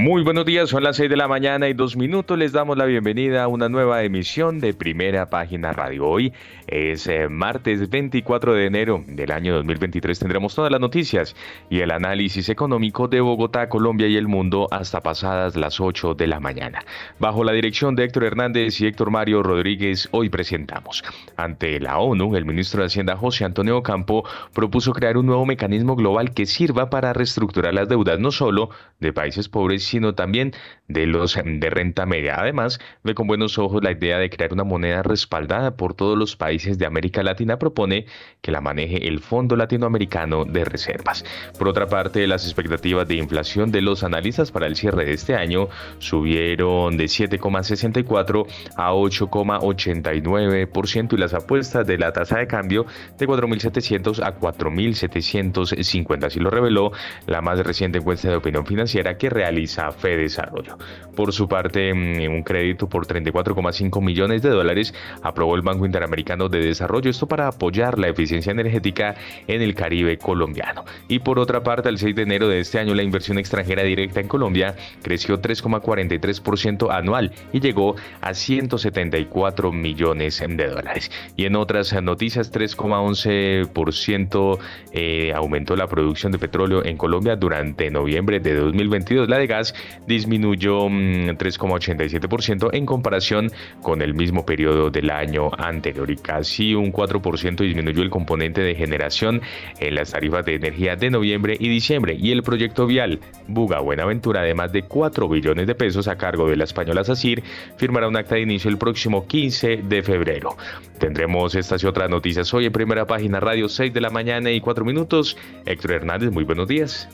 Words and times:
Muy 0.00 0.22
buenos 0.22 0.46
días, 0.46 0.70
son 0.70 0.82
las 0.82 0.96
6 0.96 1.10
de 1.10 1.16
la 1.18 1.28
mañana 1.28 1.68
y 1.68 1.74
dos 1.74 1.94
minutos. 1.94 2.38
Les 2.38 2.52
damos 2.52 2.78
la 2.78 2.86
bienvenida 2.86 3.42
a 3.42 3.48
una 3.48 3.68
nueva 3.68 4.02
emisión 4.02 4.58
de 4.58 4.72
Primera 4.72 5.28
Página 5.28 5.74
Radio. 5.74 6.08
Hoy 6.08 6.32
es 6.68 7.06
eh, 7.06 7.28
martes 7.28 7.90
24 7.90 8.54
de 8.54 8.64
enero 8.64 9.04
del 9.06 9.30
año 9.30 9.54
2023. 9.56 10.18
Tendremos 10.18 10.54
todas 10.54 10.72
las 10.72 10.80
noticias 10.80 11.36
y 11.68 11.80
el 11.80 11.90
análisis 11.90 12.48
económico 12.48 13.08
de 13.08 13.20
Bogotá, 13.20 13.68
Colombia 13.68 14.06
y 14.06 14.16
el 14.16 14.26
mundo 14.26 14.68
hasta 14.70 15.02
pasadas 15.02 15.54
las 15.54 15.80
8 15.80 16.14
de 16.14 16.28
la 16.28 16.40
mañana. 16.40 16.82
Bajo 17.18 17.44
la 17.44 17.52
dirección 17.52 17.94
de 17.94 18.04
Héctor 18.04 18.24
Hernández 18.24 18.80
y 18.80 18.86
Héctor 18.86 19.10
Mario 19.10 19.42
Rodríguez, 19.42 20.08
hoy 20.12 20.30
presentamos. 20.30 21.04
Ante 21.36 21.78
la 21.78 21.98
ONU, 21.98 22.36
el 22.36 22.46
ministro 22.46 22.80
de 22.80 22.86
Hacienda 22.86 23.18
José 23.18 23.44
Antonio 23.44 23.82
Campo 23.82 24.24
propuso 24.54 24.94
crear 24.94 25.18
un 25.18 25.26
nuevo 25.26 25.44
mecanismo 25.44 25.94
global 25.94 26.32
que 26.32 26.46
sirva 26.46 26.88
para 26.88 27.12
reestructurar 27.12 27.74
las 27.74 27.90
deudas 27.90 28.18
no 28.18 28.30
solo 28.30 28.70
de 28.98 29.12
países 29.12 29.50
pobres, 29.50 29.89
sino 29.90 30.14
también 30.14 30.52
de 30.88 31.06
los 31.06 31.34
de 31.34 31.70
renta 31.70 32.06
media. 32.06 32.36
Además, 32.38 32.80
ve 33.04 33.14
con 33.14 33.26
buenos 33.26 33.58
ojos 33.58 33.82
la 33.82 33.92
idea 33.92 34.18
de 34.18 34.30
crear 34.30 34.52
una 34.52 34.64
moneda 34.64 35.02
respaldada 35.02 35.76
por 35.76 35.94
todos 35.94 36.18
los 36.18 36.36
países 36.36 36.78
de 36.78 36.86
América 36.86 37.22
Latina. 37.22 37.58
Propone 37.58 38.06
que 38.40 38.50
la 38.50 38.60
maneje 38.60 39.06
el 39.06 39.20
Fondo 39.20 39.54
Latinoamericano 39.56 40.44
de 40.44 40.64
Reservas. 40.64 41.24
Por 41.58 41.68
otra 41.68 41.86
parte, 41.86 42.26
las 42.26 42.44
expectativas 42.44 43.06
de 43.06 43.16
inflación 43.16 43.70
de 43.70 43.82
los 43.82 44.02
analistas 44.02 44.50
para 44.50 44.66
el 44.66 44.76
cierre 44.76 45.04
de 45.04 45.12
este 45.12 45.34
año 45.34 45.68
subieron 45.98 46.96
de 46.96 47.04
7,64 47.04 48.46
a 48.76 48.92
8,89% 48.92 51.12
y 51.12 51.16
las 51.16 51.34
apuestas 51.34 51.86
de 51.86 51.98
la 51.98 52.12
tasa 52.12 52.38
de 52.38 52.46
cambio 52.46 52.86
de 53.18 53.26
4.700 53.26 54.24
a 54.24 54.38
4.750. 54.38 56.24
Así 56.24 56.40
lo 56.40 56.50
reveló 56.50 56.92
la 57.26 57.40
más 57.40 57.58
reciente 57.60 57.98
encuesta 57.98 58.28
de 58.28 58.36
opinión 58.36 58.66
financiera 58.66 59.16
que 59.16 59.30
realiza 59.30 59.79
Fe 59.90 60.16
Desarrollo. 60.16 60.78
Por 61.16 61.32
su 61.32 61.48
parte, 61.48 61.92
mm, 61.92 62.32
un 62.32 62.42
crédito 62.42 62.88
por 62.88 63.06
34,5 63.06 64.00
millones 64.00 64.42
de 64.42 64.50
dólares 64.50 64.94
aprobó 65.22 65.56
el 65.56 65.62
Banco 65.62 65.86
Interamericano 65.86 66.48
de 66.48 66.60
Desarrollo, 66.60 67.10
esto 67.10 67.26
para 67.26 67.48
apoyar 67.48 67.98
la 67.98 68.08
eficiencia 68.08 68.52
energética 68.52 69.16
en 69.46 69.62
el 69.62 69.74
Caribe 69.74 70.18
colombiano. 70.18 70.84
Y 71.08 71.20
por 71.20 71.38
otra 71.38 71.62
parte, 71.62 71.88
el 71.88 71.98
6 71.98 72.14
de 72.14 72.22
enero 72.22 72.48
de 72.48 72.60
este 72.60 72.78
año, 72.78 72.94
la 72.94 73.02
inversión 73.02 73.38
extranjera 73.38 73.82
directa 73.82 74.20
en 74.20 74.28
Colombia 74.28 74.76
creció 75.02 75.40
3,43% 75.40 76.90
anual 76.90 77.32
y 77.52 77.60
llegó 77.60 77.96
a 78.20 78.34
174 78.34 79.72
millones 79.72 80.44
de 80.46 80.68
dólares. 80.68 81.10
Y 81.36 81.46
en 81.46 81.56
otras 81.56 81.92
noticias, 82.02 82.52
3,11% 82.52 84.58
eh, 84.92 85.32
aumentó 85.34 85.76
la 85.76 85.86
producción 85.86 86.32
de 86.32 86.38
petróleo 86.38 86.84
en 86.84 86.96
Colombia 86.96 87.36
durante 87.36 87.90
noviembre 87.90 88.40
de 88.40 88.54
2022. 88.54 89.28
La 89.28 89.38
de 89.38 89.46
gas 89.46 89.69
disminuyó 90.06 90.86
3,87% 90.86 92.70
mm, 92.70 92.74
en 92.74 92.86
comparación 92.86 93.50
con 93.82 94.02
el 94.02 94.14
mismo 94.14 94.44
periodo 94.44 94.90
del 94.90 95.10
año 95.10 95.50
anterior 95.58 96.10
y 96.10 96.16
casi 96.16 96.74
un 96.74 96.92
4% 96.92 97.56
disminuyó 97.56 98.02
el 98.02 98.10
componente 98.10 98.60
de 98.62 98.74
generación 98.74 99.40
en 99.78 99.94
las 99.94 100.12
tarifas 100.12 100.44
de 100.44 100.54
energía 100.54 100.96
de 100.96 101.10
noviembre 101.10 101.56
y 101.58 101.68
diciembre 101.68 102.16
y 102.18 102.32
el 102.32 102.42
proyecto 102.42 102.86
vial 102.86 103.20
Buga 103.46 103.80
Buenaventura 103.80 104.42
de 104.42 104.54
más 104.54 104.72
de 104.72 104.82
4 104.82 105.28
billones 105.28 105.66
de 105.66 105.74
pesos 105.74 106.08
a 106.08 106.16
cargo 106.16 106.48
de 106.48 106.56
la 106.56 106.64
española 106.64 107.04
SACIR 107.04 107.42
firmará 107.76 108.08
un 108.08 108.16
acta 108.16 108.36
de 108.36 108.42
inicio 108.42 108.70
el 108.70 108.78
próximo 108.78 109.26
15 109.26 109.78
de 109.78 110.02
febrero. 110.02 110.56
Tendremos 110.98 111.54
estas 111.54 111.82
y 111.82 111.86
otras 111.86 112.10
noticias 112.10 112.52
hoy 112.52 112.66
en 112.66 112.72
primera 112.72 113.06
página 113.06 113.40
radio 113.40 113.68
6 113.68 113.92
de 113.92 114.00
la 114.00 114.10
mañana 114.10 114.50
y 114.50 114.60
4 114.60 114.84
minutos. 114.84 115.36
Héctor 115.66 115.92
Hernández, 115.92 116.30
muy 116.30 116.44
buenos 116.44 116.68
días. 116.68 117.08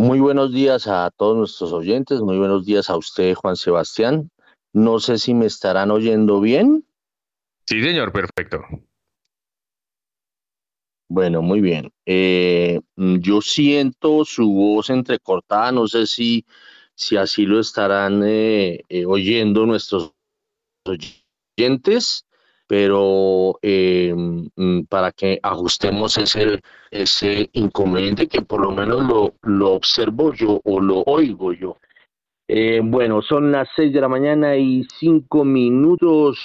Muy 0.00 0.20
buenos 0.20 0.52
días 0.52 0.86
a 0.86 1.10
todos 1.10 1.36
nuestros 1.36 1.72
oyentes, 1.72 2.20
muy 2.20 2.38
buenos 2.38 2.64
días 2.64 2.88
a 2.88 2.96
usted, 2.96 3.34
Juan 3.34 3.56
Sebastián. 3.56 4.30
No 4.72 5.00
sé 5.00 5.18
si 5.18 5.34
me 5.34 5.46
estarán 5.46 5.90
oyendo 5.90 6.40
bien. 6.40 6.86
Sí, 7.66 7.82
señor, 7.82 8.12
perfecto. 8.12 8.60
Bueno, 11.08 11.42
muy 11.42 11.60
bien. 11.60 11.90
Eh, 12.06 12.78
yo 12.94 13.40
siento 13.40 14.24
su 14.24 14.48
voz 14.52 14.88
entrecortada, 14.88 15.72
no 15.72 15.88
sé 15.88 16.06
si, 16.06 16.46
si 16.94 17.16
así 17.16 17.44
lo 17.44 17.58
estarán 17.58 18.22
eh, 18.24 18.82
eh, 18.88 19.04
oyendo 19.04 19.66
nuestros 19.66 20.12
oyentes 20.86 22.24
pero 22.68 23.58
eh, 23.62 24.14
mm, 24.14 24.82
para 24.82 25.10
que 25.10 25.40
ajustemos 25.42 26.18
ese, 26.18 26.60
ese 26.90 27.48
inconveniente 27.54 28.28
que 28.28 28.42
por 28.42 28.60
lo 28.60 28.70
menos 28.70 29.08
lo, 29.08 29.34
lo 29.42 29.72
observo 29.72 30.34
yo 30.34 30.60
o 30.64 30.78
lo 30.78 31.02
oigo 31.06 31.52
yo. 31.54 31.78
Eh, 32.46 32.80
bueno, 32.84 33.22
son 33.22 33.50
las 33.50 33.68
seis 33.74 33.92
de 33.92 34.00
la 34.00 34.08
mañana 34.08 34.56
y 34.56 34.86
cinco 34.98 35.44
minutos. 35.44 36.38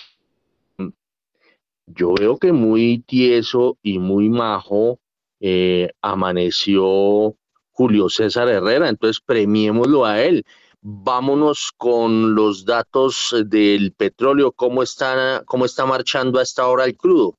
Yo 1.86 2.14
veo 2.14 2.38
que 2.38 2.54
muy 2.54 3.04
tieso 3.06 3.78
y 3.84 4.00
muy 4.00 4.30
majo 4.30 5.00
eh, 5.42 5.90
amaneció 6.02 7.36
Julio 7.72 8.08
César 8.08 8.48
Herrera, 8.48 8.88
entonces 8.88 9.22
premiémoslo 9.26 10.06
a 10.06 10.22
él 10.22 10.46
vámonos 10.84 11.72
con 11.78 12.36
los 12.36 12.66
datos 12.66 13.34
del 13.46 13.94
petróleo, 13.94 14.52
cómo 14.52 14.84
está, 14.84 15.44
cómo 15.46 15.66
está 15.66 15.86
marchando 15.86 16.40
a 16.40 16.44
esta 16.44 16.68
hora 16.68 16.86
el 16.86 16.98
crudo. 16.98 17.38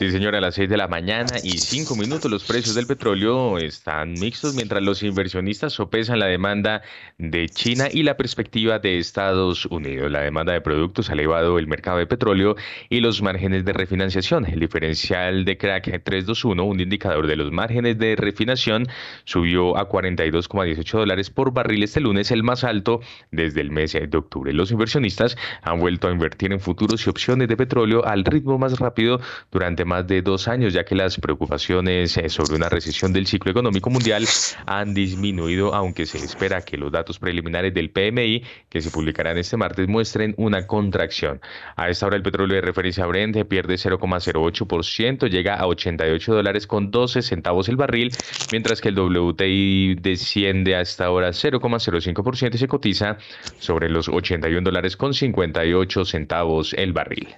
Sí, 0.00 0.10
señora, 0.10 0.38
a 0.38 0.40
las 0.40 0.54
6 0.54 0.70
de 0.70 0.78
la 0.78 0.88
mañana 0.88 1.34
y 1.44 1.58
5 1.58 1.94
minutos 1.94 2.30
los 2.30 2.44
precios 2.44 2.74
del 2.74 2.86
petróleo 2.86 3.58
están 3.58 4.14
mixtos 4.14 4.54
mientras 4.54 4.82
los 4.82 5.02
inversionistas 5.02 5.74
sopesan 5.74 6.20
la 6.20 6.24
demanda 6.24 6.80
de 7.18 7.50
China 7.50 7.86
y 7.92 8.02
la 8.02 8.16
perspectiva 8.16 8.78
de 8.78 8.96
Estados 8.96 9.66
Unidos. 9.66 10.10
La 10.10 10.20
demanda 10.20 10.54
de 10.54 10.62
productos 10.62 11.10
ha 11.10 11.12
elevado 11.12 11.58
el 11.58 11.66
mercado 11.66 11.98
de 11.98 12.06
petróleo 12.06 12.56
y 12.88 13.00
los 13.00 13.20
márgenes 13.20 13.66
de 13.66 13.74
refinanciación. 13.74 14.46
El 14.46 14.60
diferencial 14.60 15.44
de 15.44 15.58
crack 15.58 15.84
321, 15.84 16.64
un 16.64 16.80
indicador 16.80 17.26
de 17.26 17.36
los 17.36 17.52
márgenes 17.52 17.98
de 17.98 18.16
refinación, 18.16 18.86
subió 19.24 19.76
a 19.76 19.86
42,18 19.86 20.92
dólares 20.92 21.28
por 21.28 21.52
barril 21.52 21.82
este 21.82 22.00
lunes, 22.00 22.30
el 22.30 22.42
más 22.42 22.64
alto 22.64 23.02
desde 23.32 23.60
el 23.60 23.70
mes 23.70 23.92
de 23.92 24.16
octubre. 24.16 24.54
Los 24.54 24.70
inversionistas 24.70 25.36
han 25.60 25.78
vuelto 25.78 26.08
a 26.08 26.10
invertir 26.10 26.54
en 26.54 26.60
futuros 26.60 27.06
y 27.06 27.10
opciones 27.10 27.48
de 27.48 27.58
petróleo 27.58 28.06
al 28.06 28.24
ritmo 28.24 28.56
más 28.56 28.78
rápido 28.78 29.20
durante 29.50 29.89
más 29.90 30.06
de 30.06 30.22
dos 30.22 30.46
años, 30.46 30.72
ya 30.72 30.84
que 30.84 30.94
las 30.94 31.18
preocupaciones 31.18 32.16
eh, 32.16 32.28
sobre 32.28 32.54
una 32.54 32.68
recesión 32.68 33.12
del 33.12 33.26
ciclo 33.26 33.50
económico 33.50 33.90
mundial 33.90 34.24
han 34.66 34.94
disminuido, 34.94 35.74
aunque 35.74 36.06
se 36.06 36.18
espera 36.18 36.62
que 36.62 36.76
los 36.76 36.92
datos 36.92 37.18
preliminares 37.18 37.74
del 37.74 37.90
PMI 37.90 38.44
que 38.68 38.80
se 38.80 38.90
publicarán 38.92 39.36
este 39.36 39.56
martes 39.56 39.88
muestren 39.88 40.34
una 40.38 40.68
contracción. 40.68 41.40
A 41.74 41.88
esta 41.88 42.06
hora 42.06 42.16
el 42.16 42.22
petróleo 42.22 42.54
de 42.54 42.60
referencia 42.60 43.04
Brent 43.04 43.36
pierde 43.48 43.74
0,08%, 43.74 45.28
llega 45.28 45.56
a 45.56 45.66
88 45.66 46.34
dólares 46.34 46.68
con 46.68 46.92
12 46.92 47.22
centavos 47.22 47.68
el 47.68 47.76
barril, 47.76 48.12
mientras 48.52 48.80
que 48.80 48.90
el 48.90 48.98
WTI 48.98 49.96
desciende 49.96 50.76
a 50.76 50.82
esta 50.82 51.10
hora 51.10 51.30
0,05% 51.30 52.54
y 52.54 52.58
se 52.58 52.68
cotiza 52.68 53.18
sobre 53.58 53.88
los 53.88 54.08
81 54.08 54.60
dólares 54.62 54.96
con 54.96 55.14
58 55.14 56.04
centavos 56.04 56.74
el 56.74 56.92
barril. 56.92 57.34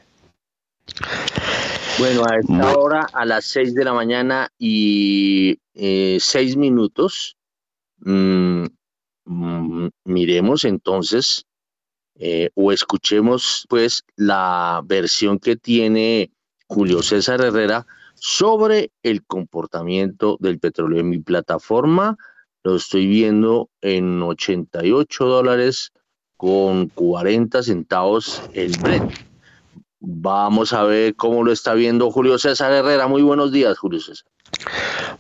Bueno, 1.98 2.24
a 2.24 2.38
esta 2.38 2.78
hora, 2.78 3.06
a 3.12 3.24
las 3.24 3.44
6 3.46 3.74
de 3.74 3.84
la 3.84 3.92
mañana 3.92 4.50
y 4.58 5.58
eh, 5.74 6.18
6 6.20 6.56
minutos, 6.56 7.36
mm, 7.98 8.64
mm, 9.24 9.88
miremos 10.04 10.64
entonces 10.64 11.46
eh, 12.16 12.50
o 12.54 12.72
escuchemos 12.72 13.66
pues 13.68 14.04
la 14.16 14.82
versión 14.84 15.38
que 15.38 15.56
tiene 15.56 16.30
Julio 16.66 17.02
César 17.02 17.40
Herrera 17.40 17.86
sobre 18.14 18.90
el 19.02 19.24
comportamiento 19.24 20.36
del 20.40 20.58
petróleo. 20.58 21.00
En 21.00 21.08
mi 21.08 21.18
plataforma 21.18 22.16
lo 22.62 22.76
estoy 22.76 23.06
viendo 23.06 23.70
en 23.80 24.22
88 24.22 25.24
dólares 25.24 25.92
con 26.36 26.88
40 26.88 27.62
centavos 27.62 28.42
el 28.54 28.76
Brent. 28.78 29.31
Vamos 30.04 30.72
a 30.72 30.82
ver 30.82 31.14
cómo 31.14 31.44
lo 31.44 31.52
está 31.52 31.74
viendo 31.74 32.10
Julio 32.10 32.36
César 32.36 32.72
Herrera. 32.72 33.06
Muy 33.06 33.22
buenos 33.22 33.52
días, 33.52 33.78
Julio 33.78 34.00
César. 34.00 34.26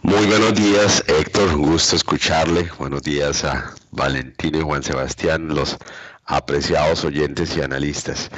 Muy 0.02 0.26
buenos 0.26 0.54
días, 0.54 1.04
Héctor. 1.06 1.56
Gusto 1.56 1.94
escucharle. 1.94 2.68
Buenos 2.80 3.02
días 3.02 3.44
a 3.44 3.74
Valentino 3.92 4.58
y 4.58 4.62
Juan 4.62 4.82
Sebastián, 4.82 5.54
los 5.54 5.78
apreciados 6.24 7.04
oyentes 7.04 7.56
y 7.56 7.62
analistas. 7.62 8.28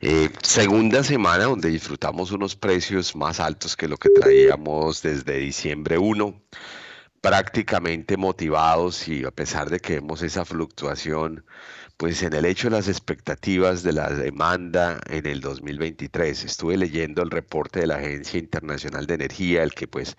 Eh, 0.00 0.30
segunda 0.42 1.04
semana 1.04 1.44
donde 1.44 1.68
disfrutamos 1.68 2.32
unos 2.32 2.56
precios 2.56 3.14
más 3.14 3.38
altos 3.38 3.76
que 3.76 3.86
lo 3.86 3.96
que 3.96 4.10
traíamos 4.10 5.02
desde 5.02 5.38
diciembre 5.38 5.98
1, 5.98 6.34
prácticamente 7.20 8.16
motivados 8.16 9.06
y 9.06 9.24
a 9.24 9.30
pesar 9.30 9.70
de 9.70 9.78
que 9.78 10.00
vemos 10.00 10.22
esa 10.22 10.44
fluctuación, 10.44 11.44
pues 12.02 12.20
en 12.24 12.32
el 12.32 12.46
hecho 12.46 12.68
de 12.68 12.74
las 12.74 12.88
expectativas 12.88 13.84
de 13.84 13.92
la 13.92 14.10
demanda 14.10 15.00
en 15.06 15.24
el 15.24 15.40
2023. 15.40 16.42
Estuve 16.42 16.76
leyendo 16.76 17.22
el 17.22 17.30
reporte 17.30 17.78
de 17.78 17.86
la 17.86 17.98
Agencia 17.98 18.40
Internacional 18.40 19.06
de 19.06 19.14
Energía, 19.14 19.62
el 19.62 19.72
que 19.72 19.86
pues 19.86 20.16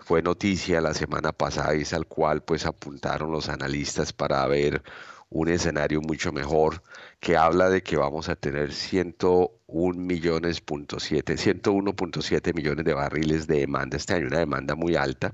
fue 0.00 0.22
noticia 0.22 0.80
la 0.80 0.92
semana 0.92 1.30
pasada 1.30 1.76
y 1.76 1.82
es 1.82 1.92
al 1.92 2.06
cual 2.06 2.42
pues 2.42 2.66
apuntaron 2.66 3.30
los 3.30 3.48
analistas 3.48 4.12
para 4.12 4.44
ver 4.48 4.82
un 5.28 5.48
escenario 5.48 6.00
mucho 6.00 6.32
mejor 6.32 6.82
que 7.20 7.36
habla 7.36 7.70
de 7.70 7.84
que 7.84 7.96
vamos 7.96 8.28
a 8.28 8.34
tener 8.34 8.72
101 8.72 10.00
millones 10.00 10.60
101.7 10.66 12.54
millones 12.56 12.84
de 12.84 12.92
barriles 12.92 13.46
de 13.46 13.60
demanda 13.60 13.96
este 13.98 14.14
año, 14.14 14.26
una 14.26 14.40
demanda 14.40 14.74
muy 14.74 14.96
alta, 14.96 15.32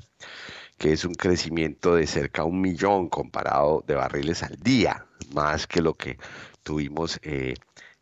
que 0.78 0.92
es 0.92 1.04
un 1.04 1.14
crecimiento 1.14 1.94
de 1.94 2.06
cerca 2.06 2.42
de 2.42 2.48
un 2.48 2.60
millón 2.60 3.08
comparado 3.08 3.84
de 3.86 3.94
barriles 3.94 4.42
al 4.42 4.56
día, 4.56 5.06
más 5.34 5.66
que 5.66 5.82
lo 5.82 5.94
que 5.94 6.18
tuvimos 6.62 7.18
eh, 7.22 7.54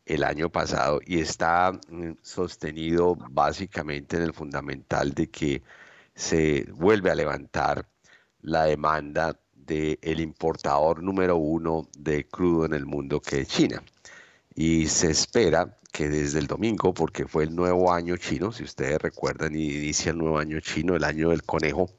el 0.06 0.24
año 0.24 0.50
pasado 0.50 1.00
y 1.06 1.20
está 1.20 1.72
mm, 1.72 2.12
sostenido 2.22 3.16
básicamente 3.30 4.16
en 4.16 4.22
el 4.24 4.34
fundamental 4.34 5.12
de 5.12 5.28
que 5.28 5.62
se 6.14 6.66
vuelve 6.72 7.10
a 7.10 7.14
levantar 7.14 7.86
la 8.42 8.64
demanda 8.64 9.38
del 9.54 10.20
importador 10.20 11.02
número 11.02 11.36
uno 11.36 11.88
de 11.98 12.26
crudo 12.26 12.66
en 12.66 12.74
el 12.74 12.86
mundo 12.86 13.20
que 13.20 13.40
es 13.42 13.48
China. 13.48 13.82
Y 14.54 14.86
se 14.88 15.10
espera 15.10 15.78
que 15.92 16.08
desde 16.08 16.38
el 16.40 16.46
domingo, 16.46 16.92
porque 16.92 17.26
fue 17.26 17.44
el 17.44 17.54
nuevo 17.54 17.92
año 17.92 18.16
chino, 18.16 18.52
si 18.52 18.64
ustedes 18.64 18.98
recuerdan, 19.00 19.54
inicia 19.54 20.10
el 20.12 20.18
nuevo 20.18 20.38
año 20.38 20.60
chino, 20.60 20.96
el 20.96 21.04
año 21.04 21.30
del 21.30 21.44
conejo, 21.44 21.90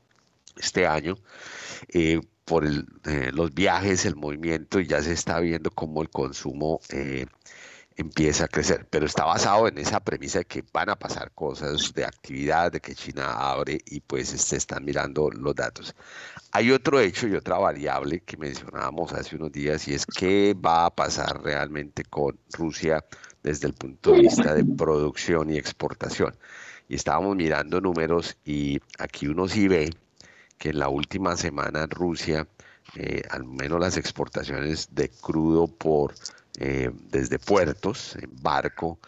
este 0.58 0.88
año, 0.88 1.16
eh, 1.90 2.22
por 2.46 2.66
eh, 2.66 3.32
los 3.34 3.54
viajes, 3.54 4.06
el 4.06 4.16
movimiento, 4.16 4.80
y 4.80 4.88
ya 4.88 5.02
se 5.02 5.14
está 5.14 5.40
viendo 5.40 5.72
cómo 5.72 6.02
el 6.02 6.10
consumo 6.10 6.80
eh, 6.90 7.26
empieza 7.98 8.46
a 8.46 8.48
crecer, 8.48 8.88
pero 8.90 9.06
está 9.06 9.26
basado 9.26 9.68
en 9.68 9.78
esa 9.78 10.00
premisa 10.00 10.40
de 10.40 10.46
que 10.46 10.64
van 10.74 10.90
a 10.90 10.96
pasar 10.96 11.32
cosas 11.34 11.94
de 11.94 12.06
actividad, 12.06 12.72
de 12.72 12.82
que 12.82 12.94
China 12.94 13.32
abre 13.32 13.80
y 13.86 14.02
pues 14.02 14.30
se 14.30 14.58
están 14.58 14.84
mirando 14.84 15.30
los 15.32 15.56
datos. 15.56 15.96
Hay 16.52 16.72
otro 16.72 17.00
hecho 17.00 17.28
y 17.28 17.36
otra 17.36 17.58
variable 17.58 18.22
que 18.22 18.38
mencionábamos 18.38 19.14
hace 19.14 19.36
unos 19.36 19.52
días 19.52 19.88
y 19.88 19.94
es 19.94 20.06
qué 20.06 20.54
va 20.54 20.86
a 20.86 20.96
pasar 20.96 21.42
realmente 21.44 22.04
con 22.04 22.38
Rusia 22.52 23.04
desde 23.44 23.68
el 23.68 23.74
punto 23.74 24.12
de 24.12 24.22
vista 24.22 24.54
de 24.54 24.66
producción 24.66 25.52
y 25.52 25.58
exportación. 25.58 26.36
Y 26.88 26.96
estábamos 26.96 27.36
mirando 27.36 27.82
números 27.82 28.38
y 28.44 28.80
aquí 29.00 29.28
uno 29.28 29.48
sí 29.48 29.68
ve 29.68 29.90
que 30.58 30.70
en 30.70 30.80
la 30.80 30.90
última 30.90 31.36
semana 31.36 31.86
Rusia, 31.88 32.48
eh, 32.96 33.24
al 33.30 33.46
menos 33.46 33.80
las 33.80 33.98
exportaciones 33.98 34.90
de 34.94 35.10
crudo 35.10 35.68
por 35.68 36.14
eh, 36.60 36.92
desde 37.10 37.40
puertos, 37.40 38.16
en 38.16 38.32
barco, 38.42 39.00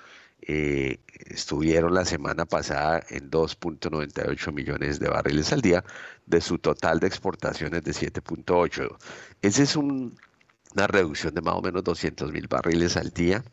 eh, 0.41 0.99
estuvieron 1.29 1.93
la 1.93 2.05
semana 2.05 2.45
pasada 2.45 3.03
en 3.09 3.29
2.98 3.29 4.53
millones 4.53 4.99
de 4.99 5.09
barriles 5.09 5.51
al 5.51 5.61
día 5.61 5.83
de 6.25 6.41
su 6.41 6.57
total 6.57 6.99
de 6.99 7.07
exportaciones 7.07 7.83
de 7.83 7.91
7.8. 7.91 8.97
Esa 9.41 9.63
es 9.63 9.75
una 9.75 10.87
reducción 10.87 11.33
de 11.33 11.41
más 11.41 11.55
o 11.55 11.61
menos 11.61 11.83
200 11.83 12.31
mil 12.31 12.47
barriles 12.47 12.97
al 12.97 13.09
día. 13.11 13.43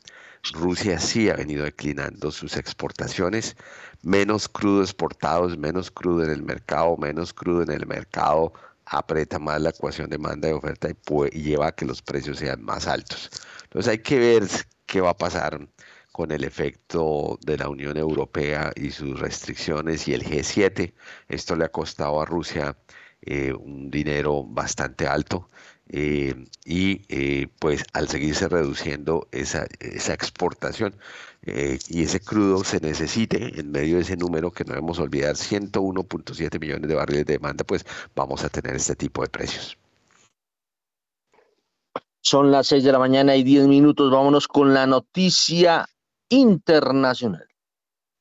Rusia 0.53 0.99
sí 0.99 1.31
ha 1.31 1.37
venido 1.37 1.65
declinando 1.65 2.31
sus 2.31 2.57
exportaciones, 2.57 3.57
menos 4.03 4.49
crudo 4.49 4.83
exportados, 4.83 5.57
menos 5.57 5.91
crudo 5.91 6.25
en 6.25 6.31
el 6.31 6.43
mercado, 6.43 6.97
menos 6.97 7.33
crudo 7.33 7.63
en 7.63 7.71
el 7.71 7.87
mercado 7.87 8.53
aprieta 8.87 9.39
más 9.39 9.61
la 9.61 9.71
ecuación 9.71 10.11
demanda 10.11 10.49
y 10.49 10.53
oferta 10.53 10.89
y 11.33 11.43
lleva 11.43 11.69
a 11.69 11.73
que 11.73 11.87
los 11.87 12.03
precios 12.03 12.39
sean 12.39 12.63
más 12.63 12.87
altos. 12.87 13.31
Entonces 13.65 13.91
hay 13.91 13.99
que 13.99 14.19
ver 14.19 14.45
qué 14.87 15.01
va 15.01 15.11
a 15.11 15.17
pasar 15.17 15.67
con 16.13 16.31
el 16.31 16.45
efecto 16.45 17.39
de 17.45 17.59
la 17.59 17.69
Unión 17.69 17.97
Europea 17.97 18.73
y 18.77 18.91
sus 18.91 19.19
restricciones 19.19 20.07
y 20.07 20.15
el 20.15 20.23
G7. 20.25 20.95
Esto 21.29 21.57
le 21.57 21.65
ha 21.65 21.71
costado 21.71 22.21
a 22.21 22.25
Rusia 22.25 22.77
eh, 23.23 23.53
un 23.53 23.91
dinero 23.91 24.45
bastante 24.45 25.07
alto 25.07 25.49
eh, 25.89 26.47
y 26.65 27.03
eh, 27.09 27.49
pues 27.59 27.85
al 27.93 28.09
seguirse 28.09 28.49
reduciendo 28.49 29.29
esa, 29.33 29.65
exportación 29.65 30.95
y 31.47 32.03
ese 32.03 32.21
crudo 32.21 32.65
se 32.65 32.81
necesite 32.81 33.61
en 33.61 33.71
medio 33.71 33.97
de 33.97 34.03
ese 34.03 34.17
número 34.17 34.51
que 34.51 34.65
no 34.65 34.71
debemos 34.73 34.99
olvidar 34.99 35.35
101.7 35.35 36.59
millones 36.59 36.89
de 36.89 36.95
barriles 36.95 37.27
de 37.27 37.35
demanda 37.35 37.65
pues 37.65 37.85
vamos 38.15 38.45
a 38.45 38.49
tener 38.49 38.75
este 38.77 38.97
tipo 38.97 39.23
de 39.23 39.29
precios. 39.29 39.77
Son 42.23 42.51
las 42.51 42.69
seis 42.69 42.83
de 42.83 42.91
la 42.91 42.99
mañana 42.99 43.37
y 43.37 43.43
diez 43.43 43.67
minutos. 43.67 44.11
Vámonos 44.11 44.49
con 44.49 44.73
la 44.73 44.87
noticia 44.87 45.87
internacional. 46.31 47.47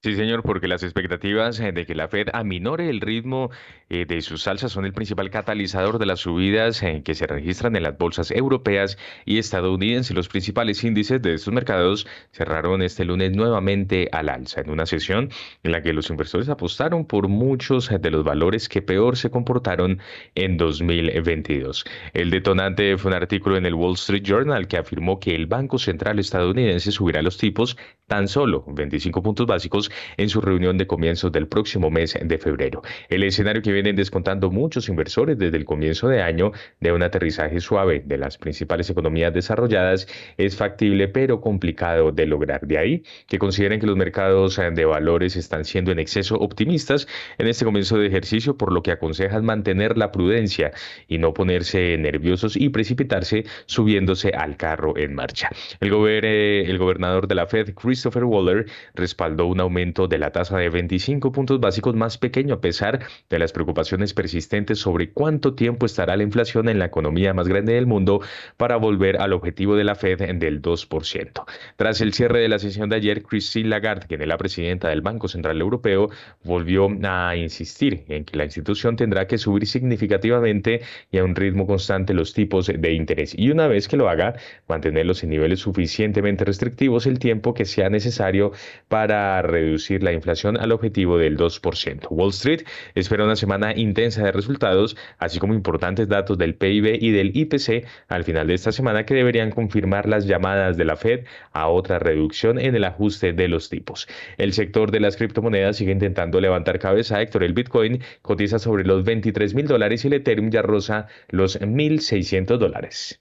Sí, 0.04 0.16
señor, 0.16 0.44
porque 0.44 0.68
las 0.68 0.84
expectativas 0.84 1.58
eh, 1.62 1.72
de 1.72 1.86
que 1.86 1.96
la 1.96 2.10
Fed 2.10 2.28
aminore 2.34 2.90
el 2.90 3.00
ritmo 3.00 3.52
eh, 3.90 4.06
de 4.06 4.22
sus 4.22 4.46
alzas 4.50 4.74
son 4.74 4.84
el 4.84 4.92
principal 4.92 5.30
catalizador 5.30 5.98
de 5.98 6.06
las 6.06 6.20
subidas 6.20 6.84
eh, 6.84 7.04
que 7.06 7.16
se 7.16 7.26
registran 7.26 7.78
en 7.78 7.84
las 7.84 7.98
bolsas 7.98 8.30
europeas 8.30 8.98
y 9.24 9.38
estadounidenses. 9.38 10.14
Los 10.14 10.28
principales 10.28 10.84
índices 10.84 11.22
de 11.22 11.36
estos 11.36 11.54
mercados 11.54 12.06
cerraron 12.32 12.82
este 12.82 13.06
lunes 13.06 13.32
nuevamente 13.32 14.10
al 14.12 14.28
alza, 14.28 14.60
en 14.60 14.72
una 14.72 14.86
sesión 14.86 15.30
en 15.64 15.72
la 15.72 15.82
que 15.82 15.94
los 15.94 16.10
inversores 16.10 16.50
apostaron 16.50 17.06
por 17.06 17.30
muchos 17.30 17.90
de 17.90 18.12
los 18.12 18.26
valores 18.26 18.68
que 18.68 18.82
peor 18.82 19.16
se 19.16 19.30
comportaron 19.30 20.02
en 20.36 20.58
2022. 20.58 21.86
El 22.14 22.30
detonante 22.30 22.98
fue 22.98 23.12
un 23.12 23.16
artículo 23.16 23.56
en 23.56 23.66
el 23.66 23.74
Wall 23.74 23.94
Street 23.94 24.24
Journal 24.24 24.68
que 24.68 24.76
afirmó 24.76 25.22
que 25.22 25.34
el 25.34 25.48
Banco 25.48 25.80
Central 25.80 26.20
estadounidense 26.20 26.92
subirá 26.92 27.22
los 27.22 27.38
tipos 27.38 27.78
tan 28.08 28.28
solo 28.28 28.66
25 28.68 29.24
puntos 29.24 29.48
básicos 29.48 29.93
en 30.18 30.30
su 30.30 30.42
reunión 30.42 30.78
de 30.78 30.88
comienzos 30.88 31.32
del 31.32 31.48
próximo 31.48 31.90
mes 31.90 32.18
de 32.22 32.38
febrero. 32.38 32.82
El 33.10 33.24
escenario 33.24 33.62
que 33.62 33.72
vienen 33.72 33.96
descontando 33.96 34.52
muchos 34.52 34.90
inversores 34.90 35.38
desde 35.38 35.58
el 35.58 35.66
comienzo 35.66 36.08
de 36.08 36.22
año 36.22 36.52
de 36.80 36.92
un 36.92 37.04
aterrizaje 37.04 37.60
suave 37.60 38.04
de 38.06 38.18
las 38.18 38.38
principales 38.38 38.90
economías 38.90 39.34
desarrolladas 39.34 40.08
es 40.38 40.56
factible 40.56 41.08
pero 41.08 41.42
complicado 41.42 42.12
de 42.12 42.26
lograr. 42.26 42.62
De 42.62 42.78
ahí 42.78 43.04
que 43.28 43.40
consideren 43.40 43.80
que 43.80 43.88
los 43.88 43.98
mercados 43.98 44.58
de 44.58 44.86
valores 44.86 45.36
están 45.36 45.66
siendo 45.66 45.92
en 45.92 46.00
exceso 46.00 46.36
optimistas 46.36 47.08
en 47.38 47.48
este 47.48 47.66
comienzo 47.66 47.98
de 47.98 48.08
ejercicio, 48.08 48.58
por 48.58 48.72
lo 48.72 48.82
que 48.82 48.92
aconsejan 48.92 49.46
mantener 49.46 49.98
la 49.98 50.12
prudencia 50.12 50.72
y 51.08 51.18
no 51.18 51.34
ponerse 51.34 51.98
nerviosos 51.98 52.56
y 52.56 52.70
precipitarse 52.70 53.46
subiéndose 53.66 54.30
al 54.30 54.58
carro 54.58 54.98
en 54.98 55.16
marcha. 55.16 55.50
El, 55.80 55.94
el 55.94 56.78
gobernador 56.78 57.28
de 57.28 57.36
la 57.36 57.48
Fed, 57.48 57.74
Christopher 57.74 58.24
Waller, 58.24 58.66
respaldó 58.96 59.48
un 59.48 59.60
aumento 59.60 59.83
de 59.84 60.18
la 60.18 60.32
tasa 60.32 60.58
de 60.58 60.70
25 60.70 61.34
puntos 61.34 61.60
básicos 61.60 61.94
más 61.94 62.18
pequeño 62.18 62.54
a 62.56 62.62
pesar 62.62 63.02
de 63.30 63.38
las 63.38 63.52
preocupaciones 63.52 64.14
persistentes 64.14 64.80
sobre 64.80 65.12
cuánto 65.12 65.56
tiempo 65.56 65.86
estará 65.86 66.16
la 66.16 66.24
inflación 66.24 66.70
en 66.70 66.80
la 66.80 66.86
economía 66.86 67.34
más 67.34 67.50
grande 67.50 67.74
del 67.74 67.86
mundo 67.86 68.22
para 68.56 68.78
volver 68.78 69.20
al 69.20 69.34
objetivo 69.34 69.76
de 69.76 69.84
la 69.84 69.96
Fed 69.96 70.20
del 70.36 70.62
2%. 70.62 71.44
Tras 71.76 72.00
el 72.00 72.14
cierre 72.14 72.40
de 72.40 72.48
la 72.48 72.60
sesión 72.60 72.90
de 72.90 72.96
ayer, 72.96 73.24
Christine 73.24 73.68
Lagarde, 73.68 74.08
quien 74.08 74.22
es 74.22 74.28
la 74.28 74.38
presidenta 74.38 74.88
del 74.88 75.02
Banco 75.02 75.28
Central 75.28 75.60
Europeo, 75.60 76.10
volvió 76.46 76.88
a 77.04 77.36
insistir 77.36 78.06
en 78.08 78.24
que 78.24 78.38
la 78.38 78.46
institución 78.46 78.96
tendrá 78.96 79.28
que 79.28 79.38
subir 79.38 79.68
significativamente 79.68 80.80
y 81.12 81.18
a 81.18 81.26
un 81.26 81.36
ritmo 81.36 81.68
constante 81.68 82.14
los 82.14 82.34
tipos 82.34 82.68
de 82.68 82.94
interés 82.94 83.38
y 83.38 83.52
una 83.52 83.68
vez 83.68 83.90
que 83.90 83.98
lo 83.98 84.08
haga, 84.08 84.36
mantenerlos 84.70 85.24
en 85.24 85.32
niveles 85.32 85.60
suficientemente 85.60 86.46
restrictivos 86.46 87.06
el 87.06 87.20
tiempo 87.20 87.54
que 87.54 87.66
sea 87.66 87.90
necesario 87.90 88.54
para 88.88 89.42
reducir 89.42 89.73
reducir 89.74 90.04
la 90.04 90.14
inflación 90.14 90.60
al 90.60 90.72
objetivo 90.72 91.18
del 91.18 91.36
2%. 91.36 92.08
Wall 92.12 92.30
Street 92.30 92.62
espera 92.94 93.24
una 93.24 93.36
semana 93.36 93.76
intensa 93.76 94.24
de 94.24 94.32
resultados, 94.32 94.96
así 95.18 95.40
como 95.40 95.56
importantes 95.56 96.08
datos 96.08 96.38
del 96.38 96.54
PIB 96.54 97.00
y 97.02 97.10
del 97.10 97.36
IPC 97.36 97.88
al 98.08 98.24
final 98.24 98.46
de 98.48 98.54
esta 98.54 98.72
semana 98.72 99.06
que 99.06 99.16
deberían 99.16 99.50
confirmar 99.50 100.08
las 100.08 100.28
llamadas 100.28 100.78
de 100.78 100.86
la 100.86 100.96
Fed 100.96 101.26
a 101.54 101.70
otra 101.70 101.98
reducción 101.98 102.60
en 102.60 102.76
el 102.76 102.84
ajuste 102.84 103.34
de 103.34 103.48
los 103.48 103.70
tipos. 103.70 104.08
El 104.38 104.54
sector 104.54 104.92
de 104.92 105.00
las 105.00 105.18
criptomonedas 105.18 105.78
sigue 105.78 105.92
intentando 105.92 106.40
levantar 106.40 106.78
cabeza. 106.78 107.20
Héctor, 107.20 107.44
el 107.44 107.54
Bitcoin 107.54 108.02
cotiza 108.22 108.60
sobre 108.60 108.84
los 108.84 109.04
23 109.04 109.56
mil 109.56 109.66
dólares 109.68 110.06
y 110.06 110.08
el 110.08 110.14
Ethereum 110.14 110.52
ya 110.52 110.62
roza 110.62 111.08
los 111.30 111.60
1.600 111.60 112.58
dólares. 112.58 113.20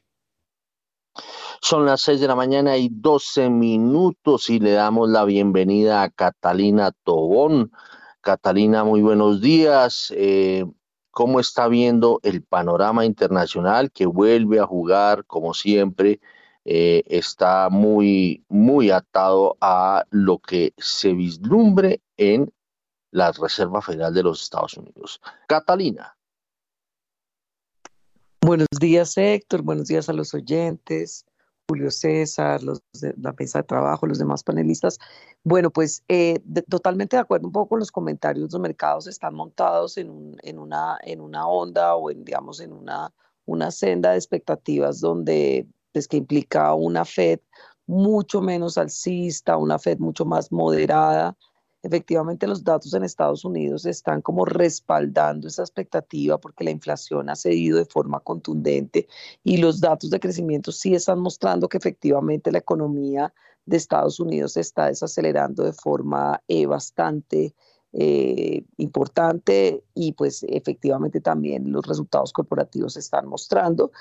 Son 1.65 1.87
las 1.87 2.01
seis 2.01 2.21
de 2.21 2.27
la 2.27 2.35
mañana 2.35 2.77
y 2.77 2.89
doce 2.91 3.49
minutos 3.49 4.51
y 4.51 4.59
le 4.59 4.73
damos 4.73 5.09
la 5.09 5.25
bienvenida 5.25 6.03
a 6.03 6.11
Catalina 6.11 6.91
Tobón. 6.91 7.71
Catalina, 8.21 8.83
muy 8.83 9.01
buenos 9.01 9.41
días. 9.41 10.13
Eh, 10.17 10.65
¿Cómo 11.13 11.39
está 11.39 11.69
viendo 11.69 12.19
el 12.25 12.43
panorama 12.43 13.05
internacional 13.05 13.93
que 13.93 14.07
vuelve 14.07 14.59
a 14.59 14.67
jugar, 14.67 15.25
como 15.27 15.55
siempre, 15.55 16.19
eh, 16.65 17.05
está 17.07 17.69
muy, 17.71 18.45
muy 18.49 18.91
atado 18.91 19.57
a 19.61 20.05
lo 20.11 20.41
que 20.41 20.75
se 20.79 21.13
vislumbre 21.13 22.01
en 22.17 22.53
la 23.13 23.31
Reserva 23.31 23.81
Federal 23.81 24.13
de 24.13 24.25
los 24.25 24.43
Estados 24.43 24.77
Unidos. 24.77 25.21
Catalina. 25.47 26.17
Buenos 28.41 28.67
días, 28.81 29.17
Héctor. 29.17 29.63
Buenos 29.63 29.87
días 29.87 30.09
a 30.09 30.13
los 30.13 30.35
oyentes. 30.35 31.25
Julio 31.73 31.91
César, 31.91 32.63
los 32.63 32.83
de 33.01 33.15
la 33.17 33.33
mesa 33.33 33.61
de 33.61 33.65
trabajo, 33.65 34.07
los 34.07 34.19
demás 34.19 34.43
panelistas. 34.43 34.99
Bueno, 35.43 35.71
pues 35.71 36.05
eh, 36.09 36.39
totalmente 36.69 37.17
de 37.17 37.23
acuerdo 37.23 37.47
un 37.47 37.53
poco 37.53 37.71
con 37.71 37.79
los 37.79 37.91
comentarios. 37.91 38.53
Los 38.53 38.61
mercados 38.61 39.07
están 39.07 39.35
montados 39.35 39.97
en, 39.97 40.11
un, 40.11 40.37
en, 40.43 40.59
una, 40.59 40.99
en 41.03 41.23
una 41.23 41.47
onda 41.47 41.95
o 41.97 42.11
en, 42.11 42.25
digamos, 42.25 42.61
en 42.61 42.75
una, 42.75 43.11
una 43.47 43.71
senda 43.71 44.11
de 44.11 44.19
expectativas 44.19 45.01
donde, 45.01 45.67
pues, 45.93 46.07
que 46.07 46.19
implica 46.19 46.75
una 46.75 47.07
Fed 47.07 47.41
mucho 47.87 48.43
menos 48.43 48.77
alcista, 48.77 49.57
una 49.57 49.79
Fed 49.79 49.99
mucho 49.99 50.27
más 50.27 50.53
moderada, 50.53 51.39
efectivamente 51.83 52.47
los 52.47 52.63
datos 52.63 52.95
en 52.95 53.05
Estados 53.05 53.45
Unidos 53.45 53.87
están 53.87 54.23
como 54.23 54.45
respaldando 54.45 55.49
esa 55.49 55.63
expectativa 55.63 56.39
porque 56.39 56.65
la 56.65 56.71
inflación 56.71 57.29
ha 57.29 57.37
cedido 57.37 57.79
de 57.79 57.85
forma 57.85 58.21
contundente 58.21 59.09
y 59.43 59.57
los 59.59 59.81
datos 59.81 60.11
de 60.11 60.21
crecimiento 60.21 60.73
sí 60.73 60.95
están 60.95 61.19
mostrando 61.19 61.69
que 61.69 61.79
efectivamente 61.79 62.53
la 62.53 62.59
economía 62.59 63.33
de 63.67 63.77
Estados 63.77 64.21
Unidos 64.21 64.53
se 64.53 64.61
está 64.61 64.87
desacelerando 64.87 65.65
de 65.65 65.73
forma 65.73 66.43
eh, 66.49 66.67
bastante 66.67 67.55
eh, 67.93 68.65
importante 68.79 69.85
y 69.95 70.13
pues 70.13 70.45
efectivamente 70.49 71.21
también 71.21 71.71
los 71.71 71.87
resultados 71.87 72.33
corporativos 72.33 72.97
están 72.97 73.29
mostrando 73.29 73.93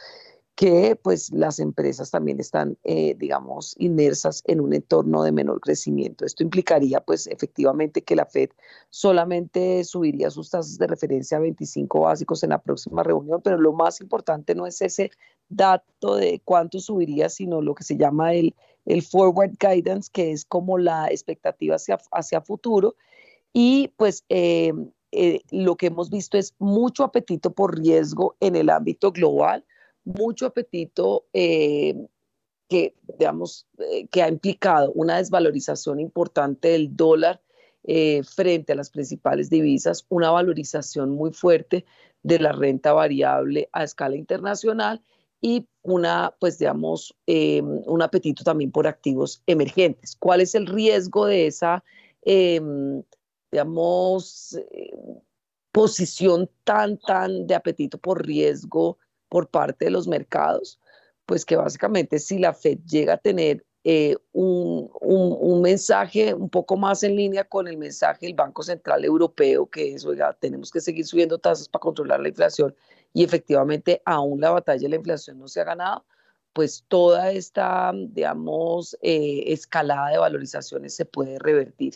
que 0.62 0.96
pues 0.96 1.32
las 1.32 1.58
empresas 1.58 2.12
también 2.12 2.40
están, 2.40 2.78
eh, 2.84 3.16
digamos, 3.18 3.74
inmersas 3.80 4.44
en 4.46 4.62
un 4.62 4.76
entorno 4.76 5.24
de 5.24 5.32
menor 5.32 5.60
crecimiento. 5.60 6.24
Esto 6.24 6.44
implicaría 6.44 7.02
pues 7.02 7.26
efectivamente 7.26 8.04
que 8.04 8.16
la 8.16 8.28
Fed 8.28 8.52
solamente 8.92 9.84
subiría 9.84 10.30
sus 10.30 10.52
tasas 10.52 10.78
de 10.78 10.86
referencia 10.86 11.38
a 11.38 11.40
25 11.40 12.02
básicos 12.02 12.44
en 12.44 12.52
la 12.52 12.62
próxima 12.62 13.02
reunión, 13.02 13.42
pero 13.44 13.58
lo 13.58 13.74
más 13.74 14.02
importante 14.02 14.54
no 14.54 14.68
es 14.68 14.80
ese 14.84 15.10
dato 15.50 16.18
de 16.18 16.40
cuánto 16.46 16.80
subiría, 16.80 17.30
sino 17.30 17.60
lo 17.64 17.74
que 17.74 17.84
se 17.84 17.98
llama 17.98 18.36
el, 18.36 18.54
el 18.86 19.02
forward 19.02 19.54
guidance, 19.60 20.12
que 20.14 20.32
es 20.32 20.46
como 20.46 20.78
la 20.78 21.08
expectativa 21.08 21.78
hacia, 21.78 21.98
hacia 22.12 22.40
futuro. 22.40 22.94
Y 23.52 23.88
pues 23.98 24.26
eh, 24.30 24.74
eh, 25.12 25.42
lo 25.50 25.76
que 25.76 25.88
hemos 25.88 26.12
visto 26.12 26.38
es 26.38 26.54
mucho 26.60 27.04
apetito 27.04 27.52
por 27.52 27.80
riesgo 27.80 28.36
en 28.40 28.56
el 28.56 28.70
ámbito 28.70 29.12
global 29.12 29.66
mucho 30.04 30.48
apetito 30.48 31.26
eh, 31.34 31.96
que, 32.68 32.96
digamos, 33.18 33.68
eh, 33.80 34.08
que 34.08 34.24
ha 34.24 34.30
implicado 34.30 34.92
una 34.94 35.18
desvalorización 35.18 36.00
importante 36.00 36.70
del 36.70 36.96
dólar 36.96 37.42
eh, 37.84 38.22
frente 38.24 38.74
a 38.74 38.76
las 38.76 38.90
principales 38.90 39.50
divisas, 39.50 40.06
una 40.10 40.32
valorización 40.32 41.12
muy 41.12 41.34
fuerte 41.34 41.86
de 42.24 42.40
la 42.40 42.52
renta 42.52 42.94
variable 42.94 43.70
a 43.74 43.84
escala 43.84 44.16
internacional 44.16 45.02
y 45.42 45.68
una, 45.82 46.36
pues 46.40 46.60
digamos, 46.60 47.16
un 47.26 48.02
apetito 48.04 48.44
también 48.44 48.72
por 48.72 48.86
activos 48.86 49.42
emergentes. 49.48 50.16
¿Cuál 50.16 50.42
es 50.42 50.54
el 50.54 50.68
riesgo 50.68 51.26
de 51.26 51.48
esa, 51.48 51.84
digamos, 53.52 54.56
posición 55.72 56.48
tan, 56.64 57.00
tan 57.00 57.48
de 57.48 57.56
apetito 57.56 57.98
por 57.98 58.24
riesgo 58.24 59.00
por 59.32 59.48
parte 59.48 59.86
de 59.86 59.92
los 59.92 60.10
mercados, 60.10 60.78
pues 61.26 61.46
que 61.46 61.56
básicamente 61.56 62.20
si 62.20 62.38
la 62.38 62.54
Fed 62.54 62.80
llega 62.86 63.14
a 63.14 63.18
tener 63.18 63.66
eh, 63.86 64.18
un, 64.34 64.92
un, 65.00 65.62
mensaje 65.62 66.34
un 66.34 66.50
poco 66.50 66.76
más 66.76 67.02
en 67.04 67.16
línea 67.16 67.46
con 67.46 67.66
el 67.70 67.78
mensaje 67.78 68.26
del 68.26 68.36
Banco 68.36 68.62
Central 68.62 69.06
Europeo, 69.06 69.68
que 69.68 69.94
es, 69.94 70.06
oiga, 70.06 70.36
tenemos 70.38 70.70
que 70.70 70.82
seguir 70.82 71.06
subiendo 71.06 71.38
tasas 71.38 71.70
para 71.70 71.80
controlar 71.80 72.20
la 72.20 72.28
inflación 72.28 72.76
y 73.14 73.24
efectivamente 73.24 74.02
aún 74.04 74.42
la 74.42 74.52
batalla 74.52 74.82
de 74.82 74.90
la 74.90 74.98
inflación 74.98 75.40
no 75.40 75.48
se 75.48 75.62
ha 75.62 75.64
ganado, 75.64 76.04
pues 76.52 76.84
toda 76.90 77.32
esta, 77.32 77.94
digamos, 77.96 78.98
eh, 79.02 79.46
escalada 79.48 80.10
de 80.10 80.18
valorizaciones 80.18 80.94
se 80.94 81.06
puede 81.06 81.40
revertir. 81.40 81.94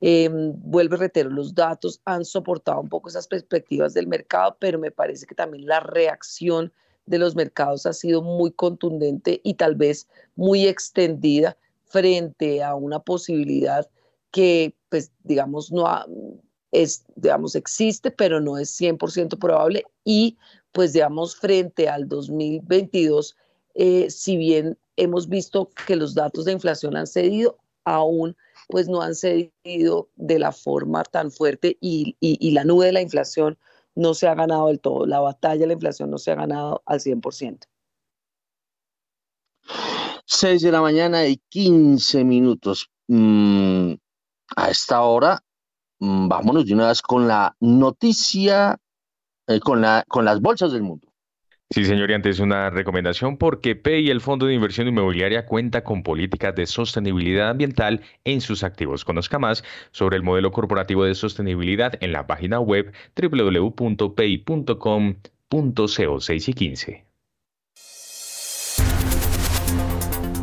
Eh, 0.00 0.28
vuelvo 0.30 0.94
a 0.94 0.98
reitero, 0.98 1.30
los 1.30 1.54
datos 1.54 2.00
han 2.04 2.24
soportado 2.24 2.80
un 2.80 2.88
poco 2.88 3.08
esas 3.08 3.26
perspectivas 3.26 3.94
del 3.94 4.06
mercado, 4.06 4.56
pero 4.60 4.78
me 4.78 4.90
parece 4.90 5.26
que 5.26 5.34
también 5.34 5.66
la 5.66 5.80
reacción 5.80 6.72
de 7.06 7.18
los 7.18 7.34
mercados 7.34 7.86
ha 7.86 7.92
sido 7.92 8.22
muy 8.22 8.52
contundente 8.52 9.40
y 9.42 9.54
tal 9.54 9.74
vez 9.74 10.08
muy 10.36 10.66
extendida 10.66 11.56
frente 11.84 12.62
a 12.62 12.74
una 12.74 13.00
posibilidad 13.00 13.88
que, 14.30 14.74
pues, 14.90 15.10
digamos, 15.24 15.72
no 15.72 15.88
es, 16.70 17.04
digamos, 17.16 17.54
existe, 17.54 18.10
pero 18.10 18.40
no 18.40 18.58
es 18.58 18.70
100% 18.78 19.38
probable 19.38 19.84
y, 20.04 20.36
pues, 20.72 20.92
digamos, 20.92 21.34
frente 21.34 21.88
al 21.88 22.08
2022, 22.08 23.36
eh, 23.74 24.10
si 24.10 24.36
bien 24.36 24.78
hemos 24.96 25.28
visto 25.28 25.70
que 25.86 25.96
los 25.96 26.14
datos 26.14 26.44
de 26.44 26.52
inflación 26.52 26.96
han 26.96 27.06
cedido, 27.06 27.56
aún 27.84 28.36
pues 28.68 28.88
no 28.88 29.00
han 29.00 29.14
cedido 29.14 30.10
de 30.16 30.38
la 30.38 30.52
forma 30.52 31.02
tan 31.02 31.32
fuerte 31.32 31.78
y, 31.80 32.16
la 32.52 32.64
nube 32.64 32.86
de 32.86 32.92
la 32.92 33.00
inflación 33.00 33.58
no 33.94 34.14
se 34.14 34.28
ha 34.28 34.34
ganado 34.34 34.68
del 34.68 34.78
todo. 34.78 35.06
La 35.06 35.20
batalla 35.20 35.62
de 35.62 35.66
la 35.68 35.72
inflación 35.72 36.10
no 36.10 36.18
se 36.18 36.30
ha 36.30 36.36
ganado 36.36 36.82
al 36.86 37.00
100%. 37.00 37.66
6 40.26 40.62
de 40.62 40.70
la 40.70 40.82
mañana 40.82 41.26
y 41.26 41.38
15 41.48 42.24
minutos. 42.24 42.90
Mm, 43.08 43.94
a 44.56 44.70
esta 44.70 45.00
hora, 45.02 45.42
mm, 45.98 46.28
vámonos 46.28 46.66
de 46.66 46.74
una 46.74 46.88
vez 46.88 47.00
con 47.00 47.26
la 47.26 47.56
noticia, 47.60 48.78
eh, 49.46 49.60
con, 49.60 49.80
la, 49.80 50.04
con 50.06 50.26
las 50.26 50.40
bolsas 50.40 50.72
del 50.72 50.82
mundo. 50.82 51.07
Sí, 51.70 51.84
señor, 51.84 52.10
y 52.10 52.14
antes 52.14 52.38
una 52.38 52.70
recomendación 52.70 53.36
porque 53.36 53.76
PEI, 53.76 54.08
el 54.08 54.22
Fondo 54.22 54.46
de 54.46 54.54
Inversión 54.54 54.88
Inmobiliaria, 54.88 55.44
cuenta 55.44 55.84
con 55.84 56.02
políticas 56.02 56.54
de 56.54 56.66
sostenibilidad 56.66 57.50
ambiental 57.50 58.00
en 58.24 58.40
sus 58.40 58.64
activos. 58.64 59.04
Conozca 59.04 59.38
más 59.38 59.62
sobre 59.90 60.16
el 60.16 60.22
modelo 60.22 60.50
corporativo 60.50 61.04
de 61.04 61.14
sostenibilidad 61.14 61.92
en 62.00 62.12
la 62.12 62.26
página 62.26 62.58
web 62.58 62.94
www.pei.com.co 63.14 63.80
6 66.20 66.48
y 66.48 66.52
15. 66.54 67.04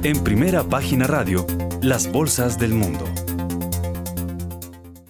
En 0.03 0.23
primera 0.23 0.63
página 0.63 1.07
radio, 1.07 1.47
las 1.81 2.11
bolsas 2.11 2.59
del 2.59 2.75
mundo. 2.75 3.03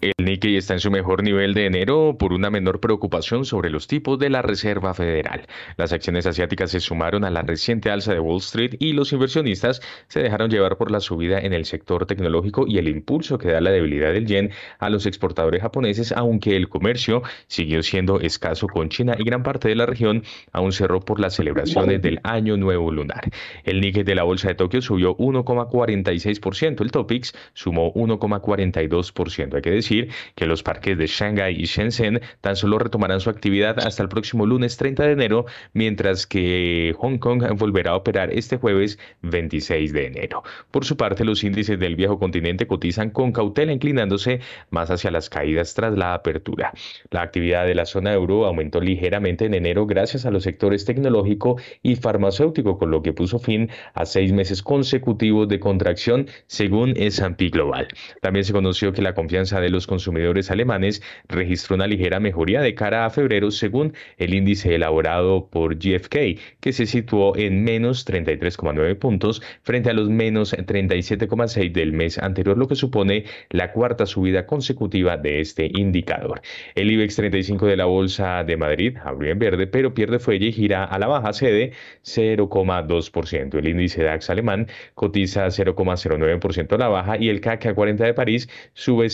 El 0.05 0.23
Nikkei 0.23 0.55
está 0.55 0.75
en 0.75 0.79
su 0.79 0.91
mejor 0.91 1.23
nivel 1.23 1.55
de 1.55 1.65
enero 1.65 2.15
por 2.19 2.31
una 2.31 2.51
menor 2.51 2.79
preocupación 2.79 3.43
sobre 3.43 3.71
los 3.71 3.87
tipos 3.87 4.19
de 4.19 4.29
la 4.29 4.43
Reserva 4.43 4.93
Federal. 4.93 5.47
Las 5.77 5.93
acciones 5.93 6.27
asiáticas 6.27 6.69
se 6.69 6.79
sumaron 6.79 7.23
a 7.23 7.31
la 7.31 7.41
reciente 7.41 7.89
alza 7.89 8.13
de 8.13 8.19
Wall 8.19 8.37
Street 8.37 8.75
y 8.77 8.93
los 8.93 9.11
inversionistas 9.13 9.81
se 10.07 10.21
dejaron 10.21 10.51
llevar 10.51 10.77
por 10.77 10.91
la 10.91 10.99
subida 10.99 11.39
en 11.39 11.53
el 11.53 11.65
sector 11.65 12.05
tecnológico 12.05 12.65
y 12.67 12.77
el 12.77 12.87
impulso 12.87 13.39
que 13.39 13.47
da 13.47 13.61
la 13.61 13.71
debilidad 13.71 14.13
del 14.13 14.27
yen 14.27 14.51
a 14.77 14.91
los 14.91 15.07
exportadores 15.07 15.63
japoneses, 15.63 16.11
aunque 16.11 16.55
el 16.55 16.69
comercio 16.69 17.23
siguió 17.47 17.81
siendo 17.81 18.19
escaso 18.19 18.67
con 18.67 18.89
China 18.89 19.15
y 19.17 19.23
gran 19.23 19.41
parte 19.41 19.69
de 19.69 19.75
la 19.75 19.87
región 19.87 20.21
aún 20.51 20.71
cerró 20.71 20.99
por 20.99 21.19
las 21.19 21.33
celebraciones 21.33 21.99
del 22.03 22.19
Año 22.21 22.57
Nuevo 22.57 22.91
Lunar. 22.91 23.31
El 23.63 23.81
Nikkei 23.81 24.03
de 24.03 24.13
la 24.13 24.21
Bolsa 24.21 24.49
de 24.49 24.55
Tokio 24.55 24.83
subió 24.83 25.17
1,46%, 25.17 26.81
el 26.81 26.91
Topix 26.91 27.33
sumó 27.55 27.91
1,42%. 27.95 29.55
Hay 29.55 29.61
que 29.63 29.71
decir 29.71 29.94
que 30.35 30.45
los 30.45 30.63
parques 30.63 30.97
de 30.97 31.07
Shanghai 31.07 31.55
y 31.55 31.65
Shenzhen 31.65 32.21
tan 32.41 32.55
solo 32.55 32.79
retomarán 32.79 33.19
su 33.19 33.29
actividad 33.29 33.79
hasta 33.79 34.03
el 34.03 34.09
próximo 34.09 34.45
lunes 34.45 34.77
30 34.77 35.03
de 35.03 35.11
enero, 35.11 35.45
mientras 35.73 36.27
que 36.27 36.93
Hong 36.97 37.17
Kong 37.17 37.43
volverá 37.57 37.91
a 37.91 37.95
operar 37.95 38.31
este 38.31 38.57
jueves 38.57 38.99
26 39.21 39.93
de 39.93 40.07
enero. 40.07 40.43
Por 40.71 40.85
su 40.85 40.97
parte, 40.97 41.25
los 41.25 41.43
índices 41.43 41.79
del 41.79 41.95
viejo 41.95 42.19
continente 42.19 42.67
cotizan 42.67 43.09
con 43.09 43.31
cautela, 43.31 43.71
inclinándose 43.71 44.39
más 44.69 44.91
hacia 44.91 45.11
las 45.11 45.29
caídas 45.29 45.73
tras 45.73 45.97
la 45.97 46.13
apertura. 46.13 46.73
La 47.11 47.21
actividad 47.21 47.65
de 47.65 47.75
la 47.75 47.85
zona 47.85 48.13
euro 48.13 48.45
aumentó 48.45 48.81
ligeramente 48.81 49.45
en 49.45 49.53
enero 49.53 49.85
gracias 49.85 50.25
a 50.25 50.31
los 50.31 50.43
sectores 50.43 50.85
tecnológico 50.85 51.57
y 51.81 51.95
farmacéutico, 51.95 52.77
con 52.77 52.91
lo 52.91 53.01
que 53.01 53.13
puso 53.13 53.39
fin 53.39 53.69
a 53.93 54.05
seis 54.05 54.31
meses 54.31 54.61
consecutivos 54.61 55.47
de 55.47 55.59
contracción 55.59 56.27
según 56.47 56.93
S&P 56.97 57.49
Global. 57.49 57.87
También 58.21 58.45
se 58.45 58.53
conoció 58.53 58.93
que 58.93 59.01
la 59.01 59.13
confianza 59.13 59.59
de 59.59 59.69
los 59.75 59.87
consumidores 59.87 60.49
alemanes 60.49 61.03
registró 61.27 61.75
una 61.75 61.87
ligera 61.87 62.19
mejoría 62.19 62.61
de 62.61 62.73
cara 62.73 63.05
a 63.05 63.09
febrero 63.09 63.51
según 63.51 63.93
el 64.17 64.33
índice 64.33 64.73
elaborado 64.73 65.47
por 65.49 65.75
GFK, 65.77 66.39
que 66.59 66.73
se 66.73 66.85
situó 66.85 67.35
en 67.37 67.63
menos 67.63 68.07
33,9 68.07 68.97
puntos 68.97 69.41
frente 69.61 69.89
a 69.89 69.93
los 69.93 70.09
menos 70.09 70.53
37,6 70.53 71.71
del 71.71 71.91
mes 71.91 72.17
anterior, 72.17 72.57
lo 72.57 72.67
que 72.67 72.75
supone 72.75 73.25
la 73.49 73.71
cuarta 73.71 74.05
subida 74.05 74.45
consecutiva 74.45 75.17
de 75.17 75.41
este 75.41 75.69
indicador. 75.75 76.41
El 76.75 76.91
IBEX 76.91 77.15
35 77.17 77.67
de 77.67 77.77
la 77.77 77.85
Bolsa 77.85 78.43
de 78.43 78.57
Madrid 78.57 78.97
abrió 79.03 79.31
en 79.31 79.39
verde, 79.39 79.67
pero 79.67 79.93
pierde 79.93 80.19
fuelle 80.19 80.47
y 80.47 80.51
gira 80.53 80.85
a 80.85 80.97
la 80.99 81.07
baja, 81.07 81.33
cede 81.33 81.73
0,2%. 82.03 83.55
El 83.57 83.67
índice 83.67 84.03
DAX 84.03 84.29
alemán 84.29 84.67
cotiza 84.93 85.47
0,09% 85.47 86.73
a 86.73 86.77
la 86.77 86.87
baja 86.87 87.17
y 87.17 87.29
el 87.29 87.41
CAC 87.41 87.67
a 87.67 87.73
40 87.75 88.05
de 88.05 88.13
París 88.13 88.49
sube 88.73 89.09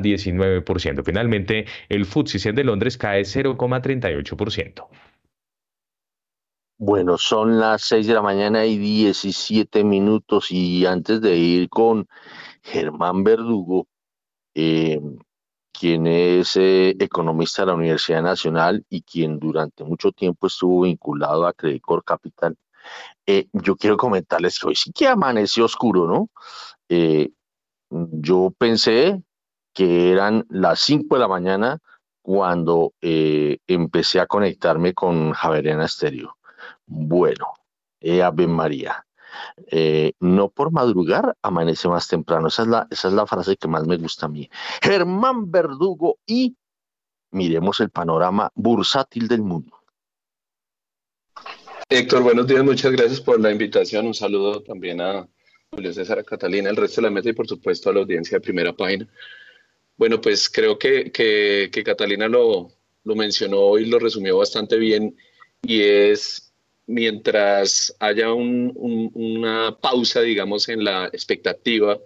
0,19%. 0.00 1.04
Finalmente, 1.04 1.66
el 1.88 2.04
FTSE 2.06 2.52
de 2.52 2.64
Londres 2.64 2.96
cae 2.96 3.22
0,38%. 3.22 4.88
Bueno, 6.78 7.16
son 7.16 7.58
las 7.58 7.82
6 7.84 8.06
de 8.06 8.14
la 8.14 8.20
mañana 8.20 8.66
y 8.66 8.76
17 8.76 9.82
minutos 9.82 10.50
y 10.50 10.84
antes 10.84 11.22
de 11.22 11.34
ir 11.34 11.70
con 11.70 12.06
Germán 12.62 13.24
Verdugo, 13.24 13.86
eh, 14.54 15.00
quien 15.72 16.06
es 16.06 16.56
eh, 16.56 16.94
economista 16.98 17.62
de 17.62 17.66
la 17.66 17.74
Universidad 17.74 18.22
Nacional 18.22 18.84
y 18.90 19.02
quien 19.02 19.38
durante 19.38 19.84
mucho 19.84 20.12
tiempo 20.12 20.48
estuvo 20.48 20.82
vinculado 20.82 21.46
a 21.46 21.54
Credicor 21.54 22.04
Capital, 22.04 22.56
eh, 23.26 23.46
yo 23.52 23.76
quiero 23.76 23.96
comentarles 23.96 24.58
que 24.58 24.68
hoy 24.68 24.76
sí 24.76 24.92
que 24.92 25.08
amaneció 25.08 25.64
oscuro, 25.64 26.06
¿no? 26.06 26.30
yo 27.90 28.52
pensé 28.58 29.22
que 29.76 30.10
eran 30.10 30.46
las 30.48 30.80
5 30.80 31.14
de 31.14 31.20
la 31.20 31.28
mañana 31.28 31.78
cuando 32.22 32.94
empecé 33.00 34.18
a 34.18 34.26
conectarme 34.26 34.94
con 34.94 35.32
Javeriana 35.32 35.84
Estéreo 35.84 36.36
bueno, 36.86 37.54
eh, 38.00 38.22
Ave 38.22 38.46
María. 38.46 39.04
Eh, 39.70 40.12
no 40.20 40.48
por 40.48 40.72
madrugar 40.72 41.36
amanece 41.42 41.88
más 41.88 42.08
temprano. 42.08 42.48
Esa 42.48 42.62
es, 42.62 42.68
la, 42.68 42.86
esa 42.90 43.08
es 43.08 43.14
la 43.14 43.26
frase 43.26 43.56
que 43.56 43.68
más 43.68 43.86
me 43.86 43.98
gusta 43.98 44.26
a 44.26 44.28
mí. 44.28 44.48
Germán 44.82 45.50
Verdugo 45.50 46.18
y 46.26 46.56
miremos 47.32 47.80
el 47.80 47.90
panorama 47.90 48.50
bursátil 48.54 49.28
del 49.28 49.42
mundo. 49.42 49.76
Héctor, 51.88 52.22
buenos 52.22 52.46
días, 52.46 52.64
muchas 52.64 52.92
gracias 52.92 53.20
por 53.20 53.38
la 53.40 53.52
invitación. 53.52 54.06
Un 54.06 54.14
saludo 54.14 54.62
también 54.62 55.00
a 55.00 55.28
Julio 55.70 55.92
César, 55.92 56.18
a 56.18 56.24
Catalina, 56.24 56.70
al 56.70 56.76
resto 56.76 57.00
de 57.00 57.08
la 57.08 57.12
mesa 57.12 57.28
y 57.28 57.32
por 57.32 57.46
supuesto 57.46 57.90
a 57.90 57.92
la 57.92 58.00
audiencia 58.00 58.38
de 58.38 58.40
primera 58.40 58.72
página. 58.72 59.06
Bueno, 59.96 60.20
pues 60.20 60.48
creo 60.50 60.78
que, 60.78 61.10
Catalina 61.84 62.28
lo, 62.28 62.70
mencionó 63.04 63.78
y 63.78 63.86
lo 63.86 63.98
resumió 63.98 64.38
bastante 64.38 64.76
bien 64.76 65.16
y 65.62 65.82
es 65.82 66.52
mientras 66.86 67.94
haya 67.98 68.32
una 68.32 69.76
pausa, 69.80 70.20
digamos, 70.22 70.68
en 70.68 70.84
la 70.84 71.06
expectativa 71.06 71.98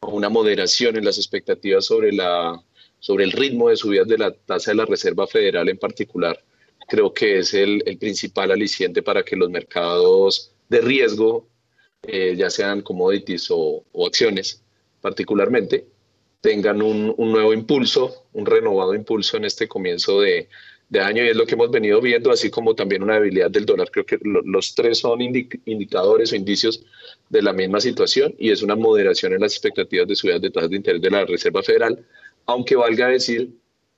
o 0.00 0.10
una 0.10 0.28
moderación 0.28 0.96
en 0.96 1.04
las 1.04 1.18
expectativas 1.18 1.86
sobre, 1.86 2.12
la, 2.12 2.60
el 3.06 3.32
ritmo 3.32 3.68
de 3.68 3.76
subidas 3.76 4.08
de 4.08 4.18
la 4.18 4.32
tasa 4.32 4.72
de 4.72 4.76
la 4.76 4.86
Reserva 4.86 5.26
Federal 5.26 5.68
en 5.68 5.78
particular, 5.78 6.42
creo 6.88 7.12
que 7.12 7.38
es 7.38 7.54
el, 7.54 7.82
principal 8.00 8.50
aliciente 8.50 9.02
para 9.02 9.22
que 9.22 9.36
los 9.36 9.50
mercados 9.50 10.52
de 10.68 10.80
riesgo, 10.80 11.46
eh, 12.02 12.34
ya 12.36 12.50
sean 12.50 12.82
commodities 12.82 13.48
o, 13.50 13.84
acciones 14.06 14.62
particularmente, 15.00 15.86
tengan 16.40 16.82
un, 16.82 17.14
un 17.16 17.32
nuevo 17.32 17.52
impulso, 17.52 18.26
un 18.32 18.46
renovado 18.46 18.94
impulso 18.94 19.36
en 19.36 19.44
este 19.44 19.66
comienzo 19.66 20.20
de, 20.20 20.48
de 20.88 21.00
año 21.00 21.24
y 21.24 21.28
es 21.28 21.36
lo 21.36 21.46
que 21.46 21.54
hemos 21.54 21.70
venido 21.70 22.00
viendo, 22.00 22.30
así 22.30 22.50
como 22.50 22.74
también 22.74 23.02
una 23.02 23.14
debilidad 23.14 23.50
del 23.50 23.66
dólar. 23.66 23.90
Creo 23.90 24.06
que 24.06 24.18
los 24.22 24.74
tres 24.74 24.98
son 24.98 25.20
indicadores 25.20 26.32
o 26.32 26.36
indicios 26.36 26.84
de 27.28 27.42
la 27.42 27.52
misma 27.52 27.80
situación 27.80 28.34
y 28.38 28.50
es 28.50 28.62
una 28.62 28.74
moderación 28.74 29.32
en 29.34 29.40
las 29.40 29.52
expectativas 29.52 30.08
de 30.08 30.16
subidas 30.16 30.40
de 30.40 30.50
tasas 30.50 30.70
de 30.70 30.76
interés 30.76 31.02
de 31.02 31.10
la 31.10 31.24
Reserva 31.26 31.62
Federal, 31.62 32.04
aunque 32.46 32.76
valga 32.76 33.08
decir 33.08 33.50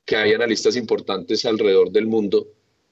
que 0.05 0.17
hay 0.17 0.33
analistas 0.33 0.77
importantes 0.77 1.45
alrededor 1.45 1.93
del 1.93 2.07
mundo 2.07 2.49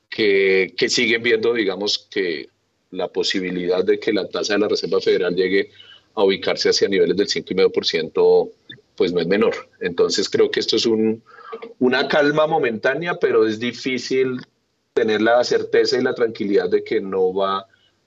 que, 0.08 0.74
que 0.76 0.88
siguen 0.88 1.22
viendo, 1.22 1.52
digamos, 1.52 2.06
que 2.10 2.48
la 2.90 3.08
posibilidad 3.08 3.84
de 3.84 3.98
que 3.98 4.12
la 4.12 4.28
tasa 4.28 4.54
de 4.54 4.60
la 4.60 4.68
Reserva 4.68 5.00
Federal 5.00 5.34
llegue 5.34 5.70
a 6.14 6.22
ubicarse 6.24 6.68
hacia 6.68 6.88
niveles 6.88 7.16
del 7.16 7.26
5,5% 7.26 8.50
pues 8.98 9.12
no 9.12 9.20
es 9.20 9.28
menor. 9.28 9.54
Entonces 9.80 10.28
creo 10.28 10.50
que 10.50 10.58
esto 10.58 10.74
es 10.76 10.84
un, 10.84 11.22
una 11.78 12.08
calma 12.08 12.48
momentánea, 12.48 13.14
pero 13.18 13.46
es 13.46 13.60
difícil 13.60 14.40
tener 14.92 15.22
la 15.22 15.42
certeza 15.44 15.96
y 15.96 16.02
la 16.02 16.12
tranquilidad 16.12 16.68
de 16.68 16.82
que 16.82 17.00
no 17.00 17.32
va 17.32 17.64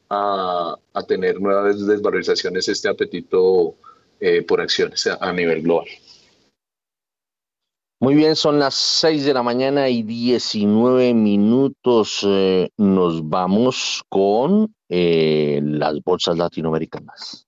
a, 0.09 0.77
tener 1.07 1.39
nuevas 1.39 1.87
desvalorizaciones 1.87 2.67
este 2.67 2.89
apetito 2.89 3.75
eh, 4.19 4.43
por 4.43 4.59
acciones 4.59 5.07
a, 5.07 5.31
nivel 5.31 5.61
global. 5.61 5.87
Muy 8.01 8.15
bien, 8.15 8.35
son 8.35 8.59
las 8.59 8.75
6 8.75 9.23
de 9.25 9.33
la 9.33 9.43
mañana 9.43 9.87
y 9.87 10.03
19 10.03 11.13
minutos. 11.13 12.25
Eh, 12.27 12.69
nos 12.77 13.29
vamos 13.29 14.03
con 14.09 14.75
eh, 14.89 15.61
las 15.63 16.03
bolsas 16.03 16.37
latinoamericanas. 16.37 17.47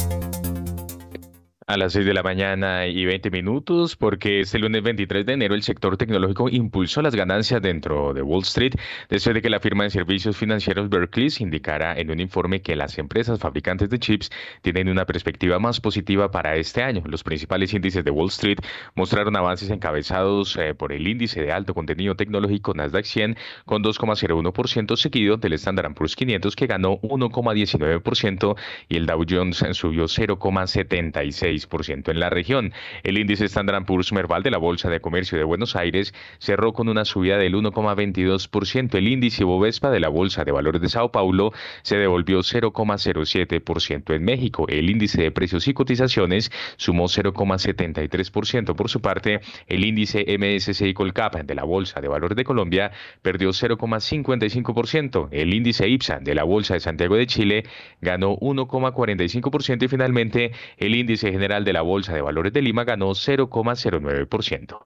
A 1.71 1.77
las 1.77 1.93
6 1.93 2.05
de 2.05 2.13
la 2.13 2.21
mañana 2.21 2.85
y 2.85 3.05
20 3.05 3.31
minutos, 3.31 3.95
porque 3.95 4.41
este 4.41 4.59
lunes 4.59 4.83
23 4.83 5.25
de 5.25 5.31
enero 5.31 5.55
el 5.55 5.63
sector 5.63 5.95
tecnológico 5.95 6.49
impulsó 6.49 7.01
las 7.01 7.15
ganancias 7.15 7.61
dentro 7.61 8.13
de 8.13 8.21
Wall 8.21 8.41
Street, 8.41 8.73
después 9.07 9.33
de 9.33 9.41
que 9.41 9.49
la 9.49 9.61
firma 9.61 9.85
de 9.85 9.89
servicios 9.89 10.35
financieros 10.35 10.89
Berkeley 10.89 11.29
indicara 11.39 11.97
en 11.97 12.11
un 12.11 12.19
informe 12.19 12.61
que 12.61 12.75
las 12.75 12.97
empresas 12.97 13.39
fabricantes 13.39 13.89
de 13.89 13.99
chips 13.99 14.31
tienen 14.61 14.89
una 14.89 15.05
perspectiva 15.05 15.59
más 15.59 15.79
positiva 15.79 16.29
para 16.29 16.57
este 16.57 16.83
año. 16.83 17.03
Los 17.05 17.23
principales 17.23 17.73
índices 17.73 18.03
de 18.03 18.11
Wall 18.11 18.27
Street 18.27 18.57
mostraron 18.95 19.37
avances 19.37 19.69
encabezados 19.69 20.57
eh, 20.57 20.73
por 20.73 20.91
el 20.91 21.07
índice 21.07 21.41
de 21.41 21.53
alto 21.53 21.73
contenido 21.73 22.15
tecnológico 22.15 22.73
Nasdaq 22.73 23.05
100 23.05 23.37
con 23.63 23.81
2,01% 23.81 24.97
seguido 24.97 25.37
del 25.37 25.53
Standard 25.53 25.93
Poor's 25.93 26.17
500 26.17 26.53
que 26.53 26.67
ganó 26.67 26.99
1,19% 26.99 28.57
y 28.89 28.97
el 28.97 29.05
Dow 29.05 29.23
Jones 29.25 29.63
subió 29.71 30.03
0,76% 30.03 31.60
en 32.07 32.19
la 32.19 32.29
región. 32.29 32.73
El 33.03 33.17
índice 33.17 33.45
Standard 33.45 33.85
Poor's 33.85 34.11
Merval 34.11 34.43
de 34.43 34.51
la 34.51 34.57
Bolsa 34.57 34.89
de 34.89 34.99
Comercio 34.99 35.37
de 35.37 35.43
Buenos 35.43 35.75
Aires 35.75 36.13
cerró 36.39 36.73
con 36.73 36.89
una 36.89 37.05
subida 37.05 37.37
del 37.37 37.55
1,22%. 37.55 38.95
El 38.95 39.07
índice 39.07 39.43
Bovespa 39.43 39.89
de 39.89 39.99
la 39.99 40.09
Bolsa 40.09 40.43
de 40.43 40.51
Valores 40.51 40.81
de 40.81 40.89
Sao 40.89 41.11
Paulo 41.11 41.53
se 41.83 41.97
devolvió 41.97 42.39
0,07%. 42.39 44.13
En 44.13 44.23
México, 44.23 44.65
el 44.67 44.89
índice 44.89 45.21
de 45.21 45.31
precios 45.31 45.67
y 45.67 45.73
cotizaciones 45.73 46.51
sumó 46.77 47.05
0,73%. 47.05 48.75
Por 48.75 48.89
su 48.89 49.01
parte, 49.01 49.41
el 49.67 49.85
índice 49.85 50.25
MSCI 50.37 50.93
Colcap 50.93 51.35
de 51.35 51.55
la 51.55 51.63
Bolsa 51.63 52.01
de 52.01 52.07
Valores 52.07 52.35
de 52.35 52.43
Colombia 52.43 52.91
perdió 53.21 53.49
0,55%. 53.49 55.29
El 55.31 55.53
índice 55.53 55.87
IPSA 55.87 56.19
de 56.19 56.35
la 56.35 56.43
Bolsa 56.43 56.73
de 56.73 56.79
Santiago 56.79 57.15
de 57.15 57.27
Chile 57.27 57.63
ganó 58.01 58.37
1,45% 58.37 59.83
y 59.83 59.87
finalmente 59.87 60.51
el 60.77 60.95
índice 60.95 61.31
general 61.41 61.65
de 61.65 61.73
la 61.73 61.81
Bolsa 61.81 62.13
de 62.13 62.21
Valores 62.21 62.53
de 62.53 62.61
Lima 62.61 62.83
ganó 62.83 63.09
0,09%. 63.15 64.85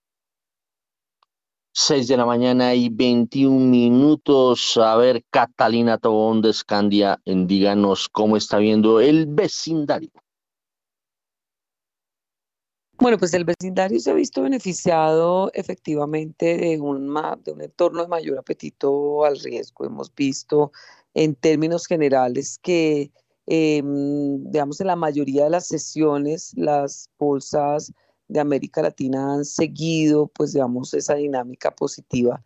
6 1.73 2.07
de 2.07 2.15
la 2.15 2.25
mañana 2.25 2.73
y 2.73 2.87
21 2.87 3.59
minutos. 3.59 4.77
A 4.77 4.95
ver, 4.95 5.25
Catalina 5.29 5.97
Tobón 5.97 6.41
de 6.41 6.53
Scandia, 6.53 7.19
díganos 7.25 8.07
cómo 8.07 8.37
está 8.37 8.59
viendo 8.59 9.01
el 9.01 9.25
vecindario. 9.27 10.11
Bueno, 12.97 13.17
pues 13.17 13.33
el 13.33 13.43
vecindario 13.43 13.99
se 13.99 14.11
ha 14.11 14.13
visto 14.13 14.41
beneficiado 14.41 15.51
efectivamente 15.53 16.55
de 16.55 16.79
un, 16.79 17.13
de 17.43 17.51
un 17.51 17.61
entorno 17.61 18.03
de 18.03 18.07
mayor 18.07 18.39
apetito 18.39 19.25
al 19.25 19.37
riesgo. 19.37 19.83
Hemos 19.83 20.15
visto 20.15 20.71
en 21.13 21.35
términos 21.35 21.85
generales 21.87 22.57
que 22.63 23.11
Em, 23.47 24.43
digamos, 24.45 24.81
en 24.81 24.87
la 24.87 24.95
mayoría 24.95 25.45
de 25.45 25.49
las 25.51 25.67
sesiones, 25.67 26.53
las 26.55 27.09
bolsas 27.19 27.93
de 28.27 28.39
América 28.39 28.81
Latina 28.81 29.35
han 29.35 29.45
seguido, 29.45 30.27
pues, 30.27 30.53
digamos, 30.53 30.93
esa 30.93 31.15
dinámica 31.15 31.71
positiva 31.71 32.43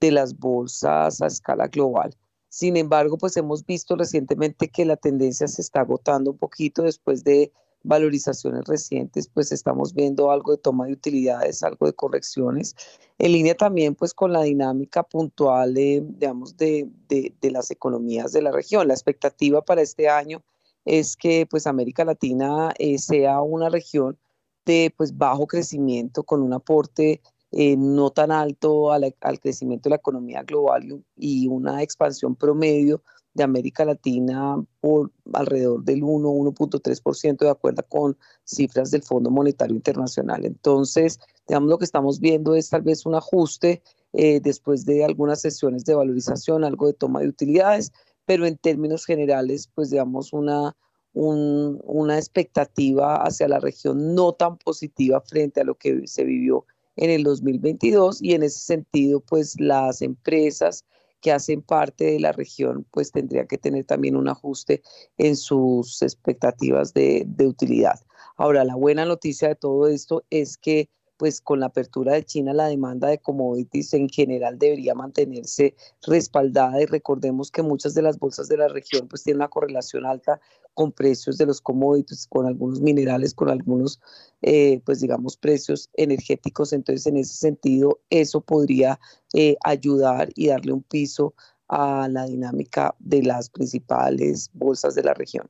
de 0.00 0.10
las 0.12 0.38
bolsas 0.38 1.22
a 1.22 1.26
escala 1.26 1.68
global. 1.68 2.14
Sin 2.48 2.76
embargo, 2.76 3.16
pues 3.16 3.36
hemos 3.38 3.64
visto 3.64 3.96
recientemente 3.96 4.68
que 4.68 4.84
la 4.84 4.96
tendencia 4.96 5.48
se 5.48 5.62
está 5.62 5.80
agotando 5.80 6.32
un 6.32 6.38
poquito 6.38 6.82
después 6.82 7.24
de 7.24 7.50
valorizaciones 7.84 8.64
recientes, 8.66 9.28
pues 9.28 9.52
estamos 9.52 9.94
viendo 9.94 10.30
algo 10.30 10.52
de 10.52 10.58
toma 10.58 10.86
de 10.86 10.92
utilidades, 10.92 11.62
algo 11.62 11.86
de 11.86 11.92
correcciones, 11.92 12.74
en 13.18 13.32
línea 13.32 13.54
también 13.54 13.94
pues 13.94 14.14
con 14.14 14.32
la 14.32 14.42
dinámica 14.42 15.02
puntual, 15.02 15.74
digamos, 15.74 16.56
de, 16.56 16.88
de, 17.08 17.50
las 17.50 17.70
economías 17.70 18.32
de 18.32 18.42
la 18.42 18.50
región. 18.50 18.88
La 18.88 18.94
expectativa 18.94 19.62
para 19.62 19.82
este 19.82 20.08
año 20.08 20.42
es 20.84 21.16
que 21.16 21.46
pues 21.46 21.66
América 21.66 22.04
Latina 22.04 22.72
eh, 22.78 22.98
sea 22.98 23.40
una 23.40 23.68
región 23.68 24.18
de 24.64 24.92
pues 24.96 25.16
bajo 25.16 25.46
crecimiento 25.46 26.22
con 26.22 26.42
un 26.42 26.52
aporte 26.52 27.20
eh, 27.50 27.76
no 27.76 28.10
tan 28.10 28.30
alto 28.30 28.92
al 28.92 29.40
crecimiento 29.40 29.88
de 29.88 29.90
la 29.90 29.96
economía 29.96 30.42
global 30.42 31.04
y 31.16 31.48
una 31.48 31.82
expansión 31.82 32.34
promedio 32.34 33.02
de 33.34 33.44
América 33.44 33.84
Latina 33.84 34.62
por 34.80 35.10
alrededor 35.32 35.82
del 35.84 36.02
1, 36.02 36.28
1.3% 36.28 37.38
de 37.38 37.50
acuerdo 37.50 37.82
con 37.88 38.16
cifras 38.44 38.90
del 38.90 39.02
Fondo 39.02 39.30
Monetario 39.30 39.74
Internacional. 39.74 40.44
Entonces, 40.44 41.18
digamos, 41.48 41.70
lo 41.70 41.78
que 41.78 41.84
estamos 41.84 42.20
viendo 42.20 42.54
es 42.54 42.68
tal 42.68 42.82
vez 42.82 43.06
un 43.06 43.14
ajuste 43.14 43.82
eh, 44.12 44.40
después 44.40 44.84
de 44.84 45.04
algunas 45.04 45.40
sesiones 45.40 45.84
de 45.84 45.94
valorización, 45.94 46.64
algo 46.64 46.86
de 46.86 46.94
toma 46.94 47.20
de 47.20 47.28
utilidades, 47.28 47.92
pero 48.26 48.46
en 48.46 48.58
términos 48.58 49.06
generales, 49.06 49.70
pues 49.74 49.90
digamos, 49.90 50.32
una, 50.32 50.76
una 51.14 52.18
expectativa 52.18 53.16
hacia 53.16 53.48
la 53.48 53.60
región 53.60 54.14
no 54.14 54.32
tan 54.32 54.58
positiva 54.58 55.20
frente 55.20 55.60
a 55.60 55.64
lo 55.64 55.76
que 55.76 56.06
se 56.06 56.24
vivió 56.24 56.66
en 56.96 57.10
el 57.10 57.22
2022 57.24 58.22
y 58.22 58.34
en 58.34 58.42
ese 58.42 58.60
sentido, 58.60 59.20
pues 59.20 59.58
las 59.58 60.02
empresas 60.02 60.84
que 61.22 61.32
hacen 61.32 61.62
parte 61.62 62.04
de 62.04 62.20
la 62.20 62.32
región, 62.32 62.84
pues 62.90 63.12
tendrían 63.12 63.46
que 63.46 63.56
tener 63.56 63.86
también 63.86 64.16
un 64.16 64.28
ajuste 64.28 64.82
en 65.16 65.36
sus 65.36 66.02
expectativas 66.02 66.92
de, 66.92 67.24
de 67.26 67.46
utilidad. 67.46 68.00
Ahora, 68.36 68.64
la 68.64 68.74
buena 68.74 69.06
noticia 69.06 69.48
de 69.48 69.54
todo 69.54 69.86
esto 69.86 70.24
es 70.28 70.58
que 70.58 70.90
pues 71.16 71.40
con 71.40 71.60
la 71.60 71.66
apertura 71.66 72.14
de 72.14 72.24
China 72.24 72.52
la 72.52 72.66
demanda 72.66 73.08
de 73.08 73.18
commodities 73.18 73.94
en 73.94 74.08
general 74.08 74.58
debería 74.58 74.94
mantenerse 74.94 75.74
respaldada 76.02 76.82
y 76.82 76.86
recordemos 76.86 77.50
que 77.50 77.62
muchas 77.62 77.94
de 77.94 78.02
las 78.02 78.18
bolsas 78.18 78.48
de 78.48 78.56
la 78.56 78.68
región 78.68 79.08
pues 79.08 79.22
tienen 79.22 79.38
una 79.38 79.48
correlación 79.48 80.06
alta 80.06 80.40
con 80.74 80.90
precios 80.90 81.38
de 81.38 81.46
los 81.46 81.60
commodities, 81.60 82.26
con 82.26 82.46
algunos 82.46 82.80
minerales, 82.80 83.34
con 83.34 83.50
algunos 83.50 84.00
eh, 84.40 84.80
pues 84.84 85.00
digamos 85.00 85.36
precios 85.36 85.90
energéticos, 85.94 86.72
entonces 86.72 87.06
en 87.06 87.16
ese 87.18 87.34
sentido 87.34 88.00
eso 88.10 88.40
podría 88.40 88.98
eh, 89.34 89.56
ayudar 89.64 90.30
y 90.34 90.48
darle 90.48 90.72
un 90.72 90.82
piso 90.82 91.34
a 91.68 92.08
la 92.08 92.26
dinámica 92.26 92.94
de 92.98 93.22
las 93.22 93.48
principales 93.48 94.50
bolsas 94.52 94.94
de 94.94 95.02
la 95.04 95.14
región. 95.14 95.48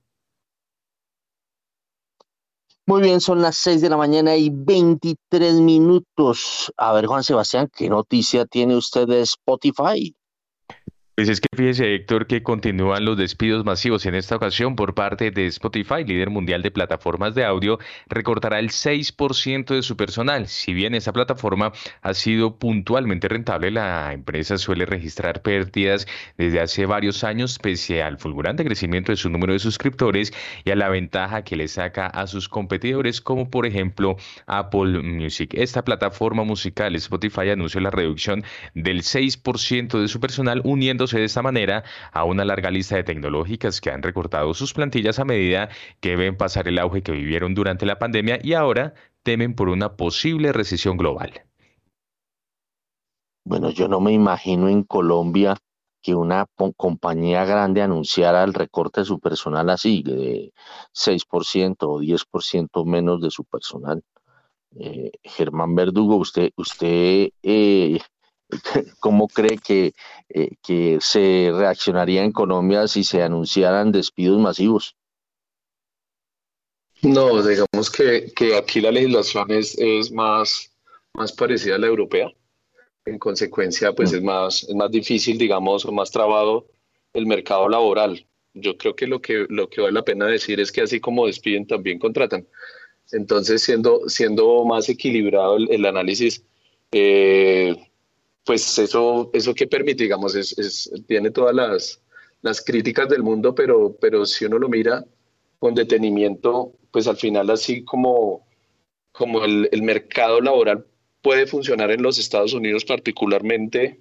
Muy 2.87 3.01
bien, 3.01 3.21
son 3.21 3.41
las 3.41 3.57
6 3.59 3.81
de 3.81 3.89
la 3.89 3.97
mañana 3.97 4.35
y 4.37 4.51
23 4.51 5.55
minutos. 5.55 6.73
A 6.77 6.93
ver, 6.93 7.07
Juan 7.07 7.23
Sebastián, 7.23 7.69
¿qué 7.73 7.89
noticia 7.89 8.45
tiene 8.45 8.77
usted 8.77 9.07
de 9.07 9.21
Spotify? 9.23 10.15
Pues 11.15 11.29
es 11.29 11.43
que 11.43 11.49
fíjese, 11.55 11.95
Héctor, 11.95 12.27
que 12.27 12.43
continúan 12.43 13.05
los 13.05 13.19
despidos 13.19 13.67
masivos 13.67 14.07
en 14.07 14.15
esta 14.15 14.35
ocasión 14.35 14.77
por 14.77 14.95
parte 14.95 15.31
de 15.31 15.45
Spotify, 15.45 16.05
líder 16.07 16.31
mundial 16.31 16.63
de 16.63 16.71
plataformas 16.71 17.35
de 17.35 17.45
audio, 17.45 17.79
recortará 18.09 18.59
el 18.59 18.71
6% 18.71 19.75
de 19.75 19.83
su 19.83 19.95
personal. 19.95 20.49
Si 20.49 20.73
bien 20.73 20.95
esa 20.95 21.13
plataforma 21.13 21.73
ha 22.01 22.15
sido 22.15 22.57
puntualmente 22.57 23.29
rentable, 23.29 23.71
la 23.71 24.15
empresa 24.15 24.57
suele 24.57 24.87
registrar 24.87 25.43
pérdidas 25.43 26.07
desde 26.39 26.61
hace 26.61 26.87
varios 26.87 27.25
años, 27.25 27.59
pese 27.59 28.03
al 28.03 28.17
fulgurante 28.17 28.65
crecimiento 28.65 29.13
de 29.13 29.17
su 29.17 29.29
número 29.29 29.53
de 29.53 29.59
suscriptores 29.59 30.33
y 30.65 30.71
a 30.71 30.77
la 30.77 30.89
ventaja 30.89 31.45
que 31.45 31.57
le 31.57 31.69
saca 31.69 32.07
a 32.07 32.27
sus 32.27 32.49
competidores, 32.49 33.21
como 33.21 33.51
por 33.51 33.67
ejemplo 33.67 34.17
Apple 34.47 35.03
Music. 35.03 35.53
Esta 35.53 35.85
plataforma 35.85 36.43
musical, 36.45 36.97
Spotify, 36.97 37.51
anunció 37.51 37.81
la 37.81 37.91
reducción 37.91 38.45
del 38.75 39.03
6% 39.03 40.01
de 40.01 40.09
su 40.09 40.19
personal, 40.19 40.63
uniendo 40.65 41.02
de 41.11 41.25
esta 41.25 41.43
manera 41.43 41.85
a 42.13 42.25
una 42.25 42.45
larga 42.45 42.71
lista 42.71 42.97
de 42.97 43.05
tecnológicas 43.05 43.81
que 43.81 43.91
han 43.91 44.03
recortado 44.03 44.55
sus 44.55 44.73
plantillas 44.73 45.19
a 45.19 45.25
medida 45.25 45.69
que 46.01 46.17
ven 46.17 46.37
pasar 46.37 46.69
el 46.69 46.79
auge 46.79 47.03
que 47.03 47.13
vivieron 47.13 47.55
durante 47.55 47.87
la 47.87 47.99
pandemia 47.99 48.39
y 48.43 48.55
ahora 48.55 48.95
temen 49.23 49.55
por 49.55 49.69
una 49.69 49.97
posible 49.97 50.53
recesión 50.53 50.97
global. 50.97 51.43
Bueno, 53.45 53.71
yo 53.71 53.89
no 53.89 54.01
me 54.01 54.13
imagino 54.13 54.69
en 54.69 54.85
Colombia 54.85 55.57
que 56.01 56.15
una 56.15 56.47
compañía 56.77 57.45
grande 57.45 57.83
anunciara 57.83 58.43
el 58.45 58.55
recorte 58.55 59.01
de 59.01 59.05
su 59.07 59.21
personal 59.21 59.71
así, 59.71 60.03
de 60.03 60.53
6% 60.93 61.77
o 61.83 62.01
10% 62.01 62.85
menos 62.85 63.21
de 63.21 63.31
su 63.31 63.45
personal. 63.45 64.03
Eh, 64.75 65.13
Germán 65.23 65.75
Verdugo, 65.75 66.17
usted, 66.17 66.51
usted 66.57 67.31
eh, 67.43 68.01
¿Cómo 69.01 69.29
cree 69.29 69.59
que, 69.59 69.95
eh, 70.29 70.51
que 70.63 70.99
se 71.01 71.51
reaccionaría 71.53 72.25
en 72.25 72.33
Colombia 72.33 72.87
si 72.89 73.05
se 73.05 73.23
anunciaran 73.23 73.93
despidos 73.93 74.41
masivos? 74.41 74.97
No, 77.03 77.43
digamos 77.43 77.91
que, 77.91 78.33
que 78.35 78.57
aquí 78.57 78.81
la 78.81 78.93
legislación 78.93 79.51
es, 79.51 79.77
es, 79.77 80.13
más, 80.13 80.73
más 81.15 81.33
parecida 81.33 81.75
a 81.75 81.79
la 81.79 81.89
europea. 81.89 82.33
En 83.05 83.19
consecuencia, 83.19 83.93
pues 83.93 84.13
mm. 84.13 84.17
es 84.17 84.23
más, 84.23 84.63
es 84.65 84.75
más 84.75 84.91
difícil, 84.91 85.37
digamos, 85.37 85.85
o 85.85 85.91
más 85.91 86.13
trabado 86.13 86.67
el 87.13 87.27
mercado 87.27 87.69
laboral. 87.69 88.25
Yo 88.55 88.77
creo 88.77 88.95
que 88.95 89.07
lo 89.07 89.21
que, 89.21 89.47
lo 89.49 89.69
que 89.69 89.81
vale 89.81 89.95
la 89.95 90.05
pena 90.05 90.27
decir 90.27 90.61
es 90.61 90.71
que 90.71 90.83
así 90.83 91.01
como 91.01 91.27
despiden, 91.27 91.67
también 91.67 91.99
contratan. 91.99 92.47
Entonces, 93.11 93.63
siendo, 93.63 94.09
siendo 94.09 94.65
más 94.65 94.89
equilibrado 94.89 95.57
el, 95.57 95.73
el 95.73 95.85
análisis, 95.85 96.45
eh, 96.93 97.75
pues 98.45 98.79
eso, 98.79 99.31
eso 99.33 99.55
que 99.55 99.67
permite, 99.67 100.05
digamos, 100.05 100.35
es, 100.35 100.91
tiene 101.07 101.31
todas 101.31 101.55
las, 101.55 102.03
las, 102.43 102.61
críticas 102.61 103.09
del 103.09 103.23
mundo, 103.23 103.55
pero, 103.55 103.97
pero 104.01 104.27
si 104.27 104.45
uno 104.45 104.59
lo 104.59 104.69
mira 104.69 105.05
con 105.59 105.75
detenimiento, 105.75 106.73
pues 106.91 107.07
al 107.07 107.17
final 107.17 107.51
así 107.51 107.85
como, 107.85 108.47
como 109.13 109.45
el, 109.45 109.69
el 109.71 109.83
mercado 109.83 110.41
laboral 110.41 110.87
puede 111.23 111.47
funcionar 111.47 111.93
en 111.93 112.03
los 112.03 112.19
Estados 112.19 112.53
Unidos 112.53 112.85
particularmente, 112.85 114.01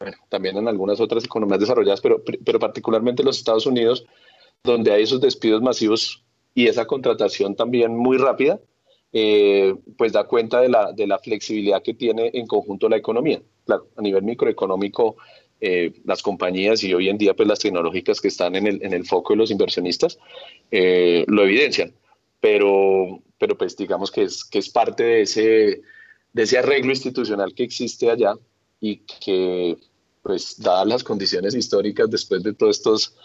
bueno, 0.00 0.16
también 0.30 0.56
en 0.56 0.66
algunas 0.66 1.00
otras 1.00 1.24
economías 1.24 1.60
desarrolladas, 1.60 2.00
pero, 2.00 2.22
pero 2.44 2.58
particularmente 2.58 3.22
en 3.22 3.26
los 3.26 3.38
Estados 3.38 3.66
Unidos, 3.66 4.06
donde 4.62 4.92
hay 4.92 5.02
esos 5.02 5.20
despidos 5.20 5.60
masivos 5.60 6.24
y 6.54 6.68
esa 6.68 6.86
contratación 6.86 7.54
también 7.54 7.94
muy 7.94 8.16
rápida, 8.16 8.60
eh, 9.12 9.74
pues 9.98 10.12
da 10.12 10.24
cuenta 10.24 10.60
de 10.60 10.70
la, 10.70 10.92
de 10.92 11.06
la 11.06 11.18
flexibilidad 11.18 11.82
que 11.82 11.94
tiene 11.94 12.30
en 12.32 12.46
conjunto 12.46 12.88
la 12.88 12.96
economía 12.96 13.42
a 13.68 14.02
nivel 14.02 14.22
microeconómico, 14.22 15.16
eh, 15.60 15.92
las 16.04 16.22
compañías 16.22 16.82
y 16.84 16.92
hoy 16.92 17.08
en 17.08 17.16
día 17.16 17.34
pues 17.34 17.48
las 17.48 17.60
tecnológicas 17.60 18.20
que 18.20 18.28
están 18.28 18.54
en 18.56 18.66
el, 18.66 18.82
en 18.82 18.92
el 18.92 19.06
foco 19.06 19.32
de 19.32 19.38
los 19.38 19.50
inversionistas 19.50 20.18
eh, 20.70 21.24
lo 21.28 21.44
evidencian, 21.44 21.94
pero, 22.40 23.22
pero 23.38 23.56
pues 23.56 23.76
digamos 23.76 24.10
que 24.10 24.24
es, 24.24 24.44
que 24.44 24.58
es 24.58 24.68
parte 24.68 25.04
de 25.04 25.22
ese, 25.22 25.82
de 26.32 26.42
ese 26.42 26.58
arreglo 26.58 26.90
institucional 26.90 27.54
que 27.54 27.62
existe 27.62 28.10
allá 28.10 28.34
y 28.80 28.98
que 28.98 29.78
pues 30.22 30.60
dadas 30.60 30.86
las 30.86 31.04
condiciones 31.04 31.54
históricas 31.54 32.10
después 32.10 32.42
de 32.42 32.52
todos 32.52 32.78
estos 32.78 33.16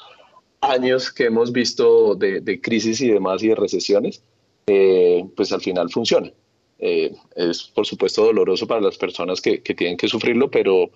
años 0.61 1.11
que 1.11 1.25
hemos 1.25 1.51
visto 1.51 2.15
de, 2.15 2.41
de 2.41 2.61
crisis 2.61 3.01
y 3.01 3.09
demás 3.09 3.41
y 3.43 3.49
de 3.49 3.55
recesiones, 3.55 4.23
eh, 4.67 5.25
pues 5.35 5.51
al 5.51 5.61
final 5.61 5.89
funciona. 5.89 6.31
Eh, 6.79 7.13
es 7.35 7.63
por 7.63 7.85
supuesto 7.85 8.23
doloroso 8.23 8.65
para 8.65 8.79
las 8.81 8.97
personas 8.97 9.41
que, 9.41 9.59
tienen 9.59 9.97
que 9.97 10.07
sufrirlo, 10.07 10.49
pero, 10.49 10.91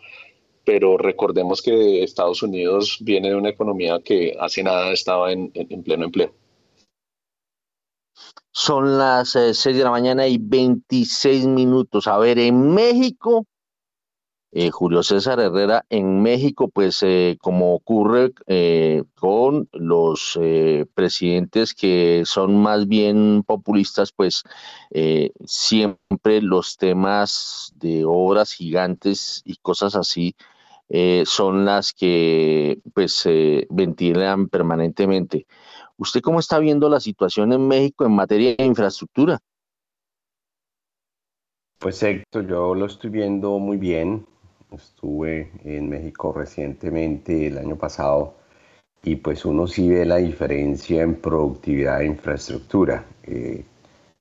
pero 0.64 0.98
recordemos 0.98 1.62
que 1.62 2.04
Estados 2.04 2.42
Unidos 2.42 2.98
viene 3.02 3.30
de 3.30 3.36
una 3.36 3.50
economía 3.50 4.00
que 4.04 4.36
hace 4.40 4.64
nada 4.64 4.92
estaba 4.94 5.32
en, 5.32 5.52
pleno 5.84 6.06
empleo. 6.06 6.34
Son 8.52 8.98
las 8.98 9.32
6 9.32 9.66
eh, 9.66 9.74
de 9.74 9.84
la 9.84 9.92
mañana 9.92 10.28
y 10.28 10.38
26 10.40 11.48
minutos. 11.48 12.08
A 12.08 12.18
ver, 12.18 12.40
en 12.40 12.74
México 12.74 13.46
eh, 14.56 14.70
Julio 14.70 15.02
César 15.02 15.40
Herrera 15.40 15.84
en 15.90 16.22
México, 16.22 16.70
pues 16.70 17.02
eh, 17.02 17.38
como 17.42 17.74
ocurre 17.74 18.34
eh, 18.46 19.04
con 19.16 19.68
los 19.74 20.40
presidentes 20.94 21.74
que 21.74 22.22
son 22.26 22.62
más 22.62 22.88
bien 22.88 23.44
populistas, 23.48 24.12
pues 24.12 24.44
siempre 25.46 26.42
los 26.42 26.78
temas 26.78 27.74
de 27.78 28.06
obras 28.06 28.54
gigantes 28.54 29.42
y 29.44 29.56
cosas 29.56 29.96
así 29.96 30.36
son 31.26 31.66
las 31.66 31.94
que 31.94 32.80
pues 32.94 33.14
se 33.14 33.66
ventilan 33.72 34.50
permanentemente. 34.50 35.48
¿Usted 35.98 36.22
cómo 36.22 36.40
está 36.40 36.60
viendo 36.60 36.90
la 36.90 37.00
situación 37.00 37.54
en 37.54 37.68
México 37.68 38.06
en 38.06 38.12
materia 38.12 38.54
de 38.56 38.66
infraestructura? 38.66 39.40
Pues 41.80 42.04
Héctor, 42.04 42.48
yo 42.48 42.76
lo 42.76 42.86
estoy 42.86 43.10
viendo 43.10 43.58
muy 43.58 43.78
bien. 43.78 44.28
Estuve 44.76 45.52
en 45.64 45.90
México 45.90 46.34
recientemente 46.34 47.48
el 47.48 47.58
año 47.58 47.76
pasado 47.76 48.36
y 49.04 49.18
pues 49.18 49.46
uno 49.46 49.68
sí 49.68 49.90
ve 49.90 50.06
la 50.06 50.18
diferencia 50.18 51.04
en 51.04 51.16
productividad 51.16 52.02
e 52.02 52.06
infraestructura. 52.06 53.06
Eh, 53.24 53.64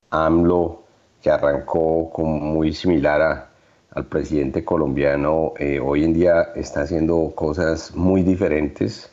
AMLO, 0.09 0.83
que 1.21 1.31
arrancó 1.31 2.11
como 2.11 2.37
muy 2.37 2.73
similar 2.73 3.49
al 3.91 4.05
presidente 4.05 4.63
colombiano, 4.63 5.53
eh, 5.57 5.79
hoy 5.79 6.03
en 6.03 6.13
día 6.13 6.51
está 6.55 6.81
haciendo 6.81 7.31
cosas 7.35 7.95
muy 7.95 8.23
diferentes. 8.23 9.09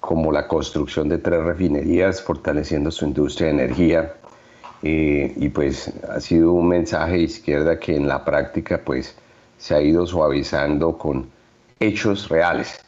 como 0.00 0.32
la 0.32 0.48
construcción 0.48 1.10
de 1.10 1.18
tres 1.18 1.42
refinerías, 1.44 2.22
fortaleciendo 2.22 2.90
su 2.90 3.04
industria 3.04 3.48
de 3.48 3.52
energía. 3.52 4.14
Eh, 4.82 5.34
y 5.36 5.50
pues 5.50 5.92
ha 6.08 6.20
sido 6.20 6.52
un 6.52 6.68
mensaje 6.68 7.12
de 7.12 7.22
izquierda 7.24 7.78
que 7.78 7.96
en 7.96 8.08
la 8.08 8.24
práctica 8.24 8.80
pues 8.82 9.14
se 9.60 9.74
ha 9.74 9.82
ido 9.82 10.06
suavizando 10.06 10.96
con 10.96 11.30
hechos 11.78 12.28
reales. 12.30 12.80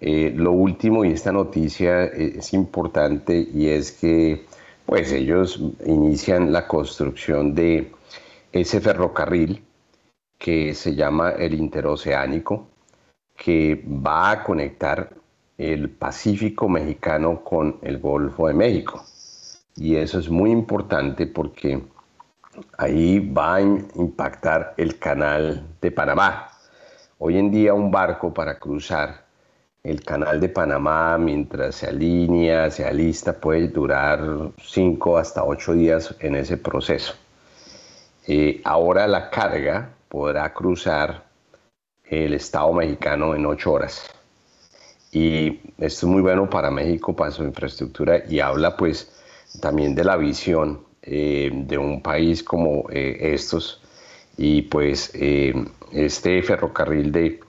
Eh, 0.00 0.32
lo 0.34 0.52
último 0.52 1.04
y 1.04 1.12
esta 1.12 1.32
noticia 1.32 2.04
es 2.04 2.52
importante 2.54 3.46
y 3.52 3.68
es 3.68 3.92
que 3.92 4.46
pues 4.86 5.12
ellos 5.12 5.60
inician 5.86 6.50
la 6.50 6.66
construcción 6.66 7.54
de 7.54 7.92
ese 8.52 8.80
ferrocarril 8.80 9.62
que 10.38 10.74
se 10.74 10.94
llama 10.94 11.30
el 11.30 11.54
interoceánico, 11.54 12.68
que 13.36 13.84
va 13.86 14.30
a 14.30 14.44
conectar 14.44 15.14
el 15.58 15.90
Pacífico 15.90 16.68
mexicano 16.68 17.44
con 17.44 17.78
el 17.82 17.98
Golfo 17.98 18.48
de 18.48 18.54
México. 18.54 19.04
Y 19.76 19.96
eso 19.96 20.18
es 20.18 20.28
muy 20.28 20.50
importante 20.50 21.26
porque 21.26 21.82
ahí 22.78 23.20
va 23.20 23.56
a 23.56 23.60
impactar 23.60 24.74
el 24.76 24.98
canal 24.98 25.66
de 25.80 25.90
Panamá. 25.90 26.50
Hoy 27.18 27.38
en 27.38 27.50
día 27.50 27.74
un 27.74 27.90
barco 27.90 28.32
para 28.32 28.58
cruzar 28.58 29.24
el 29.82 30.02
canal 30.02 30.40
de 30.40 30.48
Panamá 30.48 31.18
mientras 31.18 31.76
se 31.76 31.88
alinea, 31.88 32.70
se 32.70 32.86
alista, 32.86 33.34
puede 33.34 33.68
durar 33.68 34.50
5 34.62 35.18
hasta 35.18 35.44
8 35.44 35.72
días 35.74 36.14
en 36.20 36.36
ese 36.36 36.56
proceso. 36.56 37.14
Eh, 38.26 38.62
ahora 38.64 39.06
la 39.06 39.30
carga 39.30 39.90
podrá 40.08 40.52
cruzar 40.54 41.24
el 42.04 42.34
Estado 42.34 42.72
mexicano 42.72 43.34
en 43.34 43.44
8 43.44 43.72
horas. 43.72 44.10
Y 45.12 45.60
esto 45.78 46.06
es 46.06 46.10
muy 46.12 46.22
bueno 46.22 46.48
para 46.48 46.70
México, 46.70 47.14
para 47.14 47.30
su 47.30 47.44
infraestructura 47.44 48.24
y 48.26 48.40
habla 48.40 48.76
pues 48.76 49.12
también 49.60 49.94
de 49.94 50.04
la 50.04 50.16
visión 50.16 50.80
eh, 51.04 51.50
de 51.52 51.78
un 51.78 52.02
país 52.02 52.42
como 52.42 52.86
eh, 52.90 53.34
estos. 53.34 53.80
Y 54.36 54.62
pues 54.62 55.12
este 55.92 56.42
ferrocarril 56.42 57.12
de 57.12 57.40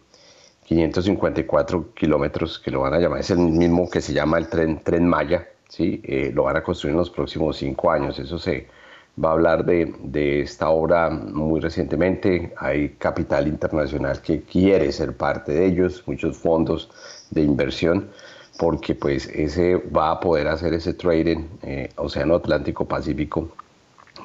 554 0.65 1.93
kilómetros, 1.93 2.59
que 2.59 2.71
lo 2.71 2.81
van 2.81 2.93
a 2.93 2.99
llamar, 2.99 3.19
es 3.19 3.29
el 3.29 3.37
mismo 3.37 3.89
que 3.89 4.01
se 4.01 4.13
llama 4.13 4.37
el 4.37 4.47
tren, 4.49 4.79
tren 4.83 5.07
Maya, 5.07 5.47
¿sí? 5.69 6.01
Eh, 6.03 6.31
lo 6.33 6.43
van 6.43 6.57
a 6.57 6.63
construir 6.63 6.93
en 6.93 6.97
los 6.97 7.11
próximos 7.11 7.57
cinco 7.57 7.91
años. 7.91 8.17
Eso 8.17 8.39
se 8.39 8.67
va 9.23 9.29
a 9.29 9.33
hablar 9.33 9.63
de, 9.63 9.93
de, 10.03 10.41
esta 10.41 10.69
obra 10.69 11.09
muy 11.09 11.59
recientemente. 11.59 12.53
Hay 12.57 12.89
capital 12.97 13.47
internacional 13.47 14.21
que 14.21 14.41
quiere 14.41 14.91
ser 14.91 15.15
parte 15.15 15.53
de 15.53 15.65
ellos, 15.67 16.03
muchos 16.07 16.35
fondos 16.37 16.89
de 17.29 17.41
inversión, 17.41 18.09
porque 18.57 18.95
pues 18.95 19.27
ese 19.27 19.75
va 19.75 20.11
a 20.11 20.19
poder 20.19 20.47
hacer 20.47 20.73
ese 20.73 20.93
trading 20.93 21.45
eh, 21.61 21.89
Océano 21.97 22.35
Atlántico 22.35 22.85
Pacífico. 22.85 23.49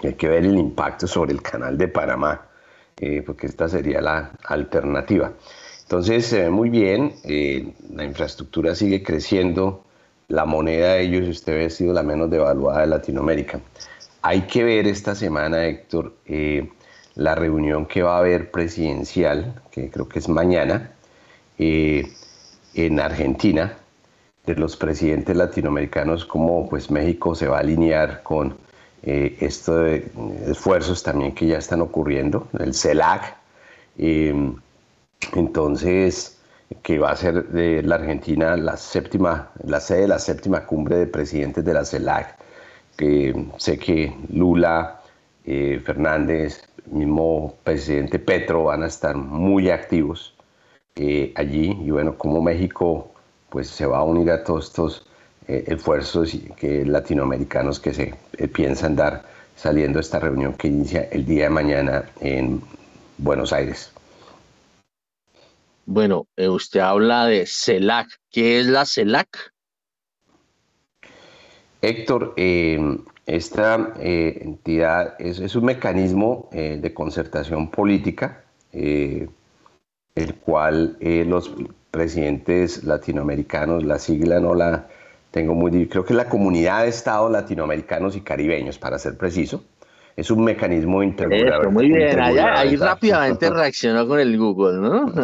Hay 0.02 0.14
que 0.14 0.28
ver 0.28 0.44
el 0.44 0.56
impacto 0.56 1.06
sobre 1.06 1.32
el 1.32 1.42
canal 1.42 1.76
de 1.76 1.88
Panamá, 1.88 2.46
eh, 2.96 3.22
porque 3.24 3.46
esta 3.46 3.68
sería 3.68 4.00
la 4.00 4.32
alternativa. 4.44 5.32
Entonces 5.82 6.26
se 6.26 6.42
ve 6.42 6.50
muy 6.50 6.70
bien, 6.70 7.14
eh, 7.24 7.72
la 7.92 8.04
infraestructura 8.04 8.74
sigue 8.74 9.02
creciendo, 9.02 9.84
la 10.28 10.44
moneda 10.44 10.94
de 10.94 11.02
ellos 11.02 11.28
usted 11.28 11.54
ve 11.54 11.64
ha 11.66 11.70
sido 11.70 11.92
la 11.92 12.04
menos 12.04 12.30
devaluada 12.30 12.82
de 12.82 12.86
Latinoamérica. 12.86 13.60
Hay 14.22 14.42
que 14.42 14.62
ver 14.62 14.86
esta 14.86 15.14
semana, 15.14 15.66
Héctor, 15.66 16.14
eh, 16.26 16.70
la 17.16 17.34
reunión 17.34 17.86
que 17.86 18.02
va 18.02 18.14
a 18.16 18.18
haber 18.18 18.50
presidencial, 18.50 19.60
que 19.72 19.90
creo 19.90 20.08
que 20.08 20.20
es 20.20 20.28
mañana, 20.28 20.92
en 21.58 23.00
Argentina, 23.00 23.79
de 24.46 24.54
los 24.56 24.76
presidentes 24.76 25.36
latinoamericanos, 25.36 26.24
cómo 26.24 26.68
pues 26.68 26.90
México 26.90 27.34
se 27.34 27.46
va 27.46 27.58
a 27.58 27.60
alinear 27.60 28.22
con 28.22 28.56
estos 29.02 30.02
esfuerzos 30.46 31.02
también 31.02 31.32
que 31.34 31.46
ya 31.46 31.58
están 31.58 31.80
ocurriendo, 31.80 32.48
el 32.58 32.74
CELAC. 32.74 33.36
Entonces, 35.34 36.40
que 36.82 36.98
va 36.98 37.10
a 37.10 37.16
ser 37.16 37.48
de 37.48 37.82
la 37.82 37.96
Argentina 37.96 38.56
la 38.56 38.76
séptima, 38.76 39.50
la 39.64 39.80
sede 39.80 40.02
de 40.02 40.08
la 40.08 40.18
séptima 40.18 40.66
cumbre 40.66 40.96
de 40.96 41.06
presidentes 41.06 41.64
de 41.64 41.74
la 41.74 41.84
CELAC, 41.84 42.36
que 42.96 43.46
sé 43.58 43.78
que 43.78 44.14
Lula, 44.32 45.00
eh, 45.44 45.80
Fernández, 45.84 46.68
mismo 46.86 47.54
presidente 47.64 48.18
Petro 48.18 48.64
van 48.64 48.82
a 48.82 48.86
estar 48.86 49.16
muy 49.16 49.70
activos 49.70 50.34
eh, 50.96 51.32
allí 51.36 51.76
y 51.82 51.90
bueno, 51.90 52.16
como 52.16 52.42
México 52.42 53.09
pues 53.50 53.68
se 53.68 53.86
va 53.86 53.98
a 53.98 54.04
unir 54.04 54.30
a 54.30 54.44
todos 54.44 54.66
estos 54.66 55.06
eh, 55.48 55.64
esfuerzos 55.66 56.36
que 56.56 56.84
latinoamericanos 56.84 57.80
que 57.80 57.92
se 57.92 58.14
piensan 58.48 58.96
dar 58.96 59.24
saliendo 59.56 59.98
de 59.98 60.02
esta 60.02 60.18
reunión 60.18 60.54
que 60.54 60.68
inicia 60.68 61.08
el 61.12 61.26
día 61.26 61.44
de 61.44 61.50
mañana 61.50 62.04
en 62.20 62.62
Buenos 63.18 63.52
Aires. 63.52 63.92
Bueno, 65.84 66.28
eh, 66.36 66.48
usted 66.48 66.80
habla 66.80 67.26
de 67.26 67.44
CELAC. 67.46 68.08
¿Qué 68.30 68.60
es 68.60 68.66
la 68.66 68.86
CELAC? 68.86 69.52
Héctor, 71.82 72.34
em, 72.36 73.04
esta 73.26 73.94
eh, 73.98 74.38
entidad 74.42 75.16
es, 75.18 75.54
un 75.56 75.64
mecanismo 75.64 76.48
eh, 76.52 76.78
de 76.80 76.94
concertación 76.94 77.70
política, 77.70 78.44
el 78.72 79.28
cual 80.44 80.96
los 81.00 81.52
presidentes 81.90 82.84
latinoamericanos, 82.84 83.84
la 83.84 83.98
sigla 83.98 84.40
no 84.40 84.54
la 84.54 84.86
tengo 85.30 85.54
muy... 85.54 85.88
Creo 85.88 86.04
que 86.04 86.12
es 86.12 86.16
la 86.16 86.28
Comunidad 86.28 86.82
de 86.82 86.88
Estados 86.88 87.30
Latinoamericanos 87.30 88.16
y 88.16 88.20
Caribeños, 88.20 88.78
para 88.78 88.98
ser 88.98 89.16
preciso, 89.16 89.64
es 90.16 90.30
un 90.30 90.44
mecanismo 90.44 91.02
intergubernamental. 91.02 91.72
muy 91.72 91.88
bien, 91.88 92.20
allá, 92.20 92.58
ahí 92.58 92.76
rápidamente 92.76 93.50
reaccionó 93.50 94.06
con 94.06 94.20
el 94.20 94.36
Google, 94.36 94.78
¿no? 94.78 95.06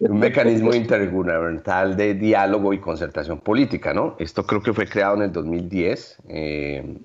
un 0.00 0.18
mecanismo 0.18 0.74
intergubernamental 0.74 1.96
de 1.96 2.14
diálogo 2.14 2.72
y 2.72 2.78
concertación 2.78 3.40
política, 3.40 3.92
¿no? 3.94 4.16
Esto 4.18 4.44
creo 4.44 4.62
que 4.62 4.72
fue 4.72 4.86
creado 4.86 5.16
en 5.16 5.22
el 5.22 5.32
2010. 5.32 6.18
Eh, 6.28 6.98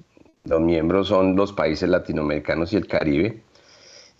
los 0.45 0.61
miembros 0.61 1.07
son 1.07 1.35
los 1.35 1.53
países 1.53 1.89
latinoamericanos 1.89 2.73
y 2.73 2.77
el 2.77 2.87
Caribe. 2.87 3.41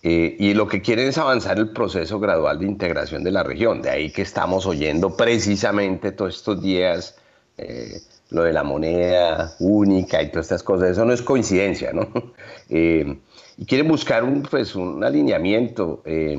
Eh, 0.02 0.36
y 0.38 0.54
lo 0.54 0.66
que 0.66 0.80
quieren 0.80 1.08
es 1.08 1.18
avanzar 1.18 1.58
el 1.58 1.70
proceso 1.70 2.18
gradual 2.18 2.58
de 2.58 2.66
integración 2.66 3.22
de 3.22 3.30
la 3.32 3.42
región. 3.42 3.82
De 3.82 3.90
ahí 3.90 4.10
que 4.10 4.22
estamos 4.22 4.66
oyendo 4.66 5.16
precisamente 5.16 6.12
todos 6.12 6.36
estos 6.36 6.62
días 6.62 7.16
eh, 7.58 8.00
lo 8.30 8.44
de 8.44 8.52
la 8.52 8.62
moneda 8.62 9.54
única 9.58 10.22
y 10.22 10.30
todas 10.30 10.46
estas 10.46 10.62
cosas, 10.62 10.90
eso 10.90 11.04
no 11.04 11.12
es 11.12 11.22
coincidencia, 11.22 11.92
¿no? 11.92 12.08
Eh, 12.72 13.18
y 13.56 13.64
quieren 13.66 13.88
buscar 13.88 14.22
un, 14.22 14.42
pues, 14.42 14.76
un 14.76 15.02
alineamiento, 15.02 16.02
eh, 16.04 16.38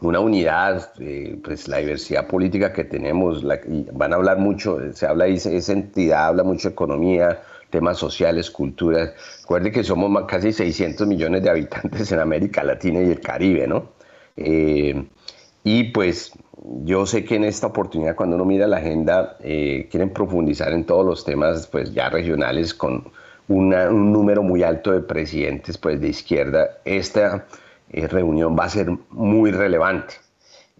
una 0.00 0.20
unidad, 0.20 0.90
eh, 0.98 1.38
pues 1.44 1.68
la 1.68 1.76
diversidad 1.78 2.26
política 2.26 2.72
que 2.72 2.84
tenemos, 2.84 3.44
van 3.92 4.12
a 4.14 4.16
hablar 4.16 4.38
mucho, 4.38 4.78
se 4.94 5.06
habla 5.06 5.26
esa 5.26 5.72
entidad 5.72 6.28
habla 6.28 6.42
mucho 6.42 6.68
de 6.68 6.72
economía, 6.72 7.42
temas 7.74 7.98
sociales, 7.98 8.50
culturas. 8.50 9.12
Recuerde 9.42 9.72
que 9.72 9.82
somos 9.82 10.24
casi 10.26 10.52
600 10.52 11.06
millones 11.06 11.42
de 11.42 11.50
habitantes 11.50 12.12
en 12.12 12.20
América 12.20 12.62
Latina 12.62 13.02
y 13.02 13.10
el 13.10 13.20
Caribe, 13.20 13.66
¿no? 13.66 13.92
y 14.36 15.84
pues 15.84 16.32
yo 16.64 17.04
sé 17.04 17.24
que 17.24 17.36
en 17.36 17.44
esta 17.44 17.66
oportunidad, 17.66 18.16
cuando 18.16 18.36
uno 18.36 18.44
mira 18.44 18.66
la 18.66 18.78
agenda, 18.78 19.36
eh, 19.40 19.88
quieren 19.90 20.10
profundizar 20.10 20.72
en 20.72 20.84
todos 20.84 21.04
los 21.04 21.24
temas 21.24 21.66
pues, 21.66 21.92
ya 21.92 22.08
regionales 22.08 22.72
con 22.72 23.10
un 23.48 23.70
número 24.12 24.42
muy 24.42 24.62
alto 24.62 24.92
de 24.92 25.00
presidentes 25.00 25.76
pues, 25.76 26.00
de 26.00 26.08
izquierda. 26.08 26.78
Esta 26.84 27.46
eh, 27.90 28.06
reunión 28.08 28.56
va 28.58 28.64
a 28.64 28.68
ser 28.70 28.88
muy 29.10 29.50
relevante. 29.50 30.14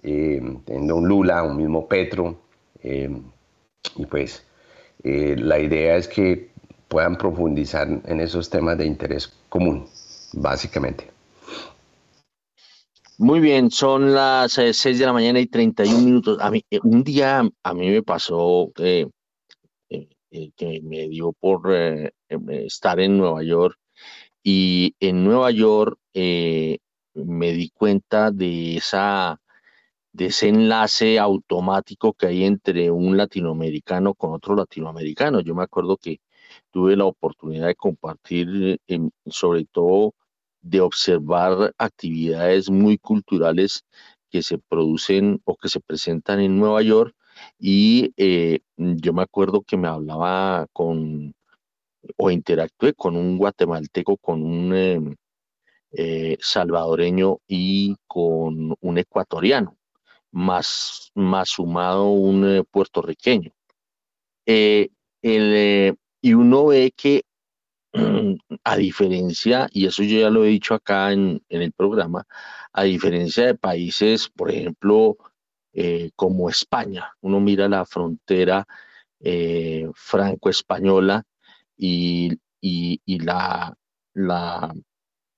Eh, 0.03 0.41
teniendo 0.65 0.97
un 0.97 1.09
Lula, 1.09 1.43
un 1.43 1.57
mismo 1.57 1.89
Petro, 1.89 2.37
y 2.83 4.07
pues 4.07 4.45
la 5.03 5.59
idea 5.59 5.97
es 5.97 6.09
que 6.09 6.51
puedan 6.95 7.19
profundizar 7.19 7.89
en 7.89 8.21
esos 8.21 8.49
temas 8.49 8.79
de 8.79 8.87
interés 8.87 9.27
común, 9.49 9.85
básicamente. 10.33 11.11
Muy 13.19 13.41
bien, 13.41 13.73
son 13.73 14.15
las 14.15 14.53
6 14.53 14.87
eh, 14.87 14.95
de 14.95 15.05
la 15.05 15.13
mañana 15.13 15.41
y 15.41 15.47
31 15.47 16.01
minutos. 16.01 16.39
A 16.41 16.53
mí, 16.53 16.63
eh, 16.71 16.79
un 16.85 17.03
día 17.03 17.43
a 17.65 17.75
mí 17.75 17.91
me 17.91 18.05
pasó 18.05 18.71
eh, 18.79 19.09
que 19.89 20.81
me 20.85 21.09
dio 21.09 21.33
por 21.33 21.63
estar 22.49 23.01
en 23.01 23.19
Nueva 23.19 23.43
York 23.43 23.77
y 24.45 24.95
en 25.01 25.25
Nueva 25.25 25.51
York 25.51 25.99
me 26.15 27.53
di 27.53 27.71
cuenta 27.71 28.31
de 28.31 28.77
esa 28.77 29.41
de 30.13 30.27
ese 30.27 30.49
enlace 30.49 31.19
automático 31.19 32.13
que 32.13 32.29
hay 32.29 32.45
entre 32.45 32.89
un 32.93 33.17
latinoamericano 33.17 34.15
con 34.15 34.33
otro 34.33 34.55
latinoamericano. 34.55 35.41
Yo 35.41 35.57
me 35.57 35.65
acuerdo 35.65 35.97
que 35.97 36.21
tuve 36.75 36.97
la 36.97 37.05
oportunidad 37.05 37.69
de 37.69 37.77
compartir, 37.77 38.81
sobre 39.27 39.65
todo 39.65 40.13
de 40.61 40.81
observar 40.81 41.73
actividades 41.79 42.69
muy 42.69 42.99
culturales 42.99 43.85
que 44.29 44.43
se 44.43 44.59
producen 44.59 45.41
o 45.45 45.57
que 45.57 45.69
se 45.69 45.79
presentan 45.79 46.41
en 46.41 46.59
Nueva 46.59 46.83
York 46.83 47.15
y 47.61 48.13
eh, 48.17 48.59
yo 48.77 49.13
me 49.13 49.23
acuerdo 49.23 49.63
que 49.63 49.77
me 49.77 49.87
hablaba 49.87 50.67
con 50.73 51.33
o 52.17 52.31
interactué 52.31 52.93
con 52.95 53.17
un 53.17 53.39
guatemalteco, 53.39 54.17
con 54.17 54.43
un 54.43 54.75
em, 54.75 55.17
eh, 55.93 56.37
salvadoreño 56.41 57.39
y 57.47 57.95
con 58.09 58.75
un 58.81 58.99
ecuatoriano, 58.99 59.77
más, 60.33 61.13
más 61.15 61.51
sumado 61.51 62.11
un 62.11 62.45
eh, 62.47 62.65
puertorriqueño. 62.65 63.53
El, 64.47 64.91
y 66.25 66.33
uno 66.33 66.65
ve 66.69 66.91
que 66.97 67.23
a 68.65 68.77
diferencia, 68.79 69.69
y 69.71 69.85
eso 69.85 70.03
yo 70.03 70.21
ya 70.21 70.31
lo 70.31 70.43
he 70.43 70.49
dicho 70.49 70.73
acá 70.73 71.13
en, 71.13 71.43
el 71.51 71.73
programa, 71.73 72.27
a 72.73 72.85
diferencia 72.85 73.45
de 73.45 73.55
países, 73.55 74.31
por 74.31 74.51
ejemplo, 74.51 75.19
eh, 75.75 76.13
como 76.17 76.49
España, 76.49 77.13
uno 77.21 77.41
mira 77.41 77.69
la 77.69 77.85
frontera 77.85 78.67
eh, 79.21 79.87
franco-española 79.95 81.25
y, 81.77 82.39
la, 83.07 83.77
la, 84.15 84.75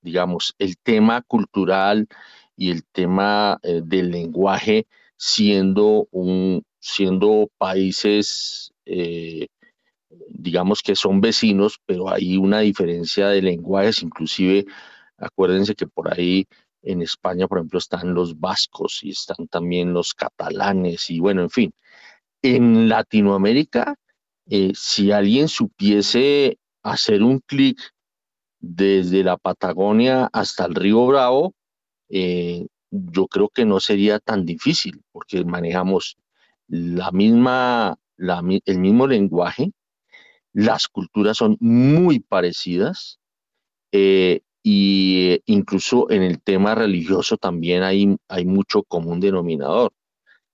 digamos, 0.01 0.55
el 0.57 0.77
tema 0.77 1.21
cultural 1.21 2.07
y 2.55 2.71
el 2.71 2.85
tema 2.85 3.59
eh, 3.61 3.81
del 3.83 4.11
lenguaje 4.11 4.87
siendo, 5.17 6.07
un, 6.11 6.63
siendo 6.79 7.49
países 7.57 8.71
digamos 10.29 10.81
que 10.81 10.95
son 10.95 11.21
vecinos, 11.21 11.79
pero 11.85 12.09
hay 12.09 12.37
una 12.37 12.59
diferencia 12.61 13.29
de 13.29 13.41
lenguajes, 13.41 14.03
inclusive 14.03 14.65
acuérdense 15.17 15.75
que 15.75 15.87
por 15.87 16.13
ahí 16.13 16.47
en 16.83 17.01
España, 17.01 17.47
por 17.47 17.57
ejemplo, 17.59 17.79
están 17.79 18.13
los 18.13 18.39
vascos 18.39 18.99
y 19.03 19.09
están 19.11 19.47
también 19.47 19.93
los 19.93 20.13
catalanes 20.13 21.09
y 21.09 21.19
bueno, 21.19 21.41
en 21.41 21.49
fin. 21.49 21.73
En 22.41 22.87
Latinoamérica, 22.87 23.95
eh, 24.49 24.71
si 24.75 25.11
alguien 25.11 25.47
supiese 25.47 26.59
hacer 26.83 27.23
un 27.23 27.39
clic 27.39 27.79
desde 28.59 29.23
la 29.23 29.37
Patagonia 29.37 30.29
hasta 30.31 30.65
el 30.65 30.75
río 30.75 31.05
Bravo, 31.07 31.53
eh, 32.09 32.67
yo 32.91 33.27
creo 33.27 33.49
que 33.49 33.65
no 33.65 33.79
sería 33.79 34.19
tan 34.19 34.45
difícil 34.45 35.01
porque 35.11 35.43
manejamos 35.43 36.17
la 36.67 37.11
misma, 37.11 37.97
el 38.17 38.79
mismo 38.79 39.07
lenguaje, 39.07 39.71
las 40.57 40.87
culturas 40.87 41.37
son 41.37 41.55
muy 41.59 42.19
parecidas 42.19 43.19
e 43.91 44.41
y 44.63 45.39
incluso 45.45 46.09
en 46.09 46.23
el 46.23 46.41
tema 46.41 46.73
religioso 46.73 47.37
también 47.37 47.83
hay, 47.83 48.17
hay 48.27 48.45
mucho 48.45 48.81
común 48.83 49.19
denominador. 49.19 49.93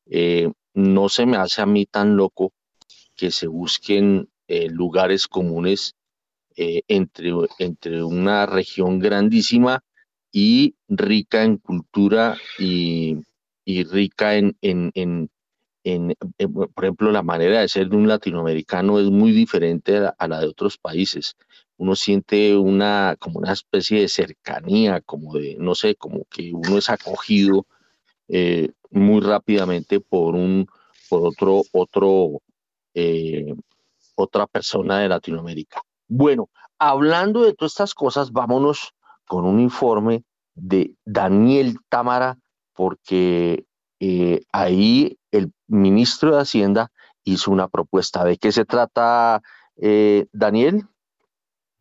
Eh, 0.06 0.52
no 0.76 1.08
se 1.08 1.26
me 1.26 1.38
hace 1.38 1.62
a 1.62 1.66
mí 1.66 1.86
tan 1.86 2.18
loco 2.18 2.52
que 3.16 3.32
se 3.32 3.48
busquen 3.48 4.30
eh, 4.48 4.68
lugares 4.70 5.28
comunes 5.28 5.96
entre, 6.56 7.32
entre 7.58 8.04
una 8.04 8.46
región 8.46 9.00
grandísima 9.00 9.84
y 10.32 10.76
rica 10.89 11.44
en 11.44 11.58
cultura 11.58 12.38
y, 12.60 13.18
y 13.66 13.84
rica 13.86 14.36
en, 14.36 15.30
en, 15.84 16.15
por 16.74 16.84
ejemplo, 16.84 17.12
la 17.12 17.24
manera 17.24 17.60
de 17.60 17.67
ser 17.67 17.89
de 17.89 17.98
un 17.98 18.08
latinoamericano 18.08 19.00
es 19.00 19.10
muy 19.10 19.32
diferente 19.32 20.10
a 20.17 20.28
la, 20.28 20.39
de 20.39 20.48
otros 20.48 20.78
países. 20.78 21.36
Uno 21.78 21.96
siente 21.96 22.56
una, 22.56 23.15
como 23.19 23.39
una 23.39 23.52
especie 23.52 24.02
de 24.02 24.08
cercanía, 24.08 25.02
como 25.02 25.34
de, 25.34 25.58
no 25.60 25.76
sé, 25.76 25.96
como 25.96 26.26
que 26.30 26.52
uno 26.54 26.78
es 26.78 26.89
acogido 26.89 27.65
eh, 28.28 28.69
muy 28.91 29.22
rápidamente 29.22 30.00
por 30.00 30.36
un, 30.36 30.67
por 31.10 31.28
otro, 31.28 31.63
otro, 31.74 32.41
eh, 32.93 33.54
otra 34.15 34.48
persona 34.48 35.00
de 35.00 35.10
Latinoamérica. 35.10 35.82
Bueno, 36.08 36.50
hablando 36.80 37.43
de 37.43 37.54
todas 37.54 37.74
estas 37.74 37.93
cosas, 37.93 38.32
vámonos 38.32 38.93
con 39.28 39.46
un 39.46 39.60
informe 39.60 40.24
de 40.56 40.96
Daniel 41.06 41.78
Támara, 41.89 42.38
porque 42.74 43.65
eh, 44.00 44.41
ahí 44.52 45.17
el 45.32 45.52
ministro 45.74 46.36
de 46.36 46.42
Hacienda 46.42 46.92
hizo 47.24 47.52
una 47.52 47.68
propuesta. 47.68 48.24
¿De 48.24 48.38
qué 48.38 48.52
se 48.52 48.66
trata, 48.66 49.42
eh, 49.78 50.26
Daniel? 50.32 50.84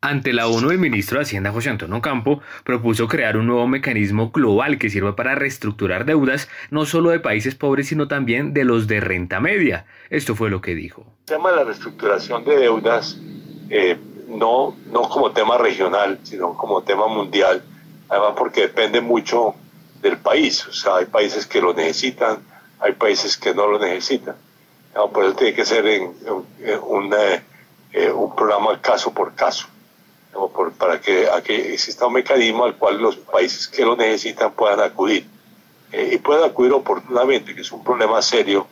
Ante 0.01 0.33
la 0.33 0.49
ONU, 0.49 0.71
el 0.71 0.79
ministro 0.79 1.19
de 1.19 1.23
Hacienda 1.23 1.53
José 1.53 1.71
Antonio 1.71 2.03
Campo 2.03 2.41
propuso 2.65 3.07
crear 3.07 3.37
un 3.37 3.47
nuevo 3.47 3.69
mecanismo 3.69 4.33
global 4.33 4.77
que 4.77 4.91
sirva 4.91 5.15
para 5.15 5.37
reestructurar 5.37 6.05
deudas 6.07 6.49
no 6.71 6.87
solo 6.87 7.11
de 7.11 7.21
países 7.21 7.55
pobres, 7.55 7.87
sino 7.87 8.09
también 8.09 8.53
de 8.53 8.65
los 8.65 8.89
de 8.89 8.99
renta 8.99 9.39
media. 9.39 9.87
Esto 10.11 10.35
fue 10.35 10.51
lo 10.51 10.61
que 10.61 10.75
dijo. 10.75 11.07
El 11.21 11.37
tema 11.37 11.51
de 11.51 11.57
la 11.57 11.65
reestructuración 11.65 12.45
de 12.45 12.57
deudas, 12.57 13.17
eh, 13.71 13.97
no, 14.27 14.77
no 14.91 15.03
como 15.03 15.31
tema 15.31 15.57
regional, 15.57 16.19
sino 16.25 16.57
como 16.57 16.83
tema 16.83 17.07
mundial, 17.07 17.63
además 18.09 18.35
porque 18.37 18.63
depende 18.63 19.01
mucho 19.01 19.55
del 20.01 20.19
país. 20.19 20.67
O 20.67 20.73
sea, 20.73 20.97
hay 20.97 21.07
países 21.07 21.47
que 21.47 21.61
lo 21.61 21.75
necesitan, 21.75 22.39
hay 22.83 22.93
países 22.93 23.37
que 23.37 23.55
no 23.55 23.67
lo 23.67 23.79
necesitan. 23.79 24.35
Por 25.13 25.25
eso 25.25 25.35
tiene 25.35 25.55
que 25.55 25.65
ser 25.65 25.87
en, 25.87 26.15
un, 26.83 27.15
eh, 27.15 27.43
eh, 27.93 28.11
un 28.11 28.35
programa 28.35 28.79
caso 28.81 29.13
por 29.13 29.35
caso, 29.35 29.67
para 30.79 31.01
que 31.01 31.29
aquí 31.31 31.53
exista 31.53 32.07
un 32.07 32.15
mecanismo 32.15 32.65
al 32.65 32.77
cual 32.77 32.99
los 32.99 33.17
países 33.17 33.69
que 33.69 33.85
lo 33.85 33.97
necesitan 33.97 34.53
puedan 34.53 34.81
acudir. 34.81 35.27
Eh, 35.93 36.11
y 36.15 36.19
puedan 36.19 36.51
acudir 36.51 36.73
oportunamente, 36.73 37.55
que 37.55 37.61
es 37.61 37.73
un 37.73 37.85
problema 37.85 38.21
serio 38.21 38.67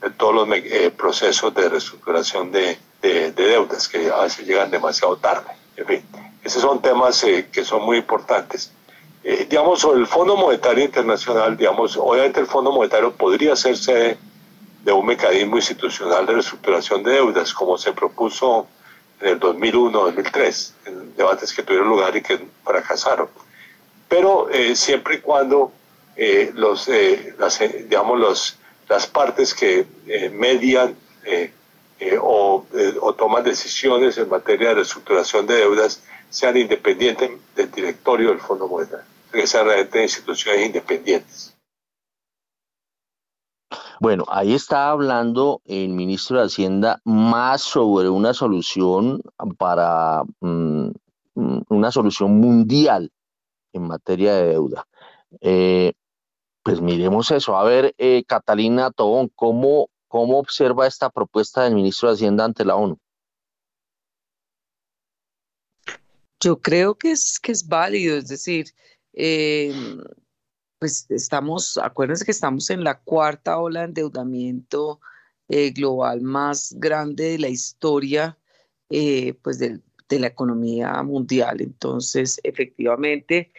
de 0.00 0.10
todos 0.10 0.34
los 0.34 0.48
procesos 0.96 1.54
de 1.54 1.68
reestructuración 1.68 2.52
de, 2.52 2.78
de, 3.00 3.32
deudas, 3.32 3.88
que 3.88 4.10
a 4.10 4.22
veces 4.22 4.46
llegan 4.46 4.70
demasiado 4.70 5.16
tarde. 5.16 5.50
En 5.76 5.86
fin, 5.86 6.02
esos 6.42 6.62
son 6.62 6.82
temas 6.82 7.24
que 7.50 7.64
son 7.64 7.82
muy 7.82 7.96
importantes. 7.96 8.72
Eh, 9.26 9.46
digamos, 9.48 9.82
el 9.84 10.06
Fondo 10.06 10.36
Monetario 10.36 10.84
Internacional, 10.84 11.56
digamos, 11.56 11.96
obviamente 11.96 12.40
el 12.40 12.46
Fondo 12.46 12.70
Monetario 12.70 13.10
podría 13.10 13.54
hacerse 13.54 14.18
de 14.84 14.92
un 14.92 15.06
mecanismo 15.06 15.56
institucional 15.56 16.26
de 16.26 16.34
reestructuración 16.34 17.02
de 17.02 17.12
deudas, 17.12 17.54
como 17.54 17.78
se 17.78 17.94
propuso 17.94 18.66
en 19.22 19.28
el 19.28 19.40
2001-2003, 19.40 20.72
en 20.84 21.16
debates 21.16 21.54
que 21.54 21.62
tuvieron 21.62 21.88
lugar 21.88 22.14
y 22.14 22.20
que 22.20 22.38
fracasaron. 22.62 23.28
Pero 24.10 24.50
eh, 24.50 24.76
siempre 24.76 25.14
y 25.14 25.20
cuando 25.20 25.72
eh, 26.16 26.52
los, 26.54 26.90
las, 27.38 27.60
digamos, 27.60 28.20
los, 28.20 28.58
las 28.90 29.06
partes 29.06 29.54
que 29.54 29.86
median 30.32 30.94
o, 32.20 32.66
o 33.00 33.14
toman 33.14 33.42
decisiones 33.42 34.18
en 34.18 34.28
materia 34.28 34.68
de 34.68 34.74
reestructuración 34.74 35.46
de 35.46 35.54
deudas 35.54 36.02
sean 36.28 36.58
independientes 36.58 37.30
del 37.56 37.70
directorio 37.70 38.28
del 38.28 38.40
Fondo 38.40 38.68
Monetario 38.68 39.13
que 39.34 39.46
sean 39.46 39.66
realmente 39.66 40.02
instituciones 40.02 40.66
independientes. 40.66 41.56
Bueno, 44.00 44.24
ahí 44.28 44.54
está 44.54 44.90
hablando 44.90 45.62
el 45.64 45.90
ministro 45.90 46.38
de 46.38 46.46
Hacienda 46.46 47.00
más 47.04 47.62
sobre 47.62 48.08
una 48.08 48.34
solución 48.34 49.22
para 49.56 50.22
mm, 50.40 50.90
una 51.68 51.90
solución 51.90 52.38
mundial 52.38 53.10
en 53.72 53.82
materia 53.82 54.34
de 54.34 54.48
deuda. 54.48 54.86
Eh, 55.40 55.92
pues 56.62 56.80
miremos 56.80 57.30
eso. 57.30 57.56
A 57.56 57.64
ver, 57.64 57.94
eh, 57.98 58.24
Catalina 58.26 58.90
Tobón, 58.90 59.30
¿cómo, 59.34 59.88
¿cómo 60.08 60.38
observa 60.38 60.86
esta 60.86 61.10
propuesta 61.10 61.62
del 61.62 61.74
ministro 61.74 62.08
de 62.08 62.14
Hacienda 62.14 62.44
ante 62.44 62.64
la 62.64 62.76
ONU? 62.76 62.98
Yo 66.40 66.60
creo 66.60 66.94
que 66.94 67.12
es, 67.12 67.38
que 67.40 67.52
es 67.52 67.66
válido, 67.66 68.16
es 68.16 68.28
decir, 68.28 68.66
eh, 69.14 69.72
pues 70.78 71.06
estamos, 71.10 71.78
acuérdense 71.78 72.24
que 72.24 72.32
estamos 72.32 72.68
en 72.70 72.84
la 72.84 73.00
cuarta 73.00 73.58
ola 73.58 73.80
de 73.80 73.86
endeudamiento 73.86 75.00
eh, 75.48 75.70
global 75.70 76.20
más 76.20 76.74
grande 76.78 77.30
de 77.30 77.38
la 77.38 77.48
historia, 77.48 78.38
eh, 78.90 79.34
pues 79.42 79.58
de, 79.58 79.80
la 80.10 80.28
economía 80.28 81.02
mundial. 81.02 81.60
Entonces, 81.60 82.38
efectivamente, 82.44 83.50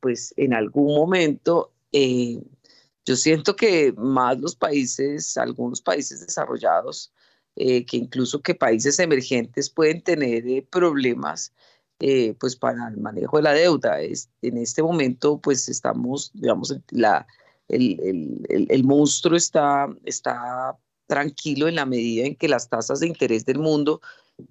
pues 0.00 0.34
en 0.36 0.54
algún 0.54 0.92
momento 0.96 1.72
yo 1.92 3.14
siento 3.14 3.54
que 3.54 3.92
más 3.96 4.40
los 4.40 4.56
países, 4.56 5.36
algunos 5.36 5.80
países 5.80 6.26
desarrollados, 6.26 7.12
que 7.54 7.86
incluso 7.92 8.42
que 8.42 8.56
países 8.56 8.98
emergentes 8.98 9.70
pueden 9.70 10.02
tener 10.02 10.66
problemas 10.66 11.52
eh, 12.00 12.34
pues 12.38 12.56
para 12.56 12.88
el 12.88 12.98
manejo 12.98 13.36
de 13.36 13.42
la 13.42 13.52
deuda. 13.52 14.00
Es, 14.00 14.30
en 14.42 14.58
este 14.58 14.82
momento, 14.82 15.40
pues 15.40 15.68
estamos, 15.68 16.30
digamos, 16.34 16.74
la, 16.90 17.26
el, 17.68 18.00
el, 18.48 18.66
el, 18.70 18.84
monstruo 18.84 19.36
está, 19.36 19.88
está 20.04 20.76
tranquilo 21.06 21.68
en 21.68 21.76
la 21.76 21.86
medida 21.86 22.26
en 22.26 22.36
que 22.36 22.48
las 22.48 22.68
tasas 22.68 23.00
de 23.00 23.08
interés 23.08 23.44
del 23.44 23.58
mundo 23.58 24.00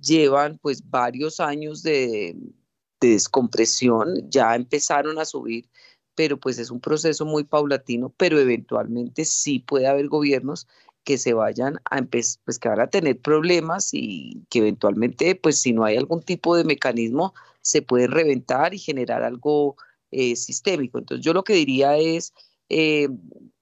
llevan 0.01 0.57
pues 0.59 0.89
varios 0.89 1.39
años 1.39 1.83
de, 1.83 2.35
de 2.99 3.09
descompresión, 3.09 4.29
ya 4.29 4.55
empezaron 4.55 5.19
a 5.19 5.25
subir 5.25 5.69
pero 6.15 6.39
pues 6.39 6.57
es 6.57 6.71
un 6.71 6.79
proceso 6.79 7.25
muy 7.25 7.43
paulatino, 7.43 8.13
pero 8.17 8.39
eventualmente 8.39 9.25
sí 9.25 9.59
puede 9.59 9.87
haber 9.87 10.07
gobiernos 10.07 10.67
que 11.05 11.17
se 11.17 11.33
vayan 11.33 11.79
a 11.89 11.99
empezar, 11.99 12.41
pues 12.45 12.59
que 12.59 12.67
van 12.67 12.81
a 12.81 12.87
tener 12.89 13.21
problemas 13.21 13.93
y 13.93 14.45
que 14.49 14.59
eventualmente, 14.59 15.35
pues 15.35 15.61
si 15.61 15.71
no 15.71 15.85
hay 15.85 15.97
algún 15.97 16.21
tipo 16.21 16.57
de 16.57 16.65
mecanismo, 16.65 17.33
se 17.61 17.81
puede 17.81 18.07
reventar 18.07 18.73
y 18.73 18.79
generar 18.79 19.23
algo 19.23 19.77
eh, 20.11 20.35
sistémico. 20.35 20.97
Entonces 20.97 21.23
yo 21.23 21.33
lo 21.33 21.43
que 21.43 21.53
diría 21.53 21.97
es, 21.97 22.33
eh, 22.69 23.07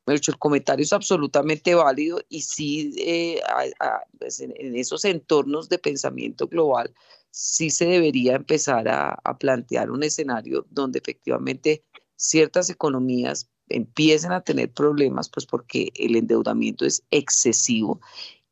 el 0.07 0.21
comentario 0.39 0.83
es 0.83 0.93
absolutamente 0.93 1.75
válido 1.75 2.21
y 2.29 2.41
sí, 2.41 2.93
eh, 2.97 3.41
pues, 4.19 4.39
en, 4.39 4.75
esos 4.75 5.05
entornos 5.05 5.69
de 5.69 5.79
pensamiento 5.79 6.47
global, 6.47 6.93
sí 7.31 7.69
se 7.69 7.85
debería 7.85 8.35
empezar 8.35 8.87
a, 8.87 9.19
a 9.23 9.37
plantear 9.37 9.91
un 9.91 10.03
escenario 10.03 10.65
donde 10.69 10.99
efectivamente 10.99 11.83
ciertas 12.15 12.69
economías 12.69 13.49
empiecen 13.69 14.31
a 14.31 14.41
tener 14.41 14.71
problemas, 14.71 15.29
pues 15.29 15.45
porque 15.45 15.91
el 15.95 16.15
endeudamiento 16.15 16.85
es 16.85 17.03
excesivo 17.11 18.01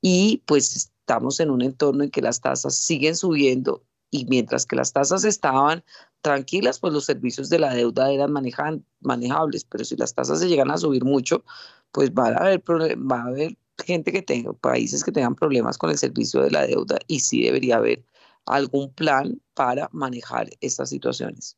y 0.02 0.44
pues 0.46 0.76
estamos 0.76 1.40
en 1.40 1.50
un 1.52 1.62
entorno 1.62 2.04
en 2.04 2.12
que 2.12 2.22
las 2.22 2.42
tasas 2.42 2.76
siguen 2.76 3.16
subiendo 3.16 3.84
y 4.10 4.26
mientras 4.26 4.66
que 4.66 4.76
las 4.76 4.92
tasas 4.94 5.24
estaban 5.24 5.84
tranquilas, 6.22 6.80
pues 6.80 6.94
los 6.94 7.06
servicios 7.06 7.50
de 7.50 7.60
la 7.60 7.74
deuda 7.74 8.12
eran 8.12 8.32
manejables, 8.32 9.64
pero 9.66 9.86
si 9.86 9.96
las 9.96 10.14
tasas 10.14 10.40
se 10.40 10.50
llegan 10.50 10.70
a 10.70 10.78
subir 10.78 11.06
mucho, 11.06 11.44
pues 11.92 12.12
va 12.12 12.28
a 12.30 12.38
haber, 12.38 12.62
va 12.62 13.22
a 13.22 13.28
haber 13.28 13.58
gente 13.86 14.12
que 14.12 14.22
tenga, 14.22 14.54
países 14.54 15.04
que 15.04 15.12
tengan 15.12 15.36
problemas 15.36 15.78
con 15.78 15.90
el 15.90 15.98
servicio 15.98 16.42
de 16.42 16.52
la 16.52 16.68
deuda 16.68 17.00
y 17.08 17.22
sí 17.22 17.44
debería 17.44 17.78
haber 17.78 18.06
algún 18.46 18.94
plan 18.94 19.42
para 19.54 19.90
manejar 19.92 20.50
estas 20.62 20.90
situaciones. 20.90 21.58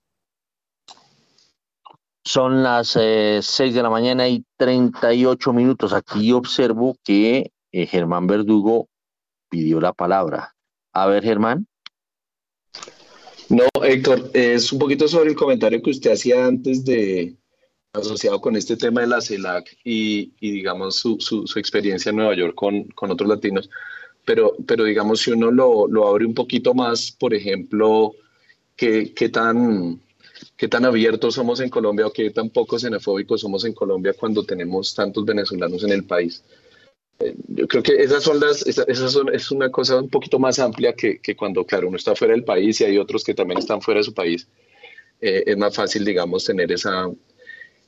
Son 2.26 2.64
las 2.64 2.98
eh, 3.00 3.40
6 3.42 3.74
de 3.74 3.84
la 3.84 3.90
mañana 3.90 4.28
y 4.30 4.46
38 4.58 5.52
minutos. 5.52 5.94
Aquí 5.94 6.32
observo 6.32 6.96
que 7.04 7.52
eh, 7.72 7.86
Germán 7.86 8.28
Verdugo 8.28 8.88
pidió 9.50 9.82
la 9.82 9.94
palabra. 9.94 10.56
A 10.94 11.08
ver, 11.08 11.24
Germán. 11.24 11.68
No, 13.50 13.66
Héctor, 13.84 14.32
es 14.34 14.72
un 14.72 14.80
poquito 14.80 15.08
sobre 15.08 15.32
el 15.32 15.36
comentario 15.36 15.82
que 15.82 15.92
usted 15.92 16.14
hacía 16.14 16.46
antes 16.46 16.86
de 16.86 17.36
asociado 17.94 18.42
con 18.42 18.56
este 18.56 18.76
tema 18.76 19.02
de 19.02 19.08
la 19.08 19.22
CELAC 19.22 19.78
y, 19.84 20.34
digamos 20.40 20.96
su, 20.96 21.46
experiencia 21.56 22.10
en 22.10 22.16
Nueva 22.16 22.36
York 22.36 22.56
con, 22.56 22.88
otros 23.12 23.30
latinos. 23.30 23.70
Pero, 24.26 24.56
pero 24.66 24.86
digamos, 24.86 25.20
si 25.20 25.32
uno 25.32 25.52
lo, 25.52 26.08
abre 26.08 26.26
un 26.26 26.34
poquito 26.34 26.74
más, 26.74 27.12
por 27.12 27.34
ejemplo, 27.34 28.14
¿qué, 28.76 29.14
qué 29.14 29.30
tan 29.30 30.02
qué 30.64 30.70
tan 30.70 30.86
abiertos 30.86 31.36
somos 31.36 31.60
en 31.60 31.70
Colombia 31.70 32.08
o 32.08 32.14
qué 32.14 32.30
tan 32.30 32.50
poco 32.50 32.80
xenofóbicos 32.80 33.42
somos 33.42 33.66
en 33.66 33.74
Colombia 33.74 34.14
cuando 34.18 34.46
tenemos 34.46 34.96
tantos 34.96 35.26
venezolanos 35.26 35.84
en 35.84 35.92
el 35.92 36.06
país. 36.06 36.42
Eh, 37.20 37.36
yo 37.50 37.68
creo 37.68 37.84
que 37.84 37.96
esas 38.02 38.24
son 38.24 38.40
las, 38.40 38.66
esas 38.66 39.12
son, 39.12 39.28
es 39.36 39.52
una 39.52 39.70
cosa 39.70 40.00
un 40.00 40.10
poquito 40.10 40.40
más 40.40 40.60
amplia 40.60 40.94
que, 40.94 41.20
que, 41.20 41.36
cuando, 41.36 41.66
claro, 41.66 41.90
uno 41.90 41.98
está 41.98 42.16
fuera 42.16 42.34
del 42.34 42.46
país 42.46 42.80
y 42.80 42.86
hay 42.86 42.98
otros 42.98 43.26
que 43.26 43.34
también 43.34 43.58
están 43.58 43.82
fuera 43.82 44.00
de 44.00 44.06
su 44.06 44.14
país. 44.14 44.48
Eh, 45.20 45.44
es 45.48 45.58
más 45.58 45.76
fácil, 45.76 46.06
digamos, 46.06 46.46
tener 46.46 46.72
esa, 46.72 47.12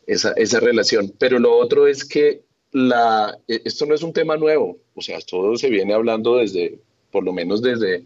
esa, 0.05 0.33
esa 0.33 0.59
relación. 0.59 1.13
Pero 1.17 1.39
lo 1.39 1.55
otro 1.55 1.87
es 1.87 2.03
que 2.03 2.41
la, 2.73 3.37
eh, 3.47 3.61
esto 3.63 3.85
no 3.85 3.95
es 3.95 4.03
un 4.03 4.11
tema 4.11 4.35
nuevo, 4.35 4.79
o 4.93 5.01
sea, 5.01 5.19
todo 5.21 5.55
se 5.55 5.69
viene 5.69 5.93
hablando 5.93 6.35
desde, 6.39 6.77
por 7.09 7.23
lo 7.23 7.31
menos 7.31 7.61
desde, 7.61 8.03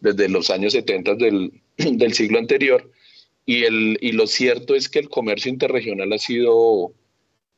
desde 0.00 0.28
los 0.28 0.48
años 0.48 0.74
70 0.74 1.16
del, 1.16 1.60
del 1.76 2.12
siglo 2.14 2.38
anterior, 2.38 2.88
y, 3.44 3.64
el, 3.64 3.98
y 4.00 4.12
lo 4.12 4.26
cierto 4.26 4.74
es 4.74 4.88
que 4.88 4.98
el 4.98 5.08
comercio 5.08 5.50
interregional 5.50 6.12
ha 6.12 6.18
sido 6.18 6.92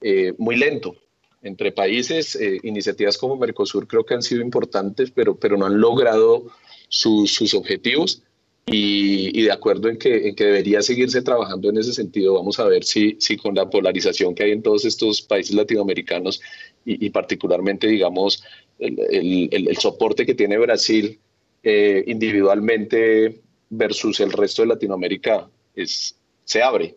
eh, 0.01 0.33
muy 0.39 0.57
lento. 0.57 0.97
Entre 1.43 1.73
países, 1.73 2.37
eh, 2.37 2.59
iniciativas 2.63 3.19
como 3.19 3.37
Mercosur 3.37 3.87
creo 3.87 4.05
que 4.05 4.15
han 4.15 4.23
sido 4.23 4.41
importantes, 4.41 5.11
pero, 5.11 5.37
pero 5.37 5.59
no 5.59 5.67
han 5.67 5.79
logrado 5.79 6.47
sus 6.89 7.55
objetivos. 7.55 8.23
Y, 8.67 9.39
y, 9.39 9.43
de 9.43 9.53
acuerdo 9.53 9.91
en 9.91 9.99
que, 9.99 10.29
en 10.29 10.35
que 10.35 10.45
debería 10.45 10.81
seguirse 10.81 11.21
trabajando 11.21 11.69
en 11.69 11.77
ese 11.77 11.93
sentido. 11.93 12.33
Vamos 12.33 12.59
a 12.59 12.65
ver 12.65 12.85
si, 12.85 13.17
si 13.21 13.37
con 13.37 13.55
la 13.55 13.69
polarización 13.69 14.35
que 14.35 14.45
hay 14.45 14.53
en 14.53 14.63
todos 14.63 14.87
estos 14.87 15.21
países 15.21 15.55
latinoamericanos 15.55 16.41
y, 16.83 17.05
y 17.05 17.11
particularmente, 17.11 17.87
digamos, 17.87 18.43
el, 18.79 18.99
el, 19.11 19.69
el, 19.69 19.77
soporte 19.77 20.25
que 20.25 20.35
tiene 20.35 20.57
Brasil 20.57 21.21
eh, 21.63 22.05
individualmente 22.07 23.43
versus 23.69 24.21
el 24.21 24.33
resto 24.33 24.63
de 24.63 24.69
Latinoamérica 24.69 25.49
es, 25.75 26.19
se 26.45 26.63
abre 26.63 26.97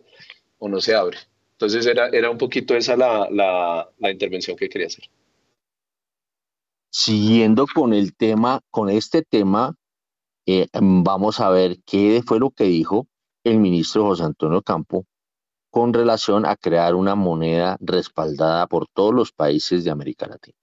o 0.58 0.68
no 0.68 0.80
se 0.80 0.94
abre. 0.94 1.18
Entonces 1.52 1.86
era, 1.86 2.08
era 2.08 2.30
un 2.30 2.38
poquito 2.38 2.76
esa 2.76 2.96
la, 2.96 3.28
la, 3.30 4.10
intervención 4.10 4.56
que 4.56 4.68
quería 4.68 4.86
hacer. 4.86 5.04
Siguiendo 6.90 7.66
con 7.66 7.92
el 7.92 8.14
tema, 8.14 8.60
con 8.70 8.88
este 8.88 9.22
tema, 9.22 9.74
eh, 10.46 10.68
vamos 10.72 11.40
a 11.40 11.50
ver 11.50 11.78
qué 11.84 12.22
fue 12.24 12.38
lo 12.38 12.50
que 12.50 12.64
dijo 12.64 13.08
el 13.44 13.58
ministro 13.58 14.04
José 14.04 14.24
Antonio 14.24 14.62
Campo 14.62 15.04
con 15.70 15.92
relación 15.92 16.46
a 16.46 16.56
crear 16.56 16.94
una 16.94 17.14
moneda 17.14 17.76
respaldada 17.80 18.66
por 18.66 18.86
todos 18.88 19.14
los 19.14 19.32
países 19.32 19.84
de 19.84 19.90
América 19.90 20.26
Latina. 20.26 20.57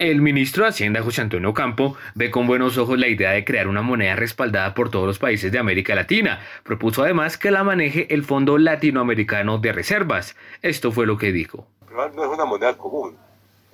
El 0.00 0.22
ministro 0.22 0.64
de 0.64 0.70
Hacienda, 0.70 1.02
José 1.02 1.20
Antonio 1.20 1.52
Campo, 1.52 1.94
ve 2.14 2.30
con 2.30 2.46
buenos 2.46 2.78
ojos 2.78 2.98
la 2.98 3.06
idea 3.06 3.32
de 3.32 3.44
crear 3.44 3.68
una 3.68 3.82
moneda 3.82 4.16
respaldada 4.16 4.72
por 4.72 4.90
todos 4.90 5.06
los 5.06 5.18
países 5.18 5.52
de 5.52 5.58
América 5.58 5.94
Latina. 5.94 6.40
Propuso 6.62 7.02
además 7.02 7.36
que 7.36 7.50
la 7.50 7.64
maneje 7.64 8.06
el 8.14 8.24
Fondo 8.24 8.56
Latinoamericano 8.56 9.58
de 9.58 9.72
Reservas. 9.72 10.36
Esto 10.62 10.90
fue 10.90 11.04
lo 11.04 11.18
que 11.18 11.32
dijo. 11.32 11.66
No 11.94 12.06
es 12.06 12.30
una 12.30 12.46
moneda 12.46 12.78
común, 12.78 13.14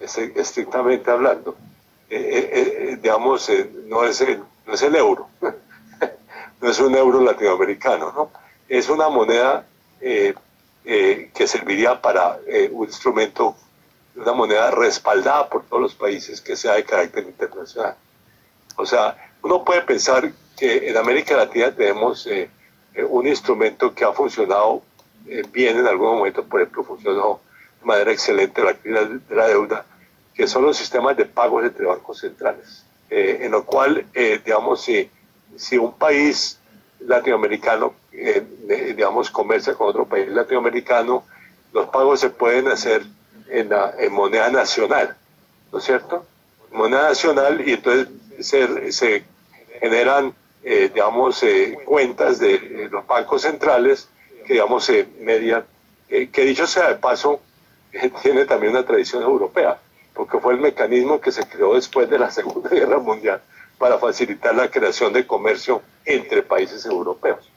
estrictamente 0.00 1.08
hablando. 1.12 1.56
Eh, 2.10 2.18
eh, 2.18 2.50
eh, 2.54 2.98
digamos, 3.00 3.48
no, 3.86 4.02
es 4.02 4.20
el, 4.20 4.40
no 4.66 4.74
es 4.74 4.82
el 4.82 4.96
euro, 4.96 5.28
no 6.60 6.68
es 6.68 6.80
un 6.80 6.96
euro 6.96 7.20
latinoamericano, 7.20 8.12
¿no? 8.12 8.30
Es 8.68 8.88
una 8.88 9.08
moneda 9.08 9.64
que 10.00 11.46
serviría 11.46 12.02
para 12.02 12.40
un 12.72 12.86
instrumento 12.86 13.54
una 14.16 14.32
moneda 14.32 14.70
respaldada 14.70 15.48
por 15.48 15.64
todos 15.64 15.82
los 15.82 15.94
países 15.94 16.40
que 16.40 16.56
sea 16.56 16.74
de 16.74 16.84
carácter 16.84 17.24
internacional. 17.24 17.96
O 18.76 18.86
sea, 18.86 19.16
uno 19.42 19.64
puede 19.64 19.82
pensar 19.82 20.32
que 20.56 20.88
en 20.88 20.96
América 20.96 21.36
Latina 21.36 21.70
tenemos 21.72 22.26
eh, 22.26 22.48
eh, 22.94 23.04
un 23.04 23.26
instrumento 23.26 23.94
que 23.94 24.04
ha 24.04 24.12
funcionado 24.12 24.82
eh, 25.26 25.42
bien 25.52 25.78
en 25.78 25.86
algún 25.86 26.18
momento, 26.18 26.44
por 26.44 26.60
ejemplo, 26.60 26.84
funcionó 26.84 27.40
de 27.80 27.86
manera 27.86 28.10
excelente 28.10 28.62
la 28.62 28.74
crisis 28.74 29.28
de 29.28 29.36
la 29.36 29.48
deuda, 29.48 29.84
que 30.34 30.46
son 30.46 30.64
los 30.64 30.76
sistemas 30.76 31.16
de 31.16 31.26
pagos 31.26 31.64
entre 31.64 31.86
bancos 31.86 32.18
centrales, 32.18 32.84
en 33.08 33.52
lo 33.52 33.64
cual, 33.64 34.04
digamos, 34.44 34.82
si, 34.82 35.08
si 35.56 35.78
un 35.78 35.94
país 35.94 36.58
latinoamericano, 37.00 37.94
digamos, 38.66 39.30
comercia 39.30 39.74
con 39.74 39.88
otro 39.88 40.04
país 40.04 40.28
latinoamericano, 40.28 41.24
los 41.72 41.88
pagos 41.88 42.20
se 42.20 42.28
pueden 42.28 42.68
hacer 42.68 43.06
en, 43.48 43.68
la, 43.68 43.94
en 43.98 44.12
moneda 44.12 44.50
nacional, 44.50 45.16
¿no 45.72 45.78
es 45.78 45.84
cierto? 45.84 46.24
Moneda 46.72 47.08
nacional 47.08 47.66
y 47.66 47.72
entonces 47.72 48.08
se, 48.40 48.92
se 48.92 49.24
generan, 49.80 50.34
eh, 50.62 50.90
digamos, 50.92 51.42
eh, 51.42 51.78
cuentas 51.84 52.38
de 52.38 52.54
eh, 52.54 52.88
los 52.90 53.06
bancos 53.06 53.42
centrales 53.42 54.08
que, 54.46 54.54
digamos, 54.54 54.84
se 54.84 55.06
median, 55.20 55.64
que 56.08 56.44
dicho 56.44 56.66
sea 56.66 56.88
de 56.88 56.94
paso, 56.96 57.40
tiene 58.22 58.44
también 58.44 58.72
una 58.72 58.84
tradición 58.84 59.22
europea, 59.22 59.78
porque 60.14 60.38
fue 60.38 60.54
el 60.54 60.60
mecanismo 60.60 61.20
que 61.20 61.32
se 61.32 61.46
creó 61.48 61.74
después 61.74 62.08
de 62.08 62.18
la 62.18 62.30
Segunda 62.38 62.70
Guerra 62.70 62.98
Mundial 62.98 63.40
para 63.78 63.98
facilitar 63.98 64.54
la 64.54 64.70
creación 64.70 65.12
de 65.12 65.26
comercio 65.26 65.82
entre 66.04 66.42
países 66.42 66.86
europeos. 66.86 67.50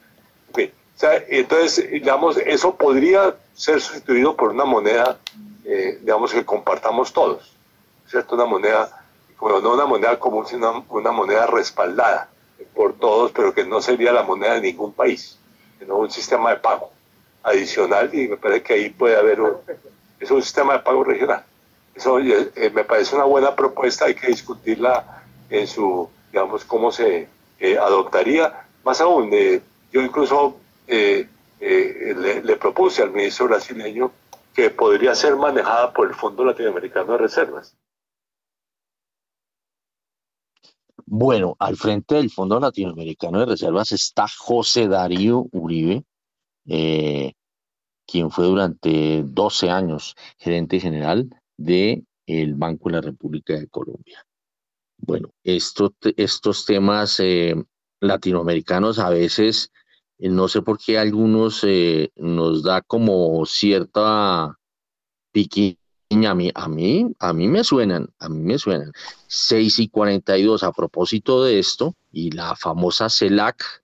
o 0.51 0.99
sea, 0.99 1.23
entonces, 1.29 1.89
digamos, 1.89 2.37
eso 2.37 2.75
podría 2.75 3.35
ser 3.53 3.79
sustituido 3.79 4.35
por 4.35 4.49
una 4.49 4.65
moneda 4.65 5.17
eh, 5.71 5.99
digamos, 6.01 6.33
que 6.33 6.43
compartamos 6.43 7.13
todos, 7.13 7.55
¿cierto? 8.07 8.33
Una 8.33 8.45
moneda, 8.45 9.05
bueno, 9.39 9.61
no 9.61 9.73
una 9.73 9.85
moneda 9.85 10.17
común, 10.17 10.47
sino 10.47 10.83
una, 10.89 11.11
moneda 11.11 11.45
respaldada 11.45 12.27
por 12.73 12.93
todos, 12.93 13.31
pero 13.31 13.53
que 13.53 13.63
no 13.63 13.79
sería 13.79 14.11
la 14.11 14.23
moneda 14.23 14.55
de 14.55 14.61
ningún 14.61 14.93
país, 14.93 15.37
sino 15.77 15.97
un 15.97 16.09
sistema 16.09 16.49
de 16.49 16.55
pago 16.55 16.91
adicional 17.43 18.09
y 18.11 18.29
me 18.29 18.37
parece 18.37 18.63
que 18.63 18.73
ahí 18.73 18.89
puede 18.89 19.15
haber 19.15 19.41
un, 19.41 19.57
es 20.19 20.31
un 20.31 20.41
sistema 20.41 20.73
de 20.73 20.79
pago 20.79 21.03
regional. 21.03 21.45
Eso 21.93 22.17
eh, 22.19 22.71
me 22.73 22.83
parece 22.83 23.15
una 23.15 23.25
buena 23.25 23.55
propuesta, 23.55 24.05
hay 24.05 24.15
que 24.15 24.25
discutirla 24.25 25.23
en 25.51 25.67
su, 25.67 26.09
digamos, 26.31 26.65
cómo 26.65 26.91
se 26.91 27.27
eh, 27.59 27.77
adoptaría. 27.77 28.65
Más 28.83 29.01
aún, 29.01 29.29
yo 29.91 30.01
incluso 30.01 30.57
le, 30.87 31.27
le 31.59 32.55
propuse 32.55 33.03
al 33.03 33.11
ministro 33.11 33.47
brasileño 33.47 34.11
que 34.59 34.69
podría 34.71 35.15
ser 35.15 35.37
manejada 35.37 35.93
por 35.93 36.09
el 36.09 36.13
Fondo 36.13 36.43
Latinoamericano 36.43 37.13
de 37.13 37.17
Reservas. 37.19 37.77
Bueno, 41.05 41.55
al 41.59 41.77
frente 41.77 42.15
del 42.15 42.29
Fondo 42.29 42.59
Latinoamericano 42.59 43.39
de 43.39 43.45
Reservas 43.45 43.93
está 43.93 44.25
José 44.27 44.89
Darío 44.89 45.45
Uribe, 45.53 46.03
eh, 46.67 47.31
quien 48.05 48.31
fue 48.31 48.47
durante 48.47 49.23
12 49.23 49.69
años 49.69 50.15
gerente 50.37 50.81
general 50.81 51.29
del 51.55 52.05
el 52.25 52.53
Banco 52.55 52.89
de 52.89 52.95
la 52.95 53.01
República 53.01 53.53
de 53.53 53.69
Colombia. 53.69 54.25
Bueno, 54.97 55.29
estos, 55.41 55.91
estos 56.17 56.65
temas 56.65 57.17
eh, 57.21 57.55
latinoamericanos 58.01 58.99
a 58.99 59.09
veces, 59.09 59.71
no 60.19 60.47
sé 60.47 60.61
por 60.61 60.77
qué 60.77 60.99
algunos 60.99 61.65
nos 62.15 62.63
da 62.63 62.81
como 62.81 63.45
cierta 63.45 64.57
piquiña. 65.31 65.77
A 66.31 66.35
mí, 66.35 66.51
a 66.55 66.67
mí, 66.67 67.15
a 67.19 67.33
mí 67.33 67.47
me 67.47 67.63
suenan, 67.63 68.09
a 68.19 68.29
mí 68.29 68.41
me 68.41 68.57
suenan. 68.57 68.91
6 69.27 69.79
y 69.79 69.89
42 69.89 70.63
a 70.63 70.71
propósito 70.71 71.43
de 71.43 71.59
esto 71.59 71.95
y 72.11 72.31
la 72.31 72.55
famosa 72.55 73.09
CELAC, 73.09 73.83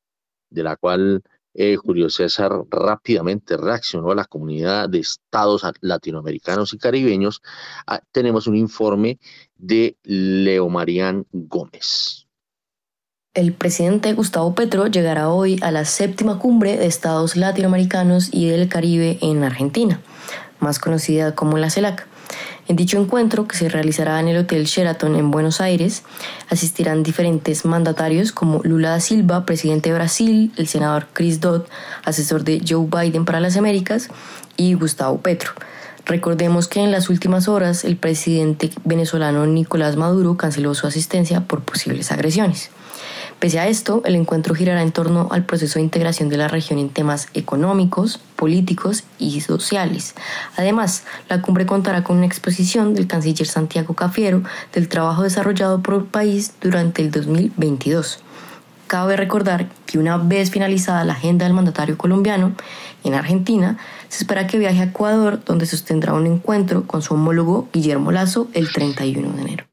de 0.49 0.63
la 0.63 0.75
cual 0.75 1.23
eh, 1.57 1.77
Julio 1.77 2.09
César 2.09 2.51
rápidamente 2.69 3.55
reaccionó 3.55 4.11
a 4.11 4.15
la 4.15 4.25
comunidad 4.25 4.89
de 4.89 4.99
estados 4.99 5.61
latinoamericanos 5.79 6.73
y 6.73 6.77
caribeños, 6.77 7.41
ah, 7.87 8.01
tenemos 8.11 8.47
un 8.47 8.57
informe 8.57 9.19
de 9.55 9.97
Leo 10.03 10.67
Marían 10.67 11.25
Gómez. 11.31 12.24
El 13.35 13.51
presidente 13.51 14.13
Gustavo 14.13 14.55
Petro 14.55 14.87
llegará 14.87 15.27
hoy 15.27 15.59
a 15.61 15.69
la 15.69 15.83
séptima 15.83 16.39
cumbre 16.39 16.77
de 16.77 16.85
estados 16.85 17.35
latinoamericanos 17.35 18.29
y 18.31 18.47
del 18.47 18.69
Caribe 18.69 19.17
en 19.21 19.43
Argentina, 19.43 19.99
más 20.61 20.79
conocida 20.79 21.35
como 21.35 21.57
la 21.57 21.69
CELAC. 21.69 22.07
En 22.69 22.77
dicho 22.77 22.97
encuentro, 22.97 23.45
que 23.45 23.57
se 23.57 23.67
realizará 23.67 24.21
en 24.21 24.29
el 24.29 24.37
Hotel 24.37 24.63
Sheraton 24.63 25.17
en 25.17 25.31
Buenos 25.31 25.59
Aires, 25.59 26.03
asistirán 26.49 27.03
diferentes 27.03 27.65
mandatarios 27.65 28.31
como 28.31 28.61
Lula 28.63 28.91
da 28.91 29.01
Silva, 29.01 29.45
presidente 29.45 29.89
de 29.89 29.95
Brasil, 29.95 30.53
el 30.55 30.67
senador 30.67 31.07
Chris 31.11 31.41
Dodd, 31.41 31.63
asesor 32.05 32.45
de 32.45 32.61
Joe 32.65 32.87
Biden 32.89 33.25
para 33.25 33.41
las 33.41 33.57
Américas, 33.57 34.07
y 34.55 34.75
Gustavo 34.75 35.19
Petro. 35.19 35.51
Recordemos 36.05 36.69
que 36.69 36.79
en 36.79 36.91
las 36.93 37.09
últimas 37.09 37.49
horas 37.49 37.83
el 37.83 37.97
presidente 37.97 38.71
venezolano 38.85 39.45
Nicolás 39.45 39.97
Maduro 39.97 40.37
canceló 40.37 40.73
su 40.73 40.87
asistencia 40.87 41.41
por 41.41 41.63
posibles 41.63 42.13
agresiones. 42.13 42.71
Pese 43.39 43.59
a 43.59 43.67
esto, 43.67 44.01
el 44.05 44.15
encuentro 44.15 44.55
girará 44.55 44.81
en 44.81 44.91
torno 44.91 45.27
al 45.29 45.45
proceso 45.45 45.77
de 45.77 45.83
integración 45.83 46.29
de 46.29 46.37
la 46.37 46.47
región 46.47 46.79
en 46.79 46.89
temas 46.89 47.27
económicos, 47.33 48.19
políticos 48.35 49.03
y 49.19 49.41
sociales. 49.41 50.15
Además, 50.57 51.03
la 51.29 51.41
cumbre 51.41 51.65
contará 51.65 52.03
con 52.03 52.17
una 52.17 52.25
exposición 52.25 52.93
del 52.93 53.07
canciller 53.07 53.45
Santiago 53.45 53.93
Cafiero 53.93 54.41
del 54.73 54.87
trabajo 54.87 55.23
desarrollado 55.23 55.83
por 55.83 55.95
el 55.95 56.03
país 56.05 56.53
durante 56.61 57.01
el 57.01 57.11
2022. 57.11 58.19
Cabe 58.87 59.17
recordar 59.17 59.67
que 59.85 59.97
una 59.97 60.17
vez 60.17 60.51
finalizada 60.51 61.03
la 61.03 61.13
agenda 61.13 61.45
del 61.45 61.53
mandatario 61.53 61.97
colombiano, 61.97 62.53
en 63.03 63.15
Argentina, 63.15 63.77
se 64.09 64.23
espera 64.23 64.47
que 64.47 64.59
viaje 64.59 64.79
a 64.79 64.85
Ecuador, 64.85 65.43
donde 65.43 65.65
sostendrá 65.65 66.13
un 66.13 66.25
encuentro 66.25 66.87
con 66.87 67.01
su 67.01 67.15
homólogo 67.15 67.67
Guillermo 67.73 68.11
Lazo 68.11 68.47
el 68.53 68.71
31 68.71 69.33
de 69.33 69.41
enero. 69.41 69.65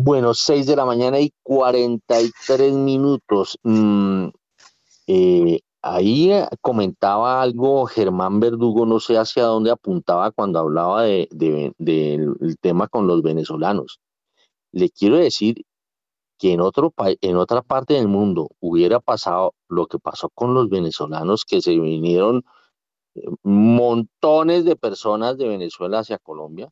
Bueno, 0.00 0.32
6 0.32 0.66
de 0.66 0.76
la 0.76 0.84
mañana 0.84 1.18
y 1.18 1.32
43 1.42 2.72
minutos. 2.72 3.58
Mm, 3.64 4.28
eh, 5.08 5.60
ahí 5.82 6.30
eh, 6.30 6.46
comentaba 6.60 7.42
algo 7.42 7.84
Germán 7.86 8.38
Verdugo, 8.38 8.86
no 8.86 9.00
sé 9.00 9.18
hacia 9.18 9.46
dónde 9.46 9.72
apuntaba 9.72 10.30
cuando 10.30 10.60
hablaba 10.60 11.02
de, 11.02 11.28
del 11.78 12.36
tema 12.60 12.86
con 12.86 13.08
los 13.08 13.22
venezolanos. 13.22 13.98
Le 14.70 14.88
quiero 14.90 15.16
decir 15.16 15.64
que 16.38 16.52
en, 16.52 16.60
otro, 16.60 16.94
en 17.20 17.36
otra 17.36 17.62
parte 17.62 17.94
del 17.94 18.06
mundo 18.06 18.50
hubiera 18.60 19.00
pasado 19.00 19.54
lo 19.68 19.88
que 19.88 19.98
pasó 19.98 20.28
con 20.30 20.54
los 20.54 20.68
venezolanos, 20.68 21.44
que 21.44 21.60
se 21.60 21.76
vinieron 21.76 22.44
eh, 23.16 23.22
montones 23.42 24.64
de 24.64 24.76
personas 24.76 25.36
de 25.38 25.48
Venezuela 25.48 25.98
hacia 25.98 26.18
Colombia. 26.18 26.70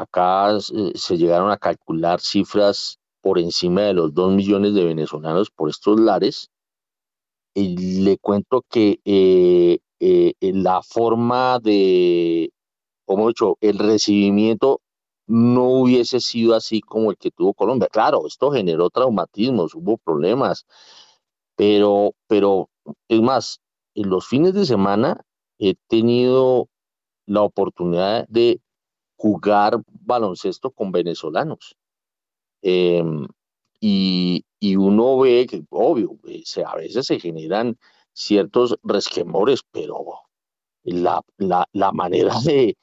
Acá 0.00 0.58
se 0.60 1.16
llegaron 1.16 1.50
a 1.50 1.56
calcular 1.56 2.20
cifras 2.20 2.98
por 3.22 3.38
encima 3.38 3.82
de 3.82 3.94
los 3.94 4.12
dos 4.14 4.32
millones 4.32 4.74
de 4.74 4.84
venezolanos 4.84 5.50
por 5.50 5.70
estos 5.70 5.98
lares. 5.98 6.50
Y 7.54 8.02
le 8.02 8.18
cuento 8.18 8.62
que 8.68 9.00
eh, 9.04 9.78
eh, 10.00 10.34
la 10.40 10.82
forma 10.82 11.58
de, 11.60 12.50
como 13.06 13.24
he 13.24 13.28
dicho, 13.28 13.56
el 13.60 13.78
recibimiento 13.78 14.80
no 15.26 15.64
hubiese 15.70 16.20
sido 16.20 16.54
así 16.54 16.80
como 16.80 17.10
el 17.10 17.16
que 17.16 17.30
tuvo 17.30 17.54
Colombia. 17.54 17.88
Claro, 17.90 18.26
esto 18.26 18.50
generó 18.50 18.90
traumatismos, 18.90 19.74
hubo 19.74 19.96
problemas, 19.98 20.66
pero, 21.56 22.12
pero 22.28 22.68
es 23.08 23.20
más, 23.22 23.60
en 23.94 24.10
los 24.10 24.26
fines 24.26 24.54
de 24.54 24.66
semana 24.66 25.20
he 25.58 25.74
tenido 25.88 26.68
la 27.26 27.42
oportunidad 27.42 28.26
de 28.28 28.60
jugar 29.16 29.80
baloncesto 29.86 30.70
con 30.70 30.92
venezolanos. 30.92 31.76
Em, 32.62 33.26
y, 33.80 34.44
uno 34.76 35.18
ve 35.18 35.46
que, 35.46 35.62
obvio, 35.70 36.18
eh, 36.26 36.42
a 36.64 36.76
veces 36.76 37.06
se 37.06 37.20
generan 37.20 37.78
ciertos 38.12 38.76
resquemores, 38.82 39.60
pero 39.70 40.04
la, 40.82 41.22
la, 41.38 41.92
manera 41.92 42.34
de, 42.44 42.76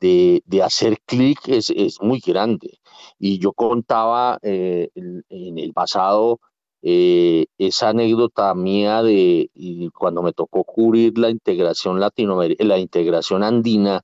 de, 0.00 0.62
hacer 0.62 0.98
clic 1.06 1.40
es, 1.48 1.70
es, 1.70 2.00
muy 2.00 2.20
grande. 2.20 2.78
Y 3.18 3.38
yo 3.38 3.52
contaba 3.52 4.38
eh, 4.42 4.88
en, 4.94 5.58
el 5.58 5.72
pasado 5.72 6.40
eh, 6.82 7.46
esa 7.58 7.90
anécdota 7.90 8.54
mía 8.54 9.02
de 9.02 9.50
cuando 9.94 10.22
me 10.22 10.32
tocó 10.32 10.64
cubrir 10.64 11.18
la 11.18 11.30
integración 11.30 12.00
latinoamericana, 12.00 12.68
la 12.68 12.78
integración 12.78 13.42
andina 13.42 14.02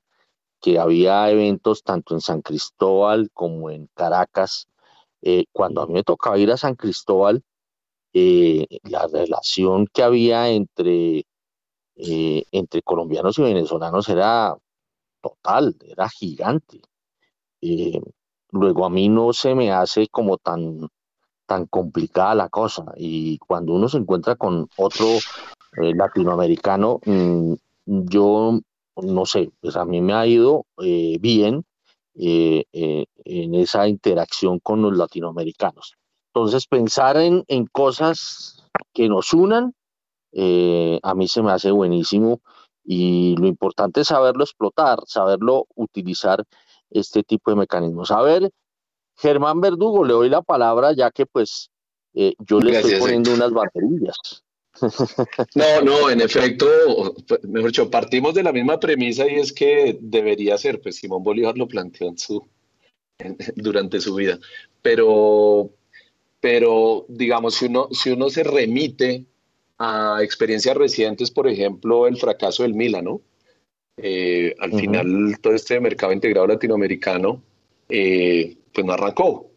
que 0.63 0.79
había 0.79 1.29
eventos 1.29 1.83
tanto 1.83 2.15
en 2.15 2.21
San 2.21 2.41
Cristóbal 2.41 3.29
como 3.33 3.69
en 3.69 3.89
Caracas. 3.93 4.69
Eh, 5.21 5.45
cuando 5.51 5.81
a 5.81 5.87
mí 5.87 5.93
me 5.93 6.03
tocaba 6.03 6.37
ir 6.37 6.51
a 6.51 6.57
San 6.57 6.75
Cristóbal, 6.75 7.43
eh, 8.13 8.65
la 8.83 9.05
relación 9.07 9.87
que 9.87 10.03
había 10.03 10.49
entre, 10.49 11.25
eh, 11.97 12.43
entre 12.51 12.81
colombianos 12.81 13.37
y 13.39 13.43
venezolanos 13.43 14.07
era 14.07 14.55
total, 15.21 15.75
era 15.85 16.07
gigante. 16.09 16.81
luego 18.51 18.85
a 18.85 18.89
mí 18.89 19.09
no 19.09 19.33
se 19.33 19.55
me 19.55 19.71
hace 19.71 20.07
como 20.07 20.37
tan, 20.37 20.87
tan 21.45 21.65
complicada 21.65 22.35
la 22.35 22.49
cosa 22.49 22.85
y 22.95 23.37
cuando 23.39 23.73
uno 23.73 23.89
se 23.89 23.97
encuentra 23.97 24.35
con 24.35 24.69
otro 24.77 25.07
latinoamericano, 25.71 26.99
mm, 27.05 27.53
yo 27.85 28.59
no 29.01 29.25
sé, 29.25 29.51
pues 29.59 29.75
a 29.75 29.85
mí 29.85 30.01
me 30.01 30.13
ha 30.13 30.25
ido 30.27 30.65
eh, 30.81 31.17
bien 31.19 31.65
eh, 32.15 32.65
eh, 32.71 33.05
en 33.25 33.55
esa 33.55 33.87
interacción 33.87 34.59
con 34.59 34.81
los 34.81 34.95
latinoamericanos. 34.95 35.95
Entonces, 36.33 36.67
pensar 36.67 37.17
en, 37.17 37.43
en 37.47 37.65
cosas 37.67 38.63
que 38.93 39.07
nos 39.07 39.33
unan, 39.33 39.73
a 40.35 41.13
mí 41.13 41.27
se 41.27 41.43
me 41.43 41.51
hace 41.51 41.69
buenísimo 41.69 42.41
y 42.83 43.35
lo 43.37 43.45
importante 43.45 44.01
es 44.01 44.07
saberlo 44.07 44.43
explotar, 44.43 44.99
saberlo 45.05 45.67
utilizar 45.75 46.43
este 46.89 47.21
tipo 47.21 47.51
de 47.51 47.57
mecanismos. 47.57 48.09
A 48.09 48.21
ver, 48.23 48.49
Germán 49.15 49.61
Verdugo, 49.61 50.03
le 50.03 50.13
doy 50.13 50.29
la 50.29 50.41
palabra 50.41 50.91
ya 50.93 51.11
que 51.11 51.27
pues 51.27 51.69
yo 52.13 52.59
le 52.59 52.79
estoy 52.79 52.99
poniendo 52.99 53.31
unas 53.31 53.51
baterías. 53.51 54.43
No, 55.55 55.81
no, 55.81 56.09
en 56.09 56.21
efecto, 56.21 56.67
mejor 57.43 57.69
dicho, 57.69 57.91
partimos 57.91 58.33
de 58.33 58.43
la 58.43 58.51
misma 58.51 58.79
premisa 58.79 59.29
y 59.29 59.35
es 59.35 59.53
que 59.53 59.97
debería 60.01 60.57
ser, 60.57 60.81
pues 60.81 60.95
Simón 60.95 61.23
Bolívar 61.23 61.57
lo 61.57 61.67
planteó 61.67 62.07
en 62.07 62.17
su, 62.17 62.47
durante 63.55 64.01
su 64.01 64.15
vida, 64.15 64.39
pero, 64.81 65.69
pero 66.39 67.05
digamos, 67.07 67.55
si 67.55 67.65
uno, 67.65 67.87
si 67.91 68.09
uno 68.09 68.29
se 68.29 68.43
remite 68.43 69.25
a 69.77 70.19
experiencias 70.21 70.75
recientes, 70.75 71.29
por 71.29 71.47
ejemplo, 71.47 72.07
el 72.07 72.17
fracaso 72.17 72.63
del 72.63 72.73
Mila, 72.73 73.01
¿no? 73.01 73.21
Eh, 73.97 74.55
al 74.59 74.73
final, 74.73 75.37
todo 75.39 75.53
este 75.53 75.79
mercado 75.79 76.13
integrado 76.13 76.47
latinoamericano, 76.47 77.43
eh, 77.89 78.57
pues 78.73 78.85
no 78.85 78.93
arrancó. 78.93 79.51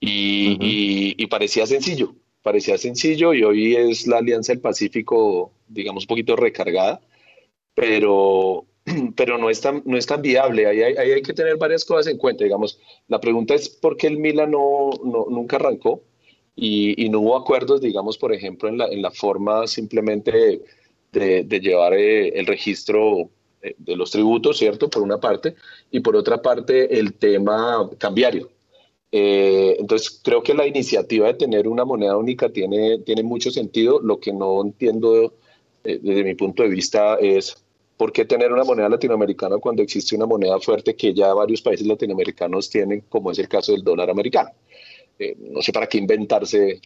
y, 0.00 1.26
parecía 1.26 1.66
sencillo 1.66 2.14
parecía 2.42 2.76
sencillo 2.78 3.32
y 3.34 3.42
hoy 3.44 3.76
es 3.76 4.06
la 4.06 4.18
Alianza 4.18 4.52
del 4.52 4.60
Pacífico, 4.60 5.52
digamos, 5.68 6.04
un 6.04 6.08
poquito 6.08 6.36
recargada, 6.36 7.00
pero, 7.74 8.66
pero 9.16 9.38
no, 9.38 9.50
es 9.50 9.60
tan, 9.60 9.82
no 9.84 9.96
es 9.96 10.06
tan 10.06 10.22
viable. 10.22 10.66
Ahí 10.66 10.82
hay, 10.82 10.96
hay, 10.96 11.22
que 11.22 11.32
tener 11.32 11.56
varias 11.56 11.84
cosas 11.84 12.08
en 12.12 12.18
cuenta. 12.18 12.44
Digamos, 12.44 12.78
la 13.08 13.20
pregunta 13.20 13.54
es 13.54 13.68
por 13.68 13.96
qué 13.96 14.08
el 14.08 14.18
Milan 14.18 14.50
no, 14.50 14.90
no 15.04 15.26
nunca 15.30 15.56
arrancó 15.56 16.02
y, 16.56 17.02
y, 17.02 17.08
no 17.08 17.20
hubo 17.20 17.36
acuerdos, 17.36 17.80
digamos, 17.80 18.18
por 18.18 18.32
ejemplo, 18.32 18.68
en 18.68 18.78
la, 18.78 18.86
en 18.88 19.02
la 19.02 19.10
forma 19.10 19.66
simplemente 19.66 20.62
de, 21.12 21.44
de, 21.44 21.60
llevar 21.60 21.94
eh, 21.94 22.28
el 22.38 22.46
registro 22.46 23.30
eh, 23.62 23.74
de 23.78 23.96
los 23.96 24.10
tributos, 24.10 24.58
¿cierto? 24.58 24.90
Por 24.90 25.02
una 25.02 25.18
parte, 25.18 25.54
y 25.90 26.00
por 26.00 26.16
otra 26.16 26.42
parte 26.42 26.98
el 26.98 27.14
tema 27.14 27.88
cambiario. 27.98 28.50
Eh, 29.14 29.76
entonces, 29.78 30.20
creo 30.24 30.42
que 30.42 30.54
la 30.54 30.66
iniciativa 30.66 31.26
de 31.26 31.34
tener 31.34 31.68
una 31.68 31.84
moneda 31.84 32.16
única 32.16 32.48
tiene, 32.48 32.98
tiene 33.00 33.22
mucho 33.22 33.50
sentido. 33.50 34.00
Lo 34.00 34.18
que 34.18 34.32
no 34.32 34.62
entiendo 34.62 35.34
eh, 35.84 35.98
desde 36.02 36.24
mi 36.24 36.34
punto 36.34 36.62
de 36.62 36.70
vista 36.70 37.16
es 37.16 37.62
por 37.98 38.10
qué 38.10 38.24
tener 38.24 38.50
una 38.50 38.64
moneda 38.64 38.88
latinoamericana 38.88 39.58
cuando 39.58 39.82
existe 39.82 40.16
una 40.16 40.26
moneda 40.26 40.58
fuerte 40.60 40.96
que 40.96 41.12
ya 41.12 41.34
varios 41.34 41.60
países 41.60 41.86
latinoamericanos 41.86 42.70
tienen, 42.70 43.02
como 43.08 43.30
es 43.30 43.38
el 43.38 43.48
caso 43.48 43.72
del 43.72 43.84
dólar 43.84 44.08
americano. 44.08 44.50
Eh, 45.18 45.36
no 45.38 45.60
sé 45.60 45.72
para 45.72 45.86
qué 45.86 45.98
inventarse 45.98 46.80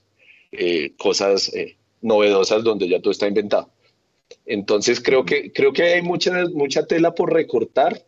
cosas 0.97 1.53
novedosas 2.01 2.65
donde 2.65 2.89
ya 2.89 3.01
todo 3.01 3.11
está 3.11 3.29
inventado. 3.29 3.69
Entonces, 4.47 5.01
creo 5.01 5.25
que, 5.25 5.53
creo 5.53 5.73
que 5.73 5.83
hay 5.83 6.03
mucha, 6.03 6.47
mucha 6.55 6.87
tela 6.87 7.15
por 7.15 7.33
recortar. 7.33 8.05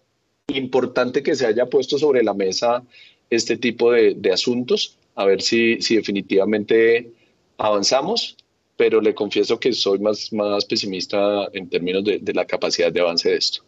Importante 0.47 1.23
que 1.23 1.35
se 1.35 1.47
haya 1.47 1.67
puesto 1.67 1.99
sobre 1.99 2.23
la 2.23 2.33
mesa 2.33 2.85
este 3.31 3.57
tipo 3.57 3.93
de, 3.93 4.33
asuntos, 4.33 4.97
a 5.15 5.25
ver 5.25 5.43
si, 5.43 5.81
si 5.81 5.97
definitivamente 5.97 7.13
avanzamos, 7.59 8.37
pero 8.77 9.01
le 9.01 9.15
confieso 9.15 9.59
que 9.59 9.73
soy 9.73 9.99
más, 9.99 10.33
más 10.33 10.65
pesimista 10.65 11.49
en 11.53 11.69
términos 11.69 12.05
de, 12.05 12.33
la 12.33 12.47
capacidad 12.47 12.93
de 12.93 13.01
avance 13.01 13.29
de 13.29 13.37
esto. 13.37 13.63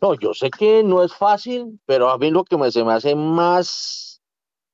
No, 0.00 0.14
yo 0.14 0.32
sé 0.34 0.50
que 0.50 0.84
no 0.84 1.02
es 1.02 1.12
fácil, 1.12 1.80
pero 1.84 2.10
a 2.10 2.18
mí 2.18 2.30
lo 2.30 2.44
que 2.44 2.56
me, 2.56 2.70
se 2.70 2.84
me 2.84 2.92
hace 2.92 3.16
más 3.16 4.22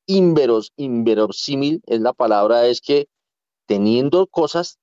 inveros, 0.06 0.72
inverosímil 0.76 1.80
es 1.86 2.00
la 2.00 2.12
palabra, 2.12 2.66
es 2.66 2.82
que 2.82 3.06
teniendo 3.66 4.26
cosas 4.26 4.78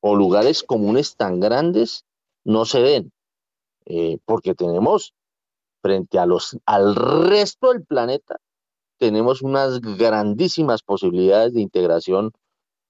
o 0.00 0.14
lugares 0.14 0.62
comunes 0.62 1.16
tan 1.16 1.40
grandes, 1.40 2.04
no 2.44 2.64
se 2.64 2.80
den, 2.80 3.12
eh, 3.86 4.18
porque 4.24 4.54
tenemos 4.54 5.14
frente 5.84 6.18
a 6.18 6.24
los, 6.24 6.56
al 6.64 6.96
resto 6.96 7.70
del 7.70 7.84
planeta, 7.84 8.38
tenemos 8.98 9.42
unas 9.42 9.82
grandísimas 9.82 10.82
posibilidades 10.82 11.52
de 11.52 11.60
integración 11.60 12.32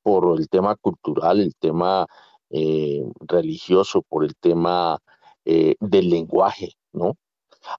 por 0.04 0.38
el 0.38 0.48
tema 0.48 0.76
cultural, 0.76 1.40
el 1.40 1.56
tema 1.56 2.06
eh, 2.50 3.02
religioso, 3.26 4.02
por 4.08 4.22
el 4.24 4.36
tema 4.36 4.98
eh, 5.44 5.74
del 5.80 6.08
lenguaje, 6.08 6.74
¿no? 6.92 7.16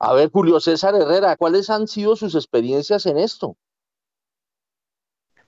A 0.01 0.13
ver, 0.13 0.31
Julio 0.31 0.59
César 0.59 0.95
Herrera, 0.95 1.37
¿cuáles 1.37 1.69
han 1.69 1.87
sido 1.87 2.17
sus 2.17 2.35
experiencias 2.35 3.05
en 3.05 3.17
esto? 3.17 3.55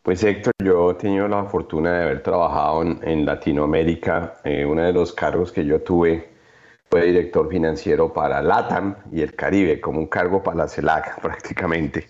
Pues 0.02 0.24
Héctor, 0.24 0.54
yo 0.64 0.92
he 0.92 0.94
tenido 0.94 1.28
la 1.28 1.44
fortuna 1.44 1.92
de 1.92 2.04
haber 2.06 2.24
trabajado 2.24 2.84
en, 2.84 3.26
Latinoamérica. 3.26 4.40
Eh, 4.46 4.64
uno 4.64 4.84
de 4.84 4.94
los 4.94 5.12
cargos 5.12 5.52
que 5.52 5.66
yo 5.66 5.84
tuve 5.84 6.37
fue 6.90 7.06
director 7.06 7.50
financiero 7.50 8.14
para 8.14 8.42
LATAM 8.42 8.96
y 9.12 9.22
el 9.22 9.36
Caribe, 9.36 9.82
como 9.82 10.00
un 10.00 10.08
cargo 10.08 10.42
para 10.42 10.58
la 10.58 10.68
CELAC 10.68 11.22
prácticamente. 11.22 12.08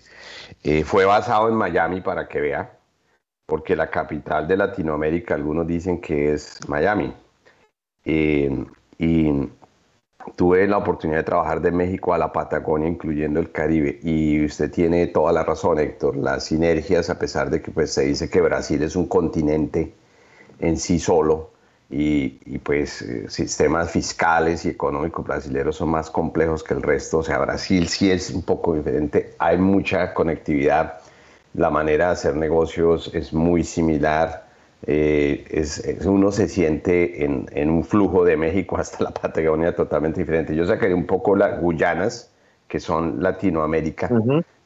Eh, 0.62 0.84
fue 0.84 1.04
basado 1.04 1.48
en 1.48 1.54
Miami 1.54 2.00
para 2.00 2.28
que 2.28 2.40
vea, 2.40 2.78
porque 3.46 3.76
la 3.76 3.90
capital 3.90 4.46
de 4.46 4.56
Latinoamérica, 4.56 5.34
algunos 5.34 5.66
dicen 5.66 6.00
que 6.00 6.32
es 6.32 6.58
Miami. 6.68 7.14
Eh, 8.04 8.64
y 8.98 9.48
tuve 10.36 10.66
la 10.66 10.78
oportunidad 10.78 11.18
de 11.18 11.24
trabajar 11.24 11.60
de 11.60 11.70
México 11.70 12.14
a 12.14 12.18
la 12.18 12.32
Patagonia, 12.32 12.88
incluyendo 12.88 13.40
el 13.40 13.50
Caribe. 13.52 13.98
Y 14.02 14.44
usted 14.44 14.70
tiene 14.70 15.06
toda 15.08 15.32
la 15.32 15.44
razón, 15.44 15.78
Héctor. 15.78 16.16
Las 16.16 16.44
sinergias, 16.44 17.10
a 17.10 17.18
pesar 17.18 17.50
de 17.50 17.62
que 17.62 17.70
pues, 17.70 17.92
se 17.92 18.04
dice 18.04 18.30
que 18.30 18.40
Brasil 18.40 18.82
es 18.82 18.96
un 18.96 19.08
continente 19.08 19.94
en 20.60 20.76
sí 20.76 20.98
solo, 20.98 21.50
y, 21.90 22.58
pues 22.58 23.00
eh, 23.02 23.30
sistemas 23.30 23.90
fiscales 23.90 24.64
y 24.66 24.68
económicos 24.68 25.26
brasileños 25.26 25.76
son 25.76 25.88
más 25.88 26.10
complejos 26.10 26.62
que 26.62 26.74
el 26.74 26.82
resto. 26.82 27.18
O 27.18 27.22
sea, 27.22 27.38
Brasil 27.38 27.88
sí 27.88 28.10
es 28.10 28.30
un 28.30 28.42
poco 28.42 28.74
diferente, 28.74 29.34
hay 29.38 29.58
mucha 29.58 30.12
conectividad, 30.12 31.00
la 31.54 31.70
manera 31.70 32.06
de 32.06 32.12
hacer 32.12 32.36
negocios 32.36 33.10
es 33.14 33.32
muy 33.32 33.64
similar. 33.64 34.46
Eh, 34.86 35.44
es, 35.50 35.82
uno 36.04 36.30
se 36.30 36.46
siente 36.46 37.24
en, 37.24 37.46
en, 37.52 37.70
un 37.70 37.82
flujo 37.84 38.24
de 38.24 38.36
México 38.36 38.76
hasta 38.78 39.04
la 39.04 39.10
Patagonia 39.10 39.74
totalmente 39.74 40.20
diferente. 40.20 40.54
Yo 40.54 40.66
sacaría 40.66 40.94
un 40.94 41.06
poco 41.06 41.36
las 41.36 41.60
Guyanas, 41.60 42.30
que 42.68 42.80
son 42.80 43.22
Latinoamérica, 43.22 44.10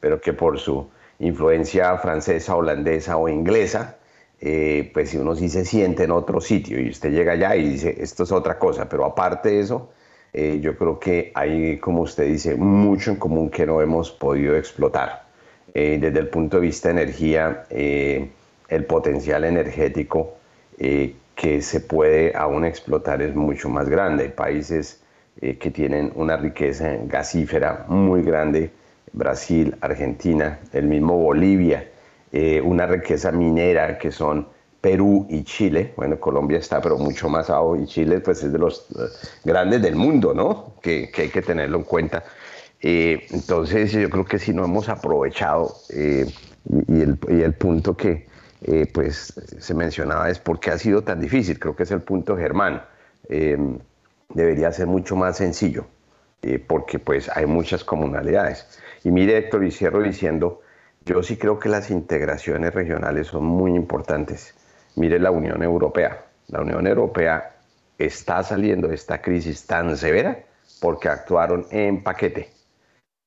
pero 0.01 0.21
que 0.21 0.33
por 0.33 0.59
su 0.59 0.89
influencia 1.21 1.97
francesa, 1.99 2.57
holandesa 2.57 3.17
o 3.17 3.29
inglesa, 3.29 3.97
eh, 4.45 4.91
pues 4.93 5.11
si 5.11 5.19
uno 5.19 5.37
sí 5.37 5.49
se 5.49 5.65
siente 5.65 6.03
en 6.03 6.11
otro 6.11 6.41
sitio 6.41 6.81
y 6.81 6.91
usted 6.91 7.13
llega 7.13 7.35
allá 7.35 7.55
y 7.55 7.69
dice, 7.69 7.95
esto 8.01 8.25
es 8.25 8.33
otra 8.33 8.59
cosa, 8.59 8.89
pero 8.89 9.05
aparte 9.05 9.51
de 9.51 9.61
eso, 9.61 9.91
eh, 10.33 10.59
yo 10.61 10.77
creo 10.77 10.99
que 10.99 11.31
hay, 11.33 11.79
como 11.79 12.03
usted 12.03 12.27
dice, 12.27 12.57
mucho 12.57 13.13
en 13.13 13.19
común 13.19 13.51
que 13.51 13.65
no 13.65 13.81
hemos 13.81 14.11
podido 14.11 14.57
explotar. 14.57 15.27
Eh, 15.73 15.97
desde 16.01 16.19
el 16.19 16.27
punto 16.27 16.57
de 16.57 16.63
vista 16.67 16.89
de 16.89 17.03
energía, 17.03 17.67
el 17.71 18.85
potencial 18.85 19.45
energético 19.45 20.35
que 20.77 21.63
se 21.63 21.81
puede 21.81 22.35
aún 22.35 22.65
explotar 22.65 23.23
es 23.23 23.37
mucho 23.37 23.69
más 23.69 23.89
grande. 23.89 24.25
Hay 24.25 24.31
países 24.31 25.05
que 25.41 25.71
tienen 25.71 26.11
una 26.17 26.37
riqueza 26.37 26.97
gasífera 27.07 27.85
muy 27.87 28.23
grande, 28.23 28.73
Brasil, 29.13 29.77
Argentina, 29.81 30.59
el 30.73 30.87
mismo 30.87 31.17
Bolivia, 31.17 31.92
eh, 32.35 32.63
una 32.63 32.87
riqueza 32.87 33.31
minera 33.31 33.99
que 33.99 34.11
son 34.11 34.49
Perú 34.81 35.27
y 35.29 35.45
Chile. 35.45 35.93
Bueno, 35.97 36.19
Colombia 36.19 36.59
está, 36.59 36.81
pero 36.81 36.97
mucho 36.97 37.29
más 37.29 37.51
abajo 37.51 37.77
y 37.77 37.87
Chile 37.87 38.21
pues 38.21 38.43
es 38.43 38.51
de 38.53 38.59
los 38.59 38.87
eh, 38.99 39.03
grandes 39.45 39.83
del 39.83 39.97
mundo, 39.97 40.33
¿no? 40.33 40.73
Que, 40.81 41.11
hay 41.15 41.29
que 41.29 41.43
tenerlo 41.43 41.77
en 41.77 41.85
cuenta. 41.85 42.25
Eh, 42.81 43.27
entonces 43.33 43.93
yo 43.93 44.09
creo 44.09 44.25
que 44.25 44.39
si 44.39 44.55
no 44.55 44.65
hemos 44.65 44.89
aprovechado 44.89 45.77
y, 45.91 47.03
el, 47.03 47.55
punto 47.55 47.97
que 47.97 48.27
pues 48.95 49.35
se 49.59 49.75
mencionaba 49.75 50.31
es 50.31 50.39
por 50.39 50.59
qué 50.59 50.71
ha 50.71 50.79
sido 50.79 51.03
tan 51.03 51.21
difícil, 51.21 51.59
creo 51.59 51.77
que 51.77 51.83
es 51.83 51.91
el 51.91 52.01
punto 52.01 52.37
Germán. 52.37 52.83
debería 54.29 54.73
ser 54.73 54.87
mucho 54.87 55.17
más 55.17 55.37
sencillo 55.37 55.85
porque 56.67 56.99
pues 56.99 57.29
hay 57.29 57.47
muchas 57.47 57.85
comunalidades. 57.85 58.81
Y 59.05 59.11
mire 59.11 59.37
Héctor, 59.37 59.65
y 59.65 59.71
cierro 59.71 60.03
diciendo 60.03 60.63
yo 61.05 61.23
sí 61.23 61.37
creo 61.37 61.59
que 61.59 61.69
las 61.69 61.91
integraciones 61.91 62.75
regionales 62.75 63.29
son 63.29 63.45
muy 63.45 63.75
importantes. 63.75 64.55
Mire 64.97 65.19
la 65.19 65.31
Unión 65.31 65.63
Europea. 65.63 66.27
La 66.49 66.61
Unión 66.61 66.87
Europea 66.87 67.57
está 67.99 68.43
saliendo 68.43 68.89
de 68.89 68.95
esta 68.95 69.21
crisis 69.21 69.67
tan 69.67 69.97
severa 69.97 70.39
porque 70.81 71.09
actuaron 71.09 71.67
en 71.71 72.03
paquete. 72.03 72.51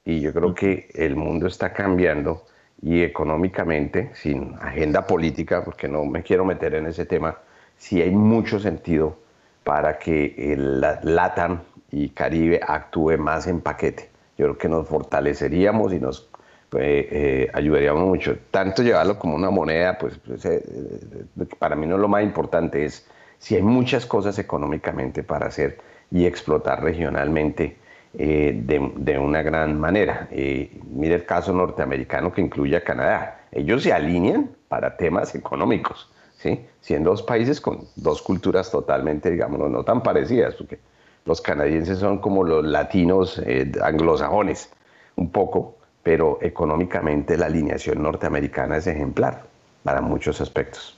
Y 0.04 0.22
yo 0.22 0.34
creo 0.34 0.54
que 0.54 0.90
el 0.94 1.16
mundo 1.16 1.48
está 1.48 1.74
cambiando 1.74 2.46
y 2.82 3.02
económicamente, 3.02 4.12
sin 4.14 4.56
agenda 4.62 5.08
política, 5.08 5.64
porque 5.64 5.88
no 5.88 6.06
me 6.06 6.22
quiero 6.22 6.46
meter 6.46 6.76
en 6.76 6.86
ese 6.86 7.06
tema, 7.06 7.38
sí 7.78 8.02
hay 8.02 8.12
mucho 8.12 8.60
sentido 8.60 9.18
para 9.64 9.98
que 9.98 10.36
el 10.38 10.82
LATAM 10.82 11.62
y 11.92 12.10
Caribe 12.10 12.60
actúe 12.66 13.18
más 13.18 13.48
en 13.48 13.62
paquete. 13.62 14.10
Yo 14.38 14.46
creo 14.46 14.58
que 14.58 14.70
nos 14.70 14.88
fortaleceríamos 14.88 15.94
y 15.94 16.00
nos 16.00 16.30
pues, 16.76 17.08
eh, 17.10 17.50
ayudaríamos 17.54 18.06
mucho. 18.06 18.38
Tanto 18.52 18.84
llevarlo 18.84 19.18
como 19.18 19.38
una 19.38 19.50
moneda, 19.50 19.98
pues, 19.98 20.18
pues 20.18 20.44
eh, 20.44 20.62
eh, 20.62 21.46
para 21.58 21.78
mí 21.78 21.88
no 21.88 21.96
es 21.96 22.02
lo 22.02 22.10
más 22.10 22.22
importante, 22.22 22.84
es 22.84 23.08
si 23.38 23.56
hay 23.56 23.62
muchas 23.62 24.06
cosas 24.06 24.38
económicamente 24.40 25.24
para 25.24 25.48
hacer 25.48 25.78
y 26.12 26.26
explotar 26.26 26.84
regionalmente 26.84 27.78
de, 28.12 29.18
una 29.18 29.42
gran 29.42 29.80
manera. 29.80 30.28
mire 30.32 31.16
el 31.16 31.26
caso 31.26 31.54
norteamericano 31.54 32.34
que 32.34 32.42
incluye 32.42 32.76
a 32.76 32.84
Canadá. 32.84 33.46
Ellos 33.54 33.84
se 33.84 33.94
alinean 33.94 34.50
para 34.68 34.98
temas 34.98 35.34
económicos, 35.34 36.12
¿sí? 36.36 36.66
siendo 36.82 37.12
dos 37.12 37.24
países 37.24 37.62
con 37.62 37.88
dos 37.96 38.22
culturas 38.22 38.70
totalmente, 38.70 39.32
digamos, 39.32 39.70
no 39.70 39.84
tan 39.86 40.04
parecidas, 40.04 40.56
porque 40.56 40.80
los 41.24 41.40
canadienses 41.40 42.00
son 42.00 42.18
como 42.20 42.44
los 42.44 42.66
latinos 42.66 43.42
anglosajones, 43.82 44.70
un 45.16 45.32
poco, 45.32 45.78
pero 46.06 46.38
económicamente 46.40 47.36
la 47.36 47.48
alineación 47.48 48.04
norteamericana 48.04 48.78
es 48.78 48.86
ejemplar 48.86 49.48
para 49.82 50.02
muchos 50.02 50.40
aspectos. 50.40 50.96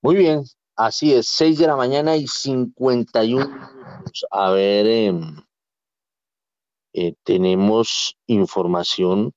Muy 0.00 0.16
bien, 0.16 0.42
así 0.74 1.12
es, 1.12 1.28
6 1.28 1.58
de 1.58 1.66
la 1.66 1.76
mañana 1.76 2.16
y 2.16 2.26
51 2.26 3.46
minutos. 3.46 4.24
A 4.30 4.52
ver, 4.52 4.86
em, 4.86 5.36
eh, 6.94 7.12
tenemos 7.24 8.16
información 8.26 9.34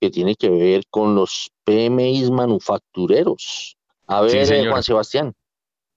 que 0.00 0.08
tiene 0.08 0.34
que 0.34 0.48
ver 0.48 0.84
con 0.88 1.14
los 1.14 1.50
PMIs 1.64 2.30
manufactureros. 2.30 3.76
A 4.06 4.22
ver, 4.22 4.50
eh, 4.50 4.70
Juan 4.70 4.82
Sebastián. 4.82 5.34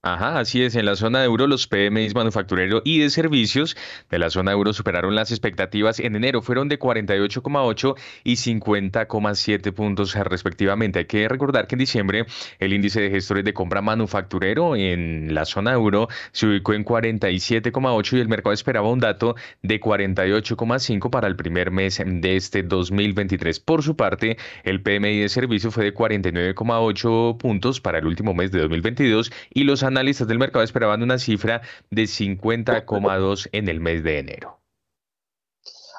Ajá, 0.06 0.38
así 0.38 0.62
es. 0.62 0.74
En 0.76 0.84
la 0.84 0.96
zona 0.96 1.24
euro, 1.24 1.46
los 1.46 1.66
PMIs 1.66 2.14
manufacturero 2.14 2.82
y 2.84 2.98
de 2.98 3.08
servicios 3.08 3.74
de 4.10 4.18
la 4.18 4.28
zona 4.28 4.52
euro 4.52 4.74
superaron 4.74 5.14
las 5.14 5.30
expectativas 5.30 5.98
en 5.98 6.14
enero. 6.14 6.42
Fueron 6.42 6.68
de 6.68 6.78
48,8 6.78 7.94
y 8.22 8.34
50,7 8.34 9.72
puntos 9.72 10.14
respectivamente. 10.14 10.98
Hay 10.98 11.04
que 11.06 11.26
recordar 11.26 11.66
que 11.66 11.76
en 11.76 11.78
diciembre 11.78 12.26
el 12.58 12.74
índice 12.74 13.00
de 13.00 13.08
gestores 13.08 13.46
de 13.46 13.54
compra 13.54 13.80
manufacturero 13.80 14.76
en 14.76 15.34
la 15.34 15.46
zona 15.46 15.72
euro 15.72 16.08
se 16.32 16.48
ubicó 16.48 16.74
en 16.74 16.84
47,8 16.84 18.18
y 18.18 18.20
el 18.20 18.28
mercado 18.28 18.52
esperaba 18.52 18.90
un 18.90 19.00
dato 19.00 19.36
de 19.62 19.80
48,5 19.80 21.08
para 21.08 21.28
el 21.28 21.36
primer 21.36 21.70
mes 21.70 22.02
de 22.04 22.36
este 22.36 22.62
2023. 22.62 23.58
Por 23.58 23.82
su 23.82 23.96
parte, 23.96 24.36
el 24.64 24.82
PMI 24.82 25.20
de 25.20 25.30
servicios 25.30 25.72
fue 25.72 25.84
de 25.84 25.94
49,8 25.94 27.38
puntos 27.38 27.80
para 27.80 28.00
el 28.00 28.06
último 28.06 28.34
mes 28.34 28.52
de 28.52 28.60
2022 28.60 29.32
y 29.54 29.64
los 29.64 29.82
del 29.94 30.38
mercado 30.38 30.64
esperaban 30.64 31.02
una 31.02 31.18
cifra 31.18 31.62
de 31.90 32.04
50,2 32.04 33.48
en 33.52 33.68
el 33.68 33.80
mes 33.80 34.02
de 34.02 34.18
enero. 34.18 34.60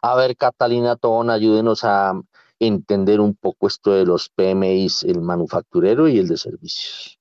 A 0.01 0.15
ver, 0.15 0.35
Catalina 0.35 0.95
Tobón, 0.95 1.29
ayúdenos 1.29 1.83
a 1.83 2.13
entender 2.59 3.19
un 3.19 3.35
poco 3.35 3.67
esto 3.67 3.93
de 3.93 4.05
los 4.05 4.29
PMIs, 4.29 5.03
el 5.03 5.21
manufacturero 5.21 6.07
y 6.07 6.19
el 6.19 6.27
de 6.27 6.37
servicios. 6.37 7.19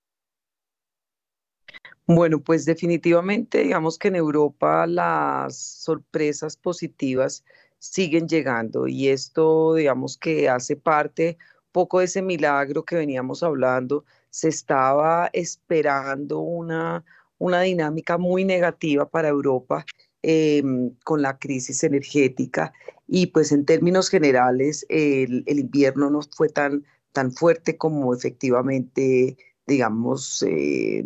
Bueno, 2.07 2.41
pues 2.41 2.67
definitivamente 2.67 3.63
digamos 3.63 3.99
que 3.99 4.09
en 4.09 4.17
Europa 4.17 4.87
las 4.87 5.57
sorpresas 5.57 6.57
positivas 6.57 7.45
siguen 7.79 8.29
llegando 8.29 8.87
y 8.87 9.09
esto 9.09 9.75
digamos 9.75 10.19
que 10.19 10.51
hace 10.51 10.77
parte 10.77 11.39
poco 11.73 12.01
de 12.01 12.05
ese 12.05 12.21
milagro 12.21 12.85
que 12.85 12.97
veníamos 12.97 13.43
hablando 13.43 14.05
se 14.35 14.49
estaba 14.49 15.31
esperando 15.33 16.41
una, 16.41 17.05
una 17.39 17.61
dinámica 17.61 18.19
muy 18.19 18.45
negativa 18.45 19.09
para 19.09 19.29
Europa 19.29 19.87
em, 20.23 20.91
con 21.05 21.23
la 21.23 21.39
crisis 21.39 21.85
energética 21.85 22.73
y 23.07 23.29
pues 23.29 23.53
en 23.53 23.65
términos 23.65 24.09
generales 24.09 24.87
el, 24.89 25.45
invierno 25.47 26.11
no 26.11 26.19
fue 26.37 26.49
tan, 26.49 26.85
tan 27.13 27.31
fuerte 27.31 27.77
como 27.77 28.13
efectivamente, 28.13 29.37
digamos, 29.69 30.43
eh, 30.49 31.05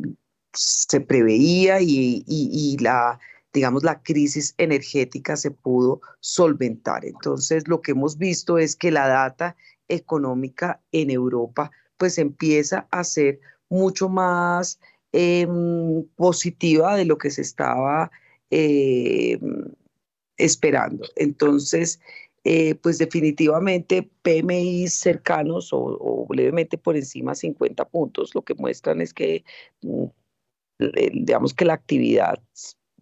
se 0.55 1.01
preveía 1.03 1.83
y, 1.83 2.25
y, 2.27 2.79
la, 2.79 3.21
digamos, 3.53 3.85
la 3.85 4.01
crisis 4.03 4.55
energética 4.57 5.37
se 5.37 5.51
pudo 5.51 6.01
solventar. 6.21 7.05
Entonces, 7.05 7.69
lo 7.69 7.83
que 7.83 7.93
hemos 7.93 8.17
visto 8.17 8.57
es 8.57 8.75
que 8.75 8.91
la 8.91 9.07
data 9.07 9.55
económica 9.87 10.81
en 10.93 11.11
Europa 11.11 11.71
pues 11.99 12.19
empieza 12.19 12.89
a 12.91 13.05
ser 13.05 13.41
mucho 13.69 14.09
más 14.09 14.81
em, 15.13 16.05
positiva 16.17 16.97
de 16.97 17.05
lo 17.05 17.19
que 17.19 17.31
se 17.31 17.43
estaba 17.43 18.11
em, 18.51 19.41
esperando. 20.39 21.07
Entonces, 21.17 22.01
eh, 22.45 22.75
pues 22.77 22.99
definitivamente 22.99 24.09
PMI 24.23 24.89
cercanos 24.89 25.71
o, 25.73 26.27
levemente 26.31 26.79
por 26.79 26.97
encima 26.97 27.33
de 27.33 27.37
50 27.37 27.85
puntos, 27.89 28.35
lo 28.35 28.43
que 28.43 28.55
muestran 28.55 29.01
es 29.01 29.13
que, 29.13 29.45
mm, 29.83 30.05
digamos 31.13 31.53
que 31.55 31.65
la 31.65 31.75
actividad 31.75 32.41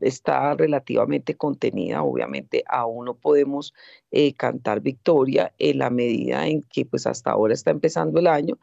está 0.01 0.55
relativamente 0.55 1.37
contenida. 1.37 2.03
Obviamente 2.03 2.65
aún 2.69 3.07
no 3.07 3.15
podemos 3.15 3.75
eh, 4.11 4.35
cantar 4.35 4.81
victoria 4.81 5.53
en 5.59 5.79
la 5.79 5.91
medida 5.91 6.47
en 6.47 6.63
que 6.63 6.85
pues 6.85 7.07
hasta 7.07 7.31
ahora 7.31 7.55
está 7.55 7.71
empezando 7.71 8.19
el 8.21 8.27
año 8.27 8.59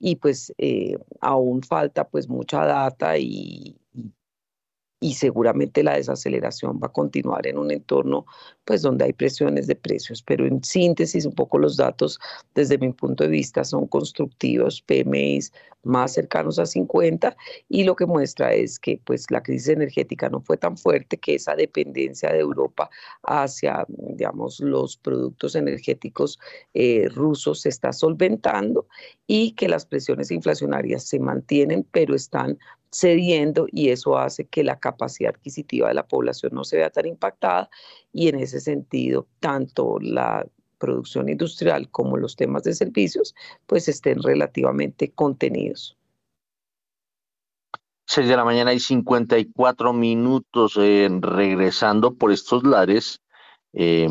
y 0.00 0.16
pues 0.16 0.52
eh, 0.58 0.96
aún 1.20 1.62
falta 1.62 2.08
pues 2.08 2.28
mucha 2.28 2.64
data 2.64 3.18
y, 3.18 3.76
y 5.00 5.14
seguramente 5.14 5.82
la 5.82 5.94
desaceleración 5.94 6.80
va 6.82 6.88
a 6.88 6.92
continuar 6.92 7.46
en 7.46 7.58
un 7.58 7.70
entorno 7.70 8.26
pues 8.64 8.82
donde 8.82 9.04
hay 9.04 9.12
presiones 9.12 9.66
de 9.66 9.76
precios, 9.76 10.22
pero 10.22 10.44
en 10.46 10.62
síntesis 10.62 11.24
un 11.24 11.34
poco 11.34 11.58
los 11.58 11.76
datos 11.76 12.18
desde 12.54 12.78
mi 12.78 12.92
punto 12.92 13.24
de 13.24 13.30
vista 13.30 13.64
son 13.64 13.86
constructivos, 13.86 14.82
PMIs 14.82 15.52
más 15.84 16.12
cercanos 16.12 16.58
a 16.58 16.66
50 16.66 17.36
y 17.68 17.84
lo 17.84 17.94
que 17.96 18.06
muestra 18.06 18.52
es 18.52 18.78
que 18.78 19.00
pues 19.04 19.30
la 19.30 19.42
crisis 19.42 19.68
energética 19.68 20.28
no 20.28 20.40
fue 20.40 20.56
tan 20.56 20.76
fuerte 20.76 21.16
que 21.18 21.36
esa 21.36 21.54
dependencia 21.54 22.32
de 22.32 22.40
Europa 22.40 22.90
hacia 23.22 23.86
digamos 23.88 24.60
los 24.60 24.96
productos 24.96 25.54
energéticos 25.54 26.38
eh, 26.74 27.08
rusos 27.14 27.62
se 27.62 27.68
está 27.68 27.92
solventando 27.92 28.86
y 29.26 29.52
que 29.52 29.68
las 29.68 29.86
presiones 29.86 30.30
inflacionarias 30.30 31.04
se 31.04 31.20
mantienen 31.20 31.86
pero 31.90 32.14
están 32.14 32.58
cediendo 32.90 33.66
y 33.70 33.90
eso 33.90 34.18
hace 34.18 34.46
que 34.46 34.64
la 34.64 34.78
capacidad 34.78 35.34
adquisitiva 35.34 35.88
de 35.88 35.94
la 35.94 36.06
población 36.06 36.52
no 36.54 36.64
se 36.64 36.78
vea 36.78 36.90
tan 36.90 37.06
impactada 37.06 37.70
y 38.12 38.28
en 38.28 38.38
ese 38.40 38.60
sentido 38.60 39.26
tanto 39.40 39.98
la 40.00 40.46
producción 40.78 41.28
industrial 41.28 41.90
como 41.90 42.16
los 42.16 42.36
temas 42.36 42.62
de 42.62 42.74
servicios 42.74 43.34
pues 43.66 43.88
estén 43.88 44.22
relativamente 44.22 45.10
contenidos. 45.10 45.96
6 48.06 48.26
de 48.26 48.36
la 48.36 48.44
mañana 48.44 48.72
y 48.72 48.80
54 48.80 49.92
minutos 49.92 50.78
eh, 50.78 51.10
regresando 51.20 52.14
por 52.14 52.32
estos 52.32 52.64
lares. 52.64 53.20
Eh, 53.72 54.08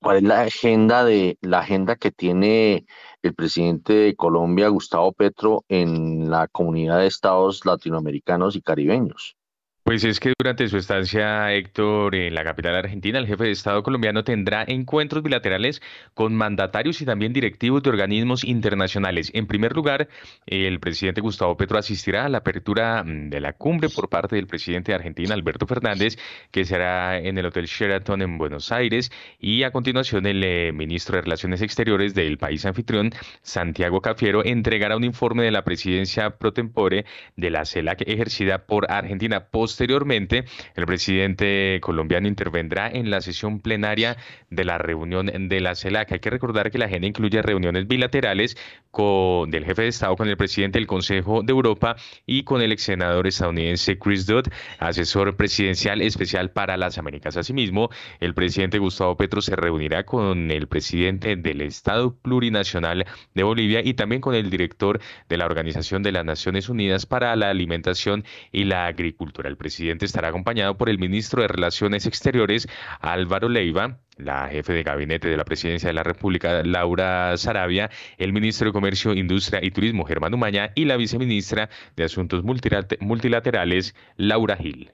¿Cuál 0.00 0.18
es 0.18 0.22
la 0.22 0.42
agenda 0.42 1.04
de 1.04 1.38
la 1.40 1.60
agenda 1.60 1.96
que 1.96 2.10
tiene 2.10 2.86
el 3.22 3.34
presidente 3.34 3.92
de 3.92 4.16
Colombia, 4.16 4.68
Gustavo 4.68 5.12
Petro, 5.12 5.64
en 5.68 6.30
la 6.30 6.48
comunidad 6.48 6.98
de 6.98 7.06
estados 7.06 7.64
latinoamericanos 7.64 8.56
y 8.56 8.62
caribeños. 8.62 9.36
Pues 9.84 10.04
es 10.04 10.20
que 10.20 10.32
durante 10.38 10.68
su 10.68 10.76
estancia, 10.76 11.52
Héctor, 11.52 12.14
en 12.14 12.36
la 12.36 12.44
capital 12.44 12.76
argentina, 12.76 13.18
el 13.18 13.26
jefe 13.26 13.44
de 13.44 13.50
Estado 13.50 13.82
colombiano 13.82 14.22
tendrá 14.22 14.64
encuentros 14.64 15.24
bilaterales 15.24 15.82
con 16.14 16.36
mandatarios 16.36 17.00
y 17.00 17.04
también 17.04 17.32
directivos 17.32 17.82
de 17.82 17.90
organismos 17.90 18.44
internacionales. 18.44 19.32
En 19.34 19.48
primer 19.48 19.74
lugar, 19.74 20.08
el 20.46 20.78
presidente 20.78 21.20
Gustavo 21.20 21.56
Petro 21.56 21.78
asistirá 21.78 22.26
a 22.26 22.28
la 22.28 22.38
apertura 22.38 23.02
mm, 23.02 23.30
de 23.30 23.40
la 23.40 23.54
cumbre 23.54 23.88
por 23.88 24.08
parte 24.08 24.36
del 24.36 24.46
presidente 24.46 24.92
de 24.92 24.96
Argentina, 24.96 25.34
Alberto 25.34 25.66
Fernández, 25.66 26.16
que 26.52 26.64
será 26.64 27.18
en 27.18 27.36
el 27.38 27.46
Hotel 27.46 27.66
Sheraton 27.66 28.22
en 28.22 28.38
Buenos 28.38 28.70
Aires. 28.70 29.10
Y 29.40 29.64
a 29.64 29.72
continuación, 29.72 30.26
el 30.26 30.44
eh, 30.44 30.70
ministro 30.72 31.16
de 31.16 31.22
Relaciones 31.22 31.60
Exteriores 31.60 32.14
del 32.14 32.38
país 32.38 32.64
anfitrión, 32.66 33.10
Santiago 33.42 34.00
Cafiero, 34.00 34.44
entregará 34.44 34.96
un 34.96 35.02
informe 35.02 35.42
de 35.42 35.50
la 35.50 35.64
presidencia 35.64 36.30
pro 36.38 36.52
tempore 36.52 37.04
de 37.34 37.50
la 37.50 37.64
CELAC 37.64 38.02
ejercida 38.06 38.64
por 38.64 38.88
Argentina. 38.88 39.48
Posteriormente, 39.72 40.44
el 40.76 40.84
presidente 40.84 41.78
colombiano 41.80 42.28
intervendrá 42.28 42.90
en 42.90 43.10
la 43.10 43.22
sesión 43.22 43.58
plenaria 43.60 44.18
de 44.50 44.66
la 44.66 44.76
reunión 44.76 45.30
de 45.48 45.60
la 45.60 45.74
CELAC. 45.74 46.12
Hay 46.12 46.18
que 46.20 46.28
recordar 46.28 46.70
que 46.70 46.76
la 46.76 46.84
agenda 46.84 47.08
incluye 47.08 47.40
reuniones 47.40 47.88
bilaterales 47.88 48.58
con, 48.90 49.50
del 49.50 49.64
jefe 49.64 49.80
de 49.80 49.88
Estado 49.88 50.14
con 50.14 50.28
el 50.28 50.36
presidente 50.36 50.78
del 50.78 50.86
Consejo 50.86 51.42
de 51.42 51.52
Europa 51.52 51.96
y 52.26 52.42
con 52.44 52.60
el 52.60 52.70
ex 52.70 52.82
senador 52.82 53.26
estadounidense 53.26 53.98
Chris 53.98 54.26
Dodd, 54.26 54.48
asesor 54.78 55.36
presidencial 55.36 56.02
especial 56.02 56.50
para 56.50 56.76
las 56.76 56.98
Américas. 56.98 57.38
Asimismo, 57.38 57.88
el 58.20 58.34
presidente 58.34 58.78
Gustavo 58.78 59.16
Petro 59.16 59.40
se 59.40 59.56
reunirá 59.56 60.04
con 60.04 60.50
el 60.50 60.68
presidente 60.68 61.36
del 61.36 61.62
Estado 61.62 62.14
Plurinacional 62.14 63.06
de 63.34 63.42
Bolivia 63.42 63.80
y 63.82 63.94
también 63.94 64.20
con 64.20 64.34
el 64.34 64.50
director 64.50 65.00
de 65.30 65.38
la 65.38 65.46
Organización 65.46 66.02
de 66.02 66.12
las 66.12 66.26
Naciones 66.26 66.68
Unidas 66.68 67.06
para 67.06 67.34
la 67.36 67.48
Alimentación 67.48 68.22
y 68.52 68.64
la 68.64 68.84
Agricultura 68.84 69.48
presidente 69.62 70.06
estará 70.06 70.28
acompañado 70.28 70.76
por 70.76 70.88
el 70.88 70.98
ministro 70.98 71.40
de 71.40 71.46
Relaciones 71.46 72.06
Exteriores, 72.06 72.66
Álvaro 73.00 73.48
Leiva, 73.48 74.00
la 74.16 74.48
jefe 74.48 74.72
de 74.72 74.82
gabinete 74.82 75.28
de 75.28 75.36
la 75.36 75.44
presidencia 75.44 75.86
de 75.86 75.92
la 75.92 76.02
República, 76.02 76.64
Laura 76.64 77.36
Sarabia, 77.36 77.88
el 78.18 78.32
ministro 78.32 78.66
de 78.66 78.72
Comercio, 78.72 79.14
Industria 79.14 79.60
y 79.62 79.70
Turismo, 79.70 80.04
Germán 80.04 80.34
Umaña, 80.34 80.72
y 80.74 80.84
la 80.84 80.96
viceministra 80.96 81.70
de 81.94 82.02
Asuntos 82.02 82.42
Multilaterales, 82.42 83.94
Laura 84.16 84.56
Gil. 84.56 84.90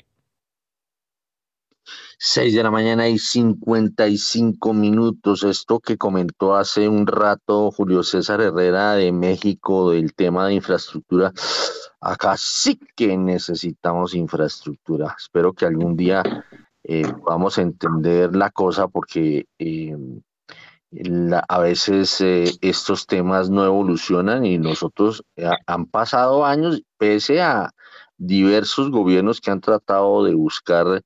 6 2.18 2.54
de 2.54 2.62
la 2.62 2.70
mañana 2.70 3.08
y 3.08 3.18
55 3.18 4.72
minutos. 4.74 5.44
Esto 5.44 5.80
que 5.80 5.96
comentó 5.96 6.56
hace 6.56 6.88
un 6.88 7.06
rato 7.06 7.70
Julio 7.70 8.02
César 8.02 8.40
Herrera 8.40 8.94
de 8.94 9.12
México 9.12 9.90
del 9.92 10.14
tema 10.14 10.46
de 10.46 10.54
infraestructura 10.54 11.32
acá 12.00 12.36
sí 12.36 12.78
que 12.96 13.16
necesitamos 13.16 14.14
infraestructura. 14.14 15.14
Espero 15.18 15.52
que 15.52 15.66
algún 15.66 15.96
día 15.96 16.22
eh, 16.84 17.04
vamos 17.24 17.58
a 17.58 17.62
entender 17.62 18.34
la 18.36 18.50
cosa 18.50 18.88
porque 18.88 19.46
eh, 19.58 19.96
a 21.48 21.58
veces 21.60 22.20
eh, 22.20 22.50
estos 22.60 23.06
temas 23.06 23.50
no 23.50 23.64
evolucionan 23.64 24.46
y 24.46 24.58
nosotros 24.58 25.24
han 25.66 25.86
pasado 25.86 26.46
años 26.46 26.82
pese 26.96 27.42
a 27.42 27.70
diversos 28.16 28.90
gobiernos 28.90 29.40
que 29.40 29.50
han 29.50 29.60
tratado 29.60 30.24
de 30.24 30.34
buscar 30.34 31.02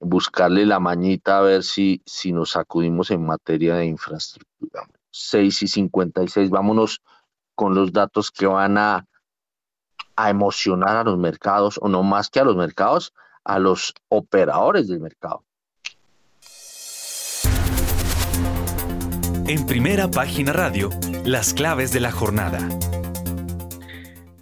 buscarle 0.00 0.66
la 0.66 0.80
mañita 0.80 1.38
a 1.38 1.42
ver 1.42 1.62
si, 1.62 2.02
si 2.04 2.32
nos 2.32 2.50
sacudimos 2.50 3.10
en 3.10 3.24
materia 3.24 3.76
de 3.76 3.86
infraestructura. 3.86 4.88
6 5.10 5.62
y 5.62 5.68
56, 5.68 6.50
vámonos 6.50 7.00
con 7.54 7.74
los 7.74 7.92
datos 7.92 8.30
que 8.30 8.46
van 8.46 8.78
a 8.78 9.06
a 10.16 10.30
emocionar 10.30 10.96
a 10.96 11.04
los 11.04 11.18
mercados, 11.18 11.78
o 11.80 11.88
no 11.88 12.02
más 12.02 12.30
que 12.30 12.40
a 12.40 12.44
los 12.44 12.56
mercados, 12.56 13.12
a 13.44 13.58
los 13.58 13.94
operadores 14.08 14.88
del 14.88 15.00
mercado. 15.00 15.44
En 19.46 19.66
primera 19.66 20.10
página 20.10 20.52
radio, 20.52 20.88
las 21.24 21.52
claves 21.52 21.92
de 21.92 22.00
la 22.00 22.10
jornada. 22.10 22.66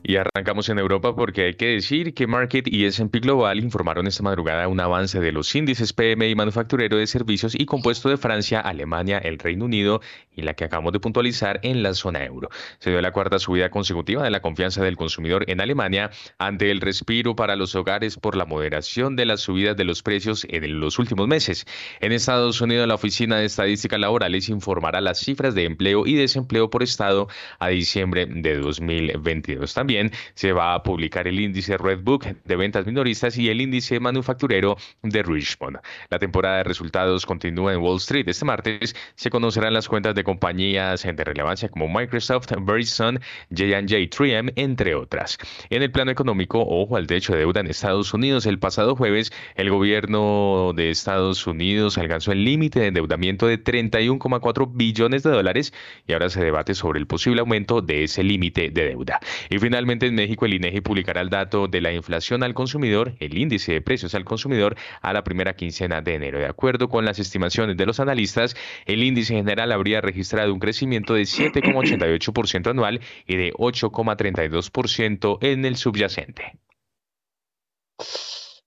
Y 0.05 0.16
arrancamos 0.16 0.68
en 0.68 0.80
Europa 0.80 1.14
porque 1.14 1.44
hay 1.44 1.55
que 1.55 1.66
decir 1.66 2.12
que 2.12 2.26
Market 2.26 2.66
y 2.66 2.86
S&P 2.86 3.20
Global 3.20 3.61
informaron 3.61 4.09
esta 4.09 4.24
madrugada 4.24 4.66
un 4.66 4.80
avance 4.80 5.20
de 5.20 5.30
los 5.30 5.55
índices 5.55 5.92
PMI 5.92 6.34
manufacturero 6.34 6.96
de 6.96 7.07
servicios 7.07 7.55
y 7.55 7.66
compuesto 7.66 8.09
de 8.09 8.16
Francia, 8.16 8.59
Alemania, 8.59 9.18
el 9.18 9.38
Reino 9.38 9.66
Unido 9.66 10.00
y 10.34 10.42
la 10.42 10.55
que 10.55 10.64
acabamos 10.64 10.92
de 10.92 10.98
puntualizar 10.98 11.61
en 11.62 11.84
la 11.84 11.94
zona 11.94 12.24
euro. 12.24 12.48
Se 12.80 12.90
dio 12.90 13.00
la 13.00 13.12
cuarta 13.12 13.38
subida 13.38 13.70
consecutiva 13.70 14.24
de 14.24 14.30
la 14.30 14.42
confianza 14.42 14.82
del 14.82 14.96
consumidor 14.96 15.44
en 15.48 15.61
Alemania 15.61 16.11
ante 16.36 16.72
el 16.72 16.80
respiro 16.80 17.36
para 17.36 17.55
los 17.55 17.76
hogares 17.76 18.16
por 18.16 18.36
la 18.36 18.44
moderación 18.44 19.14
de 19.14 19.26
las 19.26 19.40
subidas 19.40 19.76
de 19.76 19.84
los 19.84 20.03
precios 20.03 20.44
en 20.50 20.80
los 20.80 20.98
últimos 20.98 21.28
meses. 21.28 21.64
En 22.00 22.11
Estados 22.11 22.61
Unidos, 22.61 22.88
la 22.88 22.96
Oficina 22.96 23.36
de 23.36 23.44
Estadística 23.44 23.98
Laborales 23.98 24.48
informará 24.48 25.00
las 25.00 25.20
cifras 25.20 25.55
de 25.55 25.64
empleo 25.64 26.09
y 26.09 26.16
desempleo 26.16 26.70
por 26.70 26.82
estado 26.82 27.28
a 27.61 27.68
diciembre 27.68 28.26
de 28.26 28.59
2022. 28.59 29.72
También 29.74 29.91
se 30.34 30.53
va 30.53 30.74
a 30.74 30.82
publicar 30.82 31.28
el 31.28 31.40
índice 31.40 31.76
Redbook 31.76 32.24
de 32.45 32.57
ventas 32.57 32.86
minoristas 32.86 33.36
y 33.38 33.49
el 33.49 33.61
índice 33.61 34.01
manufacturero 34.01 34.76
de 35.03 35.22
Richmond. 35.22 35.78
La 36.11 36.18
temporada 36.18 36.59
de 36.59 36.64
resultados 36.64 37.26
continúa 37.26 37.72
en 37.72 37.80
Wall 37.80 37.97
Street. 37.99 38.28
Este 38.28 38.45
martes 38.45 38.95
se 39.14 39.30
conocerán 39.30 39.72
las 39.74 39.88
cuentas 39.88 40.14
de 40.14 40.24
compañías 40.24 41.03
de 41.03 41.24
relevancia 41.24 41.68
como 41.68 41.88
Microsoft, 41.88 42.53
Verizon, 42.61 43.20
J&J 43.51 43.97
3M, 44.11 44.53
entre 44.57 44.95
otras. 44.95 45.38
En 45.70 45.82
el 45.82 45.90
plano 45.90 46.11
económico, 46.11 46.64
ojo 46.66 46.97
al 46.97 47.07
techo 47.07 47.32
de 47.32 47.40
deuda 47.40 47.61
en 47.61 47.66
Estados 47.66 48.14
Unidos. 48.14 48.47
El 48.47 48.59
pasado 48.59 48.97
jueves, 48.97 49.32
el 49.57 49.70
gobierno 49.70 50.72
de 50.74 50.90
Estados 50.90 51.47
Unidos 51.47 51.99
alcanzó 51.99 52.32
el 52.32 52.45
límite 52.45 52.80
de 52.80 52.86
endeudamiento 52.88 53.47
de 53.47 53.62
31,4 53.62 54.70
billones 54.72 55.22
de 55.22 55.30
dólares 55.30 55.72
y 56.07 56.12
ahora 56.12 56.30
se 56.30 56.43
debate 56.43 56.74
sobre 56.74 56.99
el 57.01 57.07
posible 57.07 57.40
aumento 57.40 57.82
de 57.82 58.05
ese 58.05 58.22
límite 58.22 58.70
de 58.70 58.84
deuda. 58.84 59.20
Y 59.51 59.59
finalmente, 59.59 59.82
Finalmente, 59.83 60.07
en 60.07 60.14
México, 60.14 60.47
el 60.47 60.55
INEGI 60.55 60.80
publicará 60.80 61.22
el 61.22 61.28
dato 61.28 61.66
de 61.66 61.80
la 61.80 61.93
inflación 61.93 62.45
al 62.45 62.55
consumidor, 62.55 63.16
el 63.18 63.37
índice 63.37 63.72
de 63.72 63.80
precios 63.80 64.14
al 64.14 64.24
consumidor, 64.24 64.76
a 65.01 65.12
la 65.12 65.24
primera 65.24 65.57
quincena 65.57 66.01
de 66.01 66.14
enero. 66.14 66.39
De 66.39 66.47
acuerdo 66.47 66.89
con 66.89 67.05
las 67.05 67.18
estimaciones 67.18 67.76
de 67.76 67.85
los 67.85 67.99
analistas, 67.99 68.55
el 68.87 69.03
índice 69.03 69.35
general 69.35 69.72
habría 69.72 70.01
registrado 70.01 70.55
un 70.55 70.61
crecimiento 70.61 71.14
de 71.14 71.22
7,88% 71.22 72.70
anual 72.70 73.01
y 73.26 73.35
de 73.35 73.53
8,32% 73.55 75.39
en 75.41 75.64
el 75.64 75.74
subyacente. 75.74 76.61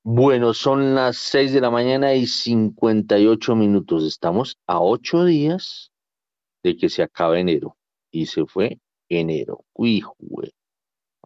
Bueno, 0.03 0.53
son 0.53 0.95
las 0.95 1.15
6 1.15 1.53
de 1.53 1.61
la 1.61 1.69
mañana 1.69 2.13
y 2.13 2.25
58 2.25 3.55
minutos. 3.55 4.03
Estamos 4.03 4.57
a 4.67 4.81
8 4.81 5.23
días 5.23 5.93
de 6.61 6.75
que 6.75 6.89
se 6.89 7.03
acabe 7.03 7.39
enero. 7.39 7.77
Y 8.11 8.25
se 8.25 8.45
fue 8.45 8.79
enero. 9.07 9.63
Uy, 9.73 10.03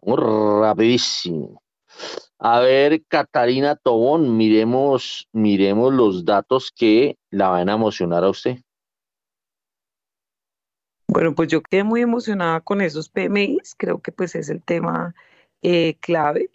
güey 0.00 0.60
rapidísimo. 0.60 1.62
A 2.38 2.60
ver, 2.60 3.02
Catarina 3.06 3.76
Tobón, 3.76 4.36
miremos, 4.36 5.28
miremos 5.32 5.92
los 5.92 6.24
datos 6.24 6.72
que 6.74 7.18
la 7.30 7.48
van 7.48 7.68
a 7.68 7.74
emocionar 7.74 8.24
a 8.24 8.30
usted. 8.30 8.58
Bueno, 11.06 11.34
pues 11.34 11.48
yo 11.48 11.60
quedé 11.60 11.82
muy 11.82 12.02
emocionada 12.02 12.60
con 12.60 12.80
esos 12.80 13.08
PMIs, 13.08 13.74
creo 13.76 14.00
que 14.00 14.12
pues 14.12 14.34
es 14.36 14.48
el 14.48 14.62
tema 14.62 15.14
eh, 15.60 15.96
clave. 16.00 16.50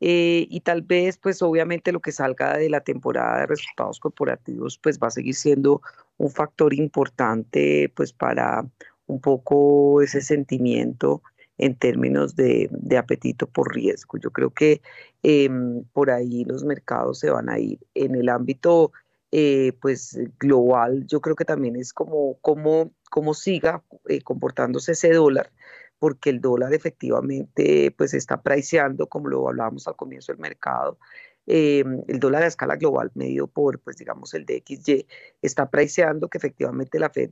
Eh, 0.00 0.46
y 0.48 0.60
tal 0.60 0.82
vez, 0.82 1.18
pues 1.18 1.42
obviamente 1.42 1.92
lo 1.92 2.00
que 2.00 2.12
salga 2.12 2.56
de 2.56 2.70
la 2.70 2.80
temporada 2.80 3.40
de 3.40 3.46
resultados 3.46 3.98
corporativos, 4.00 4.78
pues 4.78 4.98
va 4.98 5.08
a 5.08 5.10
seguir 5.10 5.34
siendo 5.34 5.82
un 6.16 6.30
factor 6.30 6.72
importante, 6.72 7.92
pues 7.94 8.12
para 8.12 8.64
un 9.06 9.20
poco 9.20 10.00
ese 10.02 10.20
sentimiento 10.20 11.22
en 11.58 11.74
términos 11.76 12.36
de, 12.36 12.70
apetito 12.96 13.46
por 13.48 13.74
riesgo. 13.74 14.18
Yo 14.18 14.30
creo 14.30 14.50
que 14.50 14.80
em, 15.22 15.84
por 15.92 16.10
ahí 16.10 16.44
los 16.44 16.64
mercados 16.64 17.18
se 17.18 17.30
van 17.30 17.50
a 17.50 17.58
ir. 17.58 17.80
En 17.94 18.14
el 18.14 18.28
ámbito 18.28 18.92
eh, 19.32 19.72
pues 19.80 20.18
global, 20.38 21.06
yo 21.06 21.20
creo 21.20 21.36
que 21.36 21.44
también 21.44 21.76
es 21.76 21.92
como 21.92 22.38
cómo 22.40 23.34
siga 23.34 23.82
eh, 24.08 24.22
comportándose 24.22 24.92
ese 24.92 25.12
dólar, 25.12 25.50
porque 25.98 26.30
el 26.30 26.40
dólar 26.40 26.72
efectivamente 26.72 27.94
pues 27.96 28.14
está 28.14 28.42
priceando, 28.42 29.06
como 29.08 29.28
lo 29.28 29.48
hablábamos 29.48 29.86
al 29.88 29.96
comienzo 29.96 30.32
del 30.32 30.40
mercado, 30.40 30.98
em, 31.46 32.02
el 32.08 32.20
dólar 32.20 32.44
a 32.44 32.46
escala 32.46 32.76
global 32.76 33.10
medido 33.14 33.46
por, 33.48 33.80
pues 33.80 33.96
digamos, 33.96 34.34
el 34.34 34.46
DXY, 34.46 35.06
está 35.42 35.70
priceando 35.70 36.28
que 36.28 36.38
efectivamente 36.38 36.98
la 36.98 37.10
Fed 37.10 37.30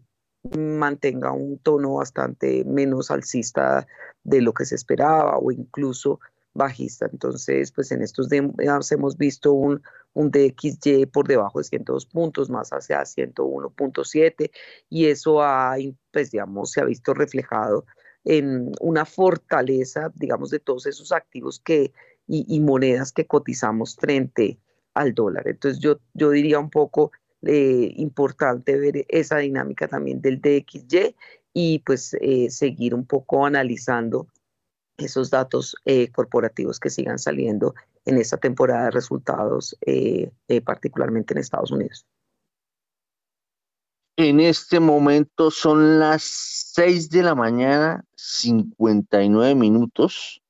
mantenga 0.56 1.32
un 1.32 1.58
tono 1.58 1.94
bastante 1.94 2.64
menos 2.64 3.10
alcista 3.10 3.86
de 4.24 4.40
lo 4.40 4.52
que 4.52 4.64
se 4.64 4.74
esperaba 4.74 5.38
o 5.38 5.50
incluso 5.50 6.20
bajista. 6.56 7.08
Entonces, 7.10 7.70
pues 7.72 7.92
en 7.92 8.02
estos 8.02 8.28
días 8.28 8.92
hemos 8.92 9.16
visto 9.16 9.52
un, 9.52 9.82
un 10.14 10.30
DXY 10.30 11.06
por 11.06 11.28
debajo 11.28 11.58
de 11.58 11.64
102 11.64 12.06
puntos, 12.06 12.50
más 12.50 12.70
hacia 12.70 13.02
101.7, 13.02 14.50
y 14.88 15.06
eso 15.06 15.42
ha, 15.42 15.76
pues 16.12 16.30
digamos, 16.30 16.72
se 16.72 16.80
ha 16.80 16.84
visto 16.84 17.14
reflejado 17.14 17.84
en 18.24 18.72
una 18.80 19.04
fortaleza, 19.04 20.10
digamos, 20.14 20.50
de 20.50 20.58
todos 20.58 20.86
esos 20.86 21.12
activos 21.12 21.60
que, 21.60 21.92
y, 22.26 22.58
monedas 22.58 23.12
que 23.12 23.26
cotizamos 23.26 23.94
frente 23.94 24.58
al 24.94 25.14
dólar. 25.14 25.46
Entonces, 25.46 25.80
yo, 25.80 26.00
yo 26.14 26.30
diría 26.30 26.58
un 26.58 26.70
poco 26.70 27.12
eh, 27.42 27.92
importante 27.96 28.78
ver 28.78 29.04
esa 29.08 29.38
dinámica 29.38 29.88
también 29.88 30.20
del 30.20 30.40
DXY 30.40 31.14
y 31.52 31.78
pues 31.80 32.14
eh, 32.20 32.50
seguir 32.50 32.94
un 32.94 33.06
poco 33.06 33.46
analizando 33.46 34.28
esos 34.96 35.30
datos 35.30 35.76
eh, 35.84 36.10
corporativos 36.10 36.80
que 36.80 36.90
sigan 36.90 37.18
saliendo 37.18 37.74
en 38.04 38.18
esta 38.18 38.38
temporada 38.38 38.84
de 38.84 38.90
resultados, 38.92 39.76
particularmente 40.64 41.34
en 41.34 41.38
Estados 41.38 41.72
Unidos. 41.72 42.06
En 44.16 44.40
este 44.40 44.80
momento 44.80 45.50
son 45.50 45.98
las 45.98 46.22
6 46.22 47.10
de 47.10 47.22
la 47.22 47.34
mañana, 47.34 48.02
59 48.14 49.54
minutos, 49.54 50.40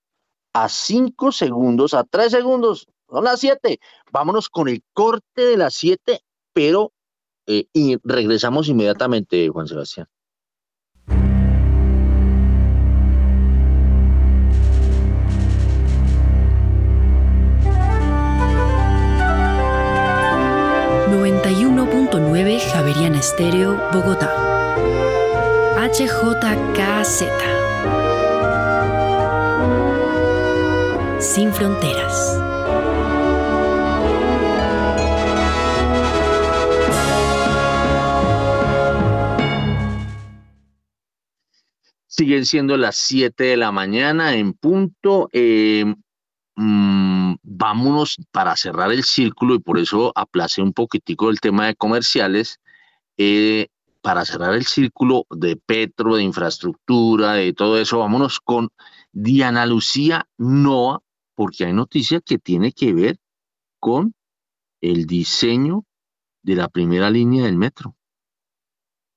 a 0.53 0.69
5 0.69 1.33
segundos, 1.33 1.93
a 1.93 2.05
3 2.05 2.31
segundos, 2.31 2.89
son 3.11 3.25
las 3.25 3.41
7. 3.41 3.81
Vámonos 4.13 4.49
con 4.49 4.69
el 4.69 4.85
corte 4.93 5.43
de 5.43 5.57
las 5.57 5.75
7, 5.75 6.21
pero 6.57 6.91
y 7.47 7.99
regresamos 8.03 8.67
inmediatamente, 8.69 9.49
Juan 9.51 9.69
Sebastián. 9.69 10.09
9 22.21 22.61
Javeriana 22.61 23.19
Estéreo, 23.19 23.79
Bogotá. 23.93 24.31
HJKZ. 25.77 27.25
Sin 31.21 31.53
fronteras. 31.53 32.46
Siguen 42.17 42.47
siendo 42.47 42.77
las 42.77 42.97
7 42.97 43.45
de 43.45 43.57
la 43.57 43.73
mañana 43.73 44.35
en 44.35 44.53
punto. 44.53 45.29
Eh, 45.33 45.85
Mm, 46.59 47.35
vámonos 47.43 48.17
para 48.33 48.57
cerrar 48.57 48.91
el 48.91 49.05
círculo 49.05 49.55
y 49.55 49.59
por 49.59 49.79
eso 49.79 50.13
aplacé 50.15 50.63
un 50.63 50.73
poquitico 50.73 51.29
el 51.31 51.39
tema 51.41 51.67
de 51.67 51.77
comerciales. 51.77 52.61
Eh, 53.19 53.69
para 54.01 54.25
cerrar 54.25 54.55
el 54.55 54.65
círculo 54.65 55.27
de 55.31 55.57
Petro, 55.57 56.17
de 56.17 56.23
infraestructura, 56.23 57.33
de 57.35 57.53
todo 57.53 57.79
eso, 57.79 57.99
vámonos 57.99 58.41
con 58.41 58.71
Diana 59.13 59.67
Lucía 59.67 60.29
Noa, 60.39 61.03
porque 61.35 61.65
hay 61.67 61.73
noticia 61.73 62.21
que 62.21 62.39
tiene 62.39 62.73
que 62.73 62.95
ver 62.95 63.19
con 63.81 64.15
el 64.81 65.07
diseño 65.07 65.85
de 66.43 66.55
la 66.55 66.69
primera 66.69 67.11
línea 67.11 67.47
del 67.47 67.57
metro. 67.57 67.96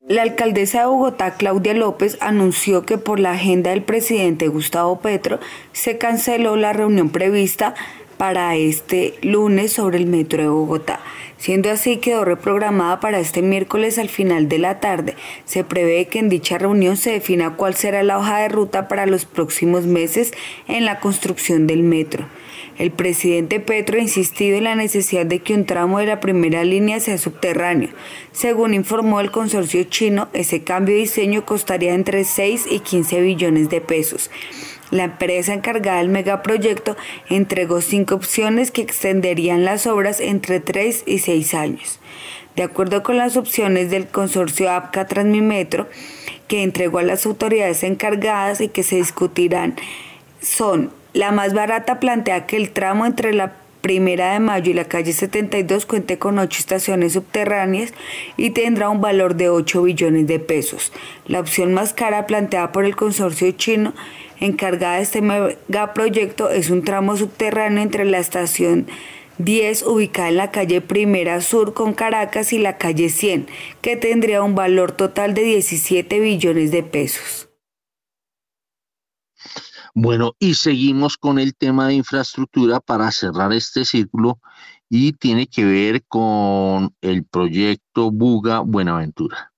La 0.10 0.24
alcaldesa 0.24 0.80
de 0.80 0.86
Bogotá, 0.88 1.36
Claudia 1.36 1.76
López, 1.76 2.18
anunció 2.20 2.84
que 2.84 2.98
por 2.98 3.20
la 3.20 3.34
agenda 3.34 3.70
del 3.70 3.84
presidente 3.84 4.48
Gustavo 4.48 5.02
Petro 5.02 5.40
se 5.72 6.00
canceló 6.00 6.56
la 6.56 6.74
reunión 6.74 7.12
prevista 7.12 7.76
para 8.18 8.56
este 8.56 9.14
lunes 9.22 9.72
sobre 9.74 10.00
el 10.00 10.08
metro 10.08 10.42
de 10.42 10.50
Bogotá. 10.50 11.00
Siendo 11.38 11.70
así, 11.70 11.98
quedó 11.98 12.26
reprogramada 12.26 13.00
para 13.00 13.20
este 13.20 13.44
miércoles 13.44 14.00
al 14.00 14.10
final 14.10 14.50
de 14.50 14.58
la 14.58 14.80
tarde. 14.80 15.14
Se 15.46 15.64
prevé 15.64 16.08
que 16.08 16.18
en 16.18 16.30
dicha 16.30 16.58
reunión 16.58 16.98
se 16.98 17.12
defina 17.12 17.56
cuál 17.56 17.76
será 17.76 18.02
la 18.02 18.18
hoja 18.18 18.40
de 18.40 18.50
ruta 18.50 18.88
para 18.88 19.06
los 19.06 19.26
próximos 19.26 19.86
meses 19.86 20.34
en 20.68 20.86
la 20.86 21.00
construcción 21.02 21.68
del 21.68 21.84
metro. 21.84 22.26
El 22.80 22.92
presidente 22.92 23.60
Petro 23.60 23.98
ha 23.98 24.02
insistido 24.02 24.58
en 24.58 24.64
la 24.64 24.74
necesidad 24.74 25.26
de 25.26 25.40
que 25.40 25.54
un 25.54 25.66
tramo 25.66 26.00
de 26.00 26.06
la 26.06 26.22
primera 26.22 26.64
línea 26.64 27.02
sea 27.02 27.18
subterráneo. 27.18 27.90
Según 28.32 28.74
informó 28.74 29.20
el 29.20 29.32
consorcio 29.32 29.84
chino, 29.84 30.30
ese 30.32 30.64
cambio 30.64 30.96
de 30.96 31.02
diseño 31.02 31.46
costaría 31.46 31.94
entre 31.94 32.24
6 32.24 32.68
y 32.72 32.80
15 32.80 33.22
billones 33.22 33.70
de 33.70 33.82
pesos. 33.82 34.32
La 34.92 35.04
empresa 35.04 35.54
encargada 35.54 35.98
del 35.98 36.08
megaproyecto 36.08 36.96
entregó 37.30 37.82
cinco 37.82 38.16
opciones 38.16 38.72
que 38.72 38.82
extenderían 38.82 39.66
las 39.66 39.86
obras 39.86 40.22
entre 40.22 40.62
tres 40.62 41.04
y 41.06 41.20
seis 41.20 41.54
años. 41.54 42.00
De 42.56 42.64
acuerdo 42.64 43.04
con 43.04 43.18
las 43.18 43.36
opciones 43.36 43.92
del 43.92 44.08
consorcio 44.08 44.72
APCA 44.72 45.06
Transmimetro, 45.06 45.90
que 46.48 46.64
entregó 46.64 47.00
a 47.00 47.04
las 47.04 47.26
autoridades 47.26 47.84
encargadas 47.84 48.62
y 48.62 48.70
que 48.70 48.84
se 48.84 48.96
discutirán, 48.96 49.76
son 50.42 50.92
la 51.14 51.32
más 51.32 51.54
barata 51.54 52.00
plantea 52.00 52.46
que 52.46 52.58
el 52.58 52.72
tramo 52.72 53.06
entre 53.06 53.34
la 53.34 53.54
Primera 53.82 54.34
de 54.34 54.40
Mayo 54.40 54.72
y 54.72 54.74
la 54.74 54.86
calle 54.86 55.14
72 55.14 55.86
cuente 55.86 56.20
con 56.20 56.38
ocho 56.38 56.60
estaciones 56.60 57.14
subterráneas 57.14 57.94
y 58.36 58.50
tendrá 58.50 58.90
un 58.90 59.00
valor 59.00 59.36
de 59.36 59.50
8 59.50 59.84
billones 59.84 60.28
de 60.28 60.40
pesos. 60.40 60.92
La 61.26 61.40
opción 61.40 61.74
más 61.74 61.94
cara 61.94 62.28
planteada 62.28 62.74
por 62.74 62.84
el 62.84 62.98
consorcio 62.98 63.50
chino 63.52 63.94
encargada 64.42 64.98
de 64.98 65.04
este 65.04 65.22
megaproyecto 65.22 66.50
es 66.50 66.70
un 66.70 66.84
tramo 66.84 67.16
subterráneo 67.16 67.82
entre 67.82 68.04
la 68.04 68.20
estación 68.20 68.88
10 69.38 69.84
ubicada 69.84 70.28
en 70.28 70.38
la 70.38 70.52
calle 70.52 70.82
Primera 70.82 71.40
Sur 71.40 71.74
con 71.74 71.94
Caracas 71.94 72.52
y 72.52 72.60
la 72.60 72.78
calle 72.78 73.08
100, 73.08 73.48
que 73.82 73.96
tendría 73.96 74.44
un 74.44 74.54
valor 74.54 74.92
total 74.92 75.34
de 75.34 75.44
17 75.44 76.20
billones 76.20 76.72
de 76.72 76.84
pesos. 76.84 77.49
Bueno, 79.94 80.34
y 80.40 80.56
seguimos 80.56 81.18
con 81.18 81.40
el 81.40 81.56
tema 81.56 81.88
de 81.88 81.96
infraestructura 81.96 82.80
para 82.80 83.12
cerrar 83.12 83.54
este 83.54 83.86
círculo 83.86 84.40
y 84.90 85.14
tiene 85.14 85.48
que 85.48 85.66
ver 85.66 86.04
con 86.08 86.94
el 87.02 87.26
proyecto 87.26 88.12
Buga 88.12 88.60
Buenaventura. 88.60 89.52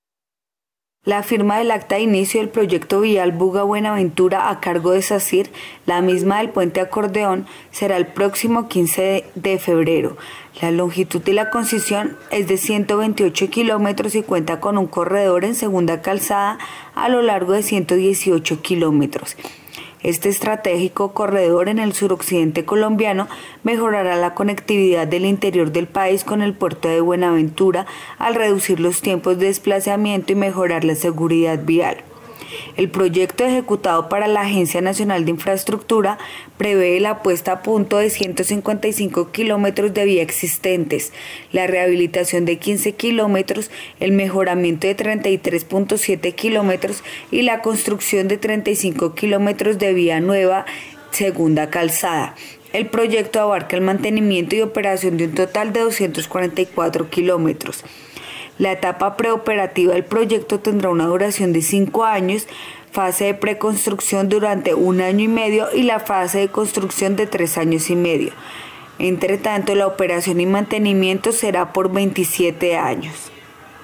La 1.04 1.24
firma 1.24 1.58
del 1.58 1.72
acta 1.72 1.96
de 1.96 2.02
inicio 2.02 2.42
del 2.42 2.50
proyecto 2.50 3.02
vial 3.02 3.32
Buga 3.32 3.64
Buenaventura 3.64 4.52
a 4.52 4.60
cargo 4.60 4.92
de 4.92 5.02
SACIR, 5.02 5.50
la 5.88 6.00
misma 6.00 6.38
del 6.38 6.52
puente 6.52 6.80
acordeón, 6.80 7.48
será 7.72 7.98
el 7.98 8.06
próximo 8.06 8.68
15 8.68 9.26
de 9.34 9.58
febrero. 9.58 10.16
La 10.62 10.70
longitud 10.70 11.20
de 11.24 11.34
la 11.34 11.50
concesión 11.50 12.18
es 12.30 12.48
de 12.48 12.58
128 12.58 13.50
kilómetros 13.50 14.14
y 14.14 14.22
cuenta 14.22 14.60
con 14.60 14.78
un 14.78 14.86
corredor 14.86 15.44
en 15.44 15.56
segunda 15.56 16.04
calzada 16.04 16.60
a 16.94 17.10
lo 17.10 17.24
largo 17.24 17.54
de 17.54 17.64
118 17.64 18.62
kilómetros. 18.62 19.38
Este 20.04 20.30
estratégico 20.30 21.14
corredor 21.14 21.70
en 21.70 21.78
el 21.78 21.94
suroccidente 21.94 22.66
colombiano 22.66 23.28
mejorará 23.64 24.16
la 24.16 24.34
conectividad 24.34 25.08
del 25.08 25.26
interior 25.26 25.72
del 25.72 25.88
país 25.88 26.24
con 26.24 26.42
el 26.42 26.54
puerto 26.54 26.88
de 26.88 27.02
Buenaventura 27.02 27.86
al 28.18 28.36
reducir 28.36 28.80
los 28.80 29.02
tiempos 29.02 29.38
de 29.38 29.46
desplazamiento 29.46 30.34
y 30.34 30.36
mejorar 30.36 30.84
la 30.84 30.96
seguridad 30.96 31.60
vial. 31.64 32.04
El 32.78 32.90
proyecto 32.90 33.46
ejecutado 33.46 34.10
para 34.10 34.28
la 34.28 34.42
Agencia 34.42 34.82
Nacional 34.82 35.26
de 35.26 35.32
Infraestructura 35.32 36.18
prevé 36.58 37.00
la 37.00 37.22
puesta 37.22 37.52
a 37.52 37.62
punto 37.62 37.98
de 37.98 38.10
155 38.10 39.32
kilómetros 39.32 39.94
de 39.94 40.06
vía 40.06 40.22
existentes, 40.22 41.14
la 41.52 41.68
rehabilitación 41.68 42.46
de 42.46 42.58
15 42.58 42.94
kilómetros, 42.94 43.72
el 44.00 44.12
mejoramiento 44.12 44.88
de 44.88 44.96
33.7 44.96 46.34
kilómetros 46.36 47.04
y 47.32 47.44
la 47.44 47.62
construcción 47.62 48.28
de 48.28 48.38
35 48.38 49.16
kilómetros 49.16 49.80
de 49.80 49.94
vía 49.94 50.20
nueva 50.20 50.66
segunda 51.12 51.70
calzada. 51.70 52.36
El 52.74 52.88
proyecto 52.88 53.42
abarca 53.42 53.76
el 53.76 53.82
mantenimiento 53.82 54.56
y 54.56 54.62
operación 54.62 55.18
de 55.18 55.26
un 55.26 55.36
total 55.36 55.74
de 55.74 55.82
244 55.82 57.10
kilómetros. 57.10 57.84
La 58.62 58.74
etapa 58.74 59.18
preoperativa 59.18 59.96
del 59.96 60.04
proyecto 60.06 60.60
tendrá 60.60 60.92
una 60.92 61.08
duración 61.08 61.52
de 61.52 61.64
cinco 61.64 62.06
años, 62.06 62.46
fase 62.92 63.26
de 63.26 63.34
preconstrucción 63.34 64.30
durante 64.30 64.76
un 64.76 65.02
año 65.02 65.24
y 65.24 65.28
medio 65.28 65.74
y 65.74 65.82
la 65.82 66.00
fase 66.00 66.38
de 66.38 66.50
construcción 66.50 67.16
de 67.16 67.26
tres 67.26 67.58
años 67.58 67.90
y 67.90 67.96
medio. 67.96 68.34
Entre 69.00 69.40
tanto, 69.40 69.74
la 69.74 69.88
operación 69.88 70.40
y 70.42 70.46
mantenimiento 70.46 71.32
será 71.32 71.74
por 71.74 71.92
27 71.92 72.78
años. 72.78 73.32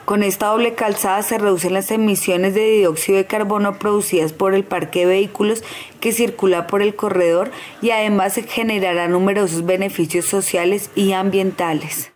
Con 0.06 0.22
esta 0.22 0.46
doble 0.50 0.76
calzada 0.76 1.24
se 1.24 1.40
reducen 1.40 1.74
las 1.74 1.90
emisiones 1.90 2.54
de 2.54 2.70
dióxido 2.70 3.18
de 3.18 3.26
carbono 3.26 3.80
producidas 3.80 4.32
por 4.32 4.54
el 4.54 4.64
parque 4.64 5.00
de 5.00 5.06
vehículos 5.08 5.64
que 6.00 6.12
circula 6.12 6.68
por 6.68 6.84
el 6.84 6.96
corredor 6.96 7.50
y 7.82 7.90
además 7.90 8.34
se 8.34 8.44
generarán 8.44 9.14
numerosos 9.14 9.66
beneficios 9.66 10.26
sociales 10.26 10.92
y 10.94 11.14
ambientales. 11.14 12.12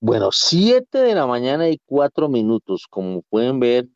Bueno, 0.00 0.30
7 0.32 0.98
de 0.98 1.14
la 1.14 1.26
mañana 1.26 1.68
y 1.68 1.78
4 1.86 2.28
minutos. 2.28 2.86
Como 2.88 3.22
pueden 3.22 3.60
ver, 3.60 3.88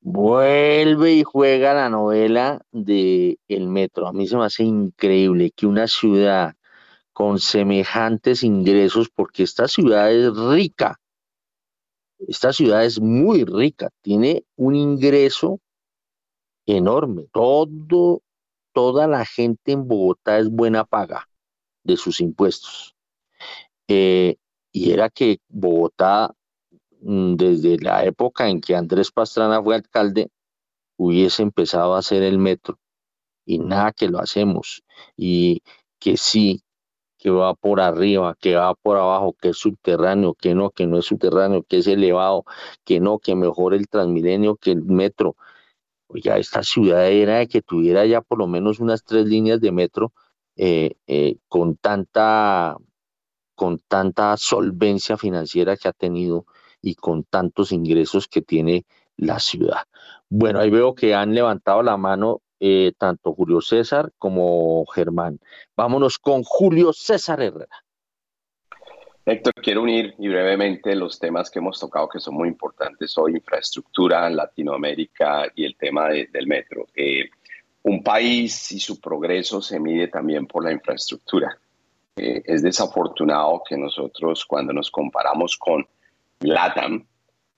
vuelve 0.00 1.14
y 1.14 1.22
juega 1.24 1.74
la 1.74 1.88
novela 1.88 2.60
de 2.72 3.38
El 3.48 3.68
Metro. 3.68 4.06
A 4.06 4.12
mí 4.12 4.26
se 4.26 4.36
me 4.36 4.44
hace 4.44 4.64
increíble 4.64 5.50
que 5.52 5.66
una 5.66 5.86
ciudad 5.88 6.54
con 7.12 7.38
semejantes 7.38 8.42
ingresos, 8.42 9.08
porque 9.08 9.44
esta 9.44 9.68
ciudad 9.68 10.12
es 10.12 10.36
rica, 10.36 11.00
esta 12.18 12.52
ciudad 12.52 12.84
es 12.84 13.00
muy 13.00 13.44
rica, 13.44 13.90
tiene 14.02 14.44
un 14.56 14.74
ingreso 14.74 15.60
enorme. 16.66 17.26
Todo, 17.32 18.22
toda 18.72 19.06
la 19.06 19.24
gente 19.24 19.72
en 19.72 19.86
Bogotá 19.86 20.38
es 20.38 20.50
buena 20.50 20.84
paga 20.84 21.28
de 21.84 21.96
sus 21.96 22.20
impuestos. 22.20 22.96
Eh, 23.88 24.36
y 24.74 24.90
era 24.92 25.08
que 25.08 25.38
Bogotá, 25.48 26.34
mm, 27.00 27.36
desde 27.36 27.78
la 27.78 28.04
época 28.04 28.48
en 28.48 28.60
que 28.60 28.74
Andrés 28.74 29.12
Pastrana 29.12 29.62
fue 29.62 29.76
alcalde, 29.76 30.30
hubiese 30.96 31.42
empezado 31.42 31.94
a 31.94 32.00
hacer 32.00 32.24
el 32.24 32.38
metro. 32.38 32.78
Y 33.46 33.58
nada 33.60 33.92
que 33.92 34.08
lo 34.08 34.18
hacemos. 34.20 34.82
Y 35.16 35.62
que 36.00 36.16
sí, 36.16 36.62
que 37.18 37.30
va 37.30 37.54
por 37.54 37.80
arriba, 37.80 38.36
que 38.40 38.56
va 38.56 38.74
por 38.74 38.96
abajo, 38.98 39.34
que 39.40 39.50
es 39.50 39.58
subterráneo, 39.58 40.34
que 40.34 40.54
no, 40.56 40.70
que 40.70 40.86
no 40.88 40.98
es 40.98 41.06
subterráneo, 41.06 41.62
que 41.64 41.78
es 41.78 41.86
elevado, 41.86 42.44
que 42.84 43.00
no, 43.00 43.20
que 43.20 43.36
mejor 43.36 43.74
el 43.74 43.88
Transmilenio 43.88 44.56
que 44.56 44.72
el 44.72 44.82
metro. 44.84 45.36
Oiga, 46.08 46.38
esta 46.38 46.64
ciudad 46.64 47.08
era 47.10 47.38
de 47.38 47.48
que 47.48 47.62
tuviera 47.62 48.06
ya 48.06 48.22
por 48.22 48.38
lo 48.38 48.48
menos 48.48 48.80
unas 48.80 49.04
tres 49.04 49.26
líneas 49.26 49.60
de 49.60 49.72
metro 49.72 50.12
eh, 50.56 50.94
eh, 51.06 51.36
con 51.48 51.76
tanta 51.76 52.76
con 53.54 53.78
tanta 53.78 54.36
solvencia 54.36 55.16
financiera 55.16 55.76
que 55.76 55.88
ha 55.88 55.92
tenido 55.92 56.46
y 56.82 56.94
con 56.94 57.24
tantos 57.24 57.72
ingresos 57.72 58.28
que 58.28 58.42
tiene 58.42 58.84
la 59.16 59.38
ciudad. 59.38 59.82
Bueno, 60.28 60.60
ahí 60.60 60.70
veo 60.70 60.94
que 60.94 61.14
han 61.14 61.34
levantado 61.34 61.82
la 61.82 61.96
mano 61.96 62.40
eh, 62.60 62.92
tanto 62.98 63.34
Julio 63.34 63.60
César 63.60 64.12
como 64.18 64.84
Germán. 64.86 65.38
Vámonos 65.76 66.18
con 66.18 66.42
Julio 66.42 66.92
César 66.92 67.42
Herrera. 67.42 67.84
Héctor, 69.26 69.54
quiero 69.62 69.82
unir 69.82 70.14
y 70.18 70.28
brevemente 70.28 70.94
los 70.94 71.18
temas 71.18 71.50
que 71.50 71.58
hemos 71.58 71.80
tocado 71.80 72.08
que 72.08 72.20
son 72.20 72.34
muy 72.34 72.48
importantes 72.48 73.16
hoy, 73.16 73.32
infraestructura, 73.32 74.28
Latinoamérica 74.28 75.50
y 75.54 75.64
el 75.64 75.76
tema 75.76 76.08
del 76.10 76.46
metro. 76.46 76.86
Eh, 76.94 77.30
un 77.82 78.02
país 78.02 78.72
y 78.72 78.80
su 78.80 79.00
progreso 79.00 79.62
se 79.62 79.80
mide 79.80 80.08
también 80.08 80.46
por 80.46 80.62
la 80.62 80.72
infraestructura. 80.72 81.58
Eh, 82.16 82.42
es 82.44 82.62
desafortunado 82.62 83.62
que 83.68 83.76
nosotros 83.76 84.44
cuando 84.44 84.72
nos 84.72 84.88
comparamos 84.90 85.56
con 85.56 85.84
LATAM 86.40 87.04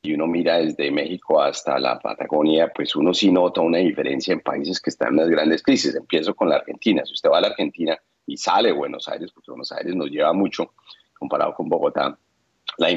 y 0.00 0.14
uno 0.14 0.26
mira 0.26 0.58
desde 0.58 0.90
México 0.90 1.42
hasta 1.42 1.78
la 1.78 1.98
Patagonia, 1.98 2.72
pues 2.74 2.96
uno 2.96 3.12
sí 3.12 3.30
nota 3.30 3.60
una 3.60 3.78
diferencia 3.78 4.32
en 4.32 4.40
países 4.40 4.80
que 4.80 4.90
están 4.90 5.08
en 5.10 5.16
las 5.16 5.28
grandes 5.28 5.62
crisis. 5.62 5.94
Empiezo 5.94 6.34
con 6.34 6.48
la 6.48 6.56
Argentina. 6.56 7.04
Si 7.04 7.12
usted 7.12 7.28
va 7.28 7.38
a 7.38 7.40
la 7.42 7.48
Argentina 7.48 7.98
y 8.26 8.36
sale 8.38 8.72
Buenos 8.72 9.08
Aires, 9.08 9.30
porque 9.32 9.50
Buenos 9.50 9.72
Aires 9.72 9.94
nos 9.94 10.10
lleva 10.10 10.32
mucho 10.32 10.72
comparado 11.18 11.54
con 11.54 11.68
Bogotá, 11.68 12.16
la 12.78 12.88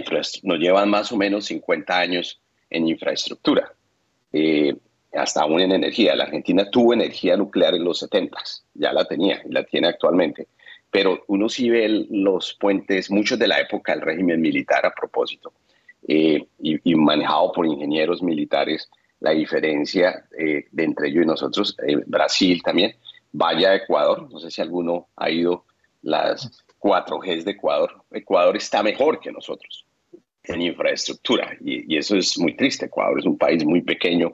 nos 0.44 0.60
llevan 0.60 0.90
más 0.90 1.12
o 1.12 1.18
menos 1.18 1.46
50 1.46 1.98
años 1.98 2.42
en 2.70 2.88
infraestructura. 2.88 3.74
Eh, 4.32 4.76
hasta 5.14 5.42
aún 5.42 5.60
en 5.60 5.72
energía. 5.72 6.16
La 6.16 6.26
Argentina 6.26 6.70
tuvo 6.70 6.94
energía 6.94 7.36
nuclear 7.36 7.74
en 7.74 7.84
los 7.84 8.00
70, 8.00 8.38
ya 8.76 8.94
la 8.94 9.06
tenía 9.06 9.42
y 9.44 9.52
la 9.52 9.64
tiene 9.64 9.88
actualmente 9.88 10.48
pero 10.92 11.24
uno 11.28 11.50
sí 11.50 11.70
ve 11.70 12.06
los 12.10 12.56
puentes, 12.60 13.12
muchos 13.12 13.38
de 13.38 13.48
la 13.48 13.60
época 13.60 13.94
del 13.94 14.02
régimen 14.02 14.42
militar 14.42 14.86
a 14.86 14.94
propósito, 14.94 15.54
eh, 16.08 16.48
y, 16.60 16.96
manejado 16.96 17.52
por 17.52 17.66
ingenieros 17.66 18.24
militares, 18.24 18.90
la 19.20 19.32
diferencia 19.32 20.26
eh, 20.38 20.66
de 20.72 20.84
entre 20.84 21.10
ellos 21.10 21.24
y 21.24 21.28
nosotros, 21.28 21.76
eh, 21.86 21.98
Brasil 22.06 22.62
también, 22.64 22.96
vaya 23.32 23.72
a 23.72 23.76
Ecuador. 23.76 24.32
No 24.32 24.40
sé 24.40 24.50
si 24.50 24.62
alguno 24.62 25.10
ha 25.18 25.30
ido 25.30 25.66
las 26.02 26.64
4Gs 26.80 27.44
de 27.44 27.52
Ecuador. 27.52 28.04
Ecuador 28.12 28.56
está 28.56 28.82
mejor 28.82 29.20
que 29.20 29.32
nosotros 29.32 29.86
en 30.44 30.62
infraestructura 30.62 31.56
y, 31.60 31.98
eso 31.98 32.16
es 32.16 32.38
muy 32.40 32.56
triste. 32.56 32.86
Ecuador 32.86 33.20
es 33.20 33.26
un 33.26 33.38
país 33.38 33.64
muy 33.66 33.82
pequeño. 33.82 34.34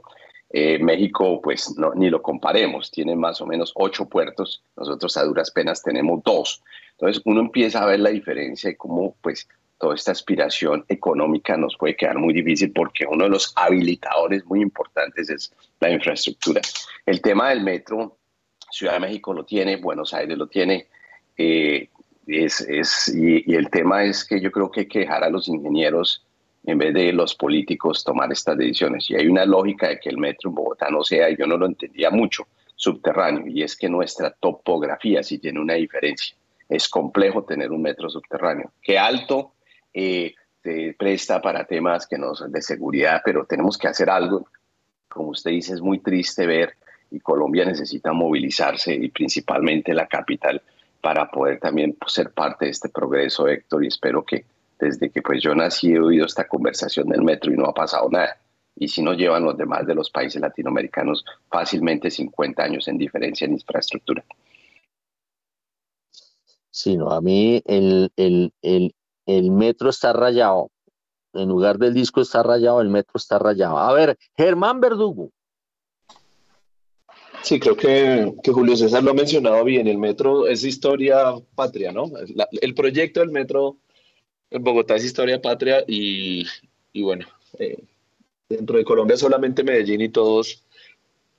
Eh, 0.57 0.79
México, 0.79 1.41
pues 1.41 1.77
no, 1.77 1.93
ni 1.95 2.09
lo 2.09 2.21
comparemos, 2.21 2.89
tiene 2.89 3.13
más 3.13 3.41
o 3.41 3.45
menos 3.45 3.73
ocho 3.75 4.07
puertos, 4.07 4.63
nosotros 4.77 5.17
a 5.17 5.25
duras 5.25 5.51
penas 5.51 5.83
tenemos 5.83 6.23
dos. 6.23 6.63
Entonces 6.91 7.21
uno 7.25 7.41
empieza 7.41 7.83
a 7.83 7.87
ver 7.87 7.99
la 7.99 8.09
diferencia 8.09 8.69
y 8.69 8.75
cómo 8.75 9.17
pues 9.21 9.49
toda 9.77 9.95
esta 9.95 10.13
aspiración 10.13 10.85
económica 10.87 11.57
nos 11.57 11.75
puede 11.75 11.97
quedar 11.97 12.17
muy 12.19 12.33
difícil 12.33 12.71
porque 12.71 13.05
uno 13.05 13.25
de 13.25 13.31
los 13.31 13.51
habilitadores 13.57 14.45
muy 14.45 14.61
importantes 14.61 15.29
es 15.29 15.51
la 15.81 15.89
infraestructura. 15.89 16.61
El 17.05 17.19
tema 17.19 17.49
del 17.49 17.61
metro, 17.61 18.15
Ciudad 18.71 18.93
de 18.93 19.01
México 19.01 19.33
lo 19.33 19.43
tiene, 19.43 19.75
Buenos 19.75 20.13
Aires 20.13 20.37
lo 20.37 20.47
tiene, 20.47 20.87
eh, 21.37 21.89
es, 22.27 22.61
es, 22.61 23.13
y, 23.13 23.53
el 23.53 23.69
tema 23.69 24.05
es 24.05 24.23
que 24.23 24.39
yo 24.39 24.53
creo 24.53 24.71
que 24.71 24.79
hay 24.79 24.87
que 24.87 24.99
dejar 24.99 25.25
a 25.25 25.29
los 25.29 25.49
ingenieros 25.49 26.25
en 26.65 26.77
vez 26.77 26.93
de 26.93 27.13
los 27.13 27.35
políticos 27.35 28.03
tomar 28.03 28.31
estas 28.31 28.57
decisiones. 28.57 29.09
Y 29.09 29.15
hay 29.15 29.27
una 29.27 29.45
lógica 29.45 29.89
de 29.89 29.99
que 29.99 30.09
el 30.09 30.17
metro 30.17 30.49
en 30.49 30.55
Bogotá 30.55 30.89
no 30.89 31.03
sea, 31.03 31.29
yo 31.29 31.45
no 31.45 31.57
lo 31.57 31.65
entendía 31.65 32.09
mucho, 32.09 32.47
subterráneo, 32.75 33.47
y 33.47 33.63
es 33.63 33.75
que 33.75 33.87
nuestra 33.87 34.31
topografía 34.31 35.23
sí 35.23 35.39
tiene 35.39 35.59
una 35.59 35.75
diferencia. 35.75 36.35
Es 36.67 36.89
complejo 36.89 37.43
tener 37.43 37.71
un 37.71 37.81
metro 37.81 38.09
subterráneo. 38.09 38.71
Qué 38.81 38.97
alto 38.97 39.53
eh, 39.93 40.33
se 40.63 40.95
presta 40.97 41.41
para 41.41 41.65
temas 41.65 42.07
que 42.07 42.17
nos 42.17 42.51
de 42.51 42.61
seguridad, 42.61 43.21
pero 43.23 43.45
tenemos 43.45 43.77
que 43.77 43.87
hacer 43.87 44.09
algo. 44.09 44.47
Como 45.07 45.29
usted 45.29 45.51
dice, 45.51 45.73
es 45.73 45.81
muy 45.81 45.99
triste 45.99 46.47
ver 46.47 46.73
y 47.11 47.19
Colombia 47.19 47.65
necesita 47.65 48.11
movilizarse 48.11 48.93
y 48.93 49.09
principalmente 49.09 49.93
la 49.93 50.07
capital 50.07 50.61
para 51.01 51.29
poder 51.29 51.59
también 51.59 51.93
pues, 51.93 52.13
ser 52.13 52.31
parte 52.31 52.65
de 52.65 52.71
este 52.71 52.89
progreso, 52.89 53.47
Héctor, 53.47 53.83
y 53.83 53.87
espero 53.87 54.25
que 54.25 54.45
desde 54.79 55.09
que 55.09 55.21
pues 55.21 55.41
yo 55.41 55.55
nací 55.55 55.93
he 55.93 55.99
oído 55.99 56.25
esta 56.25 56.47
conversación 56.47 57.07
del 57.07 57.21
metro 57.21 57.51
y 57.51 57.57
no 57.57 57.65
ha 57.65 57.73
pasado 57.73 58.09
nada. 58.09 58.37
Y 58.75 58.87
si 58.87 59.01
nos 59.01 59.17
llevan 59.17 59.43
los 59.43 59.57
demás 59.57 59.87
de 59.87 59.95
los 59.95 60.09
países 60.09 60.41
latinoamericanos 60.41 61.23
fácilmente 61.49 62.11
50 62.11 62.61
años 62.61 62.87
en 62.87 62.97
diferencia 62.97 63.45
en 63.45 63.53
infraestructura. 63.53 64.23
Sí, 66.69 66.97
no, 66.97 67.09
a 67.11 67.21
mí 67.21 67.61
el, 67.65 68.11
el, 68.17 68.51
el, 68.61 68.93
el 69.25 69.51
metro 69.51 69.89
está 69.89 70.11
rayado. 70.11 70.71
En 71.33 71.47
lugar 71.47 71.77
del 71.77 71.93
disco 71.93 72.21
está 72.21 72.43
rayado, 72.43 72.81
el 72.81 72.89
metro 72.89 73.13
está 73.15 73.39
rayado. 73.39 73.77
A 73.77 73.93
ver, 73.93 74.17
Germán 74.35 74.81
Verdugo. 74.81 75.31
Sí, 77.43 77.59
creo 77.59 77.77
que, 77.77 78.33
Julio 78.51 78.75
César 78.75 79.03
lo 79.03 79.11
ha 79.11 79.13
mencionado 79.13 79.63
bien. 79.63 79.87
El 79.87 79.99
metro 79.99 80.47
es 80.47 80.63
historia 80.63 81.35
patria, 81.53 81.91
¿no? 81.91 82.11
el 82.61 82.73
proyecto 82.73 83.19
del 83.19 83.29
metro 83.29 83.77
Bogotá 84.51 84.95
es 84.95 85.05
historia 85.05 85.41
patria 85.41 85.83
y, 85.87 86.45
bueno, 86.93 87.25
eh, 87.59 87.77
dentro 88.49 88.77
de 88.77 88.83
Colombia 88.83 89.17
solamente 89.17 89.63
Medellín 89.63 90.01
y 90.01 90.09
todos 90.09 90.63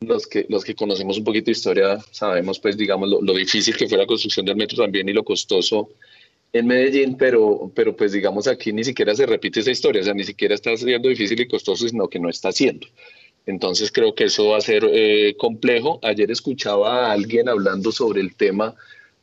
los 0.01 0.27
que, 0.27 0.47
los 0.49 0.65
que 0.65 0.75
conocemos 0.75 1.19
un 1.19 1.25
poquito 1.25 1.47
de 1.47 1.53
historia 1.53 1.99
sabemos, 2.11 2.59
pues, 2.59 2.77
digamos, 2.77 3.09
lo, 3.09 3.35
difícil 3.35 3.77
que 3.77 3.89
fue 3.89 3.99
la 3.99 4.07
construcción 4.07 4.45
del 4.45 4.57
metro 4.57 4.83
también 4.83 5.09
y 5.09 5.13
lo 5.13 5.25
costoso 5.25 5.91
en 6.53 6.67
Medellín, 6.67 7.17
pero, 7.17 7.71
pero 7.75 7.95
pues 7.97 8.13
digamos 8.13 8.47
aquí 8.47 8.73
ni 8.73 8.85
siquiera 8.85 9.15
se 9.15 9.27
repite 9.27 9.61
esa 9.61 9.71
historia, 9.71 10.01
o 10.01 10.05
sea, 10.05 10.15
ni 10.15 10.25
siquiera 10.25 10.55
está 10.55 10.77
siendo 10.77 11.09
difícil 11.09 11.41
y 11.41 11.49
costoso, 11.49 11.89
sino 11.89 12.09
que 12.09 12.19
no 12.19 12.29
está 12.29 12.49
haciendo. 12.49 12.87
Entonces 13.47 13.93
creo 13.93 14.15
que 14.15 14.25
eso 14.25 14.49
va 14.49 14.59
a 14.59 14.61
ser 14.61 14.89
eh, 14.93 15.37
complejo. 15.39 16.01
Ayer 16.03 16.31
escuchaba 16.31 17.07
a 17.07 17.13
alguien 17.13 17.49
hablando 17.49 17.93
sobre 17.93 18.21
el 18.21 18.35
tema 18.35 18.75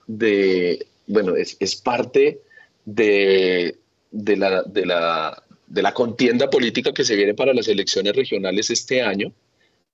de, 0.07 0.85
bueno, 1.07 1.35
es, 1.35 1.57
es 1.59 1.75
parte 1.75 2.39
de, 2.85 3.77
de, 4.11 4.37
la, 4.37 4.63
de, 4.63 4.85
la, 4.85 5.43
de 5.67 5.81
la 5.81 5.93
contienda 5.93 6.49
política 6.49 6.93
que 6.93 7.03
se 7.03 7.15
viene 7.15 7.33
para 7.33 7.53
las 7.53 7.67
elecciones 7.67 8.15
regionales 8.15 8.69
este 8.69 9.01
año. 9.01 9.33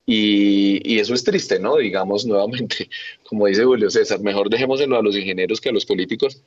Y, 0.06 0.82
y, 0.84 1.00
eso 1.00 1.14
es 1.14 1.24
triste, 1.24 1.60
¿no? 1.60 1.78
Digamos 1.78 2.26
nuevamente, 2.28 2.90
como 3.28 3.48
dice 3.48 3.64
Julio 3.64 3.90
César, 3.90 4.20
mejor 4.22 4.50
dejémoselo 4.50 4.98
a 4.98 5.04
los 5.04 5.16
ingenieros 5.16 5.62
que 5.62 5.70
a 5.70 5.74
los 5.74 5.86
políticos, 5.86 6.42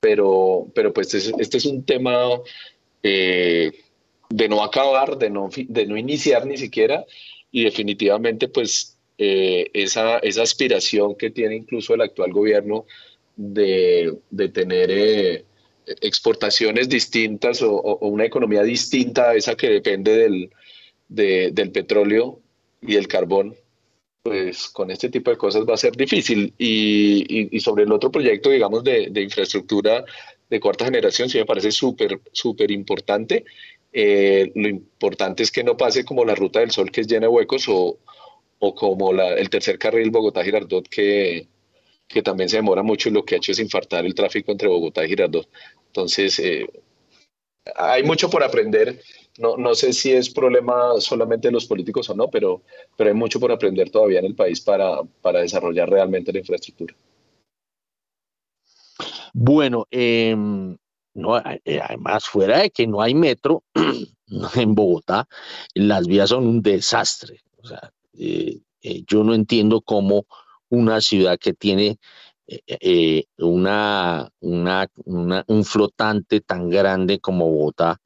pero, 0.00 0.68
pero 0.74 0.92
pues 0.92 1.12
este 1.14 1.56
es 1.56 1.66
un 1.66 1.84
tema 1.84 2.14
eh, 3.02 3.72
de 4.30 4.48
no 4.48 4.62
acabar, 4.62 5.18
de 5.18 5.30
no, 5.30 5.50
de 5.56 5.86
no 5.86 5.96
iniciar 5.96 6.46
ni 6.46 6.56
siquiera, 6.56 7.04
y 7.50 7.64
definitivamente 7.64 8.48
pues 8.48 8.96
eh, 9.16 9.70
esa, 9.72 10.18
esa 10.18 10.42
aspiración 10.42 11.16
que 11.16 11.30
tiene 11.30 11.56
incluso 11.56 11.94
el 11.94 12.02
actual 12.02 12.32
gobierno 12.32 12.86
de, 13.36 14.16
de 14.30 14.48
tener 14.48 14.90
eh, 14.90 15.44
exportaciones 16.00 16.88
distintas 16.88 17.62
o, 17.62 17.98
una 18.00 18.24
economía 18.24 18.62
distinta 18.62 19.30
a 19.30 19.34
esa 19.34 19.56
que 19.56 19.68
depende 19.68 20.16
del, 20.16 20.50
del 21.08 21.70
petróleo 21.70 22.40
y 22.80 22.96
el 22.96 23.08
carbón, 23.08 23.56
pues 24.22 24.68
con 24.68 24.90
este 24.90 25.08
tipo 25.08 25.30
de 25.30 25.36
cosas 25.36 25.64
va 25.68 25.74
a 25.74 25.78
ser 25.78 25.96
difícil. 25.96 26.52
Y, 26.58 27.56
y, 27.56 27.60
sobre 27.60 27.84
el 27.84 27.92
otro 27.92 28.10
proyecto, 28.10 28.50
digamos, 28.50 28.84
de, 28.84 29.08
de, 29.10 29.22
infraestructura 29.22 30.04
de 30.50 30.60
cuarta 30.60 30.84
generación, 30.84 31.28
sí 31.28 31.38
me 31.38 31.46
parece 31.46 31.72
súper, 31.72 32.20
súper 32.32 32.70
importante. 32.70 33.44
Eh, 33.92 34.52
lo 34.54 34.68
importante 34.68 35.42
es 35.42 35.50
que 35.50 35.64
no 35.64 35.76
pase 35.76 36.04
como 36.04 36.24
la 36.24 36.34
ruta 36.34 36.60
del 36.60 36.70
sol 36.70 36.90
que 36.90 37.00
es 37.00 37.06
llena 37.06 37.22
de 37.22 37.28
huecos 37.28 37.66
o, 37.68 37.98
o 38.58 38.74
como 38.74 39.12
la, 39.12 39.34
el 39.34 39.48
tercer 39.48 39.78
carril 39.78 40.10
Bogotá-Girardot 40.10 40.88
que, 40.88 41.48
que 42.06 42.22
también 42.22 42.48
se 42.48 42.56
demora 42.56 42.82
mucho 42.82 43.08
y 43.08 43.12
lo 43.12 43.24
que 43.24 43.34
ha 43.34 43.38
hecho 43.38 43.52
es 43.52 43.60
infartar 43.60 44.04
el 44.04 44.14
tráfico 44.14 44.52
entre 44.52 44.68
Bogotá 44.68 45.04
y 45.04 45.08
Girardot. 45.08 45.48
Entonces, 45.98 46.38
eh, 46.38 46.70
hay 47.74 48.04
mucho 48.04 48.30
por 48.30 48.44
aprender. 48.44 49.00
No, 49.36 49.74
sé 49.74 49.92
si 49.92 50.12
es 50.12 50.30
problema 50.30 51.00
solamente 51.00 51.48
de 51.48 51.52
los 51.52 51.66
políticos 51.66 52.08
o 52.08 52.14
no, 52.14 52.28
pero, 52.28 52.62
pero 52.96 53.10
hay 53.10 53.16
mucho 53.16 53.40
por 53.40 53.50
aprender 53.50 53.90
todavía 53.90 54.20
en 54.20 54.26
el 54.26 54.36
país 54.36 54.60
para, 54.60 55.02
para 55.22 55.40
desarrollar 55.40 55.90
realmente 55.90 56.32
la 56.32 56.38
infraestructura. 56.38 56.94
Bueno, 59.32 59.86
no, 59.90 61.38
eh, 61.64 61.80
además, 61.80 62.26
fuera 62.26 62.58
de 62.58 62.70
que 62.70 62.86
no 62.86 63.02
hay 63.02 63.14
metro 63.14 63.64
en 64.54 64.74
Bogotá, 64.76 65.28
las 65.74 66.06
vías 66.06 66.28
son 66.28 66.46
un 66.46 66.62
desastre. 66.62 67.40
O 67.56 67.66
sea, 67.66 67.92
eh, 68.16 68.60
yo 69.06 69.24
no 69.24 69.34
entiendo 69.34 69.80
cómo 69.80 70.26
una 70.68 71.00
ciudad 71.00 71.38
que 71.38 71.54
tiene 71.54 71.98
una, 73.38 74.28
una, 74.40 74.88
un 75.46 75.64
flotante 75.64 76.40
tan 76.40 76.70
grande 76.70 77.20
como 77.20 77.50
Bogotá, 77.50 78.00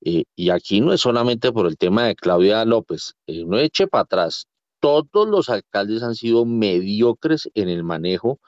y 0.00 0.50
aquí 0.50 0.80
no 0.80 0.92
es 0.92 1.00
solamente 1.00 1.50
por 1.52 1.66
el 1.66 1.76
tema 1.78 2.04
de 2.06 2.14
Claudia 2.14 2.64
López, 2.64 3.14
no 3.26 3.58
eche 3.58 3.86
para 3.88 4.02
atrás, 4.02 4.46
todos 4.80 5.28
los 5.28 5.48
alcaldes 5.48 6.02
han 6.02 6.14
sido 6.14 6.44
mediocres 6.44 7.48
en 7.54 7.68
el 7.68 7.82
manejo 7.82 8.38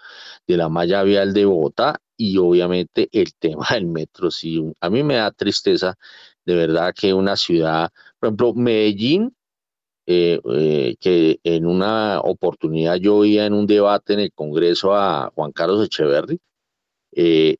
de 0.46 0.57
la 0.57 0.68
malla 0.68 1.03
vial 1.03 1.32
de 1.32 1.44
Bogotá 1.44 2.01
y 2.16 2.38
obviamente 2.38 3.09
el 3.12 3.32
tema 3.38 3.66
del 3.70 3.86
metro. 3.86 4.30
Sí, 4.30 4.62
a 4.80 4.90
mí 4.90 5.03
me 5.03 5.16
da 5.16 5.30
tristeza 5.30 5.96
de 6.44 6.55
verdad 6.55 6.94
que 6.94 7.12
una 7.12 7.36
ciudad, 7.36 7.90
por 8.18 8.28
ejemplo, 8.28 8.55
Medellín, 8.55 9.34
eh, 10.11 10.40
eh, 10.54 10.96
que 11.00 11.38
en 11.44 11.66
una 11.66 12.20
oportunidad 12.20 12.96
yo 12.96 13.16
oía 13.16 13.44
en 13.44 13.52
un 13.52 13.66
debate 13.66 14.14
en 14.14 14.20
el 14.20 14.32
Congreso 14.32 14.94
a 14.94 15.30
Juan 15.34 15.52
Carlos 15.52 15.84
Echeverry, 15.84 16.40
eh, 17.12 17.56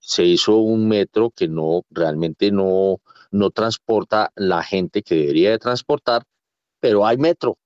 se 0.00 0.24
hizo 0.24 0.58
un 0.58 0.86
metro 0.88 1.30
que 1.30 1.48
no 1.48 1.82
realmente 1.90 2.52
no, 2.52 3.00
no 3.32 3.50
transporta 3.50 4.30
la 4.36 4.62
gente 4.62 5.02
que 5.02 5.16
debería 5.16 5.50
de 5.50 5.58
transportar, 5.58 6.22
pero 6.80 7.04
hay 7.04 7.16
metro. 7.16 7.58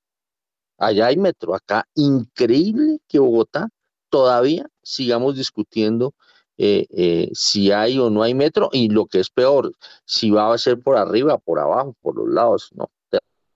Allá 0.78 1.08
hay 1.08 1.18
metro. 1.18 1.54
Acá, 1.54 1.86
increíble 1.94 3.00
que 3.08 3.18
Bogotá 3.18 3.68
todavía 4.08 4.66
sigamos 4.82 5.36
discutiendo 5.36 6.14
eh, 6.56 6.86
eh, 6.90 7.30
si 7.34 7.70
hay 7.70 7.98
o 7.98 8.08
no 8.08 8.22
hay 8.22 8.32
metro 8.34 8.70
y 8.72 8.88
lo 8.88 9.06
que 9.06 9.20
es 9.20 9.28
peor, 9.28 9.72
si 10.06 10.30
va 10.30 10.54
a 10.54 10.58
ser 10.58 10.80
por 10.80 10.96
arriba, 10.96 11.36
por 11.36 11.58
abajo, 11.58 11.94
por 12.00 12.16
los 12.16 12.28
lados, 12.28 12.70
no, 12.74 12.90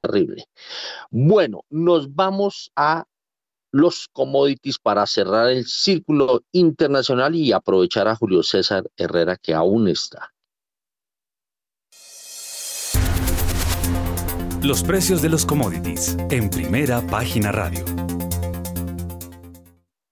terrible. 0.07 0.45
Bueno, 1.11 1.65
nos 1.71 2.15
vamos 2.15 2.71
a 2.77 3.05
los 3.73 4.09
commodities 4.13 4.79
para 4.79 5.07
cerrar 5.07 5.51
el 5.51 5.67
círculo 5.67 6.43
internacional 6.53 7.35
y 7.35 7.53
aprovechar 7.53 8.09
a 8.09 8.17
Julio 8.17 8.43
César 8.43 8.85
Herrera 8.97 9.37
que 9.37 9.55
aún 9.55 9.89
está. 9.89 10.33
Los 14.63 14.83
precios 14.83 15.23
de 15.23 15.29
los 15.29 15.45
commodities 15.45 16.17
en 16.31 16.51
primera 16.51 17.01
página 17.07 17.53
radio. 17.53 17.85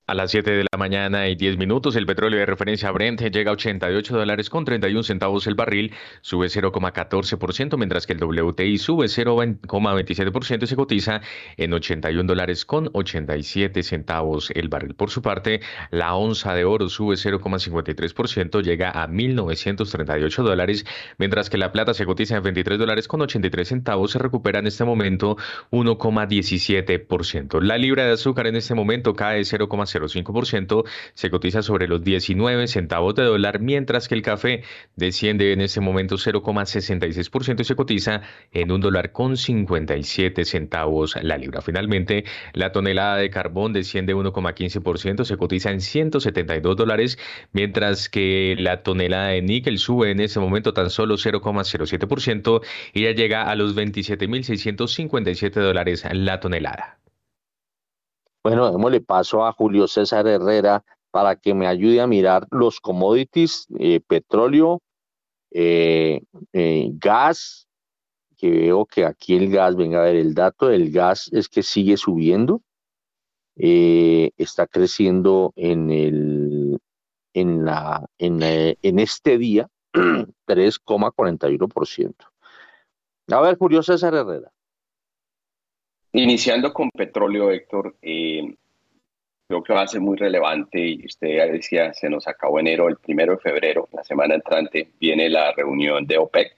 A 0.06 0.12
las 0.12 0.32
7 0.32 0.50
de 0.50 0.66
la 0.70 0.76
mañana 0.76 1.28
y 1.28 1.34
10 1.34 1.56
minutos, 1.56 1.96
el 1.96 2.04
petróleo 2.04 2.38
de 2.38 2.44
referencia 2.44 2.90
Brent 2.90 3.22
llega 3.22 3.50
a 3.50 3.54
88 3.54 4.14
dólares 4.14 4.50
con 4.50 4.66
31 4.66 5.02
centavos 5.02 5.46
el 5.46 5.54
barril, 5.54 5.94
sube 6.20 6.48
0,14%, 6.48 7.78
mientras 7.78 8.06
que 8.06 8.12
el 8.12 8.22
WTI 8.22 8.76
sube 8.76 9.06
0,27% 9.06 10.62
y 10.62 10.66
se 10.66 10.76
cotiza 10.76 11.22
en 11.56 11.72
81 11.72 12.22
dólares 12.24 12.66
con 12.66 12.90
87 12.92 13.82
centavos 13.82 14.50
el 14.50 14.68
barril. 14.68 14.94
Por 14.94 15.08
su 15.08 15.22
parte, 15.22 15.62
la 15.90 16.14
onza 16.14 16.52
de 16.52 16.66
oro 16.66 16.90
sube 16.90 17.14
0,53%, 17.14 18.62
llega 18.62 18.90
a 18.90 19.08
1.938 19.08 20.42
dólares, 20.42 20.84
mientras 21.16 21.48
que 21.48 21.56
la 21.56 21.72
plata 21.72 21.94
se 21.94 22.04
cotiza 22.04 22.36
en 22.36 22.42
23 22.42 22.78
dólares 22.78 23.08
con 23.08 23.22
83 23.22 23.66
centavos, 23.66 24.10
se 24.10 24.18
recupera 24.18 24.58
en 24.58 24.66
este 24.66 24.84
momento 24.84 25.38
1,17%. 25.70 27.62
La 27.62 27.78
libra 27.78 28.04
de 28.04 28.12
azúcar 28.12 28.48
en 28.48 28.56
este 28.56 28.74
momento 28.74 29.14
cae 29.14 29.40
0,5%. 29.40 29.93
0,05%, 29.94 30.84
se 31.14 31.30
cotiza 31.30 31.62
sobre 31.62 31.88
los 31.88 32.02
19 32.02 32.66
centavos 32.66 33.14
de 33.14 33.24
dólar, 33.24 33.60
mientras 33.60 34.08
que 34.08 34.14
el 34.14 34.22
café 34.22 34.62
desciende 34.96 35.52
en 35.52 35.60
este 35.60 35.80
momento 35.80 36.16
0,66% 36.16 37.60
y 37.60 37.64
se 37.64 37.76
cotiza 37.76 38.22
en 38.52 38.72
un 38.72 38.80
dólar 38.80 39.12
con 39.12 39.36
57 39.36 40.44
centavos 40.44 41.16
la 41.22 41.38
libra. 41.38 41.60
Finalmente, 41.60 42.24
la 42.52 42.72
tonelada 42.72 43.16
de 43.16 43.30
carbón 43.30 43.72
desciende 43.72 44.14
1,15%, 44.14 45.24
se 45.24 45.36
cotiza 45.36 45.70
en 45.70 45.80
172 45.80 46.76
dólares, 46.76 47.18
mientras 47.52 48.08
que 48.08 48.56
la 48.58 48.82
tonelada 48.82 49.28
de 49.28 49.42
níquel 49.42 49.78
sube 49.78 50.10
en 50.10 50.20
ese 50.20 50.40
momento 50.40 50.72
tan 50.72 50.90
solo 50.90 51.16
0,07% 51.16 52.60
y 52.92 53.02
ya 53.02 53.12
llega 53.12 53.42
a 53.42 53.54
los 53.54 53.76
27.657 53.76 55.50
dólares 55.60 56.04
la 56.12 56.40
tonelada. 56.40 57.03
Bueno, 58.44 58.70
démosle 58.70 59.00
paso 59.00 59.46
a 59.46 59.52
Julio 59.52 59.88
César 59.88 60.26
Herrera 60.26 60.84
para 61.10 61.34
que 61.34 61.54
me 61.54 61.66
ayude 61.66 62.02
a 62.02 62.06
mirar 62.06 62.46
los 62.50 62.78
commodities, 62.78 63.66
eh, 63.78 64.00
petróleo, 64.06 64.82
eh, 65.50 66.20
eh, 66.52 66.90
gas, 66.92 67.66
que 68.36 68.50
veo 68.50 68.84
que 68.84 69.06
aquí 69.06 69.34
el 69.34 69.50
gas, 69.50 69.76
venga 69.76 70.00
a 70.00 70.04
ver, 70.04 70.16
el 70.16 70.34
dato 70.34 70.66
del 70.66 70.90
gas 70.90 71.30
es 71.32 71.48
que 71.48 71.62
sigue 71.62 71.96
subiendo, 71.96 72.60
está 73.56 74.66
creciendo 74.66 75.54
en 75.56 75.90
el 75.90 76.78
en 77.32 77.64
la 77.64 78.04
en, 78.18 78.42
en 78.42 78.98
este 78.98 79.38
día 79.38 79.70
3,41%. 79.94 82.14
A 83.30 83.40
ver, 83.40 83.56
Julio 83.56 83.82
César 83.82 84.14
Herrera. 84.14 84.53
Iniciando 86.16 86.72
con 86.72 86.90
petróleo, 86.92 87.50
Héctor, 87.50 87.96
eh, 88.00 88.54
creo 89.48 89.64
que 89.64 89.72
va 89.72 89.82
a 89.82 89.88
ser 89.88 90.00
muy 90.00 90.16
relevante 90.16 90.78
y 90.78 91.04
usted 91.04 91.26
ya 91.26 91.46
decía, 91.46 91.92
se 91.92 92.08
nos 92.08 92.28
acabó 92.28 92.60
enero, 92.60 92.88
el 92.88 92.98
primero 92.98 93.32
de 93.32 93.40
febrero, 93.40 93.88
la 93.92 94.04
semana 94.04 94.36
entrante, 94.36 94.90
viene 95.00 95.28
la 95.28 95.50
reunión 95.50 96.06
de 96.06 96.18
OPEC, 96.18 96.56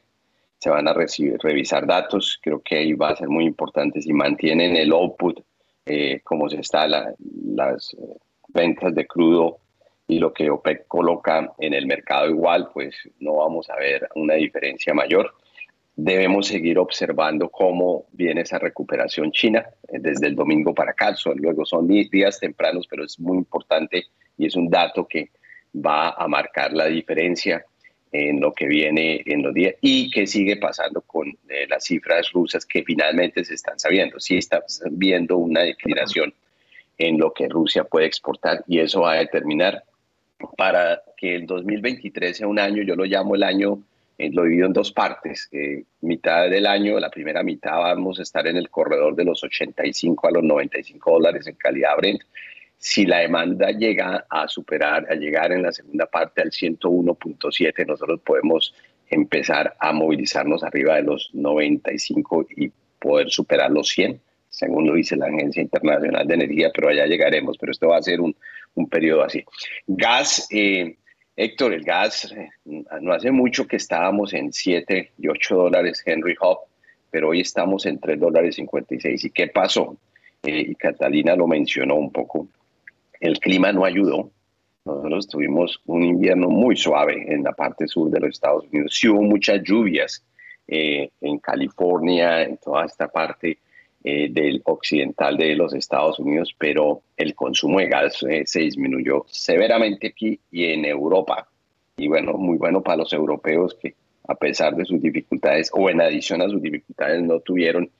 se 0.59 0.69
van 0.69 0.87
a 0.89 0.93
revisar 0.93 1.87
datos, 1.87 2.39
creo 2.43 2.61
que 2.61 2.77
ahí 2.77 2.93
va 2.93 3.09
a 3.09 3.17
ser 3.17 3.31
muy 3.31 3.47
importante 3.47 4.03
si 4.03 4.13
mantienen 4.13 4.77
el 4.77 4.93
output, 4.93 5.41
eh, 5.87 6.21
como 6.23 6.51
se 6.51 6.61
está 6.61 6.87
las 6.87 7.95
eh, 7.95 8.19
ventas 8.49 8.95
de 8.95 9.07
crudo 9.07 9.61
y 10.07 10.19
lo 10.19 10.35
que 10.35 10.51
OPEC 10.51 10.87
coloca 10.87 11.55
en 11.61 11.73
el 11.73 11.87
mercado 11.87 12.29
igual, 12.29 12.69
pues 12.75 12.95
no 13.21 13.37
vamos 13.37 13.71
a 13.71 13.77
ver 13.77 14.07
una 14.17 14.35
diferencia 14.35 14.93
mayor 14.93 15.35
debemos 15.97 16.47
seguir 16.47 16.79
observando 16.79 17.49
cómo 17.49 18.05
viene 18.13 18.43
esa 18.43 18.59
recuperación 18.59 19.33
china 19.33 19.67
eh, 19.89 19.99
desde 19.99 20.27
el 20.27 20.37
domingo 20.37 20.75
para 20.75 20.91
acá. 20.91 21.15
luego 21.35 21.65
son 21.65 21.89
días 21.89 22.39
tempranos, 22.39 22.87
pero 22.87 23.05
es 23.05 23.19
muy 23.19 23.39
importante 23.39 24.05
y 24.37 24.47
es 24.47 24.55
un 24.55 24.69
dato 24.69 25.09
que 25.09 25.31
va 25.75 26.11
a 26.11 26.29
marcar 26.29 26.75
la 26.75 26.87
diferencia 26.87 27.65
en 28.13 28.41
lo 28.41 28.53
que 28.53 28.67
viene 28.67 29.23
en 29.27 29.43
los 29.43 29.53
días 29.53 29.75
y 29.81 30.11
que 30.11 30.27
sigue 30.27 30.57
pasando 30.57 31.01
con 31.01 31.29
eh, 31.49 31.67
las 31.69 31.85
cifras 31.85 32.31
rusas 32.31 32.65
que 32.65 32.83
finalmente 32.85 33.45
se 33.45 33.55
están 33.55 33.79
sabiendo. 33.79 34.21
Sí 34.21 34.37
está 34.37 34.63
viendo 34.91 35.39
una 35.39 35.63
declinación 35.63 36.33
en 36.99 37.19
lo 37.19 37.33
que 37.33 37.49
Rusia 37.49 37.85
puede 37.85 38.07
exportar 38.07 38.63
y 38.69 38.81
eso 38.81 39.03
va 39.03 39.13
a 39.13 39.19
determinar 39.19 39.83
para 40.57 41.03
que 41.17 41.37
el 41.37 41.47
2023 41.47 42.37
sea 42.37 42.47
un 42.47 42.59
año, 42.59 42.83
yo 42.83 42.95
lo 42.95 43.05
llamo 43.05 43.35
el 43.35 43.43
año 43.43 43.83
lo 44.19 44.45
divido 44.45 44.67
en 44.67 44.73
dos 44.73 44.93
partes. 44.93 45.49
Eh, 45.53 45.85
mitad 46.01 46.49
del 46.49 46.67
año, 46.67 46.99
la 46.99 47.11
primera 47.11 47.43
mitad 47.43 47.79
vamos 47.79 48.19
a 48.19 48.23
estar 48.23 48.47
en 48.47 48.57
el 48.57 48.71
corredor 48.71 49.15
de 49.15 49.25
los 49.25 49.43
85 49.45 50.29
a 50.29 50.31
los 50.31 50.43
95 50.43 51.13
dólares 51.13 51.47
en 51.47 51.57
calidad 51.57 51.97
Brent. 51.97 52.23
Si 52.79 53.07
la 53.07 53.19
demanda 53.19 53.71
llega 53.71 54.27
a 54.29 54.49
superar, 54.49 55.07
a 55.11 55.15
llegar 55.15 55.53
en 55.53 55.63
la 55.63 55.73
segunda 55.73 56.07
parte 56.07 56.43
al 56.43 56.51
101.7, 56.51 57.87
nosotros 57.87 58.21
podemos 58.21 58.75
empezar 59.09 59.77
a 59.79 59.93
movilizarnos 59.93 60.63
arriba 60.63 60.97
de 60.97 61.03
los 61.03 61.31
95 61.33 62.47
y 62.57 62.71
poder 62.99 63.31
superar 63.31 63.71
los 63.71 63.89
100, 63.89 64.21
según 64.49 64.87
lo 64.87 64.95
dice 64.95 65.17
la 65.17 65.27
Agencia 65.27 65.63
Internacional 65.63 66.27
de 66.27 66.35
Energía, 66.35 66.71
pero 66.75 66.89
allá 66.89 67.07
llegaremos, 67.07 67.57
pero 67.59 67.73
esto 67.73 67.89
va 67.89 67.99
a 67.99 68.03
ser 68.03 68.21
un, 68.21 68.35
un 68.75 68.89
periodo 68.89 69.23
así. 69.23 69.45
Gas, 69.87 70.47
eh, 70.51 70.97
Héctor, 71.37 71.75
el 71.75 71.85
gas, 71.85 72.33
eh, 72.33 72.51
no 72.65 73.13
hace 73.13 73.31
mucho 73.31 73.67
que 73.67 73.77
estábamos 73.77 74.33
en 74.33 74.53
7 74.53 75.13
y 75.19 75.29
8 75.29 75.55
dólares 75.55 76.03
Henry 76.07 76.35
Hub, 76.41 76.61
pero 77.11 77.29
hoy 77.29 77.41
estamos 77.41 77.85
en 77.85 77.99
3 77.99 78.19
dólares 78.19 78.57
56. 78.57 79.25
¿Y 79.25 79.31
qué 79.31 79.49
pasó? 79.49 79.99
Eh, 80.43 80.65
y 80.69 80.75
Catalina 80.75 81.37
lo 81.37 81.47
mencionó 81.47 81.97
un 81.97 82.11
poco. 82.11 82.49
El 83.21 83.39
clima 83.39 83.71
no 83.71 83.85
ayudó. 83.85 84.31
Nosotros 84.87 85.29
tuvimos 85.29 85.81
un 85.87 86.05
invierno 86.05 86.49
muy 86.49 86.77
suave 86.77 87.27
en 87.29 87.43
la 87.43 87.53
parte 87.53 87.87
sur 87.87 88.11
de 88.11 88.21
los 88.21 88.31
Estados 88.31 88.65
Unidos. 88.73 88.95
Sí 88.95 89.09
hubo 89.09 89.21
muchas 89.21 89.63
lluvias 89.63 90.25
eh, 90.67 91.11
en 91.21 91.39
California, 91.39 92.45
en 92.45 92.57
toda 92.57 92.87
esta 92.87 93.09
parte 93.09 93.59
eh, 94.09 94.29
del 94.31 94.63
occidental 94.67 95.37
de 95.37 95.57
los 95.57 95.75
Estados 95.75 96.21
Unidos, 96.21 96.55
pero 96.57 97.03
el 97.17 97.35
consumo 97.35 97.81
de 97.81 97.89
gas 97.89 98.23
eh, 98.23 98.45
se 98.47 98.61
disminuyó 98.61 99.25
severamente 99.27 100.07
aquí 100.07 100.39
y 100.53 100.67
en 100.67 100.85
Europa. 100.85 101.49
Y 101.97 102.07
bueno, 102.07 102.35
muy 102.35 102.57
bueno 102.57 102.85
para 102.85 102.99
los 102.99 103.13
europeos 103.13 103.77
que 103.83 103.97
a 104.29 104.37
pesar 104.37 104.77
de 104.77 104.85
sus 104.85 105.03
dificultades 105.03 105.73
o 105.75 105.91
en 105.91 106.01
adición 106.01 106.41
a 106.41 106.49
sus 106.49 106.63
dificultades 106.63 107.21
no 107.21 107.41
tuvieron 107.41 107.91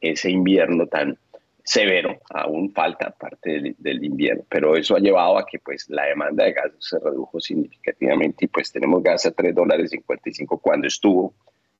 ese 0.00 0.30
invierno 0.30 0.86
tan 0.86 1.18
severo, 1.62 2.18
aún 2.30 2.72
falta 2.72 3.10
parte 3.10 3.74
del, 3.76 4.02
invierno, 4.02 4.44
pero 4.48 4.76
eso 4.76 4.96
ha 4.96 4.98
llevado 4.98 5.36
a 5.36 5.44
que 5.44 5.58
pues 5.58 5.90
la 5.90 6.06
demanda 6.06 6.44
de 6.44 6.52
gas 6.52 6.72
se 6.78 6.98
redujo 6.98 7.38
significativamente 7.38 8.46
y 8.46 8.48
pues 8.48 8.72
tenemos 8.72 9.02
gas 9.02 9.26
a 9.26 9.30
3 9.32 9.54
dólares 9.54 9.90
55 9.90 10.56
cuando 10.56 10.86
estuvo, 10.86 11.34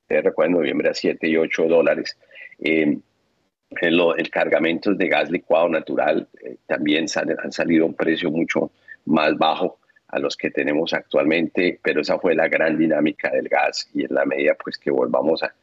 te 0.07 0.21
recuerdo, 0.21 0.51
en 0.51 0.59
noviembre 0.59 0.91
a 0.91 0.93
7 0.93 1.27
y 1.27 1.39
8 1.39 1.67
dólares. 1.67 2.19
Eh, 2.59 2.99
el, 3.81 4.01
el 4.17 4.31
cargamento 4.31 4.95
de 4.95 5.09
gas 5.09 5.31
licuado 5.31 5.69
natural 5.69 6.29
eh, 6.43 6.57
también 6.67 7.07
han 7.43 7.53
salido 7.53 7.85
a 7.85 7.89
un 7.89 7.95
precio 7.95 8.31
mucho 8.31 8.71
más 9.07 9.37
bajo 9.37 9.79
a 10.09 10.19
los 10.19 10.37
que 10.37 10.51
tenemos 10.51 10.93
actualmente, 10.93 11.79
pero 11.83 12.01
esa 12.01 12.19
fue 12.19 12.35
la 12.35 12.49
gran 12.49 12.77
dinámica 12.77 13.31
del 13.31 13.49
gas 13.49 13.89
y 13.95 14.05
en 14.05 14.15
la 14.15 14.25
medida 14.25 14.57
pues 14.63 14.77
que 14.77 14.91
volvamos 14.91 15.43
a, 15.43 15.55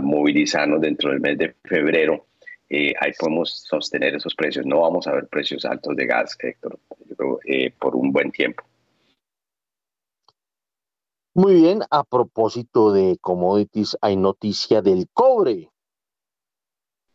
movilizarnos 0.00 0.80
dentro 0.80 1.10
del 1.10 1.20
mes 1.20 1.36
de 1.36 1.54
febrero, 1.62 2.24
eh, 2.70 2.94
ahí 2.98 3.12
podemos 3.18 3.50
sostener 3.68 4.14
esos 4.14 4.34
precios. 4.34 4.64
No 4.64 4.80
vamos 4.80 5.06
a 5.06 5.12
ver 5.12 5.26
precios 5.26 5.66
altos 5.66 5.94
de 5.94 6.06
gas, 6.06 6.38
Héctor, 6.40 6.78
eh, 7.44 7.70
por 7.70 7.94
un 7.94 8.10
buen 8.10 8.32
tiempo. 8.32 8.64
Muy 11.34 11.56
bien, 11.56 11.82
a 11.90 12.02
propósito 12.02 12.94
de 12.94 13.18
commodities, 13.20 13.98
hay 14.00 14.16
noticia 14.16 14.80
del 14.80 15.06
cobre. 15.12 15.68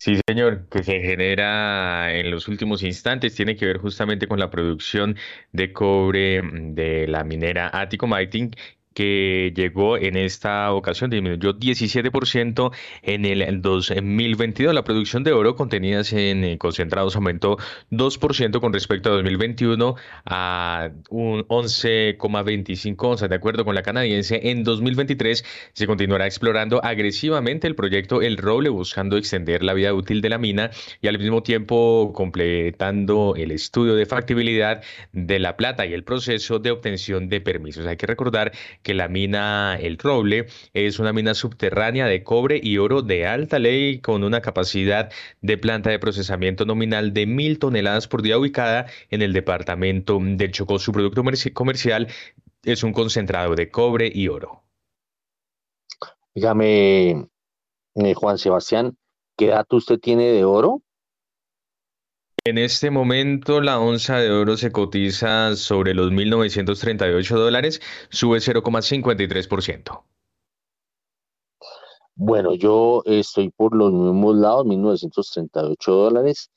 Sí, 0.02 0.18
señor, 0.26 0.70
que 0.70 0.82
se 0.82 1.02
genera 1.02 2.14
en 2.18 2.32
los 2.32 2.48
últimos 2.48 2.84
instantes 2.84 3.36
tiene 3.36 3.58
que 3.58 3.66
ver 3.66 3.80
justamente 3.80 4.28
con 4.30 4.40
la 4.40 4.50
producción 4.50 5.18
de 5.52 5.74
cobre 5.74 6.42
mm, 6.42 6.74
de 6.74 7.06
la 7.08 7.26
minera 7.26 7.70
Attico 7.74 8.08
Mining 8.08 8.52
que 8.94 9.54
llegó 9.56 9.98
en 9.98 10.18
esta 10.18 10.74
ocasión, 10.74 11.10
disminuyó 11.10 11.54
17% 11.58 12.72
en 13.04 13.26
el 13.26 13.62
2022. 13.62 14.74
La 14.74 14.84
producción 14.84 15.24
de 15.24 15.32
oro 15.32 15.56
contenidas 15.56 16.12
en 16.14 16.44
eh, 16.44 16.58
concentrados 16.58 17.16
aumentó 17.16 17.58
2% 17.92 18.60
con 18.60 18.74
respecto 18.74 19.10
a 19.10 19.14
2021 19.14 19.96
a 20.26 20.90
un 21.10 21.48
11,25 21.48 22.96
onzas. 23.00 23.30
De 23.30 23.36
acuerdo 23.36 23.66
con 23.66 23.76
la 23.76 23.84
canadiense, 23.84 24.50
en 24.50 24.64
2023 24.64 25.46
se 25.74 25.88
continuará 25.88 26.26
explorando 26.26 26.84
agresivamente 26.84 27.68
el 27.68 27.76
proyecto 27.76 28.22
El 28.22 28.38
Roble, 28.38 28.70
buscando 28.70 29.18
extender 29.18 29.64
la 29.64 29.74
vida 29.74 29.94
útil 29.94 30.22
de 30.22 30.30
la 30.30 30.38
mina 30.38 30.72
y 31.02 31.08
al 31.08 31.20
mismo 31.20 31.44
tiempo 31.44 32.12
completando 32.14 33.36
el 33.38 33.52
estudio 33.52 33.96
de 33.96 34.06
factibilidad 34.06 34.82
de 35.12 35.40
la 35.40 35.56
plata 35.56 35.86
y 35.86 35.94
el 35.94 36.04
proceso 36.04 36.60
de 36.60 36.72
obtención 36.72 37.30
de 37.30 37.42
permisos. 37.42 37.86
Hay 37.86 37.98
que 37.98 38.08
recordar 38.08 38.52
que 38.84 38.94
la 38.94 39.08
mina 39.08 39.78
El 39.80 39.98
Roble 39.98 40.48
es 40.74 41.00
una 41.00 41.14
mina 41.14 41.34
subterránea 41.34 42.06
de 42.08 42.24
cobre 42.24 42.60
y 42.62 42.78
oro 42.78 43.02
de 43.02 43.28
alta 43.28 43.60
ley 43.60 44.00
con 44.00 44.24
una 44.24 44.42
capacidad 44.42 45.12
de 45.42 45.58
planta 45.58 45.90
de 45.90 46.00
procesamiento 46.00 46.66
nominal 46.66 47.14
de 47.14 47.26
mil 47.26 47.60
toneladas 47.60 48.08
por 48.08 48.22
día 48.22 48.38
ubicada 48.38 48.88
en 49.10 49.22
el 49.22 49.34
departamento 49.34 50.20
del 50.22 50.52
Chocó. 50.52 50.80
Su 50.80 50.92
producto 50.92 51.24
comercial 51.54 52.08
es 52.64 52.84
un 52.84 52.94
concentrado 52.94 53.56
de 53.56 53.70
cobre 53.70 54.12
y 54.14 54.28
oro. 54.28 54.64
Dígame, 56.34 57.28
eh, 57.96 58.14
Juan 58.16 58.38
Sebastián, 58.38 58.98
¿qué 59.36 59.48
dato 59.48 59.78
usted 59.78 60.00
tiene 60.00 60.26
de 60.26 60.44
oro? 60.46 60.84
En 62.46 62.58
este 62.58 62.90
momento 62.90 63.62
la 63.62 63.80
onza 63.80 64.18
de 64.18 64.32
oro 64.32 64.56
se 64.56 64.72
cotiza 64.72 65.56
sobre 65.56 65.94
los 65.94 66.12
1.938 66.12 67.36
dólares, 67.36 67.82
sube 68.10 68.40
0,53%. 68.40 70.04
Bueno, 72.16 72.56
yo 72.56 73.04
estoy 73.06 73.50
por 73.50 73.76
los 73.76 73.92
mismos 73.92 74.36
lados, 74.36 74.66
1.938 74.66 75.78
dólares. 75.86 76.50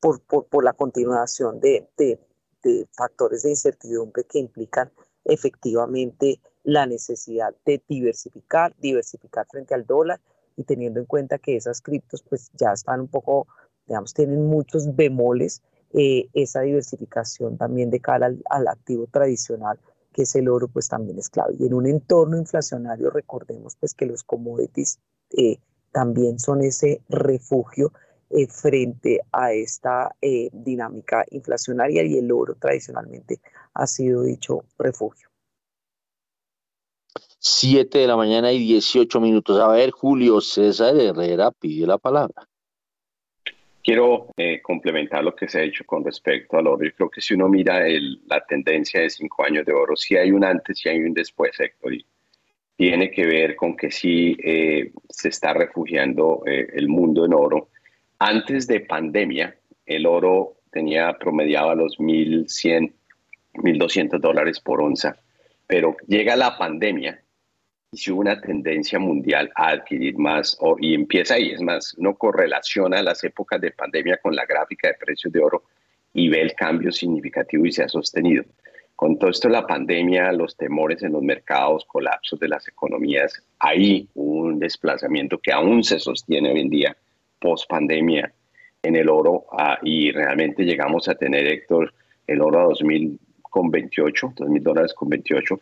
por, 0.00 0.20
por, 0.20 0.64
la 0.64 0.72
continuación 0.72 1.60
de, 1.60 1.88
de, 1.96 2.18
de 2.62 2.86
factores 2.92 3.42
de 3.42 3.50
incertidumbre 3.50 4.24
que 4.24 4.38
implican 4.38 4.90
efectivamente 5.24 6.40
la 6.62 6.86
necesidad 6.86 7.54
de 7.64 7.82
diversificar, 7.88 8.74
diversificar 8.78 9.46
frente 9.48 9.74
al 9.74 9.86
dólar 9.86 10.20
y 10.56 10.64
teniendo 10.64 11.00
en 11.00 11.06
cuenta 11.06 11.38
que 11.38 11.56
esas 11.56 11.80
criptos 11.80 12.22
pues 12.22 12.50
ya 12.54 12.72
están 12.72 13.00
un 13.00 13.08
poco, 13.08 13.46
digamos, 13.86 14.14
tienen 14.14 14.46
muchos 14.46 14.94
bemoles, 14.96 15.62
eh, 15.92 16.28
esa 16.32 16.62
diversificación 16.62 17.56
también 17.56 17.90
de 17.90 18.00
cara 18.00 18.34
al, 18.50 18.68
activo 18.68 19.06
tradicional 19.06 19.78
que 20.12 20.22
es 20.22 20.34
el 20.34 20.48
oro, 20.48 20.66
pues 20.68 20.88
también 20.88 21.18
es 21.18 21.28
clave. 21.28 21.56
Y 21.58 21.66
en 21.66 21.74
un 21.74 21.86
entorno 21.86 22.38
inflacionario, 22.38 23.10
recordemos 23.10 23.76
pues 23.76 23.92
que 23.92 24.06
los 24.06 24.24
commodities 24.24 24.98
eh, 25.36 25.58
también 25.92 26.38
son 26.38 26.62
ese 26.62 27.02
refugio 27.10 27.92
eh, 28.28 28.48
frente 28.48 29.20
a 29.30 29.52
esta 29.52 30.16
eh, 30.20 30.48
dinámica 30.52 31.24
inflacionaria 31.30 32.02
y 32.02 32.18
el 32.18 32.32
oro 32.32 32.56
tradicionalmente 32.56 33.38
ha 33.74 33.86
sido 33.86 34.24
dicho 34.24 34.64
refugio. 34.76 35.28
Siete 37.38 37.98
de 37.98 38.08
la 38.08 38.16
mañana 38.16 38.50
y 38.50 38.58
18 38.58 39.20
minutos. 39.20 39.60
A 39.60 39.68
ver, 39.68 39.92
Julio 39.92 40.40
César 40.40 40.96
Herrera 40.96 41.52
pide 41.52 41.86
la 41.86 41.98
palabra. 41.98 42.48
Quiero 43.80 44.26
eh, 44.36 44.60
complementar 44.60 45.22
lo 45.22 45.36
que 45.36 45.46
se 45.46 45.60
ha 45.60 45.62
dicho 45.62 45.84
con 45.86 46.04
respecto 46.04 46.56
al 46.56 46.66
oro. 46.66 46.84
Yo 46.84 46.92
creo 46.96 47.10
que 47.10 47.20
si 47.20 47.34
uno 47.34 47.48
mira 47.48 47.86
el, 47.86 48.22
la 48.26 48.44
tendencia 48.44 49.02
de 49.02 49.10
cinco 49.10 49.44
años 49.44 49.64
de 49.64 49.72
oro, 49.72 49.94
si 49.94 50.16
hay 50.16 50.32
un 50.32 50.42
antes 50.42 50.84
y 50.84 50.88
hay 50.88 50.98
un 50.98 51.14
después, 51.14 51.52
Héctor. 51.60 51.94
Y 51.94 52.04
tiene 52.76 53.08
que 53.12 53.24
ver 53.24 53.54
con 53.54 53.76
que 53.76 53.92
sí 53.92 54.36
se 55.08 55.28
está 55.28 55.54
refugiando 55.54 56.42
el 56.44 56.88
mundo 56.88 57.24
en 57.24 57.32
oro 57.32 57.68
antes 58.18 58.66
de 58.66 58.80
pandemia, 58.80 59.56
el 59.84 60.06
oro 60.06 60.56
tenía 60.70 61.12
promediaba 61.18 61.74
los 61.74 61.98
1.100, 61.98 62.92
1.200 63.54 64.18
dólares 64.20 64.60
por 64.60 64.80
onza, 64.80 65.16
pero 65.66 65.96
llega 66.06 66.36
la 66.36 66.56
pandemia 66.56 67.22
y 67.92 67.96
si 67.98 68.10
hubo 68.10 68.20
una 68.20 68.40
tendencia 68.40 68.98
mundial 68.98 69.50
a 69.54 69.68
adquirir 69.68 70.18
más 70.18 70.58
y 70.80 70.94
empieza 70.94 71.34
ahí, 71.34 71.52
es 71.52 71.60
más, 71.60 71.94
no 71.98 72.14
correlaciona 72.16 73.02
las 73.02 73.22
épocas 73.24 73.60
de 73.60 73.70
pandemia 73.70 74.18
con 74.18 74.34
la 74.34 74.44
gráfica 74.44 74.88
de 74.88 74.94
precios 74.94 75.32
de 75.32 75.40
oro 75.40 75.62
y 76.12 76.28
ve 76.28 76.42
el 76.42 76.54
cambio 76.54 76.92
significativo 76.92 77.64
y 77.64 77.72
se 77.72 77.84
ha 77.84 77.88
sostenido. 77.88 78.44
Con 78.96 79.18
todo 79.18 79.30
esto, 79.30 79.50
la 79.50 79.66
pandemia, 79.66 80.32
los 80.32 80.56
temores 80.56 81.02
en 81.02 81.12
los 81.12 81.22
mercados, 81.22 81.84
colapsos 81.84 82.40
de 82.40 82.48
las 82.48 82.66
economías, 82.66 83.42
hay 83.58 84.08
un 84.14 84.58
desplazamiento 84.58 85.38
que 85.38 85.52
aún 85.52 85.84
se 85.84 85.98
sostiene 85.98 86.50
hoy 86.50 86.60
en 86.60 86.70
día 86.70 86.96
post 87.38 87.68
pandemia 87.68 88.32
en 88.82 88.96
el 88.96 89.08
oro 89.08 89.46
ah, 89.52 89.78
y 89.82 90.12
realmente 90.12 90.64
llegamos 90.64 91.08
a 91.08 91.14
tener, 91.14 91.46
Héctor, 91.46 91.92
el 92.26 92.40
oro 92.40 92.60
a 92.60 92.64
2000 92.64 93.18
con 93.42 93.70
28, 93.70 94.34
2000 94.36 94.62
dólares 94.62 94.94
con 94.94 95.08
28, 95.08 95.60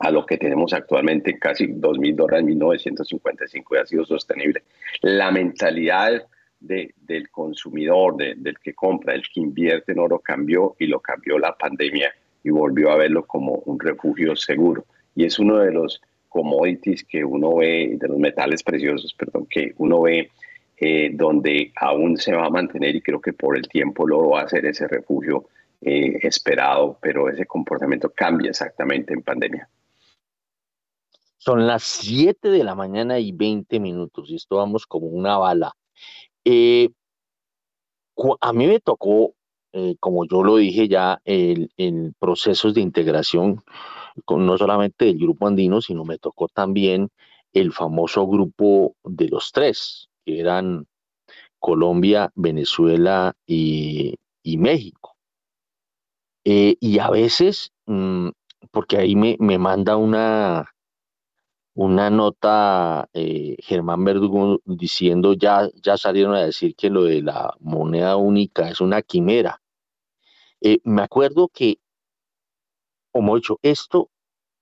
a 0.00 0.10
lo 0.10 0.26
que 0.26 0.36
tenemos 0.36 0.72
actualmente 0.72 1.38
casi 1.38 1.66
2000 1.66 2.16
dólares 2.16 2.40
en 2.40 2.46
1955 2.46 3.74
y 3.74 3.78
ha 3.78 3.86
sido 3.86 4.04
sostenible. 4.04 4.62
La 5.02 5.30
mentalidad 5.30 6.26
de, 6.60 6.94
del 6.96 7.30
consumidor, 7.30 8.16
del 8.16 8.58
que 8.58 8.74
compra, 8.74 9.14
el 9.14 9.22
que 9.22 9.40
invierte 9.40 9.92
en 9.92 10.00
oro 10.00 10.18
cambió 10.18 10.76
y 10.78 10.86
lo 10.86 11.00
cambió 11.00 11.38
la 11.38 11.56
pandemia 11.56 12.12
y 12.42 12.50
volvió 12.50 12.90
a 12.90 12.96
verlo 12.96 13.26
como 13.26 13.54
un 13.64 13.80
refugio 13.80 14.36
seguro. 14.36 14.84
Y 15.14 15.24
es 15.24 15.38
uno 15.38 15.58
de 15.58 15.72
los 15.72 16.00
commodities 16.28 17.04
que 17.04 17.24
uno 17.24 17.56
ve, 17.56 17.96
de 17.98 18.08
los 18.08 18.18
metales 18.18 18.62
preciosos, 18.62 19.14
perdón, 19.14 19.46
que 19.48 19.72
uno 19.78 20.02
ve 20.02 20.30
eh, 20.76 21.10
donde 21.12 21.72
aún 21.76 22.16
se 22.16 22.34
va 22.34 22.46
a 22.46 22.50
mantener 22.50 22.96
y 22.96 23.02
creo 23.02 23.20
que 23.20 23.32
por 23.32 23.56
el 23.56 23.68
tiempo 23.68 24.06
lo 24.06 24.30
va 24.30 24.42
a 24.42 24.48
ser 24.48 24.66
ese 24.66 24.88
refugio 24.88 25.48
eh, 25.80 26.18
esperado, 26.22 26.98
pero 27.00 27.28
ese 27.28 27.46
comportamiento 27.46 28.10
cambia 28.10 28.50
exactamente 28.50 29.12
en 29.12 29.22
pandemia. 29.22 29.68
Son 31.36 31.66
las 31.66 31.82
7 31.82 32.48
de 32.48 32.64
la 32.64 32.74
mañana 32.74 33.18
y 33.18 33.32
20 33.32 33.78
minutos 33.80 34.30
y 34.30 34.36
esto 34.36 34.56
vamos 34.56 34.86
como 34.86 35.06
una 35.06 35.36
bala. 35.36 35.72
Eh, 36.44 36.88
a 38.40 38.52
mí 38.52 38.66
me 38.66 38.80
tocó, 38.80 39.34
como 39.98 40.24
yo 40.26 40.44
lo 40.44 40.56
dije 40.56 40.88
ya, 40.88 41.20
el, 41.24 41.70
el 41.76 42.14
procesos 42.18 42.74
de 42.74 42.80
integración 42.80 43.62
con, 44.24 44.46
no 44.46 44.56
solamente 44.56 45.06
del 45.06 45.18
grupo 45.18 45.46
andino, 45.46 45.80
sino 45.80 46.04
me 46.04 46.18
tocó 46.18 46.48
también 46.48 47.10
el 47.52 47.72
famoso 47.72 48.26
grupo 48.26 48.96
de 49.04 49.28
los 49.28 49.52
tres, 49.52 50.08
que 50.24 50.40
eran 50.40 50.86
Colombia, 51.58 52.30
Venezuela 52.34 53.34
y, 53.46 54.18
México. 54.58 55.16
Eh, 56.44 56.76
y 56.80 56.98
a 56.98 57.10
veces, 57.10 57.72
mm, 57.86 58.28
porque 58.70 58.98
ahí 58.98 59.16
me, 59.16 59.36
me, 59.40 59.58
manda 59.58 59.96
una, 59.96 60.66
una 61.74 62.10
nota, 62.10 63.08
eh, 63.14 63.56
Germán 63.60 64.04
Verdugo, 64.04 64.60
diciendo 64.64 65.34
ya, 65.34 65.70
ya 65.82 65.96
salieron 65.96 66.34
a 66.34 66.44
decir 66.44 66.76
que 66.76 66.90
lo 66.90 67.04
de 67.04 67.22
la 67.22 67.54
moneda 67.60 68.16
única 68.16 68.68
es 68.68 68.80
una 68.80 69.02
quimera. 69.02 69.60
Eh, 70.60 70.80
me 70.84 71.02
acuerdo 71.02 71.48
que, 71.48 71.78
como 73.12 73.36
he 73.36 73.40
dicho, 73.40 73.58
esto 73.62 74.10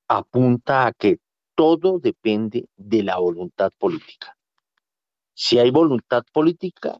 apunta 0.09 0.86
a 0.86 0.93
que 0.93 1.18
todo 1.55 1.98
depende 1.98 2.68
de 2.76 3.02
la 3.02 3.18
voluntad 3.18 3.72
política. 3.78 4.36
Si 5.34 5.59
hay 5.59 5.70
voluntad 5.70 6.24
política, 6.32 6.98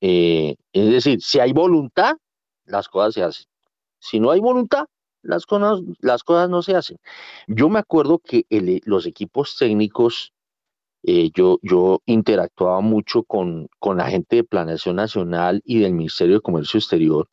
eh, 0.00 0.56
es 0.72 0.90
decir, 0.90 1.22
si 1.22 1.38
hay 1.40 1.52
voluntad, 1.52 2.16
las 2.64 2.88
cosas 2.88 3.14
se 3.14 3.22
hacen. 3.22 3.46
Si 4.00 4.18
no 4.18 4.30
hay 4.30 4.40
voluntad, 4.40 4.86
las 5.22 5.46
cosas, 5.46 5.80
las 6.00 6.24
cosas 6.24 6.50
no 6.50 6.62
se 6.62 6.74
hacen. 6.74 6.98
Yo 7.46 7.68
me 7.68 7.78
acuerdo 7.78 8.18
que 8.18 8.44
los 8.84 9.06
equipos 9.06 9.56
técnicos, 9.56 10.32
eh, 11.04 11.30
yo, 11.34 11.58
yo 11.62 12.00
interactuaba 12.06 12.80
mucho 12.80 13.22
con, 13.22 13.68
con 13.78 13.96
la 13.98 14.08
gente 14.08 14.36
de 14.36 14.44
Planeación 14.44 14.96
Nacional 14.96 15.62
y 15.64 15.78
del 15.78 15.94
Ministerio 15.94 16.36
de 16.36 16.40
Comercio 16.40 16.78
Exterior. 16.78 17.28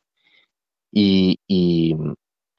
Y, 0.91 1.39
y, 1.47 1.95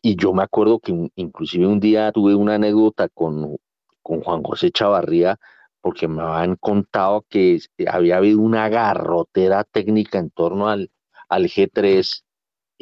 yo 0.03 0.33
me 0.33 0.43
acuerdo 0.43 0.81
que 0.81 1.11
inclusive 1.17 1.67
un 1.67 1.81
día 1.81 2.11
tuve 2.13 2.35
una 2.35 2.55
anécdota 2.55 3.09
con, 3.09 3.57
con 4.03 4.23
Juan 4.23 4.43
José 4.43 4.71
Chavarría, 4.71 5.39
porque 5.81 6.09
me 6.09 6.23
habían 6.23 6.57
contado 6.57 7.25
que 7.29 7.61
había 7.87 8.19
habido 8.19 8.41
una 8.41 8.69
garrotera 8.69 9.65
técnica 9.65 10.19
en 10.19 10.31
torno 10.31 10.69
al, 10.69 10.91
al 11.29 11.45
G3 11.45 12.23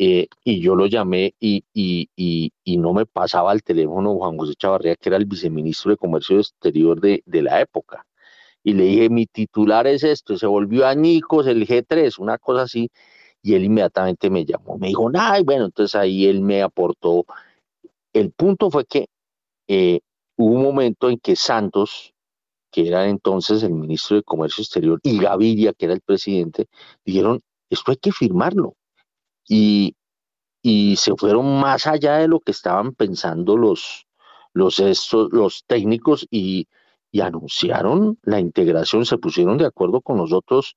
eh, 0.01 0.29
y 0.45 0.61
yo 0.61 0.77
lo 0.77 0.87
llamé 0.87 1.35
y, 1.41 1.65
y, 1.75 2.09
y, 2.15 2.77
no 2.77 2.93
me 2.93 3.05
pasaba 3.05 3.53
el 3.53 3.65
teléfono 3.65 4.15
Juan 4.15 4.37
José 4.39 4.55
Chavarría, 4.55 4.95
que 4.95 5.09
era 5.09 5.17
el 5.17 5.27
viceministro 5.27 5.91
de 5.91 5.97
Comercio 5.97 6.39
Exterior 6.39 7.01
de, 7.01 7.23
de, 7.27 7.43
la 7.43 7.61
época. 7.61 8.07
Y 8.63 8.75
le 8.75 8.85
dije, 8.85 9.11
mi 9.11 9.27
titular 9.27 9.89
es 9.89 10.05
esto, 10.05 10.39
se 10.39 10.47
volvió 10.47 10.87
añicos 10.87 11.49
el 11.49 11.67
G3, 11.67 12.17
una 12.21 12.39
cosa 12.39 12.63
así, 12.63 12.91
y 13.43 13.55
él 13.55 13.65
inmediatamente 13.65 14.31
me 14.31 14.45
llamó, 14.45 14.79
me 14.79 14.89
dijo, 14.89 15.11
ay, 15.15 15.43
bueno, 15.43 15.65
entonces 15.67 15.95
ahí 15.97 16.27
él 16.27 16.43
me 16.43 16.63
aportó. 16.63 17.25
El 18.13 18.31
punto 18.33 18.71
fue 18.71 18.85
que 18.85 19.09
eh, 19.67 20.01
hubo 20.37 20.55
un 20.55 20.63
momento 20.63 21.11
en 21.11 21.19
que 21.19 21.35
Santos, 21.35 22.15
que 22.71 22.87
era 22.89 23.09
entonces 23.09 23.63
el 23.63 23.73
ministro 23.73 24.17
de 24.17 24.23
Comercio 24.23 24.63
Exterior, 24.63 25.01
y 25.03 25.19
Gaviria, 25.19 25.73
que 25.73 25.87
era 25.87 25.95
el 25.95 26.01
presidente, 26.01 26.67
dijeron, 27.05 27.41
esto 27.71 27.91
hay 27.91 27.97
que 27.99 28.13
firmarlo. 28.13 28.75
Y, 29.49 29.97
y 30.63 30.97
se 30.97 31.15
fueron 31.17 31.61
más 31.61 31.87
allá 31.87 32.17
de 32.17 32.29
lo 32.29 32.41
que 32.41 32.53
estaban 32.53 32.95
pensando 32.95 33.57
los, 33.57 34.07
los, 34.53 34.79
estos, 34.79 35.33
los 35.33 35.65
técnicos 35.67 36.27
y, 36.31 36.69
y 37.11 37.21
anunciaron 37.21 38.19
la 38.23 38.41
integración, 38.41 39.07
se 39.07 39.19
pusieron 39.19 39.59
de 39.59 39.67
acuerdo 39.67 40.01
con 40.01 40.19
los 40.19 40.33
otros 40.33 40.75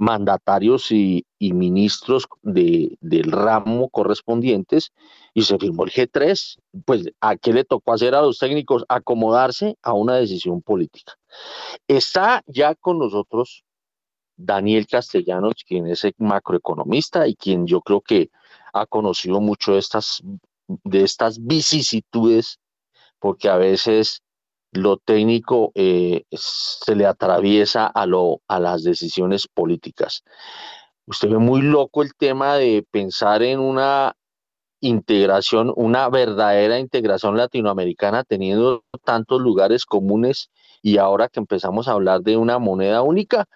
mandatarios 0.00 0.90
y, 0.92 1.26
ministros 1.38 2.26
de, 2.42 2.96
del 3.02 3.30
ramo 3.30 3.90
correspondientes 3.90 4.92
y 5.34 5.42
se 5.42 5.58
firmó 5.58 5.84
el 5.84 5.90
G3. 5.90 6.58
Pues, 6.86 7.12
¿a 7.20 7.36
qué 7.36 7.52
le 7.52 7.64
tocó 7.64 7.92
hacer 7.92 8.14
a 8.14 8.22
los 8.22 8.38
técnicos? 8.38 8.84
Acomodarse 8.88 9.76
a 9.82 9.92
una 9.92 10.16
decisión 10.16 10.62
política. 10.62 11.12
Está 11.86 12.42
ya 12.46 12.74
con 12.74 12.98
nosotros 12.98 13.62
Daniel 14.36 14.86
Castellanos, 14.86 15.54
quien 15.66 15.86
es 15.86 16.02
macroeconomista 16.16 17.28
y 17.28 17.36
quien 17.36 17.66
yo 17.66 17.82
creo 17.82 18.00
que 18.00 18.30
ha 18.72 18.86
conocido 18.86 19.42
mucho 19.42 19.76
estas, 19.76 20.22
de 20.66 21.02
estas 21.02 21.44
vicisitudes, 21.44 22.58
porque 23.18 23.50
a 23.50 23.58
veces 23.58 24.22
lo 24.72 24.98
técnico 24.98 25.72
eh, 25.74 26.24
se 26.30 26.94
le 26.94 27.06
atraviesa 27.06 27.86
a, 27.86 28.06
lo, 28.06 28.40
a 28.48 28.60
las 28.60 28.84
decisiones 28.84 29.48
políticas. 29.48 30.22
Usted 31.06 31.28
ve 31.28 31.38
muy 31.38 31.62
loco 31.62 32.02
el 32.02 32.14
tema 32.14 32.56
de 32.56 32.86
pensar 32.90 33.42
en 33.42 33.58
una 33.58 34.16
integración, 34.80 35.72
una 35.76 36.08
verdadera 36.08 36.78
integración 36.78 37.36
latinoamericana, 37.36 38.24
teniendo 38.24 38.84
tantos 39.04 39.40
lugares 39.40 39.84
comunes 39.84 40.50
y 40.82 40.98
ahora 40.98 41.28
que 41.28 41.40
empezamos 41.40 41.88
a 41.88 41.92
hablar 41.92 42.22
de 42.22 42.36
una 42.36 42.58
moneda 42.58 43.02
única, 43.02 43.46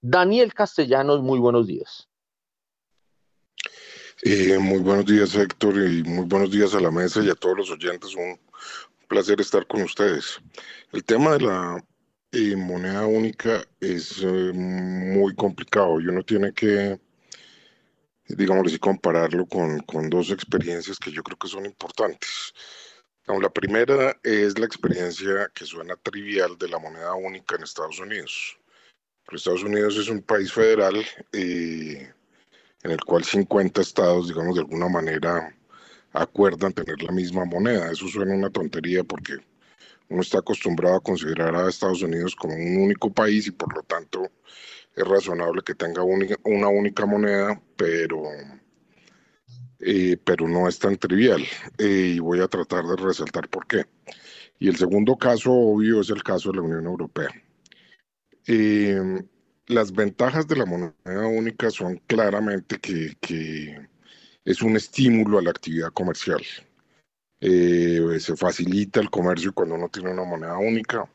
Daniel 0.00 0.54
Castellanos, 0.54 1.20
muy 1.20 1.38
buenos 1.38 1.66
días. 1.66 2.08
Eh, 4.22 4.58
muy 4.58 4.78
buenos 4.78 5.06
días, 5.06 5.34
Héctor, 5.34 5.76
y 5.76 6.02
muy 6.02 6.24
buenos 6.26 6.50
días 6.50 6.74
a 6.74 6.80
la 6.80 6.90
mesa 6.90 7.22
y 7.22 7.30
a 7.30 7.34
todos 7.34 7.58
los 7.58 7.70
oyentes. 7.70 8.14
Un 8.14 8.38
placer 9.10 9.40
estar 9.40 9.66
con 9.66 9.82
ustedes. 9.82 10.40
El 10.92 11.04
tema 11.04 11.32
de 11.32 11.40
la 11.40 11.84
eh, 12.30 12.54
moneda 12.54 13.06
única 13.06 13.62
es 13.80 14.22
eh, 14.22 14.52
muy 14.54 15.34
complicado 15.34 16.00
y 16.00 16.06
uno 16.06 16.22
tiene 16.22 16.54
que, 16.54 16.98
digamos 18.28 18.68
así, 18.68 18.78
compararlo 18.78 19.46
con, 19.46 19.80
con, 19.80 20.08
dos 20.08 20.30
experiencias 20.30 20.98
que 20.98 21.10
yo 21.10 21.24
creo 21.24 21.36
que 21.36 21.48
son 21.48 21.66
importantes. 21.66 22.54
La 23.26 23.50
primera 23.50 24.16
es 24.22 24.58
la 24.58 24.66
experiencia 24.66 25.50
que 25.54 25.64
suena 25.64 25.96
trivial 25.96 26.56
de 26.58 26.68
la 26.68 26.78
moneda 26.78 27.14
única 27.14 27.56
en 27.56 27.62
Estados 27.62 28.00
Unidos. 28.00 28.58
Estados 29.30 29.62
Unidos 29.62 29.96
es 29.96 30.08
un 30.08 30.22
país 30.22 30.52
federal 30.52 31.04
eh, 31.32 32.12
en 32.82 32.90
el 32.90 33.00
cual 33.04 33.24
50 33.24 33.80
estados, 33.80 34.28
digamos, 34.28 34.56
de 34.56 34.62
alguna 34.62 34.88
manera 34.88 35.54
acuerdan 36.12 36.72
tener 36.72 37.02
la 37.02 37.12
misma 37.12 37.44
moneda. 37.44 37.90
Eso 37.90 38.08
suena 38.08 38.34
una 38.34 38.50
tontería 38.50 39.04
porque 39.04 39.34
uno 40.08 40.22
está 40.22 40.38
acostumbrado 40.38 40.96
a 40.96 41.02
considerar 41.02 41.54
a 41.54 41.68
Estados 41.68 42.02
Unidos 42.02 42.34
como 42.34 42.54
un 42.54 42.78
único 42.78 43.12
país 43.12 43.46
y 43.46 43.52
por 43.52 43.74
lo 43.74 43.82
tanto 43.82 44.30
es 44.94 45.06
razonable 45.06 45.62
que 45.62 45.74
tenga 45.74 46.02
una 46.02 46.68
única 46.68 47.06
moneda, 47.06 47.60
pero, 47.76 48.24
eh, 49.78 50.16
pero 50.24 50.48
no 50.48 50.68
es 50.68 50.78
tan 50.78 50.96
trivial. 50.96 51.42
Eh, 51.78 52.14
y 52.16 52.18
voy 52.18 52.40
a 52.40 52.48
tratar 52.48 52.84
de 52.84 52.96
resaltar 52.96 53.48
por 53.48 53.66
qué. 53.66 53.84
Y 54.58 54.68
el 54.68 54.76
segundo 54.76 55.16
caso 55.16 55.52
obvio 55.52 56.00
es 56.00 56.10
el 56.10 56.22
caso 56.22 56.50
de 56.50 56.56
la 56.56 56.62
Unión 56.62 56.86
Europea. 56.86 57.30
Eh, 58.46 59.22
las 59.66 59.92
ventajas 59.92 60.48
de 60.48 60.56
la 60.56 60.66
moneda 60.66 61.26
única 61.28 61.70
son 61.70 61.98
claramente 62.06 62.78
que, 62.80 63.88
es 64.44 64.62
un 64.62 64.76
estímulo 64.76 65.38
a 65.38 65.42
la 65.42 65.50
actividad 65.50 65.92
comercial. 65.92 66.42
Eh, 67.40 68.18
se 68.20 68.36
facilita 68.36 69.00
el 69.00 69.10
comercio 69.10 69.52
cuando 69.52 69.74
uno 69.74 69.88
tiene 69.88 70.10
una 70.10 70.24
moneda 70.24 70.58
única. 70.58 71.08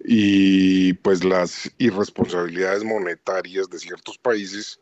Y 0.00 0.92
pues 0.94 1.24
las 1.24 1.70
irresponsabilidades 1.78 2.84
monetarias 2.84 3.68
de 3.68 3.78
ciertos 3.78 4.18
países 4.18 4.80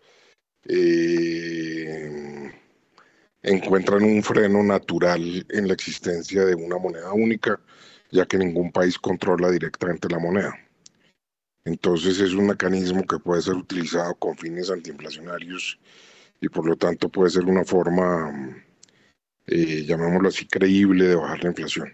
eh, 0.68 2.52
encuentran 3.42 4.02
un 4.02 4.22
freno 4.22 4.62
natural 4.62 5.46
en 5.48 5.68
la 5.68 5.74
existencia 5.74 6.44
de 6.44 6.54
una 6.54 6.78
moneda 6.78 7.12
única, 7.12 7.60
ya 8.10 8.26
que 8.26 8.38
ningún 8.38 8.72
país 8.72 8.98
controla 8.98 9.50
directamente 9.50 10.08
la 10.08 10.18
moneda. 10.18 10.54
Entonces 11.64 12.20
es 12.20 12.32
un 12.32 12.48
mecanismo 12.48 13.04
que 13.06 13.18
puede 13.18 13.42
ser 13.42 13.54
utilizado 13.54 14.14
con 14.16 14.36
fines 14.36 14.70
antiinflacionarios 14.70 15.78
y 16.40 16.48
por 16.48 16.66
lo 16.66 16.76
tanto 16.76 17.08
puede 17.08 17.30
ser 17.30 17.44
una 17.44 17.64
forma, 17.64 18.64
eh, 19.46 19.84
llamémoslo 19.84 20.28
así, 20.28 20.46
creíble 20.46 21.06
de 21.06 21.16
bajar 21.16 21.42
la 21.42 21.50
inflación. 21.50 21.92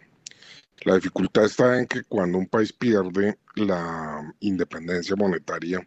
La 0.85 0.97
dificultad 0.97 1.45
está 1.45 1.79
en 1.79 1.87
que 1.87 2.03
cuando 2.05 2.39
un 2.39 2.49
país 2.49 2.73
pierde 2.73 3.39
la 3.55 4.35
independencia 4.41 5.15
monetaria, 5.15 5.87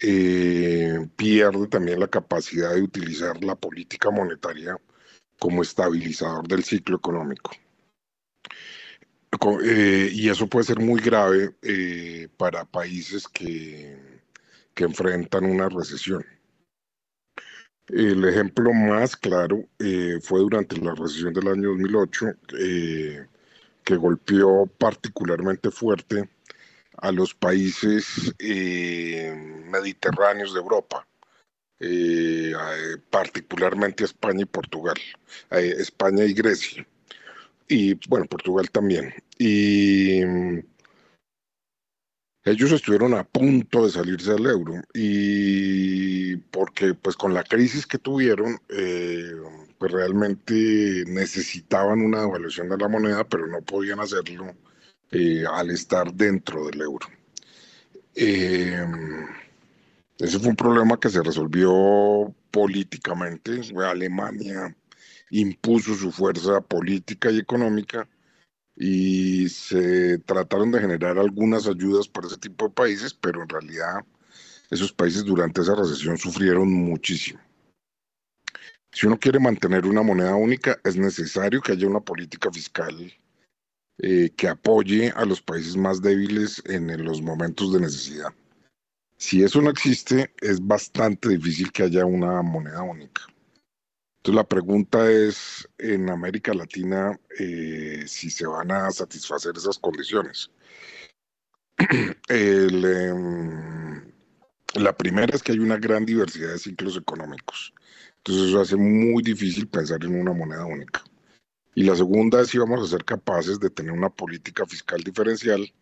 eh, 0.00 1.08
pierde 1.16 1.66
también 1.68 1.98
la 1.98 2.08
capacidad 2.08 2.74
de 2.74 2.82
utilizar 2.82 3.42
la 3.42 3.56
política 3.56 4.10
monetaria 4.10 4.78
como 5.38 5.62
estabilizador 5.62 6.46
del 6.46 6.62
ciclo 6.62 6.96
económico. 6.96 7.50
Eh, 9.64 10.10
y 10.12 10.30
eso 10.30 10.46
puede 10.46 10.64
ser 10.64 10.80
muy 10.80 11.00
grave 11.00 11.54
para 12.38 12.64
países 12.64 13.28
que, 13.28 14.22
que, 14.72 14.84
enfrentan 14.84 15.44
una 15.44 15.68
recesión. 15.68 16.24
El 17.88 18.24
ejemplo 18.24 18.72
más 18.72 19.16
claro 19.16 19.64
eh, 19.78 20.18
fue 20.20 20.40
durante 20.40 20.76
la 20.78 20.94
recesión 20.94 21.32
del 21.32 21.48
año 21.48 21.68
2008, 21.70 22.26
que 23.84 23.96
golpeó 23.96 24.66
particularmente 24.66 25.70
fuerte 25.70 26.28
a 26.98 27.12
los 27.12 27.34
países 27.34 28.34
mediterráneos 28.40 30.52
de 30.52 30.60
Europa, 30.60 31.06
particularmente 33.10 34.02
a 34.02 34.06
España 34.06 34.42
y 34.42 34.46
Portugal, 34.46 34.96
España 35.50 36.24
y 36.24 36.34
Grecia 36.34 36.86
y 37.68 37.94
bueno, 38.08 38.26
Portugal 38.26 38.70
también. 38.70 39.12
Y 39.38 40.22
mm, 40.24 40.60
ellos 42.46 42.70
estuvieron 42.70 43.12
a 43.14 43.24
punto 43.24 43.84
de 43.84 43.90
salirse 43.90 44.32
del 44.32 44.46
euro 44.46 44.80
y 44.94 46.36
porque 46.36 46.94
pues 46.94 47.16
con 47.16 47.34
la 47.34 47.42
crisis 47.42 47.86
que 47.86 47.98
tuvieron, 47.98 48.56
eh, 48.68 49.32
pues 49.78 49.90
realmente 49.90 51.04
necesitaban 51.08 52.00
una 52.00 52.20
devaluación 52.20 52.68
de 52.68 52.78
la 52.78 52.86
moneda, 52.86 53.24
pero 53.24 53.48
no 53.48 53.62
podían 53.62 53.98
hacerlo 53.98 54.54
eh, 55.10 55.42
al 55.52 55.70
estar 55.70 56.14
dentro 56.14 56.66
del 56.66 56.82
euro. 56.82 57.08
Em, 58.14 59.26
ese 60.18 60.38
fue 60.38 60.50
un 60.50 60.56
problema 60.56 61.00
que 61.00 61.10
se 61.10 61.22
resolvió 61.24 62.32
políticamente. 62.52 63.60
Alemania 63.84 64.74
impuso 65.30 65.96
su 65.96 66.12
fuerza 66.12 66.60
política 66.60 67.28
y 67.32 67.40
económica 67.40 68.08
y 68.76 69.48
se 69.48 70.18
trataron 70.18 70.70
de 70.70 70.80
generar 70.80 71.18
algunas 71.18 71.66
ayudas 71.66 72.08
para 72.08 72.26
ese 72.26 72.36
tipo 72.36 72.66
de 72.66 72.74
países, 72.74 73.14
pero 73.14 73.42
en 73.42 73.48
realidad 73.48 74.04
esos 74.70 74.92
países 74.92 75.24
durante 75.24 75.62
esa 75.62 75.74
recesión 75.74 76.18
sufrieron 76.18 76.70
muchísimo. 76.72 77.40
Si 78.92 79.06
uno 79.06 79.18
quiere 79.18 79.38
mantener 79.38 79.86
una 79.86 80.02
moneda 80.02 80.34
única, 80.36 80.78
es 80.84 80.96
necesario 80.96 81.60
que 81.60 81.72
haya 81.72 81.86
una 81.86 82.00
política 82.00 82.50
fiscal 82.50 83.12
eh, 83.98 84.30
que 84.36 84.48
apoye 84.48 85.10
a 85.10 85.24
los 85.24 85.40
países 85.40 85.76
más 85.76 86.02
débiles 86.02 86.62
en 86.66 87.04
los 87.04 87.22
momentos 87.22 87.72
de 87.72 87.80
necesidad. 87.80 88.32
Si 89.18 89.42
eso 89.42 89.62
no 89.62 89.70
existe, 89.70 90.34
es 90.40 90.64
bastante 90.64 91.30
difícil 91.30 91.72
que 91.72 91.84
haya 91.84 92.04
una 92.04 92.42
moneda 92.42 92.82
única. 92.82 93.22
Entonces 94.26 94.42
la 94.42 94.48
pregunta 94.48 95.08
es 95.08 95.68
en 95.78 96.10
América 96.10 96.52
Latina 96.52 97.16
eh, 97.38 98.02
si 98.08 98.28
se 98.28 98.44
van 98.44 98.72
a 98.72 98.90
satisfacer 98.90 99.56
esas 99.56 99.78
condiciones. 99.78 100.50
Em, 102.28 104.12
la 104.74 104.96
primera 104.96 105.32
es 105.32 105.44
que 105.44 105.52
hay 105.52 105.60
una 105.60 105.76
gran 105.76 106.04
diversidad 106.04 106.50
de 106.50 106.58
ciclos 106.58 106.96
económicos. 106.96 107.72
Entonces 108.16 108.48
eso 108.48 108.60
hace 108.60 108.74
muy 108.74 109.22
difícil 109.22 109.68
pensar 109.68 110.02
en 110.04 110.20
una 110.20 110.32
moneda 110.32 110.66
única. 110.66 111.04
Y 111.76 111.84
la 111.84 111.94
segunda 111.94 112.40
es 112.40 112.48
si 112.48 112.58
vamos 112.58 112.82
a 112.82 112.90
ser 112.90 113.04
capaces 113.04 113.60
de 113.60 113.70
tener 113.70 113.92
una 113.92 114.10
política 114.10 114.66
fiscal 114.66 115.04
diferencial 115.04 115.72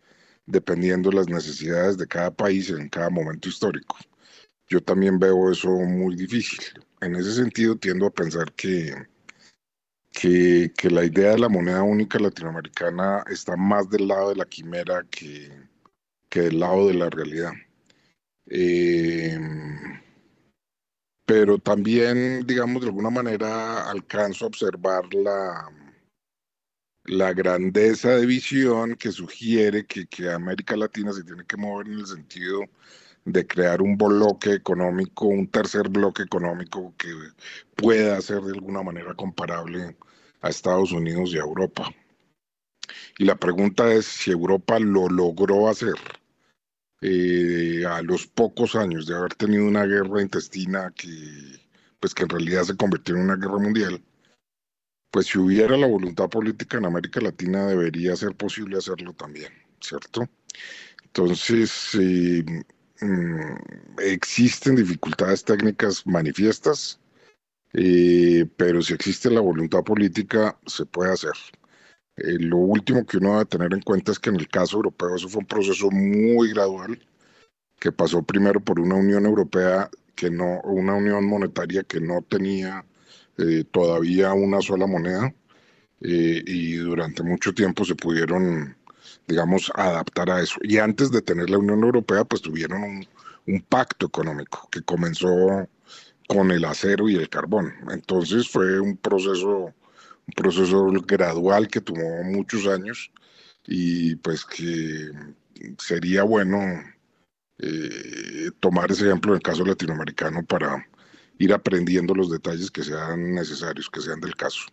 dependiendo 0.45 1.09
de 1.09 1.15
las 1.15 1.29
necesidades 1.29 1.97
de 1.97 2.05
cada 2.05 2.29
país 2.29 2.69
en 2.69 2.89
cada 2.89 3.09
momento 3.09 3.49
histórico. 3.49 3.97
Yo 4.67 4.83
también 4.83 5.17
veo 5.17 5.51
eso 5.51 5.69
muy 5.69 6.15
difícil. 6.15 6.84
En 7.01 7.15
ese 7.15 7.33
sentido, 7.33 7.75
tiendo 7.75 8.07
a 8.07 8.11
pensar 8.11 8.53
que, 8.53 8.93
que, 10.11 10.89
la 10.89 11.03
idea 11.03 11.31
de 11.31 11.39
la 11.39 11.49
moneda 11.49 11.83
única 11.83 12.19
latinoamericana 12.19 13.23
está 13.29 13.55
más 13.55 13.89
del 13.89 14.07
lado 14.07 14.29
de 14.29 14.35
la 14.35 14.45
quimera 14.45 15.03
que, 15.09 15.51
que 16.29 16.41
del 16.41 16.59
lado 16.59 16.87
de 16.87 16.93
la 16.93 17.09
realidad. 17.09 17.51
Eh, 18.47 19.37
pero 21.25 21.57
también, 21.57 22.45
digamos, 22.45 22.81
de 22.81 22.87
alguna 22.87 23.09
manera 23.09 23.89
alcanzo 23.89 24.45
a 24.45 24.47
observar 24.47 25.13
la, 25.13 25.69
la 27.05 27.33
grandeza 27.33 28.15
de 28.15 28.25
visión 28.25 28.95
que 28.95 29.11
sugiere 29.11 29.85
que, 29.85 30.07
que 30.07 30.29
América 30.29 30.75
Latina 30.77 31.11
se 31.13 31.23
tiene 31.23 31.45
que 31.45 31.57
mover 31.57 31.87
en 31.87 31.93
el 31.93 32.07
sentido 32.07 32.61
de 33.25 33.47
crear 33.47 33.81
un 33.81 33.97
bloque 33.97 34.53
económico, 34.53 35.25
un 35.25 35.47
tercer 35.47 35.89
bloque 35.89 36.23
económico 36.23 36.93
que 36.97 37.09
pueda 37.75 38.21
ser 38.21 38.41
de 38.41 38.53
alguna 38.53 38.83
manera 38.83 39.13
comparable 39.15 39.97
a 40.41 40.49
Estados 40.49 40.91
Unidos 40.91 41.31
y 41.33 41.37
a 41.37 41.41
Europa. 41.41 41.89
Y 43.17 43.25
la 43.25 43.35
pregunta 43.35 43.91
es 43.91 44.05
si 44.05 44.31
Europa 44.31 44.79
lo 44.79 45.09
logró 45.09 45.67
hacer 45.67 45.95
eh, 47.01 47.83
a 47.87 48.01
los 48.03 48.27
pocos 48.27 48.75
años 48.75 49.07
de 49.07 49.15
haber 49.15 49.33
tenido 49.33 49.65
una 49.65 49.85
guerra 49.85 50.21
intestina 50.21 50.93
que, 50.95 51.07
pues 51.99 52.13
que 52.13 52.23
en 52.23 52.29
realidad 52.29 52.63
se 52.63 52.77
convirtió 52.77 53.15
en 53.15 53.21
una 53.21 53.37
guerra 53.37 53.57
mundial, 53.57 54.03
pues 55.09 55.27
si 55.27 55.39
hubiera 55.39 55.77
la 55.77 55.87
voluntad 55.87 56.29
política 56.29 56.77
en 56.77 56.85
América 56.85 57.21
Latina 57.21 57.65
debería 57.65 58.15
ser 58.15 58.35
posible 58.35 58.77
hacerlo 58.77 59.13
también, 59.13 59.51
¿cierto? 59.79 60.27
Entonces, 61.05 61.95
eh, 61.95 62.43
mm, 63.01 63.99
existen 63.99 64.75
dificultades 64.75 65.43
técnicas 65.43 66.05
manifiestas, 66.05 66.99
eh, 67.73 68.45
pero 68.57 68.81
si 68.81 68.93
existe 68.93 69.29
la 69.29 69.41
voluntad 69.41 69.83
política, 69.83 70.57
se 70.65 70.85
puede 70.85 71.13
hacer. 71.13 71.33
Eh, 72.17 72.37
lo 72.39 72.57
último 72.57 73.05
que 73.05 73.17
uno 73.17 73.33
debe 73.33 73.45
tener 73.45 73.73
en 73.73 73.81
cuenta 73.81 74.11
es 74.11 74.19
que 74.19 74.29
en 74.29 74.37
el 74.37 74.47
caso 74.47 74.77
europeo 74.77 75.15
eso 75.15 75.29
fue 75.29 75.41
un 75.41 75.47
proceso 75.47 75.89
muy 75.91 76.51
gradual, 76.53 76.99
que 77.79 77.91
pasó 77.91 78.23
primero 78.23 78.61
por 78.61 78.79
una 78.79 78.95
Unión 78.95 79.25
Europea 79.25 79.89
que 80.15 80.29
no, 80.29 80.61
una 80.61 80.95
unión 80.95 81.25
monetaria 81.25 81.83
que 81.83 81.99
no 81.99 82.21
tenía 82.21 82.85
eh, 83.37 83.65
todavía 83.69 84.33
una 84.33 84.61
sola 84.61 84.87
moneda 84.87 85.33
y 85.99 86.75
durante 86.75 87.23
mucho 87.23 87.53
tiempo 87.53 87.83
se 87.83 87.95
pudieron, 87.95 88.77
digamos, 89.27 89.71
adaptar 89.75 90.29
a 90.29 90.41
eso. 90.41 90.59
Y 90.63 90.77
antes 90.77 91.11
de 91.11 91.21
tener 91.21 91.49
la 91.49 91.57
Unión 91.57 91.83
Europea, 91.83 92.23
pues 92.23 92.41
tuvieron 92.41 92.83
un, 93.47 93.61
pacto 93.69 94.07
económico 94.07 94.67
que 94.71 94.81
comenzó 94.81 95.67
con 96.27 96.51
el 96.51 96.65
acero 96.65 97.09
y 97.09 97.15
el 97.15 97.29
carbón. 97.29 97.73
Entonces 97.91 98.49
fue 98.49 98.79
un 98.79 98.97
proceso 98.97 99.73
un 100.27 100.33
proceso 100.35 100.87
gradual 101.05 101.67
que 101.67 101.81
tomó 101.81 102.23
muchos 102.23 102.65
años 102.65 103.11
y 103.67 104.15
pues 104.15 104.43
que 104.43 105.11
sería 105.77 106.23
bueno 106.23 106.57
eh, 107.59 108.49
tomar 108.59 108.91
ese 108.91 109.05
ejemplo 109.05 109.31
en 109.31 109.37
el 109.37 109.43
caso 109.43 109.63
latinoamericano 109.63 110.43
para 110.43 110.87
ir 111.37 111.53
aprendiendo 111.53 112.13
los 112.13 112.29
detalles 112.29 112.71
que 112.71 112.83
sean 112.83 113.33
necesarios, 113.33 113.89
que 113.89 114.01
sean 114.01 114.19
del 114.19 114.35
caso. 114.35 114.65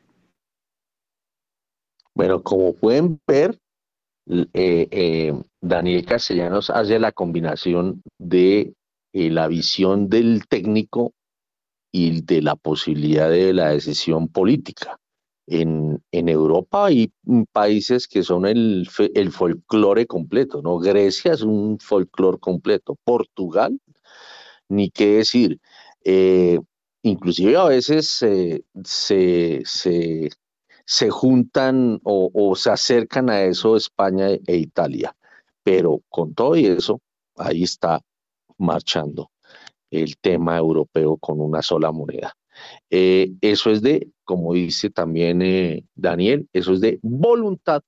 Bueno, 2.14 2.42
como 2.42 2.74
pueden 2.74 3.20
ver, 3.26 3.58
eh, 4.26 4.88
eh, 4.90 5.32
Daniel 5.60 6.04
Castellanos 6.04 6.70
hace 6.70 6.98
la 6.98 7.12
combinación 7.12 8.02
de 8.18 8.74
la 9.12 9.46
visión 9.48 10.08
del 10.08 10.46
técnico 10.48 11.12
y 11.92 12.22
de 12.22 12.40
la 12.40 12.56
posibilidad 12.56 13.30
de 13.30 13.52
la 13.52 13.70
decisión 13.70 14.28
política 14.28 14.98
en, 15.46 16.28
Europa 16.28 16.86
hay 16.86 17.12
países 17.52 18.08
que 18.08 18.22
son 18.22 18.46
el, 18.46 18.88
folclore 19.30 20.06
completo, 20.06 20.62
¿no? 20.62 20.78
Grecia 20.78 21.32
es 21.32 21.42
un 21.42 21.78
folclore 21.80 22.38
completo, 22.38 22.96
Portugal, 23.04 23.78
ni 24.68 24.90
qué 24.90 25.16
decir. 25.18 25.60
Eh, 26.04 26.58
inclusive 27.02 27.56
a 27.56 27.64
veces 27.64 28.10
se, 28.10 28.64
se, 30.84 31.10
juntan 31.10 32.00
o, 32.04 32.54
se 32.56 32.70
acercan 32.70 33.30
a 33.30 33.42
eso 33.42 33.76
España 33.76 34.28
e 34.30 34.56
Italia, 34.56 35.14
pero 35.62 36.00
con 36.08 36.34
todo 36.34 36.56
y 36.56 36.66
eso, 36.66 37.00
ahí 37.36 37.62
está 37.62 38.00
marchando 38.58 39.30
el 39.90 40.16
tema 40.18 40.56
europeo 40.56 41.16
con 41.16 41.40
una 41.40 41.62
sola 41.62 41.92
moneda. 41.92 42.34
Eh, 42.90 43.32
eso 43.40 43.70
es 43.70 43.82
de, 43.82 44.08
como 44.24 44.54
dice 44.54 44.90
también 44.90 45.42
eh, 45.42 45.84
Daniel, 45.94 46.48
eso 46.52 46.72
es 46.72 46.80
de 46.80 46.98
voluntad 47.02 47.82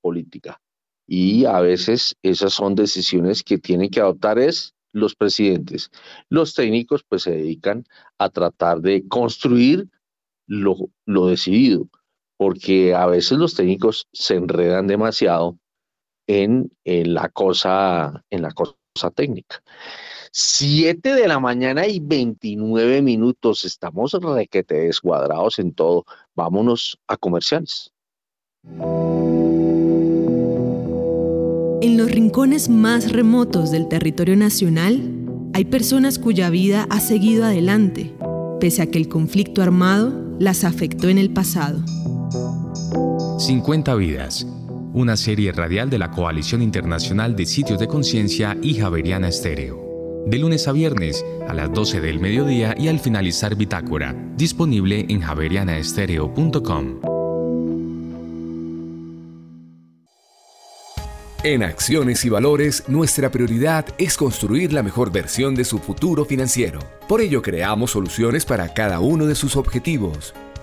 política. 0.00 0.60
Y 1.06 1.44
a 1.44 1.60
veces 1.60 2.16
esas 2.22 2.52
son 2.52 2.74
decisiones 2.74 3.42
que 3.42 3.58
tienen 3.58 3.90
que 3.90 4.00
adoptar 4.00 4.38
es 4.38 4.74
los 4.92 5.14
presidentes. 5.14 5.90
Los 6.28 6.54
técnicos 6.54 7.04
pues 7.08 7.22
se 7.22 7.32
dedican 7.32 7.84
a 8.18 8.28
tratar 8.28 8.80
de 8.80 9.06
construir 9.08 9.88
lo, 10.46 10.76
lo 11.06 11.26
decidido, 11.26 11.88
porque 12.42 12.92
a 12.92 13.06
veces 13.06 13.38
los 13.38 13.54
técnicos 13.54 14.08
se 14.12 14.34
enredan 14.34 14.88
demasiado 14.88 15.56
en, 16.26 16.72
la 16.84 17.28
cosa, 17.28 18.24
en 18.30 18.42
la 18.42 18.50
cosa 18.50 18.74
técnica. 19.14 19.62
7 20.32 21.14
de 21.14 21.28
la 21.28 21.38
mañana 21.38 21.86
y 21.86 22.00
29 22.00 23.00
minutos. 23.00 23.64
Estamos 23.64 24.10
requete 24.20 24.74
descuadrados 24.74 25.60
en 25.60 25.72
todo. 25.72 26.04
Vámonos 26.34 26.98
a 27.06 27.16
comerciales. 27.16 27.92
En 31.80 31.96
los 31.96 32.10
rincones 32.10 32.68
más 32.68 33.12
remotos 33.12 33.70
del 33.70 33.86
territorio 33.86 34.34
nacional 34.34 35.00
hay 35.54 35.64
personas 35.66 36.18
cuya 36.18 36.50
vida 36.50 36.88
ha 36.90 36.98
seguido 36.98 37.44
adelante, 37.44 38.12
pese 38.58 38.82
a 38.82 38.90
que 38.90 38.98
el 38.98 39.08
conflicto 39.08 39.62
armado 39.62 40.12
las 40.40 40.64
afectó 40.64 41.08
en 41.08 41.18
el 41.18 41.32
pasado. 41.32 41.84
50 43.46 43.94
vidas, 43.96 44.46
una 44.92 45.16
serie 45.16 45.52
radial 45.52 45.90
de 45.90 45.98
la 45.98 46.10
Coalición 46.10 46.62
Internacional 46.62 47.34
de 47.34 47.46
Sitios 47.46 47.78
de 47.78 47.88
Conciencia 47.88 48.56
y 48.62 48.74
Javeriana 48.74 49.28
Estéreo 49.28 49.92
de 50.26 50.38
lunes 50.38 50.68
a 50.68 50.72
viernes 50.72 51.24
a 51.48 51.54
las 51.54 51.72
12 51.72 52.00
del 52.00 52.20
mediodía 52.20 52.74
y 52.78 52.88
al 52.88 53.00
finalizar 53.00 53.56
Bitácora, 53.56 54.14
disponible 54.36 55.04
en 55.08 55.20
javerianaestereo.com. 55.20 57.00
En 61.44 61.64
Acciones 61.64 62.24
y 62.24 62.28
Valores, 62.28 62.84
nuestra 62.86 63.32
prioridad 63.32 63.86
es 63.98 64.16
construir 64.16 64.72
la 64.72 64.84
mejor 64.84 65.10
versión 65.10 65.56
de 65.56 65.64
su 65.64 65.80
futuro 65.80 66.24
financiero. 66.24 66.78
Por 67.08 67.20
ello, 67.20 67.42
creamos 67.42 67.90
soluciones 67.90 68.44
para 68.44 68.72
cada 68.72 69.00
uno 69.00 69.26
de 69.26 69.34
sus 69.34 69.56
objetivos 69.56 70.34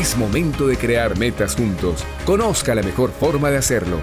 Es 0.00 0.16
momento 0.16 0.66
de 0.66 0.76
crear 0.78 1.18
metas 1.18 1.54
juntos. 1.54 2.06
Conozca 2.24 2.74
la 2.74 2.82
mejor 2.82 3.10
forma 3.10 3.50
de 3.50 3.58
hacerlo. 3.58 4.00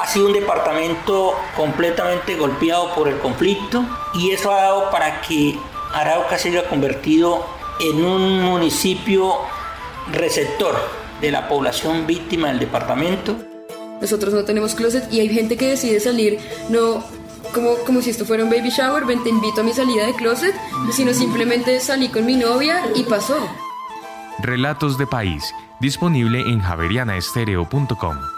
Ha 0.00 0.06
sido 0.06 0.26
un 0.26 0.32
departamento 0.32 1.34
completamente 1.56 2.36
golpeado 2.36 2.94
por 2.94 3.08
el 3.08 3.18
conflicto 3.18 3.84
y 4.14 4.30
eso 4.30 4.52
ha 4.52 4.62
dado 4.62 4.90
para 4.90 5.20
que 5.22 5.58
Arauca 5.92 6.38
se 6.38 6.50
haya 6.50 6.68
convertido 6.68 7.44
en 7.80 8.04
un 8.04 8.42
municipio 8.42 9.34
receptor 10.12 10.76
de 11.20 11.30
la 11.32 11.48
población 11.48 12.06
víctima 12.06 12.48
del 12.48 12.60
departamento. 12.60 13.36
Nosotros 14.00 14.32
no 14.32 14.44
tenemos 14.44 14.74
closet 14.74 15.12
y 15.12 15.20
hay 15.20 15.28
gente 15.28 15.56
que 15.56 15.70
decide 15.70 15.98
salir 15.98 16.38
no 16.68 17.02
como, 17.52 17.74
como 17.86 18.02
si 18.02 18.10
esto 18.10 18.24
fuera 18.24 18.44
un 18.44 18.50
baby 18.50 18.70
shower, 18.70 19.04
ven 19.04 19.22
te 19.22 19.30
invito 19.30 19.62
a 19.62 19.64
mi 19.64 19.72
salida 19.72 20.06
de 20.06 20.14
closet, 20.14 20.54
sino 20.92 21.12
simplemente 21.12 21.80
salí 21.80 22.08
con 22.08 22.24
mi 22.26 22.36
novia 22.36 22.82
y 22.94 23.04
pasó. 23.04 23.36
Relatos 24.40 24.98
de 24.98 25.06
País, 25.06 25.52
disponible 25.80 26.40
en 26.40 26.60
javerianaestereo.com. 26.60 28.37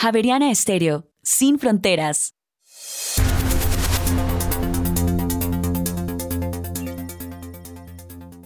Javeriana 0.00 0.52
Estéreo, 0.52 1.08
sin 1.24 1.58
fronteras. 1.58 2.36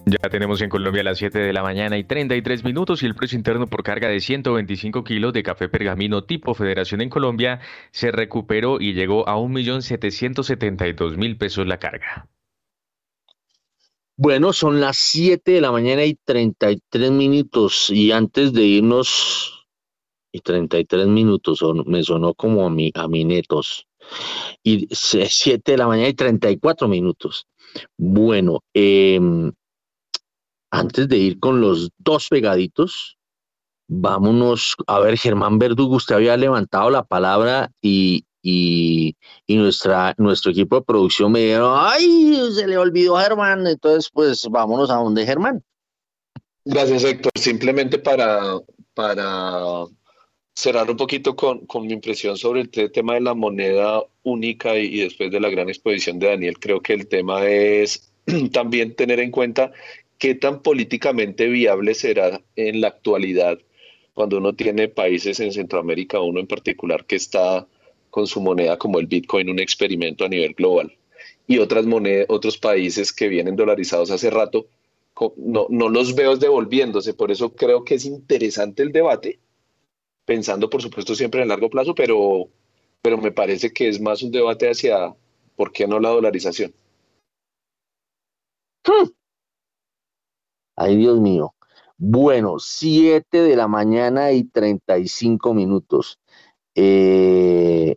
Ya 0.07 0.31
tenemos 0.31 0.63
en 0.63 0.71
Colombia 0.71 1.03
las 1.03 1.19
7 1.19 1.39
de 1.39 1.53
la 1.53 1.63
mañana 1.63 1.99
y 1.99 2.05
33 2.05 2.65
minutos 2.65 3.03
y 3.03 3.07
el 3.07 3.15
precio 3.15 3.37
interno 3.37 3.67
por 3.67 3.83
carga 3.83 4.09
de 4.09 4.21
125 4.21 5.05
kilos 5.05 5.35
de 5.35 5.43
café 5.43 5.69
pergamino 5.69 6.25
tipo 6.25 6.55
Federación 6.55 7.03
en 7.03 7.11
Colombia 7.11 7.61
se 7.91 8.11
recuperó 8.11 8.81
y 8.81 8.95
llegó 8.95 9.29
a 9.29 9.37
1.772.000 9.37 11.37
pesos 11.37 11.67
la 11.67 11.79
carga. 11.79 12.31
Bueno, 14.17 14.55
son 14.55 14.81
las 14.81 14.97
7 14.97 15.53
de 15.53 15.61
la 15.61 15.71
mañana 15.71 16.03
y 16.07 16.15
33 16.15 17.11
minutos 17.11 17.91
y 17.91 18.11
antes 18.11 18.55
de 18.55 18.63
irnos, 18.63 19.62
y 20.33 20.41
33 20.41 21.07
minutos, 21.07 21.63
me 21.87 22.03
sonó 22.03 22.35
como 22.35 22.67
a 22.67 22.71
mi, 22.71 22.91
a 22.95 23.07
mi 23.07 23.25
netos, 23.25 23.87
y 24.63 24.89
7 24.91 25.73
de 25.73 25.79
la 25.79 25.87
mañana 25.87 26.09
y 26.09 26.15
34 26.15 26.89
minutos. 26.89 27.47
Bueno, 27.97 28.61
eh, 28.75 29.21
antes 30.71 31.09
de 31.09 31.19
ir 31.19 31.39
con 31.39 31.61
los 31.61 31.91
dos 31.99 32.29
pegaditos, 32.29 33.19
vámonos 33.89 34.75
a 34.87 34.99
ver, 35.01 35.19
Germán 35.19 35.59
Verdugo, 35.59 35.97
usted 35.97 36.15
había 36.15 36.37
levantado 36.37 36.91
la 36.91 37.05
palabra 37.05 37.71
y, 37.81 38.25
y, 38.43 39.15
nuestra, 39.49 40.15
nuestro 40.17 40.51
equipo 40.51 40.77
de 40.77 40.83
producción 40.83 41.33
me 41.33 41.41
dijeron, 41.41 41.75
ay, 41.77 42.51
se 42.55 42.67
le 42.67 42.79
olvidó 42.79 43.17
a 43.17 43.23
Germán, 43.23 43.67
entonces 43.67 44.11
pues 44.13 44.47
vámonos 44.51 44.91
a 44.91 44.97
donde 44.97 45.27
Germán. 45.27 45.63
Gracias, 46.65 47.05
Héctor. 47.05 47.33
Simplemente 47.35 47.99
para, 47.99 48.59
para 48.95 49.85
cerrar 50.55 50.91
un 50.91 50.97
poquito 50.97 51.35
con, 51.35 51.67
con, 51.67 51.87
mi 51.87 51.93
impresión 51.93 52.37
sobre 52.37 52.63
el 52.63 52.71
tema 52.71 53.15
de 53.15 53.21
la 53.21 53.35
moneda 53.35 54.03
única 54.23 54.79
y, 54.79 54.87
y 54.87 55.01
después 55.01 55.31
de 55.31 55.41
la 55.41 55.49
gran 55.49 55.69
exposición 55.69 56.19
de 56.19 56.29
Daniel, 56.29 56.59
creo 56.59 56.81
que 56.81 56.93
el 56.93 57.09
tema 57.09 57.47
es 57.47 58.13
también 58.53 58.95
tener 58.95 59.21
en 59.21 59.31
cuenta 59.31 59.73
¿qué 60.23 60.37
tan 60.37 60.63
políticamente 60.63 61.49
viable 61.49 61.95
será 61.95 62.41
en 62.55 62.81
la 62.81 62.87
actualidad 62.87 63.59
cuando 64.15 64.39
uno 64.39 64.53
tiene 64.55 64.87
países 64.87 65.41
en 65.41 65.53
Centroamérica, 65.53 66.21
uno 66.21 66.39
en 66.39 66.47
particular 66.47 67.07
que 67.07 67.17
está 67.17 67.67
con 68.09 68.29
su 68.29 68.41
moneda 68.41 68.79
como 68.79 69.01
el 69.01 69.09
Bitcoin, 69.09 69.51
un 69.51 69.59
experimento 69.59 70.25
a 70.25 70.29
nivel 70.29 70.55
global, 70.55 70.97
y 71.49 71.59
otras 71.59 71.87
monedas, 71.87 72.27
otros 72.29 72.57
países 72.57 73.13
que 73.13 73.27
vienen 73.27 73.57
dolarizados 73.57 74.13
hace 74.13 74.31
rato, 74.31 74.67
no, 75.37 75.67
no 75.69 75.89
los 75.89 76.15
veo 76.15 76.37
devolviéndose, 76.37 77.15
por 77.15 77.33
eso 77.33 77.55
creo 77.57 77.85
que 77.85 77.97
es 77.97 78.05
interesante 78.05 78.85
el 78.85 78.93
debate, 78.93 79.41
pensando 80.25 80.71
por 80.71 80.83
supuesto 80.83 81.15
siempre 81.15 81.43
en 81.43 81.49
largo 81.49 81.71
plazo, 81.71 81.95
pero, 81.95 82.49
pero 83.03 83.19
me 83.19 83.33
parece 83.33 83.73
que 83.73 83.89
es 83.89 84.01
más 84.01 84.23
un 84.23 84.31
debate 84.31 84.71
hacia 84.71 85.15
por 85.57 85.73
qué 85.73 85.87
no 85.87 86.01
la 86.01 86.11
dolarización. 86.11 86.75
Hmm. 88.85 89.11
Ay, 90.77 90.97
Dios 90.97 91.21
mío. 91.21 91.55
Bueno, 91.99 92.59
7 92.59 93.43
de 93.43 93.57
la 93.57 93.69
mañana 93.69 94.33
y 94.33 94.45
35 94.45 95.55
minutos. 95.55 96.19
Eh, 96.75 97.97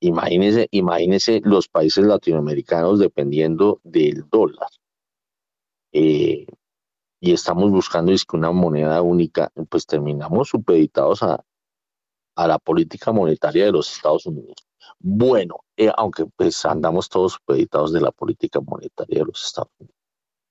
imagínense 0.00 1.40
los 1.44 1.68
países 1.68 2.04
latinoamericanos 2.04 2.98
dependiendo 2.98 3.80
del 3.84 4.28
dólar. 4.28 4.68
Eh, 5.92 6.46
y 7.22 7.32
estamos 7.32 7.70
buscando 7.70 8.10
es 8.10 8.26
una 8.32 8.50
moneda 8.50 9.00
única, 9.00 9.52
pues 9.70 9.86
terminamos 9.86 10.48
supeditados 10.48 11.22
a, 11.22 11.40
a 12.34 12.46
la 12.48 12.58
política 12.58 13.12
monetaria 13.12 13.66
de 13.66 13.70
los 13.70 13.94
Estados 13.94 14.26
Unidos. 14.26 14.56
Bueno, 14.98 15.60
eh, 15.76 15.92
aunque 15.96 16.26
pues 16.26 16.66
andamos 16.66 17.08
todos 17.08 17.34
supeditados 17.34 17.92
de 17.92 18.00
la 18.00 18.10
política 18.10 18.60
monetaria 18.60 19.20
de 19.20 19.24
los 19.24 19.46
Estados 19.46 19.70
Unidos. 19.78 19.96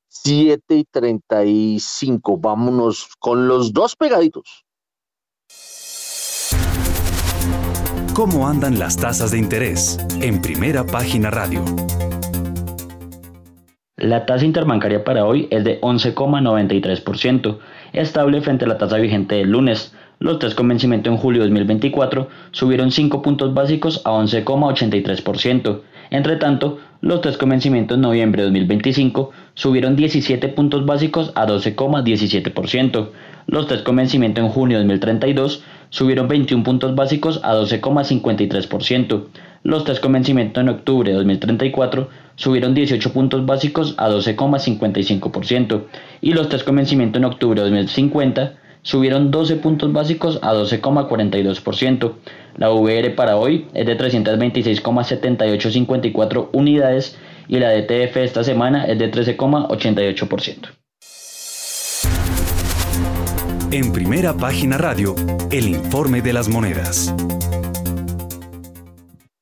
7 0.08 0.76
y 0.78 0.84
35, 0.86 2.38
vámonos 2.38 3.10
con 3.20 3.50
los 3.50 3.74
dos 3.74 3.98
pegaditos. 3.98 4.64
¿Cómo 8.14 8.48
andan 8.48 8.80
las 8.80 8.96
tasas 8.96 9.32
de 9.32 9.40
interés? 9.40 9.98
En 10.22 10.42
primera 10.42 10.86
página 10.86 11.32
radio. 11.32 11.66
La 14.02 14.26
tasa 14.26 14.46
interbancaria 14.46 15.04
para 15.04 15.28
hoy 15.28 15.48
es 15.52 15.64
de 15.64 15.80
11,93%, 15.80 17.60
estable 17.94 18.42
frente 18.42 18.66
a 18.66 18.68
la 18.68 18.80
tasa 18.80 18.98
vigente 18.98 19.36
del 19.36 19.52
lunes. 19.52 19.94
Los 20.18 20.40
tres 20.40 20.56
con 20.56 20.68
vencimiento 20.68 21.12
en 21.12 21.18
julio 21.18 21.44
de 21.44 21.50
2024 21.50 22.28
subieron 22.50 22.92
5 22.92 23.22
puntos 23.22 23.54
básicos 23.54 24.02
a 24.04 24.10
11,83%. 24.10 25.82
Entre 26.10 26.36
tanto, 26.38 26.80
los 27.02 27.22
tres 27.22 27.38
con 27.38 27.50
vencimiento 27.50 27.94
en 27.94 28.02
noviembre 28.02 28.42
de 28.42 28.48
2025 28.48 29.30
subieron 29.54 29.96
17 29.96 30.48
puntos 30.48 30.84
básicos 30.84 31.32
a 31.36 31.46
12,17%. 31.46 33.10
Los 33.46 33.68
tres 33.68 33.84
con 33.84 33.98
vencimiento 33.98 34.42
en 34.42 34.50
junio 34.50 34.80
de 34.80 34.84
2032 34.84 35.64
subieron 35.92 36.28
21 36.28 36.64
puntos 36.64 36.96
básicos 36.96 37.40
a 37.44 37.54
12,53%. 37.54 39.26
Los 39.64 39.86
test 39.86 40.02
con 40.02 40.14
vencimiento 40.14 40.60
en 40.60 40.70
octubre 40.70 41.12
de 41.12 41.18
2034 41.18 42.10
subieron 42.36 42.74
18 42.74 43.14
puntos 43.14 43.46
básicos 43.46 43.94
a 43.98 44.10
12,55% 44.10 45.84
y 46.22 46.34
los 46.34 46.50
test 46.50 46.66
con 46.66 46.78
vencimiento 46.78 47.20
en 47.20 47.26
octubre 47.26 47.62
de 47.62 47.70
2050 47.70 48.56
subieron 48.82 49.30
12 49.30 49.58
puntos 49.58 49.94
básicos 49.94 50.40
a 50.42 50.52
12,42%. 50.54 52.14
La 52.58 52.72
VR 52.72 53.12
para 53.12 53.38
hoy 53.38 53.68
es 53.74 53.86
de 53.86 53.96
326,7854 53.98 56.50
unidades 56.54 57.20
y 57.48 57.60
la 57.60 57.70
DTF 57.72 58.18
esta 58.18 58.44
semana 58.44 58.86
es 58.86 58.98
de 58.98 59.12
13,88%. 59.12 60.70
En 63.72 63.94
primera 63.94 64.36
página 64.36 64.78
radio, 64.78 65.16
el 65.50 65.70
informe 65.70 66.22
de 66.22 66.34
las 66.34 66.50
monedas. 66.50 67.16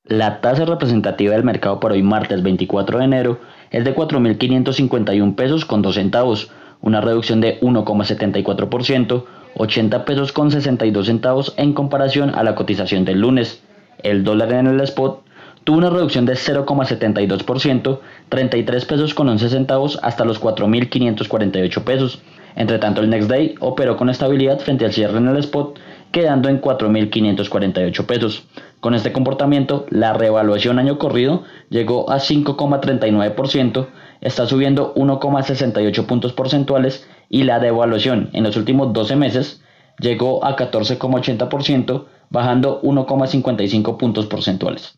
La 0.09 0.41
tasa 0.41 0.65
representativa 0.65 1.35
del 1.35 1.43
mercado 1.43 1.79
para 1.79 1.93
hoy 1.93 2.01
martes 2.01 2.41
24 2.41 2.97
de 2.97 3.05
enero 3.05 3.39
es 3.69 3.85
de 3.85 3.93
4.551 3.93 5.35
pesos 5.35 5.65
con 5.65 5.83
2 5.83 5.93
centavos, 5.93 6.49
una 6.81 6.99
reducción 6.99 7.41
de 7.41 7.59
1,74%, 7.59 9.25
80 9.53 10.05
pesos 10.05 10.31
con 10.31 10.49
62 10.49 11.05
centavos 11.05 11.53
en 11.57 11.73
comparación 11.73 12.33
a 12.33 12.41
la 12.41 12.55
cotización 12.55 13.05
del 13.05 13.21
lunes. 13.21 13.61
El 14.01 14.23
dólar 14.23 14.51
en 14.53 14.65
el 14.65 14.81
spot 14.81 15.21
tuvo 15.63 15.77
una 15.77 15.91
reducción 15.91 16.25
de 16.25 16.33
0,72%, 16.33 17.99
33 18.29 18.85
pesos 18.85 19.13
con 19.13 19.29
11 19.29 19.47
centavos 19.49 19.99
hasta 20.01 20.25
los 20.25 20.41
4.548 20.41 21.83
pesos. 21.83 22.19
Entre 22.55 22.79
tanto, 22.79 23.01
el 23.01 23.11
Next 23.11 23.29
Day 23.29 23.53
operó 23.59 23.95
con 23.95 24.09
estabilidad 24.09 24.57
frente 24.57 24.85
al 24.85 24.91
cierre 24.91 25.19
en 25.19 25.27
el 25.27 25.37
spot, 25.37 25.77
quedando 26.11 26.49
en 26.49 26.59
4.548 26.59 28.05
pesos. 28.07 28.47
Con 28.79 28.93
este 28.95 29.11
comportamiento, 29.11 29.85
la 29.89 30.13
revaluación 30.13 30.79
año 30.79 30.97
corrido 30.97 31.43
llegó 31.69 32.09
a 32.09 32.19
5,39%, 32.19 33.87
está 34.21 34.47
subiendo 34.47 34.93
1,68 34.95 36.05
puntos 36.05 36.31
porcentuales 36.31 37.05
y 37.29 37.43
la 37.43 37.59
devaluación 37.59 38.29
en 38.31 38.43
los 38.43 38.55
últimos 38.55 38.93
12 38.93 39.17
meses 39.17 39.61
llegó 39.99 40.45
a 40.45 40.55
14,80%, 40.55 42.05
bajando 42.29 42.81
1,55 42.81 43.97
puntos 43.97 44.27
porcentuales. 44.27 44.97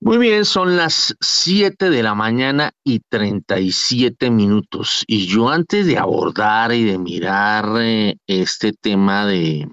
Muy 0.00 0.18
bien, 0.18 0.44
son 0.44 0.76
las 0.76 1.16
7 1.20 1.88
de 1.88 2.02
la 2.02 2.14
mañana 2.14 2.72
y 2.84 2.98
37 3.08 4.30
minutos. 4.30 5.04
Y 5.06 5.26
yo 5.26 5.48
antes 5.48 5.86
de 5.86 5.96
abordar 5.96 6.72
y 6.72 6.84
de 6.84 6.98
mirar 6.98 7.64
eh, 7.80 8.16
este 8.26 8.72
tema 8.72 9.24
de 9.26 9.68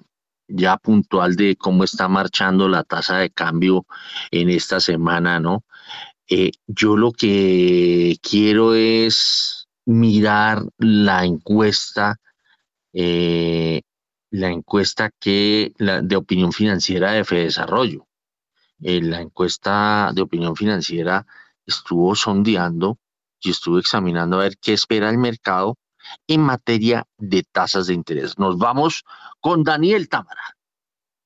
ya 0.49 0.77
puntual 0.77 1.35
de 1.35 1.55
cómo 1.55 1.83
está 1.83 2.07
marchando 2.07 2.67
la 2.67 2.83
tasa 2.83 3.17
de 3.17 3.29
cambio 3.29 3.85
en 4.31 4.49
esta 4.49 4.79
semana, 4.79 5.39
¿no? 5.39 5.63
Eh, 6.27 6.51
yo 6.67 6.97
lo 6.97 7.11
que 7.11 8.17
quiero 8.21 8.75
es 8.75 9.67
mirar 9.85 10.63
la 10.77 11.25
encuesta, 11.25 12.17
eh, 12.93 13.81
la 14.31 14.49
encuesta 14.49 15.11
que 15.19 15.73
la, 15.77 16.01
de 16.01 16.15
opinión 16.15 16.51
financiera 16.53 17.13
de 17.13 17.23
Fedesarrollo 17.23 18.09
la 18.79 19.21
encuesta 19.21 20.11
de 20.13 20.21
opinión 20.21 20.55
financiera 20.55 21.25
estuvo 21.65 22.15
sondeando 22.15 22.97
y 23.41 23.51
estuvo 23.51 23.79
examinando 23.79 24.37
a 24.37 24.43
ver 24.43 24.57
qué 24.57 24.73
espera 24.73 25.09
el 25.09 25.17
mercado 25.17 25.77
en 26.27 26.41
materia 26.41 27.05
de 27.17 27.43
tasas 27.43 27.87
de 27.87 27.93
interés. 27.93 28.37
Nos 28.37 28.57
vamos 28.57 29.03
con 29.39 29.63
Daniel 29.63 30.09
Támara. 30.09 30.58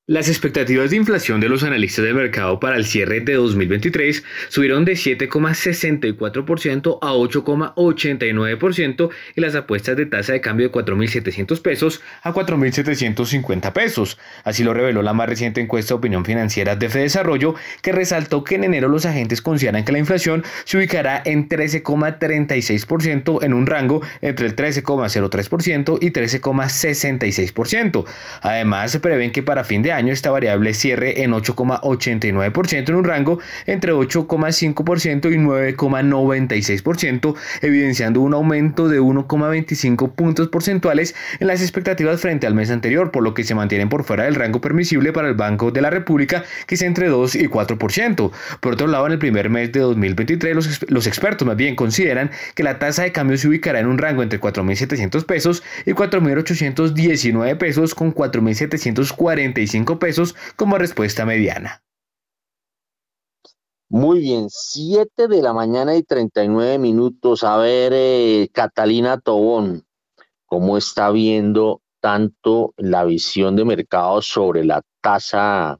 Las 0.05 0.27
expectativas 0.27 0.89
de 0.89 0.97
inflación 0.97 1.39
de 1.39 1.47
los 1.47 1.63
analistas 1.63 2.03
del 2.03 2.15
mercado 2.15 2.59
para 2.59 2.75
el 2.75 2.83
cierre 2.83 3.21
de 3.21 3.35
2023 3.35 4.21
subieron 4.49 4.83
de 4.83 4.95
7,64% 4.95 6.97
a 7.01 7.13
8,89% 7.13 9.09
y 9.37 9.39
las 9.39 9.55
apuestas 9.55 9.95
de 9.95 10.05
tasa 10.05 10.33
de 10.33 10.41
cambio 10.41 10.67
de 10.67 10.73
4.700 10.73 11.61
pesos 11.61 12.01
a 12.21 12.33
4.750 12.33 13.71
pesos. 13.71 14.19
Así 14.43 14.65
lo 14.65 14.73
reveló 14.73 15.03
la 15.03 15.13
más 15.13 15.29
reciente 15.29 15.61
encuesta 15.61 15.93
de 15.93 15.99
opinión 15.99 16.25
financiera 16.25 16.75
de 16.75 16.89
Desarrollo, 16.89 17.55
que 17.81 17.93
resaltó 17.93 18.43
que 18.43 18.55
en 18.55 18.65
enero 18.65 18.89
los 18.89 19.05
agentes 19.05 19.41
consideran 19.41 19.85
que 19.85 19.93
la 19.93 19.99
inflación 19.99 20.43
se 20.65 20.75
ubicará 20.75 21.21
en 21.23 21.47
13,36% 21.47 23.41
en 23.41 23.53
un 23.53 23.67
rango 23.67 24.01
entre 24.19 24.47
el 24.47 24.55
13,03% 24.57 25.97
y 26.01 26.11
13,66%. 26.11 28.05
Además, 28.41 28.91
se 28.91 28.99
prevén 28.99 29.31
que 29.31 29.43
para 29.43 29.63
fin 29.63 29.81
de 29.81 29.92
año 29.93 30.11
esta 30.11 30.31
variable 30.31 30.73
cierre 30.73 31.23
en 31.23 31.31
8,89% 31.31 32.89
en 32.89 32.95
un 32.95 33.03
rango 33.03 33.39
entre 33.65 33.93
8,5% 33.93 35.31
y 35.31 35.37
9,96%, 35.37 37.35
evidenciando 37.61 38.21
un 38.21 38.33
aumento 38.33 38.87
de 38.87 38.99
1,25 39.01 40.11
puntos 40.11 40.49
porcentuales 40.49 41.15
en 41.39 41.47
las 41.47 41.61
expectativas 41.61 42.19
frente 42.21 42.47
al 42.47 42.53
mes 42.53 42.69
anterior, 42.71 43.11
por 43.11 43.23
lo 43.23 43.33
que 43.33 43.43
se 43.43 43.55
mantienen 43.55 43.89
por 43.89 44.03
fuera 44.03 44.23
del 44.25 44.35
rango 44.35 44.61
permisible 44.61 45.13
para 45.13 45.27
el 45.27 45.35
Banco 45.35 45.71
de 45.71 45.81
la 45.81 45.89
República, 45.89 46.43
que 46.67 46.75
es 46.75 46.81
entre 46.81 47.07
2 47.07 47.35
y 47.35 47.47
4%. 47.47 48.31
Por 48.59 48.73
otro 48.73 48.87
lado, 48.87 49.05
en 49.07 49.13
el 49.13 49.19
primer 49.19 49.49
mes 49.49 49.71
de 49.71 49.79
2023, 49.81 50.55
los, 50.55 50.89
los 50.89 51.07
expertos 51.07 51.47
más 51.47 51.57
bien 51.57 51.75
consideran 51.75 52.31
que 52.55 52.63
la 52.63 52.79
tasa 52.79 53.03
de 53.03 53.11
cambio 53.11 53.37
se 53.37 53.47
ubicará 53.47 53.79
en 53.79 53.87
un 53.87 53.97
rango 53.97 54.23
entre 54.23 54.39
4.700 54.39 55.25
pesos 55.25 55.63
y 55.85 55.91
4.819 55.91 57.57
pesos 57.57 57.95
con 57.95 58.13
4.745 58.13 59.82
pesos 59.85 60.35
como 60.55 60.77
respuesta 60.77 61.25
mediana. 61.25 61.83
Muy 63.89 64.21
bien, 64.21 64.47
7 64.49 65.27
de 65.27 65.41
la 65.43 65.53
mañana 65.53 65.95
y 65.95 66.01
39 66.01 66.79
minutos. 66.79 67.43
A 67.43 67.57
ver, 67.57 67.91
eh, 67.93 68.49
Catalina 68.51 69.19
Tobón, 69.19 69.85
¿cómo 70.47 70.77
está 70.77 71.11
viendo 71.11 71.81
tanto 71.99 72.73
la 72.77 73.03
visión 73.03 73.55
de 73.55 73.65
mercado 73.65 74.21
sobre 74.23 74.65
la 74.65 74.81
tasa 74.99 75.79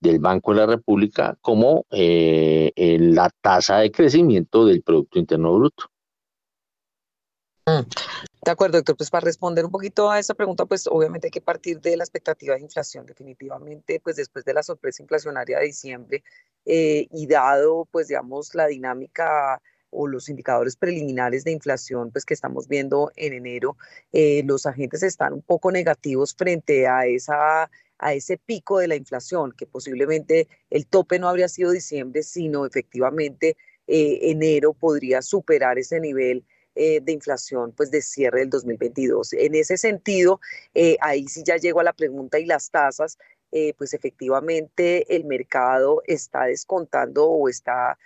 del 0.00 0.20
Banco 0.20 0.52
de 0.52 0.60
la 0.60 0.66
República 0.66 1.36
como 1.40 1.86
eh, 1.90 2.72
la 3.00 3.30
tasa 3.40 3.78
de 3.78 3.90
crecimiento 3.90 4.64
del 4.64 4.82
Producto 4.82 5.18
Interno 5.18 5.54
Bruto? 5.54 5.86
De 8.48 8.52
acuerdo, 8.52 8.78
doctor. 8.78 8.96
Pues 8.96 9.10
para 9.10 9.26
responder 9.26 9.62
un 9.66 9.70
poquito 9.70 10.10
a 10.10 10.18
esa 10.18 10.32
pregunta, 10.32 10.64
pues 10.64 10.86
obviamente 10.86 11.26
hay 11.26 11.30
que 11.30 11.42
partir 11.42 11.82
de 11.82 11.98
la 11.98 12.04
expectativa 12.04 12.54
de 12.54 12.62
inflación. 12.62 13.04
Definitivamente, 13.04 14.00
pues 14.00 14.16
después 14.16 14.42
de 14.46 14.54
la 14.54 14.62
sorpresa 14.62 15.02
inflacionaria 15.02 15.58
de 15.58 15.66
diciembre 15.66 16.24
eh, 16.64 17.08
y 17.10 17.26
dado, 17.26 17.86
pues 17.90 18.08
digamos, 18.08 18.54
la 18.54 18.66
dinámica 18.66 19.60
o 19.90 20.06
los 20.06 20.30
indicadores 20.30 20.76
preliminares 20.76 21.44
de 21.44 21.50
inflación 21.50 22.10
pues 22.10 22.24
que 22.24 22.32
estamos 22.32 22.68
viendo 22.68 23.12
en 23.16 23.34
enero, 23.34 23.76
eh, 24.12 24.42
los 24.46 24.64
agentes 24.64 25.02
están 25.02 25.34
un 25.34 25.42
poco 25.42 25.70
negativos 25.70 26.34
frente 26.34 26.86
a 26.86 27.04
esa 27.04 27.70
a 27.98 28.14
ese 28.14 28.38
pico 28.38 28.78
de 28.78 28.88
la 28.88 28.96
inflación, 28.96 29.52
que 29.52 29.66
posiblemente 29.66 30.48
el 30.70 30.86
tope 30.86 31.18
no 31.18 31.28
habría 31.28 31.48
sido 31.48 31.70
diciembre, 31.70 32.22
sino 32.22 32.64
efectivamente 32.64 33.58
eh, 33.86 34.30
enero 34.30 34.72
podría 34.72 35.20
superar 35.20 35.78
ese 35.78 36.00
nivel 36.00 36.46
eh, 36.80 37.00
de 37.02 37.10
inflación 37.10 37.72
pues 37.72 37.90
de 37.90 38.00
cierre 38.00 38.38
del 38.38 38.50
2022. 38.50 39.32
En 39.32 39.56
ese 39.56 39.76
sentido, 39.76 40.40
eh, 40.74 40.96
ahí 41.00 41.26
sí 41.26 41.42
ya 41.44 41.56
llego 41.56 41.80
a 41.80 41.82
la 41.82 41.92
pregunta 41.92 42.38
y 42.38 42.46
las 42.46 42.70
tasas, 42.70 43.18
eh, 43.50 43.74
pues 43.76 43.94
efectivamente 43.94 45.04
el 45.16 45.24
mercado 45.24 46.02
está 46.06 46.44
descontando 46.44 47.26
o 47.26 47.48
está, 47.48 47.98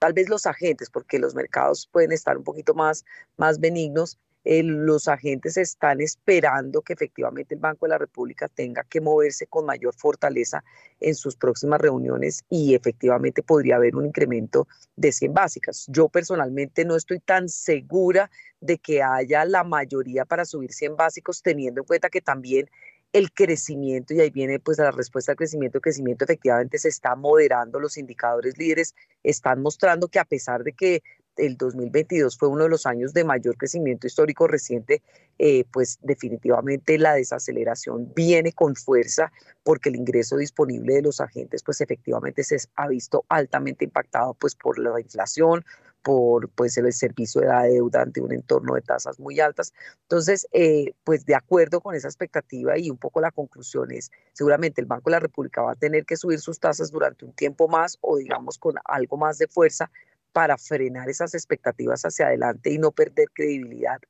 tal 0.00 0.12
vez 0.12 0.28
los 0.28 0.46
agentes, 0.46 0.90
porque 0.90 1.20
los 1.20 1.36
mercados 1.36 1.88
pueden 1.92 2.10
estar 2.10 2.36
un 2.36 2.42
poquito 2.42 2.74
más, 2.74 3.04
más 3.36 3.60
benignos, 3.60 4.18
los 4.44 5.08
agentes 5.08 5.56
están 5.56 6.00
esperando 6.00 6.82
que 6.82 6.94
efectivamente 6.94 7.54
el 7.54 7.60
Banco 7.60 7.86
de 7.86 7.90
la 7.90 7.98
República 7.98 8.48
tenga 8.48 8.84
que 8.84 9.00
moverse 9.00 9.46
con 9.46 9.66
mayor 9.66 9.94
fortaleza 9.94 10.64
en 10.98 11.14
sus 11.14 11.36
próximas 11.36 11.80
reuniones 11.80 12.44
y 12.48 12.74
efectivamente 12.74 13.42
podría 13.42 13.76
haber 13.76 13.96
un 13.96 14.06
incremento 14.06 14.66
de 14.96 15.12
100 15.12 15.34
básicas. 15.34 15.86
Yo 15.88 16.08
personalmente 16.08 16.84
no 16.84 16.96
estoy 16.96 17.20
tan 17.20 17.48
segura 17.48 18.30
de 18.60 18.78
que 18.78 19.02
haya 19.02 19.44
la 19.44 19.64
mayoría 19.64 20.24
para 20.24 20.44
subir 20.44 20.72
100 20.72 20.96
básicos, 20.96 21.42
teniendo 21.42 21.82
en 21.82 21.86
cuenta 21.86 22.08
que 22.08 22.20
también 22.20 22.70
el 23.12 23.32
crecimiento, 23.32 24.14
y 24.14 24.20
ahí 24.20 24.30
viene 24.30 24.60
pues 24.60 24.78
la 24.78 24.92
respuesta 24.92 25.32
al 25.32 25.36
crecimiento, 25.36 25.78
el 25.78 25.82
crecimiento 25.82 26.24
efectivamente 26.24 26.78
se 26.78 26.88
está 26.88 27.16
moderando, 27.16 27.80
los 27.80 27.98
indicadores 27.98 28.56
líderes 28.56 28.94
están 29.24 29.62
mostrando 29.62 30.08
que 30.08 30.20
a 30.20 30.24
pesar 30.24 30.62
de 30.62 30.72
que 30.72 31.02
el 31.36 31.56
2022 31.56 32.36
fue 32.36 32.48
uno 32.48 32.64
de 32.64 32.70
los 32.70 32.86
años 32.86 33.12
de 33.12 33.24
mayor 33.24 33.56
crecimiento 33.56 34.06
histórico 34.06 34.46
reciente, 34.46 35.02
eh, 35.38 35.64
pues 35.72 35.98
definitivamente 36.02 36.98
la 36.98 37.14
desaceleración 37.14 38.12
viene 38.14 38.52
con 38.52 38.76
fuerza 38.76 39.32
porque 39.62 39.88
el 39.88 39.96
ingreso 39.96 40.36
disponible 40.36 40.94
de 40.94 41.02
los 41.02 41.20
agentes 41.20 41.62
pues 41.62 41.80
efectivamente 41.80 42.44
se 42.44 42.58
ha 42.76 42.88
visto 42.88 43.24
altamente 43.28 43.84
impactado 43.84 44.34
pues 44.34 44.54
por 44.54 44.78
la 44.78 45.00
inflación, 45.00 45.64
por 46.02 46.48
pues 46.50 46.76
el 46.78 46.92
servicio 46.92 47.40
de 47.40 47.48
la 47.48 47.62
deuda 47.64 48.02
ante 48.02 48.20
un 48.20 48.32
entorno 48.32 48.74
de 48.74 48.82
tasas 48.82 49.18
muy 49.18 49.40
altas. 49.40 49.72
Entonces, 50.02 50.46
eh, 50.52 50.94
pues 51.04 51.26
de 51.26 51.34
acuerdo 51.34 51.80
con 51.80 51.94
esa 51.94 52.08
expectativa 52.08 52.78
y 52.78 52.90
un 52.90 52.96
poco 52.96 53.20
la 53.20 53.30
conclusión 53.30 53.90
es, 53.90 54.10
seguramente 54.32 54.80
el 54.80 54.86
Banco 54.86 55.10
de 55.10 55.16
la 55.16 55.20
República 55.20 55.62
va 55.62 55.72
a 55.72 55.76
tener 55.76 56.04
que 56.04 56.16
subir 56.16 56.40
sus 56.40 56.58
tasas 56.58 56.90
durante 56.90 57.24
un 57.24 57.32
tiempo 57.32 57.68
más 57.68 57.98
o 58.00 58.16
digamos 58.16 58.58
con 58.58 58.74
algo 58.84 59.16
más 59.16 59.38
de 59.38 59.46
fuerza 59.48 59.90
para 60.32 60.58
frenar 60.58 61.08
esas 61.08 61.34
expectativas 61.34 62.02
hacia 62.02 62.26
adelante 62.26 62.70
y 62.70 62.78
no 62.78 62.92
perder 62.92 63.28
credibilidad, 63.32 64.00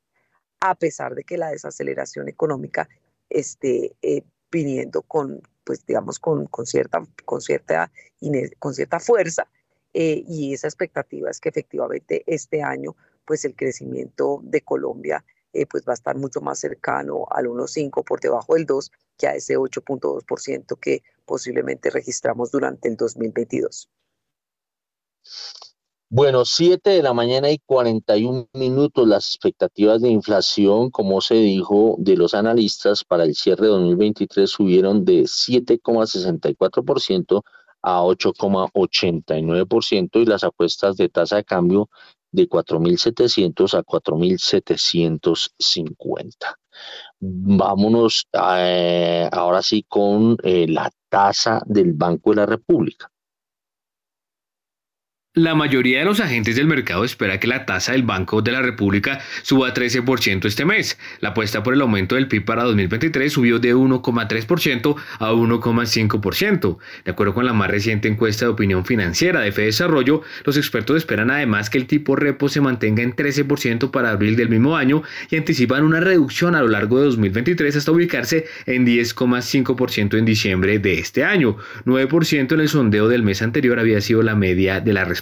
a 0.61 0.75
pesar 0.75 1.15
de 1.15 1.25
que 1.25 1.39
la 1.39 1.51
desaceleración 1.51 2.29
económica 2.29 2.89
esté 3.29 3.95
eh, 4.03 4.23
viniendo 4.51 5.03
con, 5.03 5.41
pues 5.65 5.85
digamos, 5.87 6.19
con, 6.19 6.47
con, 6.47 6.67
cierta, 6.67 7.03
con, 7.25 7.41
cierta, 7.41 7.91
con 8.59 8.75
cierta 8.75 9.01
fuerza. 9.01 9.49
Eh, 9.93 10.25
y 10.29 10.55
esa 10.55 10.69
expectativa 10.69 11.31
es 11.31 11.41
que 11.41 11.49
efectivamente 11.49 12.23
este 12.27 12.63
año, 12.63 12.95
pues 13.25 13.45
el 13.45 13.57
crecimiento 13.57 14.41
de 14.43 14.61
Colombia 14.61 15.25
eh, 15.53 15.67
pues 15.67 15.85
va 15.87 15.93
a 15.93 15.95
estar 15.95 16.17
mucho 16.17 16.41
más 16.41 16.61
cercano 16.61 17.27
al 17.31 17.47
1.5 17.47 18.05
por 18.05 18.21
debajo 18.21 18.55
del 18.55 18.67
2 18.67 18.93
que 19.19 19.27
a 19.27 19.35
ese 19.35 19.57
8.2% 19.59 20.79
que 20.79 21.03
posiblemente 21.25 21.91
registramos 21.91 22.53
durante 22.53 22.89
el 22.89 22.97
2022. 22.97 23.91
Bueno, 26.13 26.45
7 26.45 26.91
de 26.91 27.05
la 27.05 27.15
mañana 27.15 27.53
y 27.53 27.59
41 27.59 28.49
minutos. 28.55 29.07
Las 29.07 29.29
expectativas 29.29 30.03
de 30.03 30.09
inflación, 30.09 30.91
como 30.91 31.21
se 31.21 31.37
dijo 31.37 31.95
de 32.01 32.17
los 32.17 32.35
analistas, 32.35 33.05
para 33.05 33.23
el 33.23 33.37
cierre 33.37 33.67
de 33.67 33.73
2023 33.75 34.51
subieron 34.51 35.05
de 35.05 35.23
7,64% 35.23 37.43
a 37.83 38.03
8,89% 38.03 40.21
y 40.21 40.27
las 40.27 40.43
apuestas 40.43 40.97
de 40.97 41.09
tasa 41.11 41.37
de 41.37 41.45
cambio 41.45 41.89
de 42.33 42.49
4.700 42.49 43.75
a 43.75 43.85
4.750. 43.85 46.57
Vámonos 47.21 48.27
eh, 48.33 49.29
ahora 49.31 49.63
sí 49.63 49.85
con 49.87 50.37
eh, 50.43 50.67
la 50.69 50.91
tasa 51.09 51.63
del 51.67 51.93
Banco 51.93 52.31
de 52.31 52.37
la 52.37 52.47
República. 52.47 53.09
La 55.35 55.55
mayoría 55.55 56.01
de 56.01 56.05
los 56.07 56.19
agentes 56.19 56.57
del 56.57 56.67
mercado 56.67 57.05
espera 57.05 57.39
que 57.39 57.47
la 57.47 57.65
tasa 57.65 57.93
del 57.93 58.03
Banco 58.03 58.43
de 58.43 58.51
la 58.51 58.63
República 58.63 59.21
suba 59.43 59.69
a 59.69 59.73
13% 59.73 60.45
este 60.45 60.65
mes. 60.65 60.99
La 61.21 61.29
apuesta 61.29 61.63
por 61.63 61.73
el 61.73 61.81
aumento 61.83 62.17
del 62.17 62.27
PIB 62.27 62.45
para 62.45 62.65
2023 62.65 63.33
subió 63.33 63.61
de 63.61 63.73
1,3% 63.73 64.97
a 65.21 65.31
1,5%. 65.31 66.79
De 67.05 67.11
acuerdo 67.13 67.33
con 67.33 67.47
la 67.47 67.53
más 67.53 67.71
reciente 67.71 68.09
encuesta 68.09 68.45
de 68.45 68.51
opinión 68.51 68.85
financiera 68.85 69.39
de 69.39 69.53
Fede 69.53 69.67
Desarrollo, 69.67 70.23
los 70.45 70.57
expertos 70.57 70.97
esperan 70.97 71.31
además 71.31 71.71
que 71.71 71.79
el 71.79 71.87
tipo 71.87 72.17
repo 72.17 72.49
se 72.49 72.61
mantenga 72.61 73.05
en 73.05 73.15
13% 73.15 73.93
para 73.93 74.11
abril 74.11 74.35
del 74.35 74.49
mismo 74.49 74.77
año 74.77 75.05
y 75.31 75.37
anticipan 75.37 75.85
una 75.85 76.01
reducción 76.01 76.57
a 76.57 76.61
lo 76.61 76.67
largo 76.67 76.99
de 76.99 77.05
2023 77.05 77.77
hasta 77.77 77.93
ubicarse 77.93 78.47
en 78.67 78.85
10,5% 78.85 80.19
en 80.19 80.25
diciembre 80.25 80.81
de 80.81 80.99
este 80.99 81.23
año. 81.23 81.57
9% 81.85 82.53
en 82.53 82.61
el 82.61 82.69
sondeo 82.69 83.07
del 83.07 83.23
mes 83.23 83.43
anterior 83.43 83.79
había 83.79 84.01
sido 84.01 84.25
la 84.25 84.35
media 84.35 84.81
de 84.81 84.93
la 84.93 85.05
respuesta 85.05 85.20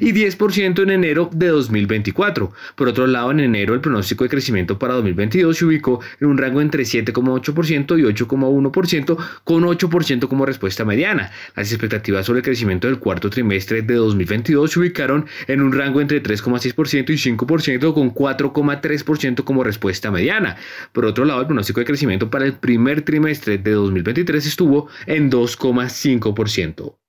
y 0.00 0.12
10% 0.12 0.82
en 0.82 0.90
enero 0.90 1.30
de 1.32 1.48
2024. 1.48 2.52
Por 2.74 2.88
otro 2.88 3.06
lado, 3.06 3.30
en 3.30 3.40
enero 3.40 3.74
el 3.74 3.80
pronóstico 3.80 4.24
de 4.24 4.30
crecimiento 4.30 4.78
para 4.78 4.94
2022 4.94 5.56
se 5.56 5.64
ubicó 5.64 6.00
en 6.20 6.28
un 6.28 6.38
rango 6.38 6.60
entre 6.60 6.82
7,8% 6.84 7.98
y 7.98 8.02
8,1%, 8.02 9.16
con 9.44 9.64
8% 9.64 10.28
como 10.28 10.46
respuesta 10.46 10.84
mediana. 10.84 11.30
Las 11.54 11.70
expectativas 11.72 12.26
sobre 12.26 12.38
el 12.38 12.44
crecimiento 12.44 12.86
del 12.86 12.98
cuarto 12.98 13.30
trimestre 13.30 13.82
de 13.82 13.94
2022 13.94 14.70
se 14.70 14.80
ubicaron 14.80 15.26
en 15.46 15.60
un 15.60 15.72
rango 15.72 16.00
entre 16.00 16.22
3,6% 16.22 17.10
y 17.10 17.36
5%, 17.36 17.94
con 17.94 18.14
4,3% 18.14 19.44
como 19.44 19.64
respuesta 19.64 20.10
mediana. 20.10 20.56
Por 20.92 21.04
otro 21.04 21.24
lado, 21.24 21.40
el 21.40 21.46
pronóstico 21.46 21.80
de 21.80 21.86
crecimiento 21.86 22.30
para 22.30 22.44
el 22.44 22.54
primer 22.54 23.02
trimestre 23.02 23.58
de 23.58 23.72
2023 23.72 24.46
estuvo 24.46 24.88
en 25.06 25.30
2,5%. 25.30 27.05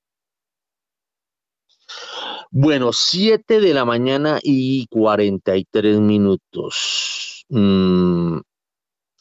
Bueno, 2.51 2.93
7 2.93 3.59
de 3.59 3.73
la 3.73 3.83
mañana 3.83 4.39
y 4.41 4.87
43 4.87 5.99
minutos. 5.99 7.45
Mm, 7.49 8.39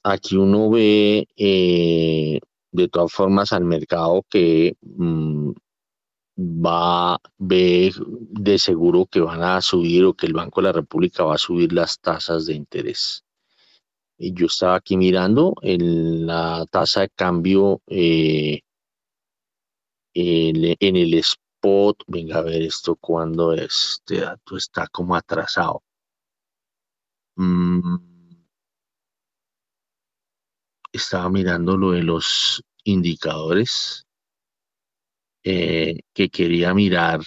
aquí 0.04 0.36
uno 0.36 0.70
ve 0.70 1.26
eh, 1.36 2.40
de 2.70 2.88
todas 2.88 3.12
formas 3.12 3.52
al 3.52 3.64
mercado 3.64 4.24
que 4.30 4.76
mm, 4.80 5.50
va, 6.38 7.18
ve 7.38 7.92
de 7.98 8.58
seguro 8.58 9.06
que 9.06 9.20
van 9.20 9.42
a 9.42 9.60
subir 9.60 10.04
o 10.04 10.14
que 10.14 10.26
el 10.26 10.32
Banco 10.34 10.60
de 10.60 10.66
la 10.68 10.72
República 10.72 11.24
va 11.24 11.34
a 11.34 11.38
subir 11.38 11.72
las 11.72 12.00
tasas 12.00 12.46
de 12.46 12.54
interés. 12.54 13.24
Y 14.18 14.34
yo 14.34 14.46
estaba 14.46 14.76
aquí 14.76 14.96
mirando 14.96 15.54
en 15.62 16.26
la 16.26 16.64
tasa 16.70 17.02
de 17.02 17.10
cambio 17.10 17.82
eh, 17.88 18.60
en, 20.14 20.76
en 20.80 20.96
el 21.60 22.04
venga 22.06 22.38
a 22.38 22.42
ver 22.42 22.62
esto 22.62 22.96
cuando 22.96 23.52
este 23.52 24.20
dato 24.20 24.56
está 24.56 24.86
como 24.88 25.14
atrasado. 25.16 25.82
Mm. 27.36 28.16
estaba 30.96 31.28
mirando 31.28 31.76
lo 31.76 31.92
de 31.92 32.02
los 32.02 32.62
indicadores 32.84 34.06
eh, 35.44 36.00
que 36.12 36.28
quería 36.28 36.74
mirar 36.74 37.20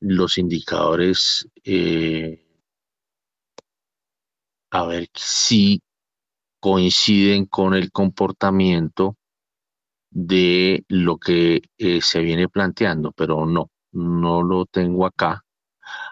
los 0.00 0.36
indicadores 0.36 1.48
eh, 1.64 2.44
a 4.70 4.84
ver 4.86 5.08
si 5.14 5.80
coinciden 6.60 7.46
con 7.46 7.74
el 7.74 7.90
comportamiento 7.90 9.16
de 10.14 10.84
lo 10.88 11.18
que 11.18 11.60
eh, 11.76 12.00
se 12.00 12.20
viene 12.20 12.48
planteando, 12.48 13.10
pero 13.12 13.46
no, 13.46 13.70
no 13.92 14.42
lo 14.42 14.64
tengo 14.64 15.06
acá 15.06 15.44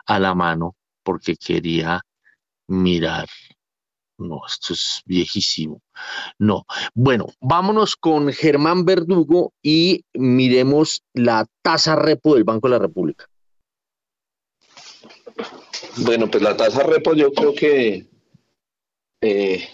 a 0.06 0.18
la 0.18 0.34
mano 0.34 0.74
porque 1.04 1.36
quería 1.36 2.02
mirar. 2.66 3.28
No, 4.18 4.42
esto 4.46 4.74
es 4.74 5.02
viejísimo. 5.04 5.80
No. 6.38 6.64
Bueno, 6.94 7.26
vámonos 7.40 7.96
con 7.96 8.32
Germán 8.32 8.84
Verdugo 8.84 9.52
y 9.62 10.04
miremos 10.14 11.04
la 11.14 11.46
tasa 11.62 11.94
repo 11.96 12.34
del 12.34 12.44
Banco 12.44 12.68
de 12.68 12.72
la 12.72 12.78
República. 12.80 13.26
Bueno, 15.98 16.28
pues 16.28 16.42
la 16.42 16.56
tasa 16.56 16.82
repo 16.82 17.14
yo 17.14 17.32
creo 17.32 17.54
que 17.54 18.06
eh, 19.20 19.68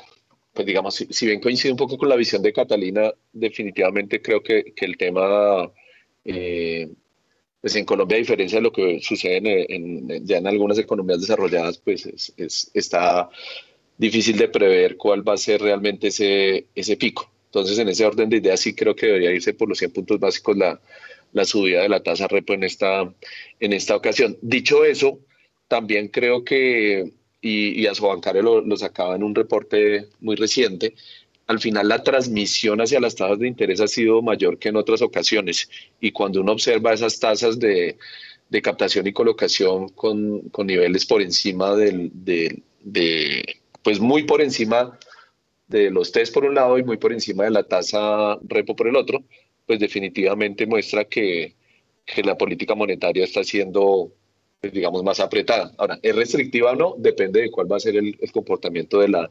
pues 0.59 0.66
digamos, 0.66 0.97
si, 1.09 1.24
bien 1.24 1.39
coincide 1.39 1.70
un 1.70 1.78
poco 1.78 1.97
con 1.97 2.09
la 2.09 2.16
visión 2.16 2.43
de 2.43 2.52
Catalina, 2.52 3.14
definitivamente 3.32 4.20
creo 4.20 4.43
que, 4.43 4.72
que 4.74 4.86
el 4.86 4.97
tema, 4.97 5.70
eh, 6.24 6.89
pues 7.60 7.76
en 7.76 7.85
Colombia, 7.85 8.16
a 8.16 8.18
diferencia 8.18 8.59
de 8.59 8.62
lo 8.62 8.72
que 8.72 8.98
sucede 9.01 9.72
en, 9.72 10.26
ya 10.26 10.39
en 10.39 10.48
algunas 10.48 10.76
economías 10.76 11.20
desarrolladas, 11.20 11.78
pues 11.78 12.06
es, 12.36 12.70
está 12.74 13.28
difícil 13.98 14.36
de 14.36 14.48
prever 14.48 14.97
cuál 14.97 15.26
va 15.26 15.35
a 15.35 15.36
ser 15.36 15.62
realmente 15.62 16.09
ese, 16.09 16.66
ese 16.74 16.97
pico. 16.97 17.30
Entonces, 17.44 17.78
en 17.78 17.89
ese 17.90 18.05
orden 18.05 18.28
de 18.28 18.39
ideas, 18.39 18.59
sí 18.59 18.74
creo 18.74 18.97
que 18.97 19.06
debería 19.06 19.30
irse 19.30 19.55
por 19.55 19.68
los 19.68 19.78
100 19.78 19.93
puntos 19.93 20.18
básicos 20.18 20.56
la, 20.56 20.80
la 21.35 21.44
subida 21.44 21.82
de 21.82 21.89
la 21.89 22.02
tasa 22.02 22.26
repo 22.26 22.52
en 22.52 22.64
esta, 22.64 23.14
en 23.60 23.72
esta 23.72 23.94
ocasión. 23.94 24.36
Dicho 24.43 24.85
eso, 24.85 25.20
también 25.68 26.09
creo 26.09 26.43
que 26.43 27.12
y, 27.40 27.81
y 27.81 27.86
a 27.86 27.93
lo, 28.43 28.60
lo 28.60 28.77
sacaba 28.77 29.16
en 29.16 29.23
un 29.23 29.35
reporte 29.35 30.09
muy 30.20 30.36
reciente, 30.36 30.94
al 31.48 31.60
final 31.60 31.89
la 31.89 32.02
transmisión 32.02 32.81
hacia 32.81 33.01
las 33.01 33.16
tasas 33.16 33.39
de 33.39 33.48
interés 33.48 33.81
ha 33.81 33.89
sido 33.89 34.20
mayor 34.23 34.59
que 34.59 34.69
en 34.69 34.77
otras 34.77 35.01
ocasiones. 35.02 35.69
Y 35.98 36.12
cuando 36.12 36.43
uno 36.43 36.52
observa 36.52 36.93
esas 36.93 37.19
tasas 37.19 37.59
de, 37.59 37.97
captación 38.62 39.06
y 39.06 39.12
colocación 39.12 39.89
con, 39.89 40.51
niveles 40.65 41.06
por 41.06 41.23
encima 41.23 41.74
del, 41.74 42.10
de, 42.12 43.60
pues 43.82 43.98
muy 43.98 44.24
por 44.24 44.43
encima 44.43 44.98
de 45.69 45.90
los 45.90 46.12
test 46.12 46.35
por 46.35 46.44
un 46.44 46.55
lado 46.55 46.78
y 46.78 46.82
muy 46.82 46.98
por 46.98 47.12
encima 47.12 47.44
de 47.44 47.51
la 47.51 47.62
tasa 47.62 48.39
repo 48.43 48.77
por 48.77 48.89
el 48.89 48.97
otro, 48.97 49.24
pues 49.66 49.78
definitivamente 49.81 50.66
muestra 50.66 51.05
que, 51.05 51.55
que 52.05 52.23
la 52.23 52.36
política 52.36 52.74
monetaria 52.74 53.24
está 53.24 53.43
siendo, 53.43 54.12
digamos, 54.62 55.02
más 55.05 55.20
apretada. 55.20 55.72
Ahora, 55.78 55.98
¿es 56.02 56.14
restrictiva 56.14 56.72
o 56.72 56.76
no? 56.76 56.94
Depende 56.98 57.43
de 57.43 57.51
cuál 57.51 57.70
va 57.70 57.76
a 57.76 57.80
ser 57.80 57.97
el, 57.97 58.16
el 58.20 58.32
comportamiento 58.32 59.01
de 59.01 59.09
la, 59.09 59.30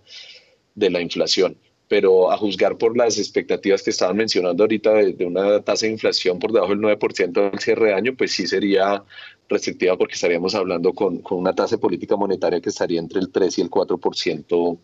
de 0.75 0.89
la 0.89 1.01
inflación 1.01 1.57
pero 1.87 2.31
a 2.31 2.37
juzgar 2.37 2.77
por 2.77 2.97
las 2.97 3.17
expectativas 3.17 3.81
que 3.81 3.91
estaban 3.91 4.17
mencionando 4.17 4.63
ahorita 4.63 4.93
de, 4.93 5.25
una 5.25 5.61
tasa 5.61 5.85
de 5.85 5.93
inflación 5.93 6.37
por 6.39 6.51
debajo 6.51 6.75
del 6.75 6.81
9% 6.81 7.51
del 7.51 7.59
cierre 7.59 7.87
de 7.87 7.93
año, 7.93 8.15
pues 8.15 8.33
sí 8.33 8.45
sería 8.45 9.03
restrictiva 9.47 9.97
porque 9.97 10.15
estaríamos 10.15 10.53
hablando 10.53 10.93
con, 10.93 11.19
con 11.19 11.39
una 11.39 11.53
tasa 11.53 11.75
de 11.75 11.81
política 11.81 12.17
monetaria 12.17 12.59
que 12.59 12.69
estaría 12.69 12.99
entre 12.99 13.19
el 13.21 13.31
3 13.31 13.57
y 13.57 13.61
el 13.61 13.69
4% 13.69 14.79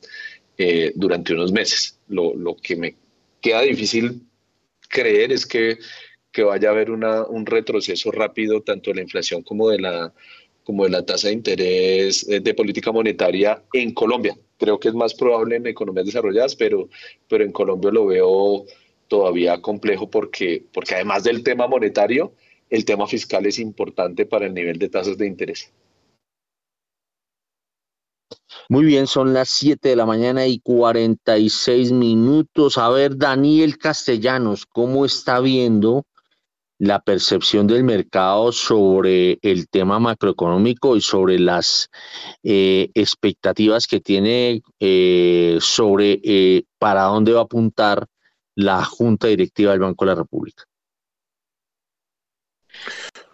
eh, 0.58 0.94
durante 0.96 1.34
unos 1.34 1.52
meses. 1.52 2.00
Lo, 2.08 2.34
lo, 2.36 2.56
que 2.56 2.76
me 2.78 2.96
queda 3.42 3.62
difícil 3.62 4.22
creer 4.88 5.34
es 5.34 5.46
que, 5.46 5.78
que 6.34 6.44
vaya 6.44 6.70
a 6.70 6.72
haber 6.72 6.92
una, 6.92 7.24
un 7.26 7.46
retroceso 7.46 8.12
rápido 8.12 8.62
tanto 8.62 8.90
de 8.90 8.96
la 8.96 9.02
inflación 9.04 9.44
como 9.44 9.70
de 9.70 9.80
la 9.80 10.14
como 10.64 10.86
de 10.86 10.90
la 10.90 11.06
tasa 11.06 11.28
de 11.28 11.34
interés 11.34 12.28
eh, 12.30 12.40
de 12.40 12.54
política 12.54 12.92
monetaria 12.92 13.62
en 13.74 13.94
Colombia. 13.94 14.36
Creo 14.58 14.80
que 14.80 14.88
es 14.88 14.94
más 14.94 15.14
probable 15.14 15.58
en 15.58 15.68
economías 15.68 16.06
desarrolladas, 16.06 16.56
pero, 16.56 16.90
pero 17.28 17.44
en 17.44 17.52
Colombia 17.52 17.92
lo 17.92 18.06
veo 18.06 18.66
todavía 19.10 19.62
complejo 19.62 20.10
porque, 20.10 20.64
porque 20.74 20.96
además 20.96 21.24
del 21.26 21.44
tema 21.44 21.68
monetario, 21.68 22.34
el 22.70 22.86
tema 22.86 23.08
fiscal 23.08 23.46
es 23.46 23.60
importante 23.60 24.26
para 24.26 24.46
el 24.46 24.54
nivel 24.54 24.80
de 24.80 24.90
tasas 24.90 25.18
de 25.18 25.28
interés. 25.28 25.72
Muy 28.70 28.86
bien, 28.86 29.08
son 29.08 29.34
las 29.34 29.50
7 29.50 29.90
de 29.90 29.96
la 29.96 30.06
mañana 30.06 30.48
y 30.48 30.60
46 30.60 31.92
minutos. 31.92 32.78
A 32.78 32.90
ver, 32.90 33.18
Daniel 33.18 33.78
Castellanos, 33.78 34.66
¿cómo 34.66 35.06
está 35.06 35.42
viendo 35.42 36.06
la 36.84 37.00
percepción 37.00 37.66
del 37.66 37.86
mercado 37.86 38.52
sobre 38.52 39.40
el 39.42 39.70
tema 39.70 40.00
macroeconómico 40.00 40.98
y 40.98 41.02
sobre 41.02 41.40
las 41.40 41.90
eh, 42.44 42.92
expectativas 42.94 43.88
que 43.88 44.02
tiene 44.02 44.62
eh, 44.82 45.60
sobre 45.62 46.20
eh, 46.26 46.66
para 46.78 47.04
dónde 47.04 47.32
va 47.32 47.40
a 47.40 47.44
apuntar 47.44 48.06
la 48.56 48.84
Junta 48.84 49.28
Directiva 49.28 49.72
del 49.72 49.80
Banco 49.80 50.04
de 50.04 50.12
la 50.12 50.16
República. 50.16 50.66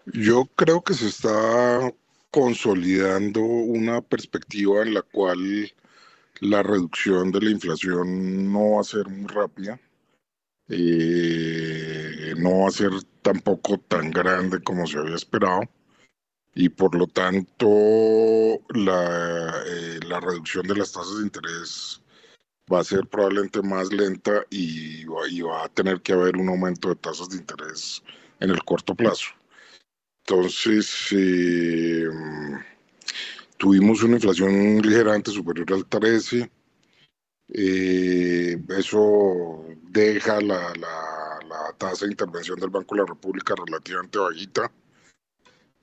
Yo 0.05 0.45
creo 0.55 0.83
que 0.83 0.93
se 0.93 1.07
está 1.07 1.91
consolidando 2.29 3.41
una 3.41 4.01
perspectiva 4.01 4.83
en 4.83 4.93
la 4.93 5.01
cual 5.01 5.73
la 6.39 6.61
reducción 6.61 7.31
de 7.31 7.41
la 7.41 7.49
inflación 7.49 8.53
no 8.53 8.75
va 8.75 8.81
a 8.81 8.83
ser 8.83 9.07
muy 9.07 9.27
rápida 9.27 9.79
eh, 10.69 12.33
no 12.37 12.61
va 12.61 12.67
a 12.67 12.71
ser 12.71 12.91
tampoco 13.21 13.79
tan 13.79 14.11
grande 14.11 14.61
como 14.61 14.87
se 14.87 14.97
había 14.97 15.15
esperado 15.15 15.61
y 16.55 16.69
por 16.69 16.95
lo 16.95 17.07
tanto 17.07 17.67
la, 18.69 19.63
eh, 19.67 19.99
la 20.07 20.19
reducción 20.19 20.67
de 20.67 20.75
las 20.75 20.91
tasas 20.91 21.17
de 21.17 21.23
interés 21.23 22.01
va 22.71 22.79
a 22.79 22.83
ser 22.83 23.07
probablemente 23.07 23.61
más 23.61 23.91
lenta 23.91 24.45
y, 24.49 25.01
y, 25.29 25.41
va 25.41 25.65
a 25.65 25.69
tener 25.69 26.01
que 26.01 26.13
haber 26.13 26.37
un 26.37 26.49
aumento 26.49 26.89
de 26.89 26.95
tasas 26.95 27.29
de 27.29 27.37
interés 27.37 28.03
en 28.39 28.51
el 28.51 28.63
corto 28.63 28.93
plazo. 28.95 29.29
Entonces, 30.25 31.07
eh, 31.11 32.07
tuvimos 33.57 34.03
una 34.03 34.15
inflación 34.15 34.81
ligeramente 34.81 35.31
superior 35.31 35.73
al 35.73 35.85
13, 35.85 36.51
eh, 37.51 38.61
eso 38.77 39.65
deja 39.89 40.39
la, 40.41 40.73
la, 40.75 41.73
tasa 41.77 42.05
de 42.05 42.11
intervención 42.11 42.59
del 42.59 42.69
Banco 42.69 42.95
de 42.95 43.01
la 43.01 43.07
República 43.07 43.55
relativamente 43.55 44.19
bajita. 44.19 44.71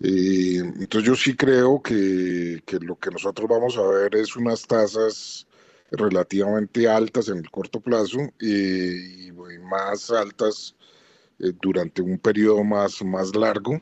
Eh, 0.00 0.58
entonces 0.58 1.04
yo 1.04 1.16
sí 1.16 1.34
creo 1.34 1.80
que, 1.80 2.62
que, 2.66 2.78
lo 2.80 2.98
que 2.98 3.10
nosotros 3.10 3.48
vamos 3.48 3.78
a 3.78 3.82
ver 3.82 4.14
es 4.14 4.36
unas 4.36 4.66
tasas 4.66 5.46
relativamente 5.90 6.88
altas 6.88 7.28
en 7.28 7.38
el 7.38 7.50
corto 7.50 7.80
plazo 7.80 8.18
y, 8.40 9.32
más 9.62 10.10
altas 10.10 10.76
eh, 11.38 11.52
durante 11.60 12.02
un 12.02 12.18
periodo 12.18 12.62
más, 12.62 13.02
más 13.04 13.34
largo, 13.34 13.80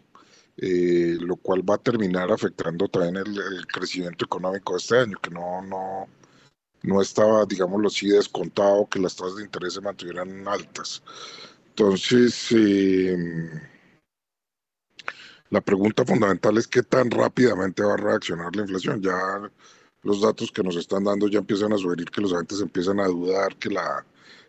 lo 0.56 1.36
cual 1.36 1.68
va 1.68 1.74
a 1.74 1.78
terminar 1.78 2.30
afectando 2.30 2.88
también 2.88 3.16
el, 3.16 3.38
el, 3.38 3.66
crecimiento 3.66 4.24
económico 4.24 4.74
de 4.74 4.78
este 4.78 4.98
año, 4.98 5.18
que 5.20 5.30
no, 5.30 5.60
no, 5.62 6.08
no 6.84 7.00
estaba, 7.00 7.46
digámoslo 7.46 7.88
así, 7.88 8.08
descontado 8.08 8.86
que 8.88 8.98
las 9.00 9.16
tasas 9.16 9.36
de 9.36 9.44
interés 9.44 9.74
se 9.74 9.80
mantuvieran 9.80 10.46
altas. 10.46 11.02
Entonces, 11.70 12.52
em, 12.52 13.50
la 15.50 15.60
pregunta 15.62 16.04
fundamental 16.04 16.58
es 16.58 16.68
qué 16.68 16.82
tan 16.82 17.10
rápidamente 17.10 17.82
va 17.82 17.94
a 17.94 17.96
reaccionar 17.96 18.54
la 18.54 18.62
inflación. 18.62 19.00
Ya 19.02 19.50
los 20.02 20.20
datos 20.20 20.52
que 20.52 20.62
nos 20.62 20.76
están 20.76 21.04
dando 21.04 21.28
ya 21.28 21.38
empiezan 21.38 21.72
a 21.72 21.78
sugerir 21.78 22.10
que 22.10 22.20
los 22.20 22.32
agentes 22.34 22.60
empiezan 22.60 23.00
a 23.00 23.06
dudar 23.06 23.56
que 23.56 23.70
la 23.70 24.04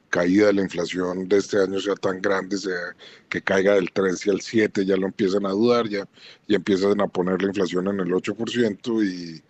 caída 0.10 0.48
de 0.48 0.54
la 0.54 0.62
inflación 0.64 1.28
de 1.30 1.38
este 1.38 1.62
año 1.62 1.80
sea 1.80 1.96
tan 1.96 2.22
grande, 2.22 2.58
sea, 2.58 2.96
que 3.30 3.42
caiga 3.42 3.76
del 3.76 3.92
3 3.92 4.28
y 4.28 4.30
al 4.30 4.42
7, 4.42 4.86
ya 4.86 4.98
lo 4.98 5.08
empiezan 5.08 5.46
a 5.46 5.52
dudar, 5.52 5.88
ya, 5.88 6.08
ya 6.48 6.58
empiezan 6.58 7.00
a 7.02 7.08
poner 7.08 7.42
la 7.42 7.48
inflación 7.50 7.88
en 7.88 8.00
el 8.02 8.14
8% 8.14 9.04
y, 9.04 9.44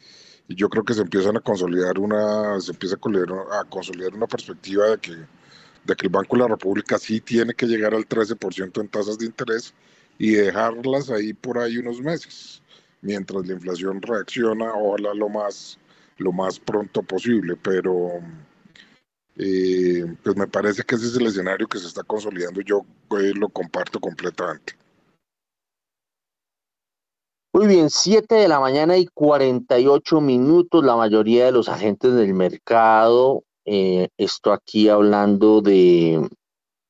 y 0.48 0.56
yo 0.56 0.70
creo 0.70 0.84
que 0.84 0.94
se 0.94 1.02
empiezan 1.02 1.38
a 1.38 1.42
consolidar 1.42 2.00
una, 2.00 2.60
se 2.60 2.72
empieza 2.72 2.96
a 2.96 3.64
consolidar, 3.66 4.14
una 4.14 4.28
perspectiva 4.28 4.90
de 4.90 4.98
que, 5.00 5.12
de 5.12 5.96
que 5.96 6.06
el 6.06 6.12
Banco 6.12 6.36
de 6.36 6.44
la 6.44 6.50
República 6.50 6.98
sí 7.00 7.20
tiene 7.22 7.54
que 7.54 7.66
llegar 7.66 7.94
al 7.94 8.08
13% 8.08 8.82
en 8.82 8.88
tasas 8.88 9.18
de 9.18 9.26
interés 9.26 9.74
y 10.18 10.32
dejarlas 10.32 11.10
ahí 11.10 11.34
por 11.34 11.58
ahí 11.58 11.78
unos 11.78 12.00
meses, 12.00 12.62
mientras 13.02 13.46
la 13.48 13.54
inflación 13.54 14.02
reacciona, 14.02 14.74
ojalá 14.74 15.14
lo 15.14 15.30
más, 15.30 15.80
lo 16.18 16.32
más 16.32 16.60
pronto 16.60 17.02
posible, 17.02 17.56
pero 17.62 18.12
eh, 19.38 20.06
pues 20.24 20.36
me 20.38 20.48
parece 20.48 20.84
que 20.84 20.96
ese 20.96 21.08
es 21.08 21.16
el 21.16 21.28
escenario 21.28 21.68
que 21.68 21.80
se 21.80 21.88
está 21.88 22.04
consolidando, 22.04 22.62
yo 22.62 22.86
eh, 23.20 23.34
lo 23.36 23.50
comparto 23.50 24.00
completamente. 24.00 24.76
Muy 27.56 27.68
bien, 27.68 27.90
7 27.90 28.36
de 28.36 28.50
la 28.50 28.60
mañana 28.60 28.98
y 28.98 29.06
48 29.06 30.20
minutos. 30.20 30.84
La 30.84 30.98
mayoría 30.98 31.46
de 31.46 31.54
los 31.54 31.70
agentes 31.70 32.14
del 32.14 32.34
mercado, 32.34 33.46
eh, 33.64 34.10
esto 34.18 34.52
aquí 34.52 34.90
hablando 34.90 35.62
de 35.62 36.28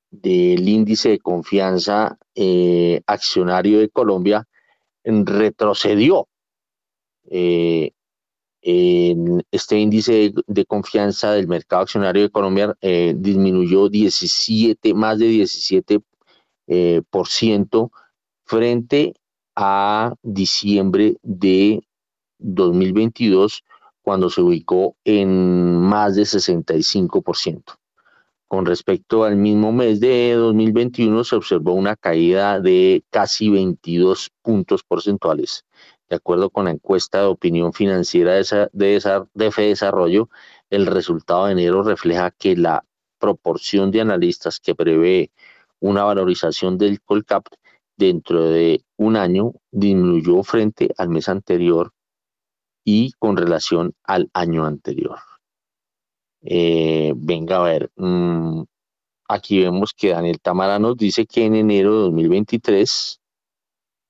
del 0.10 0.68
índice 0.68 1.10
de 1.10 1.20
confianza 1.20 2.18
eh, 2.34 3.00
accionario 3.06 3.78
de 3.78 3.90
Colombia, 3.90 4.48
retrocedió. 5.04 6.28
Eh, 7.30 7.92
en 8.64 9.44
este 9.52 9.78
índice 9.78 10.34
de, 10.48 10.66
confianza 10.66 11.34
del 11.34 11.48
mercado 11.48 11.84
accionario 11.84 12.24
de 12.24 12.32
Colombia 12.32 12.76
disminuyó 12.82 13.88
17, 13.88 14.96
más 14.96 15.20
de 15.20 15.28
17 15.28 16.00
por 17.12 17.28
ciento 17.28 17.92
frente 18.46 19.14
a 19.56 20.14
diciembre 20.22 21.18
de 21.24 21.82
2022, 22.40 23.64
cuando 24.02 24.30
se 24.30 24.42
ubicó 24.42 24.96
en 25.04 25.78
más 25.80 26.16
de 26.16 26.24
65%. 26.24 27.64
Con 28.48 28.66
respecto 28.66 29.24
al 29.24 29.38
mismo 29.38 29.72
mes 29.72 30.00
de 30.00 30.34
2021, 30.34 31.24
se 31.24 31.36
observó 31.36 31.74
una 31.74 31.96
caída 31.96 32.60
de 32.60 33.04
casi 33.10 33.50
22 33.50 34.30
puntos 34.44 34.84
porcentuales. 34.84 35.66
De 36.10 36.18
acuerdo 36.18 36.52
con 36.52 36.66
la 36.66 36.72
encuesta 36.72 37.22
de 37.22 37.26
opinión 37.26 37.74
financiera 37.74 38.34
de, 38.34 38.70
de, 38.72 39.24
de 39.34 39.52
Desarrollo, 39.68 40.30
el 40.70 40.86
resultado 40.86 41.48
de 41.48 41.54
enero 41.54 41.82
refleja 41.82 42.30
que 42.32 42.56
la 42.56 42.86
proporción 43.18 43.90
de 43.90 44.02
analistas 44.02 44.60
que 44.60 44.76
prevé 44.76 45.32
una 45.80 46.04
valorización 46.04 46.78
del 46.78 47.02
Colcap 47.02 47.48
dentro 47.98 48.50
de 48.50 48.84
un 48.98 49.16
año 49.16 49.54
disminuyó 49.72 50.44
frente 50.44 50.90
al 50.98 51.10
mes 51.10 51.30
anterior 51.30 51.92
y 52.84 53.12
con 53.14 53.38
relación 53.38 53.94
al 54.04 54.30
año 54.34 54.66
anterior. 54.66 55.18
Eh, 56.42 57.14
venga 57.16 57.58
a 57.58 57.64
ver, 57.64 57.92
mm, 57.96 58.64
aquí 59.28 59.62
vemos 59.62 59.94
que 59.94 60.10
Daniel 60.10 60.40
Tamara 60.40 60.78
nos 60.80 60.96
dice 60.98 61.26
que 61.26 61.46
en 61.46 61.56
enero 61.56 61.96
de 61.96 62.02
2023 62.04 63.20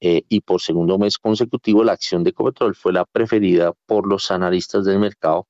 eh, 0.02 0.24
y 0.28 0.42
por 0.42 0.62
segundo 0.62 0.98
mes 0.98 1.18
consecutivo 1.18 1.84
la 1.84 1.94
acción 1.94 2.24
de 2.24 2.34
Copetrol 2.34 2.76
fue 2.76 2.92
la 2.94 3.06
preferida 3.06 3.72
por 3.86 4.08
los 4.08 4.30
analistas 4.32 4.86
del 4.86 5.00
mercado 5.00 5.48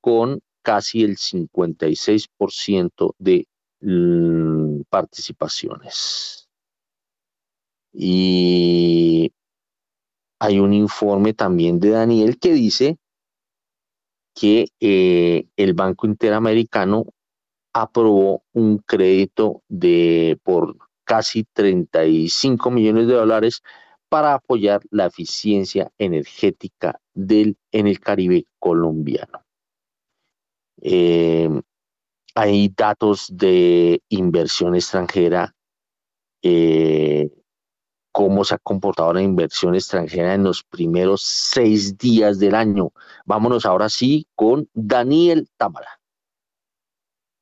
con 0.00 0.40
casi 0.62 1.02
el 1.02 1.16
56% 1.16 3.14
de 3.18 3.48
mm, 3.80 4.82
participaciones. 4.88 6.47
Y 7.92 9.32
hay 10.40 10.58
un 10.60 10.72
informe 10.72 11.34
también 11.34 11.80
de 11.80 11.90
Daniel 11.90 12.38
que 12.38 12.52
dice 12.52 12.96
que 14.34 14.68
eh, 14.80 15.46
el 15.56 15.74
Banco 15.74 16.06
Interamericano 16.06 17.06
aprobó 17.72 18.44
un 18.52 18.78
crédito 18.78 19.62
de 19.68 20.38
por 20.42 20.76
casi 21.04 21.44
35 21.44 22.70
millones 22.70 23.06
de 23.08 23.14
dólares 23.14 23.62
para 24.08 24.34
apoyar 24.34 24.80
la 24.90 25.06
eficiencia 25.06 25.90
energética 25.98 27.00
del, 27.14 27.56
en 27.72 27.86
el 27.86 28.00
Caribe 28.00 28.46
colombiano. 28.58 29.42
Eh, 30.80 31.48
hay 32.34 32.72
datos 32.76 33.28
de 33.32 34.00
inversión 34.08 34.74
extranjera, 34.74 35.54
eh, 36.42 37.30
cómo 38.18 38.42
se 38.42 38.56
ha 38.56 38.58
comportado 38.58 39.12
la 39.12 39.22
inversión 39.22 39.76
extranjera 39.76 40.34
en 40.34 40.42
los 40.42 40.64
primeros 40.64 41.22
seis 41.22 41.96
días 41.96 42.40
del 42.40 42.56
año. 42.56 42.90
Vámonos 43.26 43.64
ahora 43.64 43.88
sí 43.88 44.26
con 44.34 44.68
Daniel 44.74 45.48
Támara. 45.56 45.97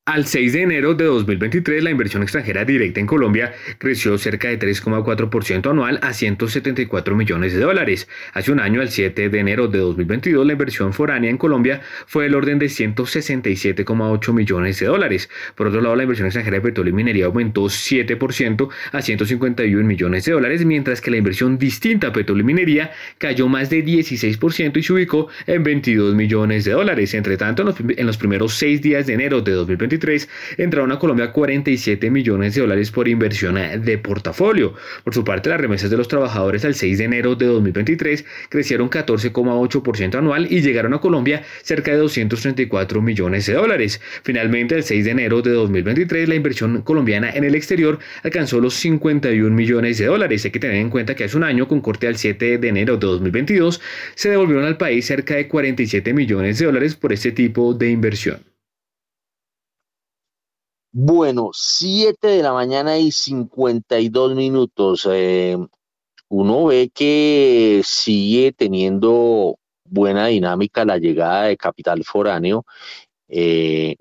Al 0.07 0.25
6 0.25 0.53
de 0.53 0.61
enero 0.61 0.93
de 0.93 1.03
2023, 1.03 1.83
la 1.83 1.91
inversión 1.91 2.23
extranjera 2.23 2.63
directa 2.63 3.01
en 3.01 3.05
Colombia 3.05 3.51
creció 3.77 4.17
cerca 4.17 4.47
de 4.47 4.57
3,4% 4.57 5.69
anual 5.69 5.99
a 6.01 6.13
174 6.13 7.13
millones 7.13 7.51
de 7.51 7.59
dólares. 7.59 8.07
Hace 8.33 8.53
un 8.53 8.61
año, 8.61 8.79
al 8.79 8.87
7 8.87 9.27
de 9.27 9.37
enero 9.37 9.67
de 9.67 9.79
2022, 9.79 10.47
la 10.47 10.53
inversión 10.53 10.93
foránea 10.93 11.29
en 11.29 11.37
Colombia 11.37 11.81
fue 12.05 12.23
del 12.23 12.35
orden 12.35 12.57
de 12.57 12.67
167,8 12.67 14.31
millones 14.31 14.79
de 14.79 14.85
dólares. 14.85 15.29
Por 15.55 15.67
otro 15.67 15.81
lado, 15.81 15.97
la 15.97 16.03
inversión 16.03 16.27
extranjera 16.27 16.55
de 16.55 16.61
petróleo 16.61 16.91
y 16.91 16.95
minería 16.95 17.25
aumentó 17.25 17.63
7% 17.63 18.69
a 18.93 19.01
151 19.01 19.85
millones 19.85 20.23
de 20.23 20.31
dólares, 20.31 20.63
mientras 20.63 21.01
que 21.01 21.11
la 21.11 21.17
inversión 21.17 21.57
distinta 21.57 22.07
a 22.07 22.13
petróleo 22.13 22.43
y 22.43 22.45
minería 22.45 22.91
cayó 23.17 23.49
más 23.49 23.69
de 23.69 23.83
16% 23.83 24.77
y 24.77 24.83
se 24.83 24.93
ubicó 24.93 25.27
en 25.47 25.63
22 25.63 26.15
millones 26.15 26.63
de 26.63 26.71
dólares. 26.71 27.13
Entre 27.13 27.35
tanto, 27.35 27.63
en 27.63 27.67
los, 27.67 27.75
en 27.97 28.07
los 28.07 28.15
primeros 28.15 28.53
seis 28.53 28.81
días 28.81 29.05
de 29.05 29.13
enero 29.13 29.41
de 29.41 29.51
2023, 29.51 29.96
entraron 30.57 30.91
a 30.91 30.99
Colombia 30.99 31.31
47 31.31 32.09
millones 32.09 32.55
de 32.55 32.61
dólares 32.61 32.91
por 32.91 33.07
inversión 33.07 33.55
de 33.55 33.97
portafolio. 33.97 34.73
Por 35.03 35.13
su 35.13 35.23
parte, 35.23 35.49
las 35.49 35.59
remesas 35.59 35.89
de 35.89 35.97
los 35.97 36.07
trabajadores 36.07 36.65
al 36.65 36.75
6 36.75 36.97
de 36.97 37.03
enero 37.03 37.35
de 37.35 37.45
2023 37.45 38.25
crecieron 38.49 38.89
14,8% 38.89 40.15
anual 40.15 40.47
y 40.51 40.61
llegaron 40.61 40.93
a 40.93 40.99
Colombia 40.99 41.43
cerca 41.63 41.91
de 41.91 41.97
234 41.97 43.01
millones 43.01 43.45
de 43.45 43.53
dólares. 43.53 44.01
Finalmente, 44.23 44.75
el 44.75 44.83
6 44.83 45.05
de 45.05 45.11
enero 45.11 45.41
de 45.41 45.51
2023, 45.51 46.29
la 46.29 46.35
inversión 46.35 46.81
colombiana 46.81 47.29
en 47.31 47.43
el 47.43 47.55
exterior 47.55 47.99
alcanzó 48.23 48.59
los 48.59 48.73
51 48.75 49.55
millones 49.55 49.97
de 49.97 50.05
dólares. 50.05 50.45
Hay 50.45 50.51
que 50.51 50.59
tener 50.59 50.77
en 50.77 50.89
cuenta 50.89 51.15
que 51.15 51.23
hace 51.23 51.37
un 51.37 51.43
año, 51.43 51.67
con 51.67 51.81
corte 51.81 52.07
al 52.07 52.17
7 52.17 52.57
de 52.57 52.67
enero 52.67 52.97
de 52.97 53.07
2022, 53.07 53.81
se 54.15 54.29
devolvieron 54.29 54.65
al 54.65 54.77
país 54.77 55.05
cerca 55.05 55.35
de 55.35 55.47
47 55.47 56.13
millones 56.13 56.59
de 56.59 56.65
dólares 56.65 56.95
por 56.95 57.13
este 57.13 57.31
tipo 57.31 57.73
de 57.73 57.89
inversión. 57.89 58.56
Bueno, 60.99 61.51
7 61.53 62.27
de 62.27 62.41
la 62.41 62.53
mañana 62.53 62.97
y 62.97 63.11
52 63.11 64.33
minutos. 64.33 65.07
Eh, 65.11 65.55
uno 66.29 66.65
ve 66.65 66.89
que 66.91 67.81
sigue 67.85 68.51
teniendo 68.51 69.59
buena 69.83 70.25
dinámica 70.25 70.85
la 70.85 70.97
llegada 70.97 71.43
de 71.43 71.57
capital 71.57 72.03
foráneo. 72.03 72.65
Eh, 73.27 73.97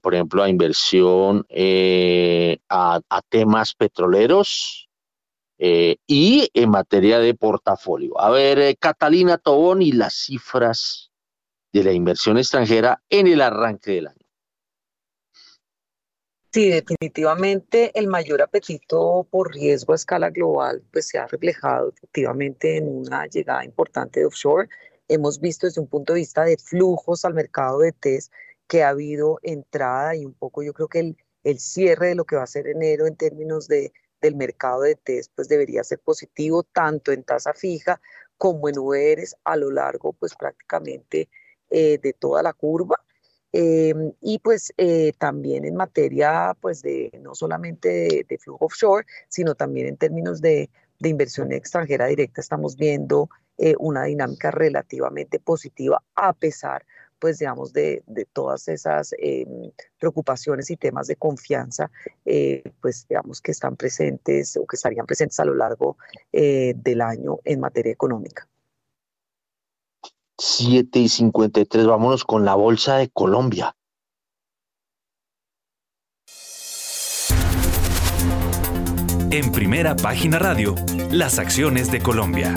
por 0.00 0.14
ejemplo, 0.14 0.44
a 0.44 0.48
inversión 0.48 1.44
eh, 1.48 2.58
a, 2.68 3.00
temas 3.28 3.74
petroleros 3.74 4.88
y 5.58 6.48
en 6.54 6.70
materia 6.70 7.18
de 7.18 7.34
portafolio. 7.34 8.20
A 8.20 8.30
ver, 8.30 8.76
Catalina 8.78 9.38
Tobón 9.38 9.82
y 9.82 9.90
las 9.90 10.14
cifras 10.14 11.10
de 11.72 11.82
la 11.82 11.92
inversión 11.92 12.38
extranjera 12.38 13.02
en 13.10 13.26
el 13.26 13.40
arranque 13.40 13.90
del 13.90 14.06
año. 14.06 14.21
Sí, 16.52 16.68
definitivamente 16.68 17.98
el 17.98 18.08
mayor 18.08 18.42
apetito 18.42 19.26
por 19.30 19.54
riesgo 19.54 19.94
a 19.94 19.96
escala 19.96 20.28
global 20.28 20.82
pues 20.92 21.08
se 21.08 21.16
ha 21.18 21.26
reflejado 21.26 21.88
efectivamente 21.96 22.76
en 22.76 22.88
una 22.88 23.26
llegada 23.26 23.64
importante 23.64 24.20
de 24.20 24.26
offshore. 24.26 24.68
Hemos 25.08 25.40
visto 25.40 25.66
desde 25.66 25.80
un 25.80 25.86
punto 25.88 26.12
de 26.12 26.20
vista 26.20 26.44
de 26.44 26.58
flujos 26.58 27.24
al 27.24 27.32
mercado 27.32 27.78
de 27.78 27.92
test 27.92 28.30
que 28.66 28.82
ha 28.82 28.90
habido 28.90 29.38
entrada 29.42 30.14
y 30.14 30.26
un 30.26 30.34
poco 30.34 30.62
yo 30.62 30.74
creo 30.74 30.88
que 30.88 31.00
el, 31.00 31.16
el 31.42 31.58
cierre 31.58 32.08
de 32.08 32.14
lo 32.16 32.26
que 32.26 32.36
va 32.36 32.42
a 32.42 32.46
ser 32.46 32.66
enero 32.66 33.06
en 33.06 33.16
términos 33.16 33.66
de, 33.66 33.94
del 34.20 34.36
mercado 34.36 34.82
de 34.82 34.96
test 34.96 35.32
pues 35.34 35.48
debería 35.48 35.82
ser 35.84 36.00
positivo 36.00 36.64
tanto 36.64 37.12
en 37.12 37.24
tasa 37.24 37.54
fija 37.54 37.98
como 38.36 38.68
en 38.68 38.78
UERs 38.78 39.36
a 39.44 39.56
lo 39.56 39.70
largo 39.70 40.12
pues 40.12 40.34
prácticamente 40.34 41.30
eh, 41.70 41.98
de 42.02 42.12
toda 42.12 42.42
la 42.42 42.52
curva. 42.52 42.96
Em, 43.52 44.12
y 44.22 44.38
pues 44.38 44.72
eh, 44.78 45.12
también 45.18 45.66
en 45.66 45.76
materia 45.76 46.56
pues 46.58 46.80
de 46.80 47.10
no 47.20 47.34
solamente 47.34 48.24
de, 48.26 48.38
flujo 48.38 48.64
offshore, 48.64 49.06
sino 49.28 49.54
también 49.54 49.88
en 49.88 49.98
términos 49.98 50.40
de, 50.40 50.70
de 50.98 51.08
inversión 51.10 51.52
extranjera 51.52 52.06
directa 52.06 52.40
estamos 52.40 52.76
viendo 52.76 53.28
eh, 53.58 53.74
una 53.78 54.04
dinámica 54.04 54.50
relativamente 54.50 55.38
positiva 55.38 56.02
a 56.14 56.32
pesar 56.32 56.86
pues 57.18 57.38
digamos 57.38 57.74
de, 57.74 58.02
de 58.06 58.24
todas 58.24 58.66
esas 58.68 59.14
em, 59.18 59.70
preocupaciones 59.98 60.70
y 60.70 60.76
temas 60.78 61.06
de 61.06 61.16
confianza 61.16 61.90
eh, 62.24 62.62
pues 62.80 63.06
digamos 63.06 63.42
que 63.42 63.52
están 63.52 63.76
presentes 63.76 64.56
o 64.56 64.66
que 64.66 64.76
estarían 64.76 65.04
presentes 65.04 65.38
a 65.40 65.44
lo 65.44 65.54
largo 65.54 65.98
del 66.32 67.00
año 67.02 67.38
en 67.44 67.60
materia 67.60 67.92
económica. 67.92 68.48
7 70.42 70.98
y 70.98 71.08
53. 71.08 71.86
Vámonos 71.86 72.24
con 72.24 72.44
la 72.44 72.56
Bolsa 72.56 72.96
de 72.96 73.08
Colombia. 73.08 73.76
En 79.30 79.52
primera 79.52 79.94
página 79.94 80.40
radio, 80.40 80.74
las 81.10 81.38
acciones 81.38 81.92
de 81.92 82.00
Colombia. 82.00 82.54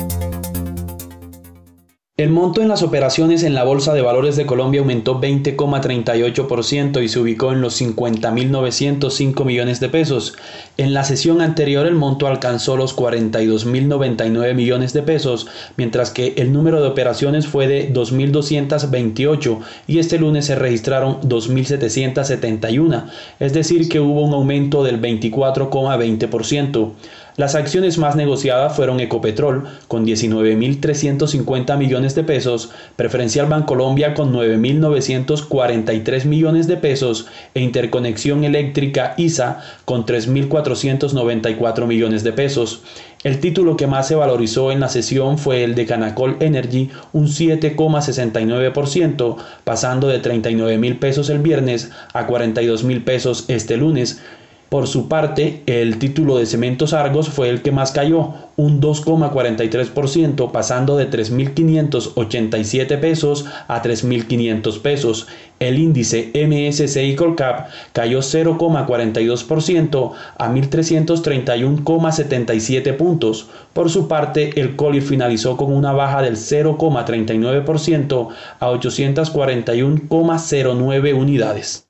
El 2.18 2.30
monto 2.30 2.62
en 2.62 2.70
las 2.70 2.82
operaciones 2.82 3.44
en 3.44 3.56
la 3.56 3.66
Bolsa 3.66 3.94
de 3.94 4.02
Valores 4.02 4.38
de 4.38 4.46
Colombia 4.46 4.80
aumentó 4.80 5.20
20,38% 5.20 7.04
y 7.04 7.10
se 7.10 7.20
ubicó 7.20 7.52
en 7.52 7.60
los 7.60 7.82
50.905 7.82 9.44
millones 9.44 9.82
de 9.82 9.90
pesos. 9.90 10.34
En 10.78 10.94
la 10.94 11.04
sesión 11.04 11.42
anterior 11.42 11.86
el 11.86 11.96
monto 11.96 12.28
alcanzó 12.28 12.78
los 12.78 12.96
42.099 12.96 14.54
millones 14.54 14.94
de 14.94 15.04
pesos, 15.04 15.48
mientras 15.76 16.12
que 16.12 16.36
el 16.38 16.54
número 16.54 16.82
de 16.82 16.88
operaciones 16.88 17.48
fue 17.48 17.68
de 17.68 17.94
2.228 17.94 19.60
y 19.86 20.00
este 20.00 20.18
lunes 20.18 20.46
se 20.46 20.56
registraron 20.56 21.20
2.771, 21.20 23.08
es 23.42 23.52
decir 23.52 23.90
que 23.90 24.00
hubo 24.00 24.22
un 24.22 24.34
aumento 24.34 24.86
del 24.86 25.02
24,20%. 25.02 26.94
Las 27.38 27.56
acciones 27.56 27.98
más 27.98 28.16
negociadas 28.16 28.78
fueron 28.78 29.02
Ecopetrol 29.02 29.68
con 29.90 30.06
19.350 30.06 31.78
millones 31.78 32.16
de 32.16 32.24
pesos, 32.24 32.72
Preferencial 32.96 33.48
Bancolombia 33.48 34.14
con 34.14 34.34
9.943 34.34 36.24
millones 36.24 36.68
de 36.68 36.78
pesos 36.78 37.28
e 37.54 37.60
Interconexión 37.60 38.46
Eléctrica 38.46 39.16
ISA 39.18 39.62
con 39.84 40.06
3.494 40.06 41.88
millones 41.88 42.24
de 42.24 42.32
pesos. 42.32 42.84
El 43.26 43.42
título 43.42 43.76
que 43.76 43.88
más 43.88 44.08
se 44.08 44.16
valorizó 44.16 44.72
en 44.72 44.80
la 44.80 44.88
sesión 44.88 45.38
fue 45.38 45.66
el 45.66 45.76
de 45.76 45.86
Canacol 45.86 46.38
Energy, 46.40 46.90
un 47.12 47.28
7,69%, 47.28 49.36
pasando 49.66 50.08
de 50.08 50.20
39 50.20 50.78
mil 50.78 51.00
pesos 51.00 51.30
el 51.30 51.40
viernes 51.40 51.92
a 52.14 52.28
42 52.28 52.86
mil 52.86 53.04
pesos 53.04 53.44
este 53.50 53.76
lunes. 53.76 54.22
Por 54.70 54.88
su 54.88 55.08
parte, 55.08 55.62
el 55.68 56.00
título 56.00 56.38
de 56.38 56.48
Cementos 56.48 56.94
Argos 56.94 57.30
fue 57.30 57.50
el 57.50 57.62
que 57.62 57.72
más 57.72 57.92
cayó, 57.92 58.34
un 58.58 58.82
2,43%, 58.82 60.52
pasando 60.52 60.98
de 60.98 61.08
3.587 61.10 63.00
pesos 63.00 63.46
a 63.68 63.84
3.500 63.84 64.82
pesos. 64.82 65.28
El 65.60 65.78
índice 65.78 66.32
MSCI 66.34 67.16
Colcap 67.16 67.68
cayó 67.94 68.20
0,42% 68.20 70.12
a 70.38 70.50
1.331,77 70.50 72.98
puntos. 72.98 73.48
Por 73.74 73.92
su 73.92 74.08
parte, 74.08 74.60
el 74.60 74.76
COLI 74.76 75.02
finalizó 75.02 75.58
con 75.58 75.72
una 75.72 75.94
baja 75.94 76.24
del 76.24 76.38
0,39% 76.38 78.30
a 78.60 78.72
841,09 78.72 81.14
unidades. 81.14 81.85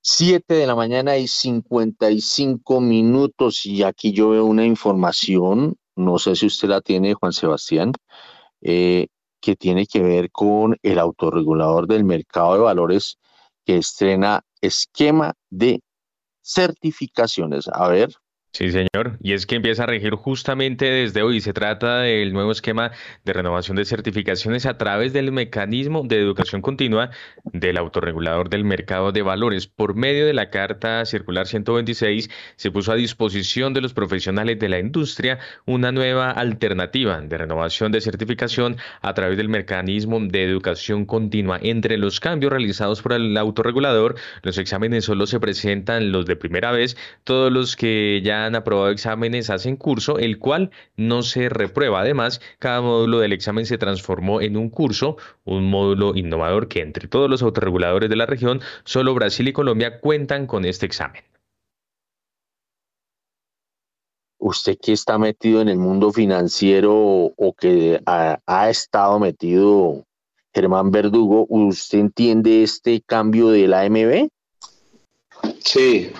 7 0.00 0.54
de 0.54 0.66
la 0.66 0.74
mañana 0.74 1.16
y 1.16 1.28
55 1.28 2.80
minutos 2.80 3.66
y 3.66 3.82
aquí 3.82 4.12
yo 4.12 4.30
veo 4.30 4.44
una 4.44 4.64
información, 4.64 5.76
no 5.96 6.18
sé 6.18 6.36
si 6.36 6.46
usted 6.46 6.68
la 6.68 6.80
tiene, 6.80 7.14
Juan 7.14 7.32
Sebastián, 7.32 7.92
eh, 8.60 9.08
que 9.40 9.56
tiene 9.56 9.86
que 9.86 10.02
ver 10.02 10.30
con 10.30 10.76
el 10.82 10.98
autorregulador 10.98 11.86
del 11.86 12.04
mercado 12.04 12.54
de 12.54 12.60
valores 12.60 13.18
que 13.64 13.78
estrena 13.78 14.42
esquema 14.60 15.34
de 15.50 15.80
certificaciones. 16.42 17.68
A 17.72 17.88
ver. 17.88 18.10
Sí, 18.52 18.72
señor. 18.72 19.18
Y 19.22 19.34
es 19.34 19.46
que 19.46 19.54
empieza 19.54 19.84
a 19.84 19.86
regir 19.86 20.14
justamente 20.14 20.86
desde 20.86 21.22
hoy. 21.22 21.40
Se 21.40 21.52
trata 21.52 22.00
del 22.00 22.32
nuevo 22.32 22.50
esquema 22.50 22.90
de 23.24 23.32
renovación 23.32 23.76
de 23.76 23.84
certificaciones 23.84 24.66
a 24.66 24.76
través 24.78 25.12
del 25.12 25.30
mecanismo 25.30 26.02
de 26.04 26.18
educación 26.18 26.60
continua 26.60 27.10
del 27.44 27.76
autorregulador 27.76 28.48
del 28.48 28.64
mercado 28.64 29.12
de 29.12 29.22
valores. 29.22 29.68
Por 29.68 29.94
medio 29.94 30.26
de 30.26 30.32
la 30.32 30.50
Carta 30.50 31.04
Circular 31.04 31.46
126 31.46 32.30
se 32.56 32.70
puso 32.72 32.90
a 32.90 32.96
disposición 32.96 33.74
de 33.74 33.80
los 33.80 33.94
profesionales 33.94 34.58
de 34.58 34.68
la 34.68 34.80
industria 34.80 35.38
una 35.64 35.92
nueva 35.92 36.30
alternativa 36.30 37.20
de 37.20 37.38
renovación 37.38 37.92
de 37.92 38.00
certificación 38.00 38.76
a 39.02 39.14
través 39.14 39.36
del 39.36 39.50
mecanismo 39.50 40.18
de 40.20 40.42
educación 40.42 41.04
continua. 41.04 41.60
Entre 41.62 41.96
los 41.96 42.18
cambios 42.18 42.50
realizados 42.50 43.02
por 43.02 43.12
el 43.12 43.36
autorregulador, 43.36 44.16
los 44.42 44.58
exámenes 44.58 45.04
solo 45.04 45.26
se 45.26 45.38
presentan 45.38 46.10
los 46.10 46.26
de 46.26 46.34
primera 46.34 46.72
vez, 46.72 46.96
todos 47.22 47.52
los 47.52 47.76
que 47.76 48.20
ya 48.24 48.37
han 48.46 48.54
aprobado 48.54 48.90
exámenes 48.90 49.50
hacen 49.50 49.76
curso, 49.76 50.18
el 50.18 50.38
cual 50.38 50.70
no 50.96 51.22
se 51.22 51.48
reprueba. 51.48 52.00
Además, 52.00 52.40
cada 52.58 52.80
módulo 52.80 53.18
del 53.18 53.32
examen 53.32 53.66
se 53.66 53.78
transformó 53.78 54.40
en 54.40 54.56
un 54.56 54.70
curso, 54.70 55.16
un 55.44 55.70
módulo 55.70 56.14
innovador 56.16 56.68
que 56.68 56.80
entre 56.80 57.08
todos 57.08 57.28
los 57.28 57.42
autorreguladores 57.42 58.10
de 58.10 58.16
la 58.16 58.26
región, 58.26 58.60
solo 58.84 59.14
Brasil 59.14 59.48
y 59.48 59.52
Colombia 59.52 60.00
cuentan 60.00 60.46
con 60.46 60.64
este 60.64 60.86
examen. 60.86 61.22
Usted 64.40 64.78
que 64.80 64.92
está 64.92 65.18
metido 65.18 65.60
en 65.60 65.68
el 65.68 65.78
mundo 65.78 66.12
financiero 66.12 66.94
o 66.94 67.54
que 67.58 68.00
ha, 68.06 68.38
ha 68.46 68.70
estado 68.70 69.18
metido, 69.18 70.04
Germán 70.54 70.90
Verdugo, 70.90 71.46
¿usted 71.48 71.98
entiende 71.98 72.62
este 72.62 73.02
cambio 73.04 73.48
de 73.50 73.66
la 73.66 73.80
AMB? 73.82 74.28
Sí, 75.60 76.10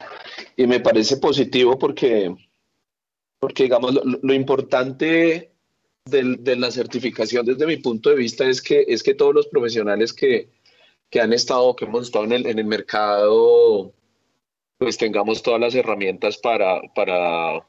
y 0.58 0.66
me 0.66 0.80
parece 0.80 1.18
positivo 1.18 1.78
porque, 1.78 2.34
porque 3.38 3.62
digamos, 3.62 3.94
lo, 3.94 4.34
importante 4.34 5.52
de 6.04 6.56
la 6.56 6.72
certificación 6.72 7.46
desde 7.46 7.64
mi 7.64 7.76
punto 7.76 8.10
de 8.10 8.16
vista 8.16 8.44
es 8.44 8.60
que, 8.60 8.84
es 8.88 9.04
que 9.04 9.14
todos 9.14 9.32
los 9.32 9.46
profesionales 9.46 10.12
que, 10.12 10.50
que 11.10 11.20
han 11.20 11.32
estado, 11.32 11.76
que 11.76 11.84
hemos 11.84 12.06
estado 12.06 12.24
en 12.24 12.32
el, 12.32 12.46
en 12.46 12.58
el 12.58 12.64
mercado, 12.64 13.94
pues 14.78 14.98
tengamos 14.98 15.44
todas 15.44 15.60
las 15.60 15.76
herramientas 15.76 16.38
para, 16.38 16.82
para 16.92 17.64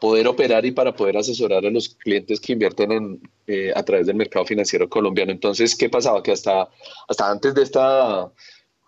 poder 0.00 0.28
operar 0.28 0.64
y 0.64 0.70
para 0.70 0.94
poder 0.94 1.16
asesorar 1.16 1.66
a 1.66 1.70
los 1.70 1.88
clientes 1.88 2.38
que 2.38 2.52
invierten 2.52 2.92
en, 2.92 3.30
eh, 3.48 3.72
a 3.74 3.82
través 3.82 4.06
del 4.06 4.14
mercado 4.14 4.46
financiero 4.46 4.88
colombiano. 4.88 5.32
Entonces, 5.32 5.74
¿qué 5.74 5.88
pasaba? 5.88 6.22
Que 6.22 6.30
hasta, 6.30 6.68
hasta 7.08 7.28
antes 7.28 7.52
de 7.52 7.64
esta, 7.64 8.32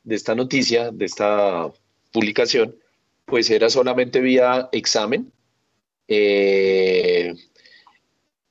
de 0.05 0.15
esta 0.15 0.37
noticia, 0.37 0.93
de 0.93 1.07
esta 1.07 1.73
publicación, 2.13 2.77
pues 3.25 3.51
era 3.51 3.71
solamente 3.71 4.21
vía 4.21 4.69
examen. 4.73 5.33
Eh, 6.09 7.35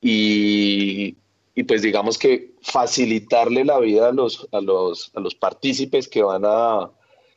y, 0.02 1.16
pues 1.68 1.82
digamos 1.82 2.18
que 2.18 2.54
facilitarle 2.62 3.66
la 3.66 3.80
vida 3.80 4.10
a 4.10 4.12
los, 4.14 4.48
a 4.54 4.62
los, 4.62 5.12
a 5.14 5.20
los 5.20 5.36
partícipes 5.36 6.08
que 6.08 6.24
van 6.24 6.44
a, 6.46 6.90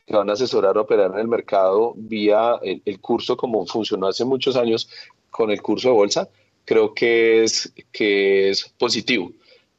que 0.05 0.15
van 0.15 0.29
a 0.29 0.33
asesorar 0.33 0.77
a 0.77 0.81
operar 0.81 1.11
en 1.11 1.19
el 1.19 1.27
mercado 1.27 1.93
vía 1.95 2.59
el, 2.61 2.99
curso 2.99 3.37
como 3.37 3.65
funcionó 3.65 4.07
hace 4.07 4.25
muchos 4.25 4.55
años 4.55 4.89
con 5.29 5.51
el 5.51 5.61
curso 5.61 5.89
de 5.89 5.95
bolsa, 5.95 6.29
creo 6.65 6.93
que 6.93 7.43
es, 7.43 7.73
que 7.91 8.49
es 8.49 8.73
positivo, 8.77 9.31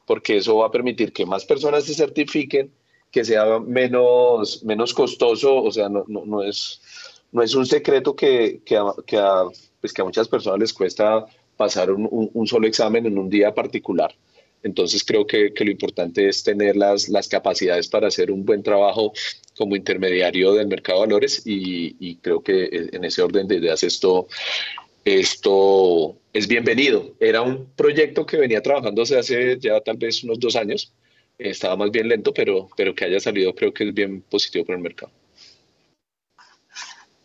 porque 0.05 0.37
eso 0.37 0.57
va 0.57 0.67
a 0.67 0.71
permitir 0.71 1.13
que 1.13 1.25
más 1.25 1.45
personas 1.45 1.85
se 1.85 1.93
certifiquen, 1.93 2.71
que 3.15 3.23
sea 3.23 3.59
menos, 3.61 4.61
menos 4.65 4.93
costoso, 4.93 5.63
o 5.63 5.71
sea, 5.71 5.87
no, 5.87 6.03
no, 6.05 6.43
es, 6.43 6.81
no 7.31 7.41
es 7.41 7.55
un 7.55 7.65
secreto 7.65 8.13
que, 8.13 8.59
que, 8.65 8.75
a, 8.75 8.93
que, 9.07 9.15
a, 9.15 9.45
pues 9.79 9.93
que 9.93 10.01
a 10.01 10.03
muchas 10.03 10.27
personas 10.27 10.59
les 10.59 10.73
cuesta 10.73 11.25
pasar 11.55 11.91
un, 11.91 12.09
un, 12.11 12.45
solo 12.45 12.67
examen 12.67 13.05
en 13.05 13.17
un 13.17 13.29
día 13.29 13.53
particular. 13.55 14.13
Entonces 14.63 15.01
creo 15.05 15.25
que, 15.25 15.53
que, 15.53 15.63
lo 15.63 15.71
importante 15.71 16.27
es 16.27 16.43
tener 16.43 16.75
las, 16.75 17.07
las 17.07 17.29
capacidades 17.29 17.87
para 17.87 18.09
hacer 18.09 18.31
un 18.31 18.43
buen 18.43 18.61
trabajo 18.61 19.13
como 19.57 19.77
intermediario 19.77 20.51
del 20.51 20.67
mercado 20.67 20.99
de 20.99 21.07
valores 21.07 21.41
y, 21.45 21.95
y 22.01 22.17
creo 22.17 22.43
que 22.43 22.89
en 22.91 23.05
ese 23.05 23.21
orden 23.21 23.47
de 23.47 23.55
ideas 23.55 23.81
esto, 23.83 24.27
esto 25.05 26.17
es 26.33 26.49
bienvenido. 26.49 27.13
Era 27.21 27.43
un 27.43 27.65
proyecto 27.77 28.25
que 28.25 28.35
venía 28.35 28.61
trabajándose 28.61 29.17
hace 29.17 29.57
ya 29.57 29.79
tal 29.79 29.95
vez 29.95 30.21
unos 30.25 30.37
dos 30.37 30.57
años 30.57 30.91
estaba 31.37 31.75
más 31.75 31.91
bien 31.91 32.07
lento, 32.07 32.33
pero, 32.33 32.69
pero 32.75 32.93
que 32.93 33.05
haya 33.05 33.19
salido 33.19 33.53
creo 33.53 33.73
que 33.73 33.89
es 33.89 33.93
bien 33.93 34.21
positivo 34.21 34.65
para 34.65 34.77
el 34.77 34.83
mercado. 34.83 35.11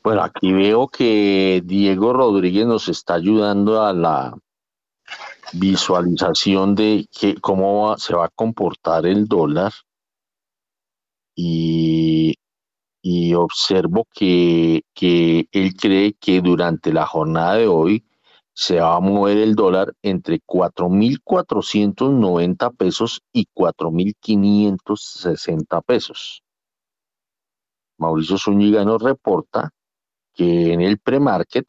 Bueno, 0.03 0.23
aquí 0.23 0.53
veo 0.53 0.89
que 0.89 1.61
Diego 1.65 2.13
Rodríguez 2.13 2.67
nos 2.67 2.89
está 2.89 3.15
ayudando 3.15 3.83
a 3.83 3.93
la 3.93 4.35
visualización 5.53 6.75
de 6.75 7.07
que, 7.13 7.35
cómo 7.35 7.97
se 7.99 8.15
va 8.15 8.27
a 8.27 8.31
comportar 8.31 9.05
el 9.05 9.27
dólar 9.27 9.73
y, 11.35 12.35
y 13.03 13.35
observo 13.35 14.07
que, 14.15 14.83
que 14.95 15.49
él 15.53 15.75
cree 15.75 16.15
que 16.15 16.41
durante 16.41 16.93
la 16.93 17.07
jornada 17.07 17.57
de 17.57 17.67
hoy 17.67 18.05
se 18.53 18.81
va 18.81 18.97
a 18.97 19.01
mover 19.01 19.39
el 19.39 19.55
dólar 19.55 19.95
entre 20.03 20.41
4.490 20.41 22.77
pesos 22.77 23.23
y 23.33 23.47
4.560 23.55 25.83
pesos. 25.83 26.43
Mauricio 27.99 28.39
Zúñiga 28.39 28.85
nos 28.85 29.01
reporta 29.03 29.71
que 30.35 30.73
en 30.73 30.81
el 30.81 30.99
premarket 30.99 31.67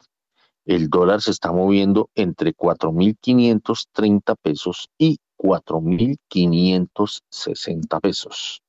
el 0.64 0.88
dólar 0.88 1.20
se 1.20 1.32
está 1.32 1.52
moviendo 1.52 2.08
entre 2.14 2.54
4.530 2.54 4.36
pesos 4.40 4.88
y 4.96 5.18
4.560 5.36 8.00
pesos. 8.00 8.62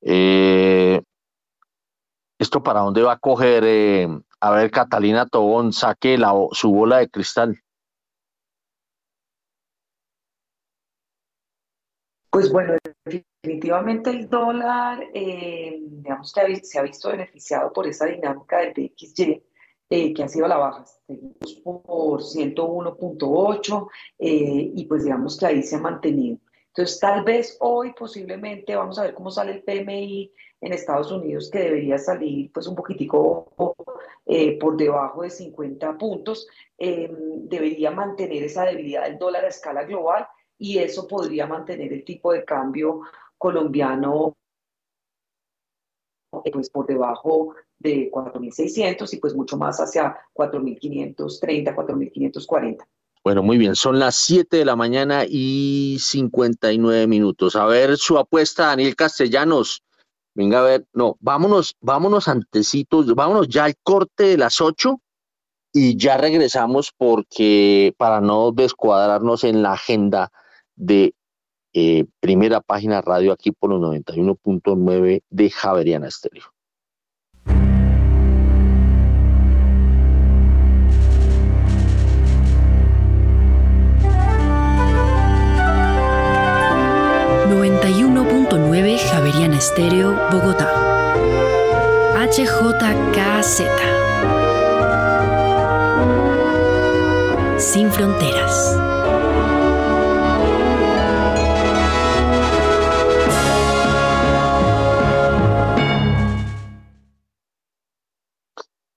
Eh, 0.00 1.00
¿Esto 2.38 2.62
para 2.62 2.80
dónde 2.80 3.02
va 3.02 3.12
a 3.12 3.18
coger 3.18 3.64
eh, 3.66 4.08
a 4.40 4.50
ver, 4.52 4.70
Catalina 4.70 5.26
Tobón, 5.26 5.72
saque 5.72 6.16
la, 6.16 6.32
su 6.52 6.72
bola 6.72 6.98
de 6.98 7.10
cristal. 7.10 7.60
Pues 12.30 12.52
bueno, 12.52 12.74
definitivamente 13.04 14.10
el 14.10 14.28
dólar, 14.28 15.02
eh, 15.14 15.78
digamos 15.80 16.32
que 16.32 16.56
se 16.62 16.78
ha 16.78 16.82
visto 16.82 17.10
beneficiado 17.10 17.72
por 17.72 17.86
esa 17.86 18.06
dinámica 18.06 18.58
del 18.58 18.74
DXY, 18.74 19.42
eh, 19.90 20.12
que 20.12 20.22
ha 20.22 20.28
sido 20.28 20.46
la 20.46 20.58
baja, 20.58 20.84
por 21.64 22.22
101.8, 22.22 23.88
eh, 24.18 24.72
y 24.74 24.84
pues 24.84 25.04
digamos 25.04 25.38
que 25.38 25.46
ahí 25.46 25.62
se 25.62 25.76
ha 25.76 25.80
mantenido. 25.80 26.38
Entonces, 26.68 27.00
tal 27.00 27.24
vez 27.24 27.56
hoy 27.60 27.92
posiblemente, 27.98 28.76
vamos 28.76 28.98
a 28.98 29.02
ver 29.02 29.14
cómo 29.14 29.30
sale 29.30 29.52
el 29.52 29.62
PMI 29.64 30.32
en 30.60 30.72
Estados 30.72 31.10
Unidos, 31.10 31.50
que 31.50 31.58
debería 31.60 31.98
salir 31.98 32.52
pues 32.52 32.66
un 32.66 32.76
poquitico 32.76 33.52
eh, 34.30 34.58
por 34.58 34.76
debajo 34.76 35.22
de 35.22 35.30
50 35.30 35.96
puntos, 35.96 36.46
em, 36.76 37.48
debería 37.48 37.90
mantener 37.90 38.42
esa 38.42 38.66
debilidad 38.66 39.04
del 39.04 39.18
dólar 39.18 39.46
a 39.46 39.48
escala 39.48 39.84
global 39.84 40.28
y 40.58 40.78
eso 40.78 41.08
podría 41.08 41.46
mantener 41.46 41.94
el 41.94 42.04
tipo 42.04 42.32
de 42.34 42.44
cambio 42.44 43.00
colombiano 43.38 44.36
eh, 46.44 46.50
pues 46.52 46.68
por 46.68 46.86
debajo 46.86 47.54
de 47.78 48.10
4.600 48.10 49.14
y 49.14 49.16
pues 49.16 49.34
mucho 49.34 49.56
más 49.56 49.80
hacia 49.80 50.14
4.530, 50.34 51.74
4.540. 51.74 52.86
Bueno, 53.24 53.42
muy 53.42 53.56
bien, 53.56 53.74
son 53.74 53.98
las 53.98 54.16
7 54.16 54.58
de 54.58 54.64
la 54.66 54.76
mañana 54.76 55.24
y 55.26 55.96
59 56.00 57.06
minutos. 57.06 57.56
A 57.56 57.64
ver 57.64 57.96
su 57.96 58.18
apuesta, 58.18 58.66
Daniel 58.66 58.94
Castellanos. 58.94 59.82
Venga 60.38 60.60
a 60.60 60.62
ver, 60.62 60.86
no, 60.92 61.16
vámonos, 61.18 61.74
vámonos 61.80 62.28
antecitos, 62.28 63.12
vámonos 63.12 63.48
ya 63.48 63.64
al 63.64 63.74
corte 63.82 64.22
de 64.22 64.38
las 64.38 64.60
8 64.60 65.00
y 65.72 65.96
ya 65.96 66.16
regresamos 66.16 66.92
porque 66.96 67.92
para 67.98 68.20
no 68.20 68.52
descuadrarnos 68.52 69.42
en 69.42 69.64
la 69.64 69.72
agenda 69.72 70.30
de 70.76 71.12
eh, 71.72 72.04
primera 72.20 72.60
página 72.60 73.00
radio 73.00 73.32
aquí 73.32 73.50
por 73.50 73.70
los 73.70 73.80
91.9 73.80 75.24
de 75.28 75.50
Javeriana 75.50 76.06
Estéreo. 76.06 76.44
Javeriana 89.28 89.58
Estéreo, 89.58 90.14
Bogotá. 90.32 90.72
HJKZ. 92.16 93.60
Sin 97.58 97.90
fronteras. 97.90 98.74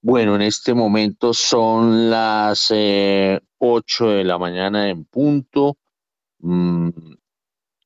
Bueno, 0.01 0.35
en 0.35 0.43
este 0.43 0.73
momento 0.73 1.33
son 1.33 2.09
las 2.09 2.71
8 2.71 2.73
eh, 2.77 3.37
de 4.15 4.23
la 4.23 4.37
mañana 4.37 4.89
en 4.89 5.03
punto. 5.03 5.75
Mm, 6.39 6.89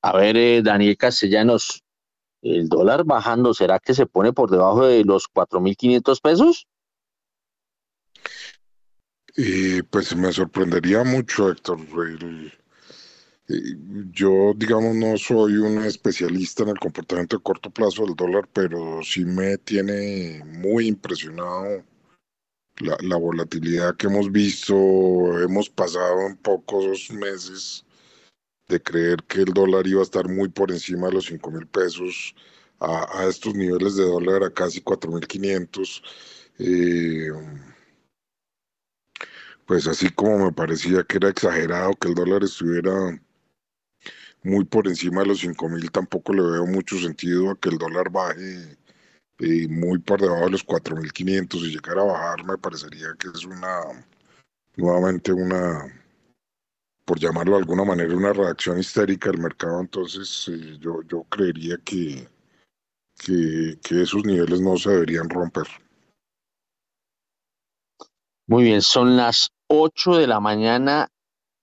a 0.03 0.13
ver, 0.15 0.37
eh, 0.37 0.61
Daniel 0.61 0.95
Castellanos, 0.95 1.84
el 2.45 2.69
dólar 2.69 3.03
bajando, 3.05 3.53
¿será 3.53 3.79
que 3.79 3.95
se 3.95 4.05
pone 4.05 4.31
por 4.31 4.51
debajo 4.51 4.85
de 4.85 5.03
los 5.03 5.27
4.500 5.27 6.21
pesos? 6.21 6.67
Y 9.35 9.81
pues 9.81 10.15
me 10.15 10.31
sorprendería 10.31 11.03
mucho, 11.03 11.49
Héctor. 11.49 11.79
yo, 14.11 14.53
digamos, 14.55 14.95
no 14.95 15.17
soy 15.17 15.57
un 15.57 15.83
especialista 15.83 16.63
en 16.63 16.69
el 16.69 16.79
comportamiento 16.79 17.35
de 17.37 17.43
corto 17.43 17.71
plazo 17.71 18.05
del 18.05 18.15
dólar, 18.15 18.47
pero 18.53 19.01
sí 19.03 19.25
me 19.25 19.57
tiene 19.57 20.43
muy 20.45 20.87
impresionado 20.87 21.83
la, 22.77 22.95
la 23.01 23.17
volatilidad 23.17 23.95
que 23.97 24.07
hemos 24.07 24.31
visto. 24.31 24.75
Hemos 25.41 25.69
pasado 25.69 26.27
en 26.27 26.37
pocos 26.37 27.09
meses 27.11 27.85
de 28.67 28.81
creer 28.81 29.23
que 29.23 29.41
el 29.41 29.53
dólar 29.53 29.87
iba 29.87 30.01
a 30.01 30.03
estar 30.03 30.27
muy 30.27 30.49
por 30.49 30.71
encima 30.71 31.07
de 31.07 31.13
los 31.13 31.25
5 31.25 31.51
mil 31.51 31.67
pesos 31.67 32.35
a, 32.79 33.25
estos 33.27 33.53
niveles 33.55 33.95
de 33.95 34.03
dólar 34.03 34.43
a 34.43 34.53
casi 34.53 34.81
4 34.81 35.11
mil 35.11 35.25
500. 35.27 36.03
Eh, 36.59 37.29
pues 39.65 39.87
así 39.87 40.09
como 40.09 40.45
me 40.45 40.51
parecía 40.51 41.03
que 41.03 41.17
era 41.17 41.29
exagerado 41.29 41.93
que 41.95 42.09
el 42.09 42.15
dólar 42.15 42.43
estuviera 42.43 43.19
muy 44.43 44.63
por 44.65 44.87
encima 44.87 45.21
de 45.21 45.27
los 45.27 45.39
5 45.39 45.69
mil, 45.69 45.91
tampoco 45.91 46.33
le 46.33 46.43
veo 46.43 46.65
mucho 46.67 46.97
sentido 46.99 47.49
a 47.49 47.59
que 47.59 47.69
el 47.69 47.77
dólar 47.79 48.11
baje 48.11 48.77
eh, 49.39 49.67
muy 49.67 49.99
por 49.99 50.21
debajo 50.21 50.45
de 50.45 50.51
los 50.51 50.65
4.500 50.65 51.55
y 51.63 51.71
llegar 51.71 51.99
a 51.99 52.03
bajar 52.03 52.45
me 52.45 52.57
parecería 52.57 53.07
que 53.19 53.27
es 53.29 53.43
una, 53.43 53.81
nuevamente 54.77 55.33
una, 55.33 55.83
por 57.05 57.19
llamarlo 57.19 57.53
de 57.53 57.59
alguna 57.59 57.85
manera, 57.85 58.15
una 58.15 58.33
reacción 58.33 58.79
histérica 58.79 59.29
del 59.31 59.39
mercado, 59.39 59.79
entonces 59.79 60.49
eh, 60.51 60.77
yo, 60.79 61.01
yo 61.03 61.23
creería 61.29 61.77
que, 61.85 62.27
que, 63.17 63.79
que 63.81 64.01
esos 64.01 64.25
niveles 64.25 64.59
no 64.59 64.75
se 64.77 64.89
deberían 64.89 65.29
romper. 65.29 65.67
Muy 68.47 68.63
bien, 68.63 68.81
son 68.81 69.15
las 69.17 69.49
8 69.67 70.17
de 70.17 70.27
la 70.27 70.39
mañana 70.39 71.07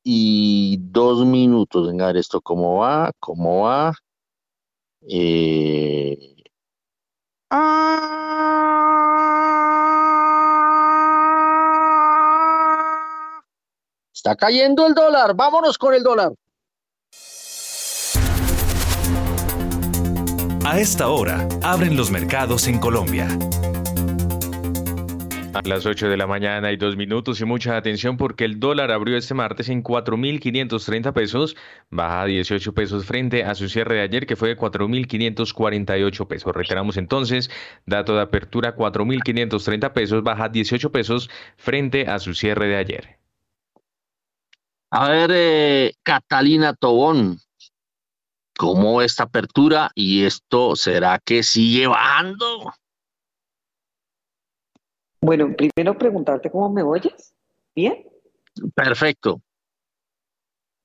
y 0.05 0.79
dos 0.81 1.25
minutos. 1.25 1.89
Venga, 1.89 2.05
a 2.05 2.09
ver 2.09 2.17
esto 2.17 2.41
cómo 2.41 2.79
va, 2.79 3.13
cómo 3.21 3.63
va. 3.63 3.93
Eh... 5.03 6.37
Está 14.25 14.37
cayendo 14.37 14.87
el 14.87 14.95
dólar. 14.95 15.35
Vámonos 15.35 15.77
con 15.77 15.95
el 15.95 16.05
dólar. 16.05 16.31
A 20.65 20.79
esta 20.79 21.09
hora, 21.09 21.49
abren 21.61 21.97
los 21.97 22.13
mercados 22.13 22.69
en 22.69 22.79
Colombia. 22.79 23.27
A 25.55 25.61
las 25.65 25.87
8 25.87 26.09
de 26.09 26.17
la 26.17 26.29
mañana 26.29 26.71
y 26.71 26.77
dos 26.77 26.97
minutos 26.97 27.41
y 27.41 27.45
mucha 27.45 27.77
atención 27.77 28.17
porque 28.17 28.45
el 28.45 28.61
dólar 28.61 28.93
abrió 28.93 29.17
este 29.17 29.35
martes 29.35 29.69
en 29.69 29.83
4.530 29.83 31.13
pesos, 31.13 31.57
baja 31.91 32.25
18 32.25 32.75
pesos 32.75 33.05
frente 33.05 33.43
a 33.43 33.57
su 33.57 33.69
cierre 33.69 33.97
de 33.97 34.03
ayer 34.03 34.27
que 34.27 34.37
fue 34.37 34.51
de 34.51 34.57
4.548 34.57 36.29
pesos. 36.29 36.55
Reiteramos 36.55 36.97
entonces, 36.97 37.51
dato 37.87 38.15
de 38.15 38.23
apertura 38.23 38.77
4.530 38.77 39.93
pesos, 39.93 40.23
baja 40.23 40.49
18 40.49 40.93
pesos 40.93 41.29
frente 41.57 42.07
a 42.07 42.21
su 42.21 42.35
cierre 42.35 42.69
de 42.69 42.77
ayer. 42.77 43.22
A 44.95 45.09
ver, 45.09 45.31
eh, 45.33 45.95
Catalina 46.03 46.75
Tobón, 46.75 47.39
¿cómo 48.59 49.01
esta 49.01 49.23
apertura 49.23 49.91
y 49.95 50.27
esto 50.27 50.77
será 50.77 51.19
que 51.19 51.43
sigue 51.43 51.87
bajando? 51.87 52.75
Bueno, 55.23 55.57
primero 55.57 55.97
preguntarte 55.97 56.51
cómo 56.51 56.71
me 56.71 56.83
oyes. 56.83 57.35
¿Bien? 57.75 58.07
Perfecto. 58.75 59.41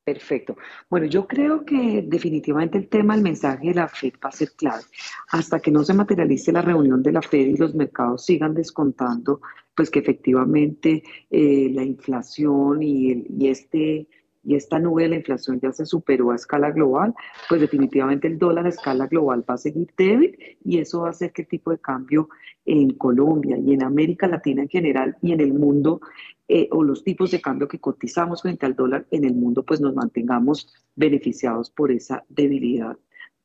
Perfecto. 0.06 0.56
Bueno, 0.90 1.08
yo 1.08 1.28
creo 1.28 1.66
que 1.66 2.02
definitivamente 2.08 2.78
el 2.78 2.88
tema, 2.88 3.14
el 3.14 3.22
mensaje 3.22 3.68
de 3.68 3.74
la 3.74 3.90
Fed 3.90 4.14
va 4.24 4.30
a 4.30 4.32
ser 4.32 4.54
clave. 4.54 4.84
Hasta 5.32 5.60
que 5.60 5.70
no 5.70 5.84
se 5.84 5.94
materialice 5.94 6.54
la 6.54 6.62
reunión 6.62 7.04
de 7.04 7.12
la 7.12 7.22
Fed 7.22 7.46
y 7.46 7.58
los 7.58 7.76
mercados 7.76 8.24
sigan 8.24 8.54
descontando, 8.54 9.42
pues 9.78 9.92
que 9.92 10.00
efectivamente 10.00 11.04
eh, 11.30 11.70
la 11.72 11.84
inflación 11.84 12.82
y, 12.82 13.12
el, 13.12 13.28
y 13.30 13.48
este 13.48 14.08
y 14.44 14.56
esta 14.56 14.80
nube 14.80 15.04
de 15.04 15.10
la 15.10 15.16
inflación 15.18 15.60
ya 15.60 15.74
se 15.74 15.86
superó 15.86 16.32
a 16.32 16.36
escala 16.36 16.72
global, 16.72 17.14
pues 17.50 17.60
definitivamente 17.60 18.28
el 18.28 18.40
dólar 18.40 18.66
a 18.66 18.70
escala 18.70 19.08
global 19.08 19.44
va 19.48 19.56
a 19.56 19.58
seguir 19.58 19.90
débil 19.98 20.40
y 20.64 20.78
eso 20.78 21.02
va 21.02 21.08
a 21.08 21.10
hacer 21.10 21.34
que 21.34 21.42
el 21.42 21.50
tipo 21.50 21.70
de 21.70 21.80
cambio 21.80 22.30
en 22.66 22.92
Colombia 22.92 23.58
y 23.58 23.74
en 23.74 23.84
América 23.84 24.26
Latina 24.26 24.62
en 24.62 24.70
general 24.70 25.18
y 25.22 25.34
en 25.34 25.42
el 25.42 25.54
mundo 25.54 26.00
eh, 26.48 26.70
o 26.72 26.82
los 26.82 27.04
tipos 27.04 27.32
de 27.32 27.42
cambio 27.42 27.68
que 27.68 27.80
cotizamos 27.80 28.42
frente 28.42 28.66
al 28.66 28.74
dólar 28.74 29.06
en 29.12 29.26
el 29.26 29.36
mundo, 29.36 29.64
pues 29.64 29.82
nos 29.82 29.94
mantengamos 29.94 30.74
beneficiados 30.96 31.70
por 31.70 31.92
esa 31.92 32.24
debilidad 32.30 32.98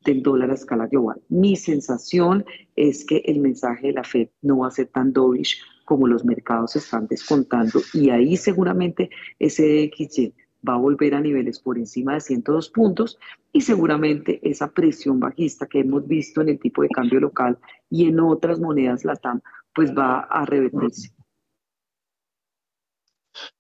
del 0.05 0.23
dólar 0.23 0.53
a 0.53 0.55
escala 0.55 0.87
global. 0.87 1.21
Mi 1.29 1.57
sensación 1.57 2.45
es 2.77 3.05
que 3.05 3.19
el 3.27 3.41
mensaje 3.41 3.89
de 3.89 3.95
la 3.95 4.05
Fed 4.05 4.29
no 4.41 4.59
va 4.59 4.69
a 4.69 4.71
ser 4.71 4.87
tan 4.87 5.13
dovish 5.13 5.61
como 5.93 6.07
los 6.07 6.25
mercados 6.25 6.75
están 6.75 7.07
descontando 7.07 7.83
y 7.93 8.09
ahí 8.09 8.39
seguramente 8.39 9.11
ese 9.39 9.91
XY 9.95 10.33
va 10.67 10.73
a 10.73 10.79
volver 10.79 11.15
a 11.15 11.21
niveles 11.21 11.59
por 11.61 11.77
encima 11.77 12.15
de 12.15 12.23
102 12.23 12.71
puntos 12.71 13.19
y 13.53 13.61
seguramente 13.61 14.41
esa 14.43 14.71
presión 14.71 15.21
bajista 15.21 15.67
que 15.67 15.81
hemos 15.81 16.09
visto 16.09 16.41
en 16.41 16.49
el 16.49 16.59
tipo 16.59 16.81
de 16.81 16.89
cambio 16.89 17.21
local 17.21 17.59
y 17.91 18.09
en 18.09 18.21
otras 18.21 18.59
monedas 18.59 19.05
LATAM, 19.05 19.43
pues 19.75 19.93
va 19.93 20.21
a 20.21 20.47
revertirse. 20.47 21.13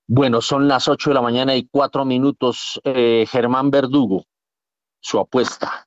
Bueno, 0.06 0.40
son 0.40 0.66
las 0.66 0.88
8 0.88 1.10
de 1.10 1.14
la 1.14 1.20
mañana 1.20 1.54
y 1.54 1.68
4 1.68 2.06
minutos. 2.06 2.80
Eh, 2.82 3.26
Germán 3.28 3.70
Verdugo, 3.70 4.24
su 5.00 5.18
apuesta. 5.18 5.86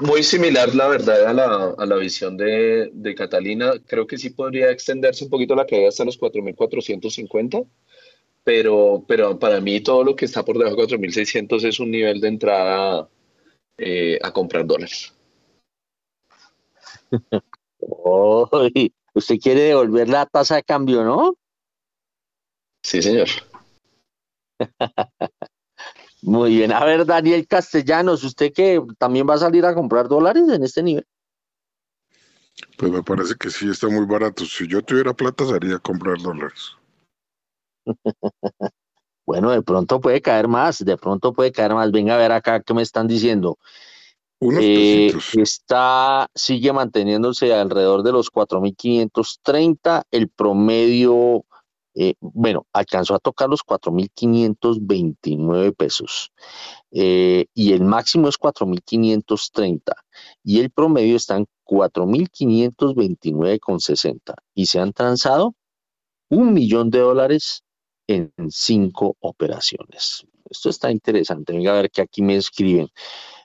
Muy 0.00 0.22
similar, 0.22 0.74
la 0.74 0.88
verdad, 0.88 1.26
a 1.26 1.32
la, 1.32 1.74
a 1.78 1.86
la 1.86 1.96
visión 1.96 2.36
de, 2.36 2.90
de, 2.92 3.14
Catalina. 3.14 3.74
Creo 3.86 4.06
que 4.06 4.18
sí 4.18 4.30
podría 4.30 4.70
extenderse 4.70 5.24
un 5.24 5.30
poquito 5.30 5.54
la 5.54 5.66
caída 5.66 5.88
hasta 5.88 6.04
los 6.04 6.18
4.450 6.18 7.66
pero, 8.44 9.04
pero 9.06 9.38
para 9.38 9.60
mí 9.60 9.80
todo 9.80 10.02
lo 10.04 10.16
que 10.16 10.24
está 10.24 10.44
por 10.44 10.58
debajo 10.58 10.76
de 10.76 10.96
4.600 10.96 11.64
es 11.64 11.80
un 11.80 11.90
nivel 11.90 12.20
de 12.20 12.28
entrada 12.28 13.08
eh, 13.78 14.18
a 14.22 14.32
comprar 14.32 14.66
dólares. 14.66 15.14
usted 19.14 19.38
quiere 19.38 19.60
devolver 19.62 20.08
la 20.08 20.26
tasa 20.26 20.56
de 20.56 20.62
cambio, 20.62 21.04
¿no? 21.04 21.34
Sí, 22.82 23.00
señor. 23.02 23.28
Muy 26.22 26.54
bien. 26.54 26.72
A 26.72 26.84
ver, 26.84 27.04
Daniel 27.04 27.46
Castellanos, 27.48 28.22
¿usted 28.22 28.52
que 28.52 28.80
también 28.96 29.28
va 29.28 29.34
a 29.34 29.38
salir 29.38 29.66
a 29.66 29.74
comprar 29.74 30.08
dólares 30.08 30.48
en 30.48 30.62
este 30.62 30.82
nivel? 30.82 31.06
Pues 32.78 32.92
me 32.92 33.02
parece 33.02 33.34
que 33.34 33.50
sí 33.50 33.68
está 33.68 33.88
muy 33.88 34.06
barato. 34.06 34.44
Si 34.44 34.68
yo 34.68 34.82
tuviera 34.82 35.12
plata, 35.12 35.44
salía 35.44 35.76
a 35.76 35.78
comprar 35.80 36.18
dólares. 36.18 36.76
bueno, 39.26 39.50
de 39.50 39.62
pronto 39.62 40.00
puede 40.00 40.22
caer 40.22 40.46
más, 40.46 40.84
de 40.84 40.96
pronto 40.96 41.32
puede 41.32 41.50
caer 41.50 41.74
más. 41.74 41.90
Venga 41.90 42.14
a 42.14 42.18
ver 42.18 42.30
acá 42.30 42.60
qué 42.60 42.72
me 42.72 42.82
están 42.82 43.08
diciendo. 43.08 43.58
Eh, 44.40 45.12
está, 45.34 46.28
sigue 46.34 46.72
manteniéndose 46.72 47.54
alrededor 47.54 48.02
de 48.02 48.12
los 48.12 48.30
4.530. 48.30 50.04
El 50.10 50.28
promedio, 50.28 51.44
eh, 51.94 52.14
bueno, 52.20 52.66
alcanzó 52.72 53.14
a 53.14 53.18
tocar 53.18 53.50
los 53.50 53.62
4.529 53.64 55.74
pesos. 55.76 56.32
Eh, 56.90 57.46
y 57.54 57.72
el 57.72 57.84
máximo 57.84 58.28
es 58.28 58.38
4.530. 58.38 59.94
Y 60.44 60.60
el 60.60 60.70
promedio 60.70 61.16
está 61.16 61.36
en 61.36 61.46
4.529,60. 61.66 64.34
Y 64.54 64.66
se 64.66 64.78
han 64.80 64.92
transado 64.92 65.54
un 66.28 66.52
millón 66.52 66.90
de 66.90 66.98
dólares 67.00 67.64
en 68.06 68.32
cinco 68.48 69.16
operaciones. 69.20 70.24
Esto 70.48 70.68
está 70.70 70.90
interesante. 70.90 71.52
Venga 71.52 71.72
a 71.72 71.82
ver 71.82 71.90
que 71.90 72.02
aquí 72.02 72.22
me 72.22 72.36
escriben. 72.36 72.88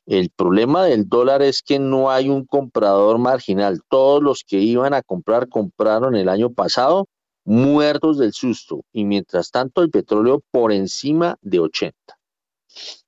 El 0.06 0.30
problema 0.30 0.86
del 0.86 1.10
dólar 1.10 1.42
es 1.42 1.62
que 1.62 1.80
no 1.80 2.10
hay 2.10 2.30
un 2.30 2.46
comprador 2.46 3.18
marginal. 3.18 3.82
Todos 3.90 4.24
los 4.24 4.46
que 4.48 4.60
iban 4.60 4.94
a 4.94 5.02
comprar 5.02 5.50
compraron 5.50 6.16
el 6.16 6.30
año 6.30 6.54
pasado 6.54 7.10
muertos 7.48 8.18
del 8.18 8.34
susto 8.34 8.84
y 8.92 9.06
mientras 9.06 9.52
tanto 9.52 9.82
el 9.82 9.90
petróleo 9.90 10.44
por 10.52 10.74
encima 10.74 11.38
de 11.42 11.60
80. 11.60 11.96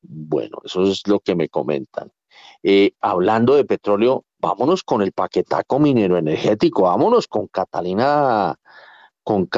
Bueno, 0.02 0.60
eso 0.64 0.84
es 0.84 1.06
lo 1.08 1.20
que 1.20 1.36
me 1.36 1.50
comentan. 1.50 2.10
Eh, 2.64 2.94
hablando 3.02 3.56
de 3.56 3.66
petróleo, 3.66 4.24
vámonos 4.40 4.84
con 4.84 5.02
el 5.02 5.12
paquetaco 5.12 5.78
minero 5.80 6.18
energético, 6.18 6.84
vámonos 6.84 7.28
con 7.28 7.48
Catalina, 7.48 8.56
con, 9.24 9.50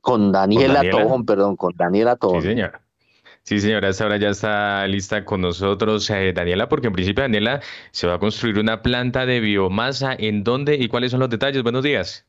con 0.00 0.32
Daniela, 0.32 0.88
Tobón, 0.90 1.26
perdón, 1.26 1.56
con 1.56 1.76
Daniela 1.76 2.16
Tobón. 2.16 2.40
Sí, 2.40 2.48
señora. 2.48 2.80
Sí, 3.42 3.60
señora, 3.60 3.90
esta 3.90 4.06
hora 4.06 4.16
ya 4.16 4.30
está 4.30 4.86
lista 4.86 5.24
con 5.26 5.42
nosotros 5.42 6.08
eh, 6.08 6.32
Daniela, 6.34 6.68
porque 6.68 6.86
en 6.86 6.94
principio 6.94 7.22
Daniela 7.24 7.60
se 7.90 8.06
va 8.06 8.14
a 8.14 8.18
construir 8.18 8.58
una 8.58 8.80
planta 8.80 9.26
de 9.26 9.40
biomasa. 9.40 10.14
¿En 10.18 10.44
dónde 10.44 10.76
y 10.76 10.88
cuáles 10.88 11.10
son 11.10 11.20
los 11.20 11.28
detalles? 11.28 11.62
Buenos 11.62 11.82
días. 11.82 12.26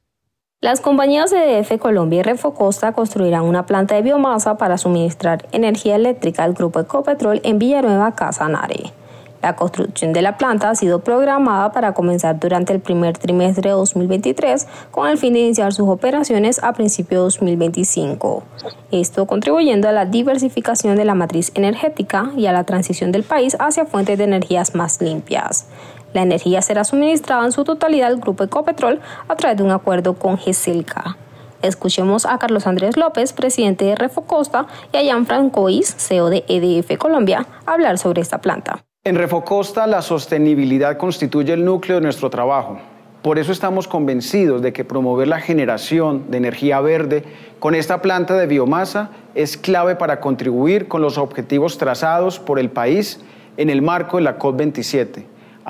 Las 0.64 0.80
compañías 0.80 1.34
EDF 1.34 1.80
Colombia 1.80 2.20
y 2.20 2.22
Refocosta 2.22 2.92
construirán 2.92 3.46
una 3.46 3.66
planta 3.66 3.96
de 3.96 4.04
biomasa 4.04 4.58
para 4.60 4.78
suministrar 4.78 5.48
energía 5.52 5.96
eléctrica 5.96 6.44
al 6.44 6.54
grupo 6.54 6.80
Ecopetrol 6.80 7.42
en 7.44 7.58
Villanueva, 7.58 8.14
Casanare. 8.14 8.94
La 9.42 9.56
construcción 9.56 10.14
de 10.14 10.22
la 10.22 10.38
planta 10.38 10.70
ha 10.70 10.76
sido 10.76 11.00
programada 11.00 11.72
para 11.72 11.96
comenzar 11.96 12.40
durante 12.40 12.74
el 12.74 12.80
primer 12.80 13.18
trimestre 13.18 13.70
de 13.70 13.76
2023 13.76 14.68
con 14.92 15.08
el 15.08 15.18
fin 15.18 15.34
de 15.34 15.40
iniciar 15.40 15.74
sus 15.74 15.90
operaciones 15.90 16.64
a 16.64 16.74
principios 16.74 17.40
de 17.40 17.40
2025. 17.40 18.44
Esto 18.92 19.26
contribuyendo 19.26 19.90
a 19.90 19.92
la 19.92 20.06
diversificación 20.06 20.96
de 20.96 21.06
la 21.06 21.16
matriz 21.16 21.52
energética 21.56 22.30
y 22.38 22.46
a 22.46 22.52
la 22.52 22.66
transición 22.66 23.12
del 23.12 23.24
país 23.24 23.58
hacia 23.60 23.86
fuentes 23.86 24.20
de 24.20 24.26
energías 24.26 24.76
más 24.76 25.02
limpias. 25.02 25.66
La 26.14 26.22
energía 26.22 26.62
será 26.62 26.84
suministrada 26.84 27.46
en 27.46 27.52
su 27.52 27.64
totalidad 27.64 28.08
al 28.08 28.18
grupo 28.20 28.44
Ecopetrol 28.44 29.00
a 29.28 29.36
través 29.36 29.58
de 29.58 29.64
un 29.64 29.72
acuerdo 29.72 30.16
con 30.16 30.38
GESELCA. 30.38 31.18
Escuchemos 31.62 32.26
a 32.26 32.38
Carlos 32.40 32.66
Andrés 32.66 32.98
López, 32.98 33.34
presidente 33.34 33.86
de 33.86 33.96
Refocosta, 33.96 34.66
y 34.92 34.98
a 34.98 35.14
Jan 35.14 35.26
Francois, 35.26 35.96
CEO 35.98 36.30
de 36.30 36.44
EDF 36.48 36.98
Colombia, 36.98 37.46
hablar 37.66 37.98
sobre 37.98 38.22
esta 38.22 38.42
planta. 38.42 38.84
En 39.04 39.16
Refocosta 39.16 39.88
la 39.88 40.02
sostenibilidad 40.02 40.98
constituye 40.98 41.54
el 41.54 41.64
núcleo 41.64 41.98
de 41.98 42.02
nuestro 42.02 42.30
trabajo. 42.30 42.80
Por 43.22 43.38
eso 43.38 43.52
estamos 43.52 43.88
convencidos 43.88 44.64
de 44.64 44.74
que 44.74 44.84
promover 44.84 45.28
la 45.28 45.40
generación 45.40 46.32
de 46.32 46.38
energía 46.38 46.82
verde 46.82 47.24
con 47.60 47.76
esta 47.76 48.02
planta 48.02 48.36
de 48.36 48.48
biomasa 48.48 49.12
es 49.36 49.58
clave 49.58 49.96
para 49.96 50.20
contribuir 50.20 50.88
con 50.88 51.04
los 51.04 51.20
objetivos 51.20 51.78
trazados 51.78 52.40
por 52.40 52.58
el 52.58 52.72
país 52.72 53.20
en 53.58 53.70
el 53.70 53.84
marco 53.84 54.18
de 54.18 54.24
la 54.24 54.40
COP27, 54.40 55.26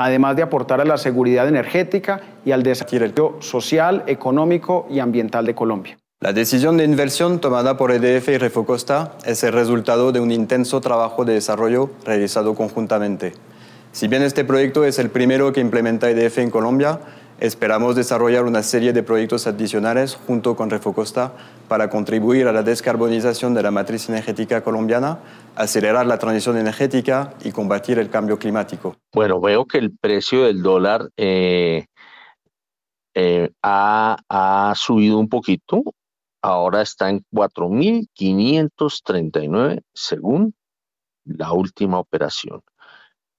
además 0.06 0.36
de 0.36 0.44
aportar 0.44 0.82
a 0.82 0.86
la 0.86 0.98
seguridad 0.98 1.48
energética 1.48 2.22
y 2.46 2.52
al 2.52 2.64
desarrollo 2.64 3.38
social, 3.40 4.04
económico 4.08 4.88
y 4.90 5.00
ambiental 5.00 5.46
de 5.46 5.56
Colombia. 5.56 5.98
La 6.20 6.34
decisión 6.34 6.78
de 6.78 6.84
inversión 6.84 7.40
tomada 7.40 7.78
por 7.78 7.92
EDF 7.92 8.30
y 8.30 8.38
Refocosta 8.38 9.14
es 9.26 9.44
el 9.44 9.54
resultado 9.54 10.12
de 10.12 10.20
un 10.20 10.32
intenso 10.32 10.80
trabajo 10.80 11.26
de 11.26 11.34
desarrollo 11.34 11.90
realizado 12.06 12.54
conjuntamente. 12.54 13.34
Si 13.92 14.08
bien 14.08 14.22
este 14.22 14.46
proyecto 14.46 14.86
es 14.86 15.00
el 15.00 15.10
primero 15.10 15.52
que 15.52 15.62
implementa 15.62 16.10
EDF 16.10 16.38
en 16.38 16.52
Colombia, 16.52 17.00
esperamos 17.42 17.98
desarrollar 17.98 18.46
una 18.46 18.64
serie 18.64 18.94
de 18.94 19.04
proyectos 19.04 19.48
adicionales 19.48 20.16
junto 20.16 20.56
con 20.56 20.70
Refocosta 20.70 21.34
para 21.68 21.90
contribuir 21.90 22.48
a 22.48 22.54
la 22.54 22.64
descarbonización 22.64 23.54
de 23.54 23.64
la 23.64 23.72
matriz 23.72 24.08
energética 24.08 24.64
colombiana, 24.64 25.20
acelerar 25.56 26.06
la 26.06 26.18
transición 26.18 26.58
energética 26.58 27.34
y 27.44 27.52
combatir 27.52 28.00
el 28.00 28.10
cambio 28.10 28.40
climático. 28.40 28.96
Bueno, 29.14 29.42
veo 29.42 29.66
que 29.66 29.80
el 29.80 29.98
precio 29.98 30.46
del 30.46 30.62
dólar 30.62 31.10
eh, 31.18 31.88
eh, 33.14 33.50
ha, 33.62 34.16
ha 34.30 34.74
subido 34.76 35.18
un 35.18 35.28
poquito 35.28 35.84
ahora 36.42 36.82
está 36.82 37.10
en 37.10 37.24
4.539 37.32 39.84
según 39.94 40.54
la 41.26 41.52
última 41.54 42.00
operación. 42.00 42.62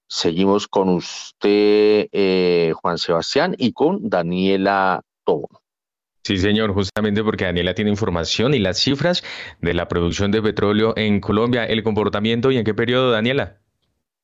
Seguimos 0.07 0.67
con 0.67 0.89
usted, 0.89 2.07
eh, 2.11 2.73
Juan 2.81 2.97
Sebastián, 2.97 3.55
y 3.57 3.73
con 3.73 4.09
Daniela 4.09 5.01
Tobón. 5.23 5.49
Sí, 6.23 6.37
señor, 6.37 6.73
justamente 6.73 7.21
porque 7.21 7.45
Daniela 7.45 7.73
tiene 7.73 7.91
información 7.91 8.53
y 8.53 8.59
las 8.59 8.79
cifras 8.79 9.23
de 9.59 9.73
la 9.73 9.89
producción 9.89 10.31
de 10.31 10.41
petróleo 10.41 10.93
en 10.95 11.19
Colombia, 11.19 11.65
el 11.65 11.83
comportamiento 11.83 12.49
y 12.51 12.57
en 12.57 12.63
qué 12.63 12.73
periodo, 12.73 13.11
Daniela. 13.11 13.57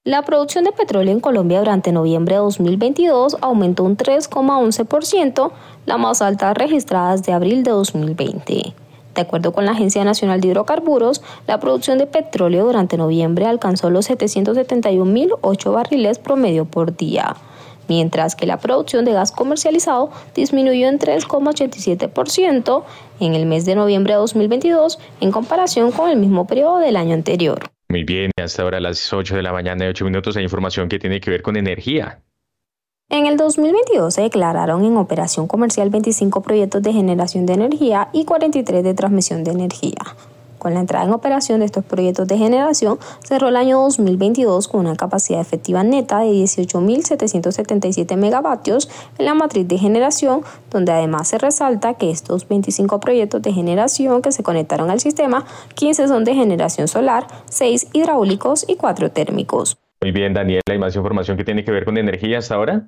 La 0.05 0.21
producción 0.23 0.63
de 0.63 0.71
petróleo 0.71 1.11
en 1.11 1.19
Colombia 1.19 1.59
durante 1.59 1.91
noviembre 1.91 2.35
de 2.35 2.41
2022 2.41 3.35
aumentó 3.41 3.83
un 3.83 3.97
3,11%, 3.97 5.51
la 5.85 5.97
más 5.97 6.21
alta 6.21 6.53
registrada 6.53 7.17
desde 7.17 7.33
abril 7.33 7.63
de 7.63 7.71
2020. 7.71 8.73
De 9.15 9.21
acuerdo 9.21 9.51
con 9.51 9.65
la 9.65 9.71
Agencia 9.71 10.03
Nacional 10.03 10.39
de 10.41 10.49
Hidrocarburos, 10.49 11.21
la 11.47 11.59
producción 11.59 11.97
de 11.97 12.07
petróleo 12.07 12.65
durante 12.65 12.97
noviembre 12.97 13.45
alcanzó 13.45 13.89
los 13.89 14.09
771.008 14.09 15.73
barriles 15.73 16.19
promedio 16.19 16.65
por 16.65 16.95
día, 16.95 17.35
mientras 17.87 18.35
que 18.35 18.45
la 18.45 18.57
producción 18.57 19.05
de 19.05 19.13
gas 19.13 19.31
comercializado 19.31 20.11
disminuyó 20.35 20.87
en 20.87 20.99
3,87% 20.99 22.83
en 23.19 23.35
el 23.35 23.45
mes 23.45 23.65
de 23.65 23.75
noviembre 23.75 24.13
de 24.13 24.19
2022 24.19 24.99
en 25.21 25.31
comparación 25.31 25.91
con 25.91 26.09
el 26.09 26.17
mismo 26.17 26.47
periodo 26.47 26.79
del 26.79 26.95
año 26.95 27.13
anterior. 27.13 27.69
Muy 27.89 28.03
bien, 28.03 28.31
hasta 28.41 28.61
ahora 28.61 28.77
a 28.77 28.81
las 28.81 29.11
8 29.11 29.35
de 29.35 29.41
la 29.41 29.51
mañana 29.51 29.85
y 29.85 29.87
8 29.87 30.05
minutos 30.05 30.37
hay 30.37 30.43
información 30.43 30.87
que 30.89 30.99
tiene 30.99 31.19
que 31.19 31.31
ver 31.31 31.41
con 31.41 31.57
energía. 31.57 32.21
En 33.11 33.25
el 33.25 33.37
2022 33.37 34.13
se 34.13 34.21
declararon 34.21 34.85
en 34.85 34.95
operación 34.95 35.47
comercial 35.47 35.89
25 35.89 36.41
proyectos 36.41 36.83
de 36.83 36.93
generación 36.93 37.47
de 37.47 37.53
energía 37.53 38.09
y 38.13 38.23
43 38.23 38.83
de 38.83 38.93
transmisión 38.93 39.43
de 39.43 39.49
energía. 39.49 39.97
Con 40.59 40.75
la 40.75 40.81
entrada 40.81 41.05
en 41.05 41.13
operación 41.13 41.61
de 41.61 41.65
estos 41.65 41.83
proyectos 41.83 42.27
de 42.27 42.37
generación, 42.37 42.99
cerró 43.23 43.47
el 43.47 43.55
año 43.55 43.81
2022 43.81 44.67
con 44.67 44.81
una 44.81 44.95
capacidad 44.95 45.41
efectiva 45.41 45.83
neta 45.83 46.19
de 46.19 46.27
18.777 46.27 48.15
megavatios 48.15 48.87
en 49.17 49.25
la 49.25 49.33
matriz 49.33 49.67
de 49.67 49.79
generación, 49.79 50.41
donde 50.69 50.91
además 50.91 51.29
se 51.29 51.39
resalta 51.39 51.95
que 51.95 52.11
estos 52.11 52.47
25 52.47 52.99
proyectos 52.99 53.41
de 53.41 53.53
generación 53.53 54.21
que 54.21 54.31
se 54.31 54.43
conectaron 54.43 54.91
al 54.91 54.99
sistema, 54.99 55.45
15 55.73 56.09
son 56.09 56.25
de 56.25 56.35
generación 56.35 56.87
solar, 56.87 57.25
6 57.45 57.87
hidráulicos 57.91 58.65
y 58.69 58.75
4 58.75 59.09
térmicos. 59.09 59.79
Muy 59.99 60.11
bien, 60.11 60.35
Daniela, 60.35 60.61
¿hay 60.69 60.77
más 60.77 60.95
información 60.95 61.37
que 61.37 61.43
tiene 61.43 61.65
que 61.65 61.71
ver 61.71 61.85
con 61.85 61.97
energía 61.97 62.37
hasta 62.37 62.53
ahora? 62.53 62.87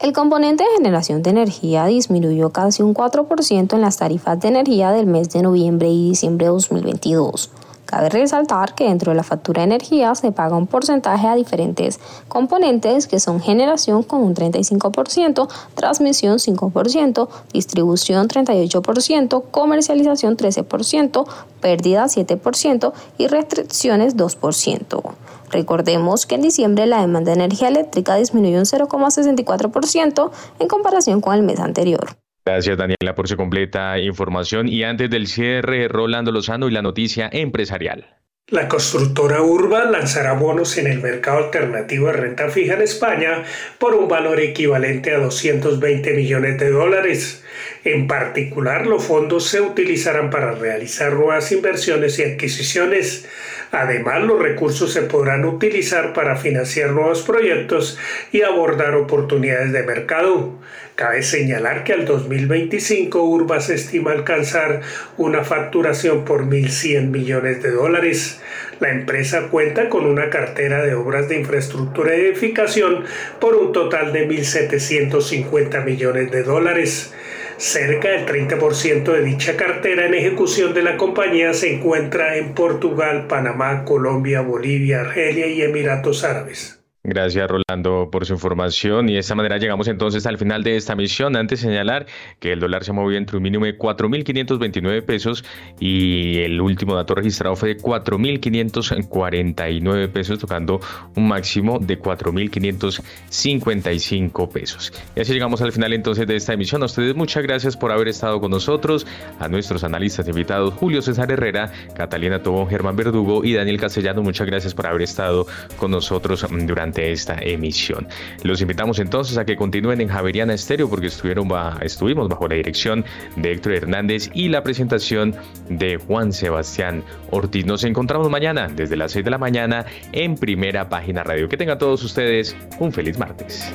El 0.00 0.12
componente 0.12 0.64
de 0.64 0.76
generación 0.76 1.22
de 1.22 1.30
energía 1.30 1.86
disminuyó 1.86 2.50
casi 2.50 2.82
un 2.82 2.94
4% 2.94 3.74
en 3.74 3.80
las 3.80 3.96
tarifas 3.96 4.40
de 4.40 4.48
energía 4.48 4.90
del 4.90 5.06
mes 5.06 5.30
de 5.30 5.40
noviembre 5.40 5.88
y 5.88 6.08
diciembre 6.08 6.46
de 6.46 6.52
2022. 6.52 7.50
Cabe 7.86 8.08
resaltar 8.08 8.74
que 8.74 8.88
dentro 8.88 9.12
de 9.12 9.16
la 9.16 9.22
factura 9.22 9.60
de 9.60 9.66
energía 9.66 10.12
se 10.16 10.32
paga 10.32 10.56
un 10.56 10.66
porcentaje 10.66 11.28
a 11.28 11.36
diferentes 11.36 12.00
componentes 12.26 13.06
que 13.06 13.20
son 13.20 13.40
generación 13.40 14.02
con 14.02 14.20
un 14.20 14.34
35%, 14.34 15.48
transmisión 15.76 16.38
5%, 16.38 17.28
distribución 17.52 18.26
38%, 18.26 19.44
comercialización 19.52 20.36
13%, 20.36 21.24
pérdida 21.60 22.06
7% 22.06 22.92
y 23.16 23.28
restricciones 23.28 24.16
2%. 24.16 25.14
Recordemos 25.54 26.26
que 26.26 26.34
en 26.34 26.42
diciembre 26.42 26.84
la 26.84 27.00
demanda 27.00 27.30
de 27.30 27.36
energía 27.36 27.68
eléctrica 27.68 28.16
disminuyó 28.16 28.58
un 28.58 28.64
0,64% 28.64 30.32
en 30.58 30.68
comparación 30.68 31.20
con 31.20 31.32
el 31.36 31.44
mes 31.44 31.60
anterior. 31.60 32.16
Gracias 32.44 32.76
Daniela 32.76 33.14
por 33.14 33.28
su 33.28 33.36
completa 33.36 34.00
información 34.00 34.68
y 34.68 34.82
antes 34.82 35.08
del 35.08 35.28
cierre, 35.28 35.86
Rolando 35.86 36.32
Lozano 36.32 36.66
y 36.66 36.72
la 36.72 36.82
noticia 36.82 37.30
empresarial. 37.32 38.04
La 38.48 38.68
constructora 38.68 39.40
Urba 39.40 39.84
lanzará 39.84 40.34
bonos 40.34 40.76
en 40.76 40.86
el 40.86 41.00
mercado 41.00 41.38
alternativo 41.38 42.08
de 42.08 42.12
renta 42.12 42.50
fija 42.50 42.74
en 42.74 42.82
España 42.82 43.42
por 43.78 43.94
un 43.94 44.06
valor 44.06 44.38
equivalente 44.38 45.14
a 45.14 45.18
220 45.18 46.12
millones 46.12 46.58
de 46.58 46.70
dólares. 46.70 47.42
En 47.84 48.06
particular, 48.06 48.86
los 48.86 49.04
fondos 49.04 49.44
se 49.44 49.62
utilizarán 49.62 50.28
para 50.28 50.52
realizar 50.52 51.14
nuevas 51.14 51.52
inversiones 51.52 52.18
y 52.18 52.24
adquisiciones. 52.24 53.26
Además, 53.74 54.22
los 54.22 54.40
recursos 54.40 54.92
se 54.92 55.02
podrán 55.02 55.44
utilizar 55.44 56.12
para 56.12 56.36
financiar 56.36 56.90
nuevos 56.90 57.22
proyectos 57.22 57.98
y 58.30 58.42
abordar 58.42 58.94
oportunidades 58.94 59.72
de 59.72 59.82
mercado. 59.82 60.52
Cabe 60.94 61.24
señalar 61.24 61.82
que 61.82 61.92
al 61.92 62.04
2025 62.04 63.20
Urba 63.20 63.60
se 63.60 63.74
estima 63.74 64.12
alcanzar 64.12 64.82
una 65.16 65.42
facturación 65.42 66.24
por 66.24 66.44
1.100 66.44 67.10
millones 67.10 67.64
de 67.64 67.72
dólares. 67.72 68.40
La 68.78 68.92
empresa 68.92 69.48
cuenta 69.50 69.88
con 69.88 70.06
una 70.06 70.30
cartera 70.30 70.84
de 70.84 70.94
obras 70.94 71.28
de 71.28 71.40
infraestructura 71.40 72.16
y 72.16 72.20
edificación 72.20 73.02
por 73.40 73.56
un 73.56 73.72
total 73.72 74.12
de 74.12 74.28
1.750 74.28 75.84
millones 75.84 76.30
de 76.30 76.44
dólares. 76.44 77.12
Cerca 77.56 78.10
del 78.10 78.26
30% 78.26 79.12
de 79.12 79.22
dicha 79.22 79.56
cartera 79.56 80.06
en 80.06 80.14
ejecución 80.14 80.74
de 80.74 80.82
la 80.82 80.96
compañía 80.96 81.54
se 81.54 81.74
encuentra 81.74 82.36
en 82.36 82.52
Portugal, 82.52 83.26
Panamá, 83.28 83.84
Colombia, 83.84 84.40
Bolivia, 84.40 85.02
Argelia 85.02 85.46
y 85.46 85.62
Emiratos 85.62 86.24
Árabes. 86.24 86.73
Gracias, 87.06 87.50
Rolando, 87.50 88.08
por 88.10 88.24
su 88.24 88.32
información. 88.32 89.10
Y 89.10 89.12
de 89.12 89.18
esta 89.18 89.34
manera 89.34 89.58
llegamos 89.58 89.88
entonces 89.88 90.24
al 90.24 90.38
final 90.38 90.64
de 90.64 90.76
esta 90.76 90.96
misión. 90.96 91.36
Antes 91.36 91.60
de 91.60 91.68
señalar 91.68 92.06
que 92.40 92.52
el 92.52 92.60
dólar 92.60 92.82
se 92.82 92.94
movió 92.94 93.18
entre 93.18 93.36
un 93.36 93.42
mínimo 93.42 93.66
de 93.66 93.76
4.529 93.76 95.02
pesos 95.02 95.44
y 95.78 96.38
el 96.38 96.62
último 96.62 96.94
dato 96.94 97.14
registrado 97.14 97.56
fue 97.56 97.74
de 97.74 97.76
4.549 97.76 100.08
pesos, 100.08 100.38
tocando 100.38 100.80
un 101.14 101.28
máximo 101.28 101.78
de 101.78 102.00
4.555 102.00 104.50
pesos. 104.50 104.90
Y 105.14 105.20
así 105.20 105.34
llegamos 105.34 105.60
al 105.60 105.72
final 105.72 105.92
entonces 105.92 106.26
de 106.26 106.36
esta 106.36 106.54
emisión. 106.54 106.82
A 106.82 106.86
ustedes 106.86 107.14
muchas 107.14 107.42
gracias 107.42 107.76
por 107.76 107.92
haber 107.92 108.08
estado 108.08 108.40
con 108.40 108.50
nosotros. 108.50 109.06
A 109.40 109.48
nuestros 109.48 109.84
analistas 109.84 110.26
invitados, 110.26 110.72
Julio 110.72 111.02
César 111.02 111.30
Herrera, 111.30 111.70
Catalina 111.94 112.42
Tobón, 112.42 112.70
Germán 112.70 112.96
Verdugo 112.96 113.44
y 113.44 113.52
Daniel 113.52 113.78
Castellano, 113.78 114.22
muchas 114.22 114.46
gracias 114.46 114.72
por 114.72 114.86
haber 114.86 115.02
estado 115.02 115.46
con 115.76 115.90
nosotros 115.90 116.46
durante 116.50 116.93
esta 116.96 117.36
emisión. 117.40 118.08
Los 118.42 118.60
invitamos 118.60 118.98
entonces 118.98 119.38
a 119.38 119.44
que 119.44 119.56
continúen 119.56 120.00
en 120.00 120.08
Javeriana 120.08 120.54
Estéreo 120.54 120.88
porque 120.88 121.06
estuvieron 121.06 121.44
estuvimos 121.82 122.28
bajo 122.28 122.48
la 122.48 122.56
dirección 122.56 123.04
de 123.36 123.52
Héctor 123.52 123.74
Hernández 123.74 124.30
y 124.34 124.48
la 124.48 124.62
presentación 124.62 125.34
de 125.68 125.96
Juan 125.96 126.32
Sebastián 126.32 127.02
Ortiz. 127.30 127.66
Nos 127.66 127.84
encontramos 127.84 128.30
mañana 128.30 128.68
desde 128.68 128.96
las 128.96 129.12
6 129.12 129.24
de 129.24 129.30
la 129.30 129.38
mañana 129.38 129.86
en 130.12 130.36
primera 130.36 130.88
página 130.88 131.22
radio. 131.22 131.48
Que 131.48 131.56
tengan 131.56 131.78
todos 131.78 132.02
ustedes 132.02 132.56
un 132.78 132.92
feliz 132.92 133.18
martes. 133.18 133.74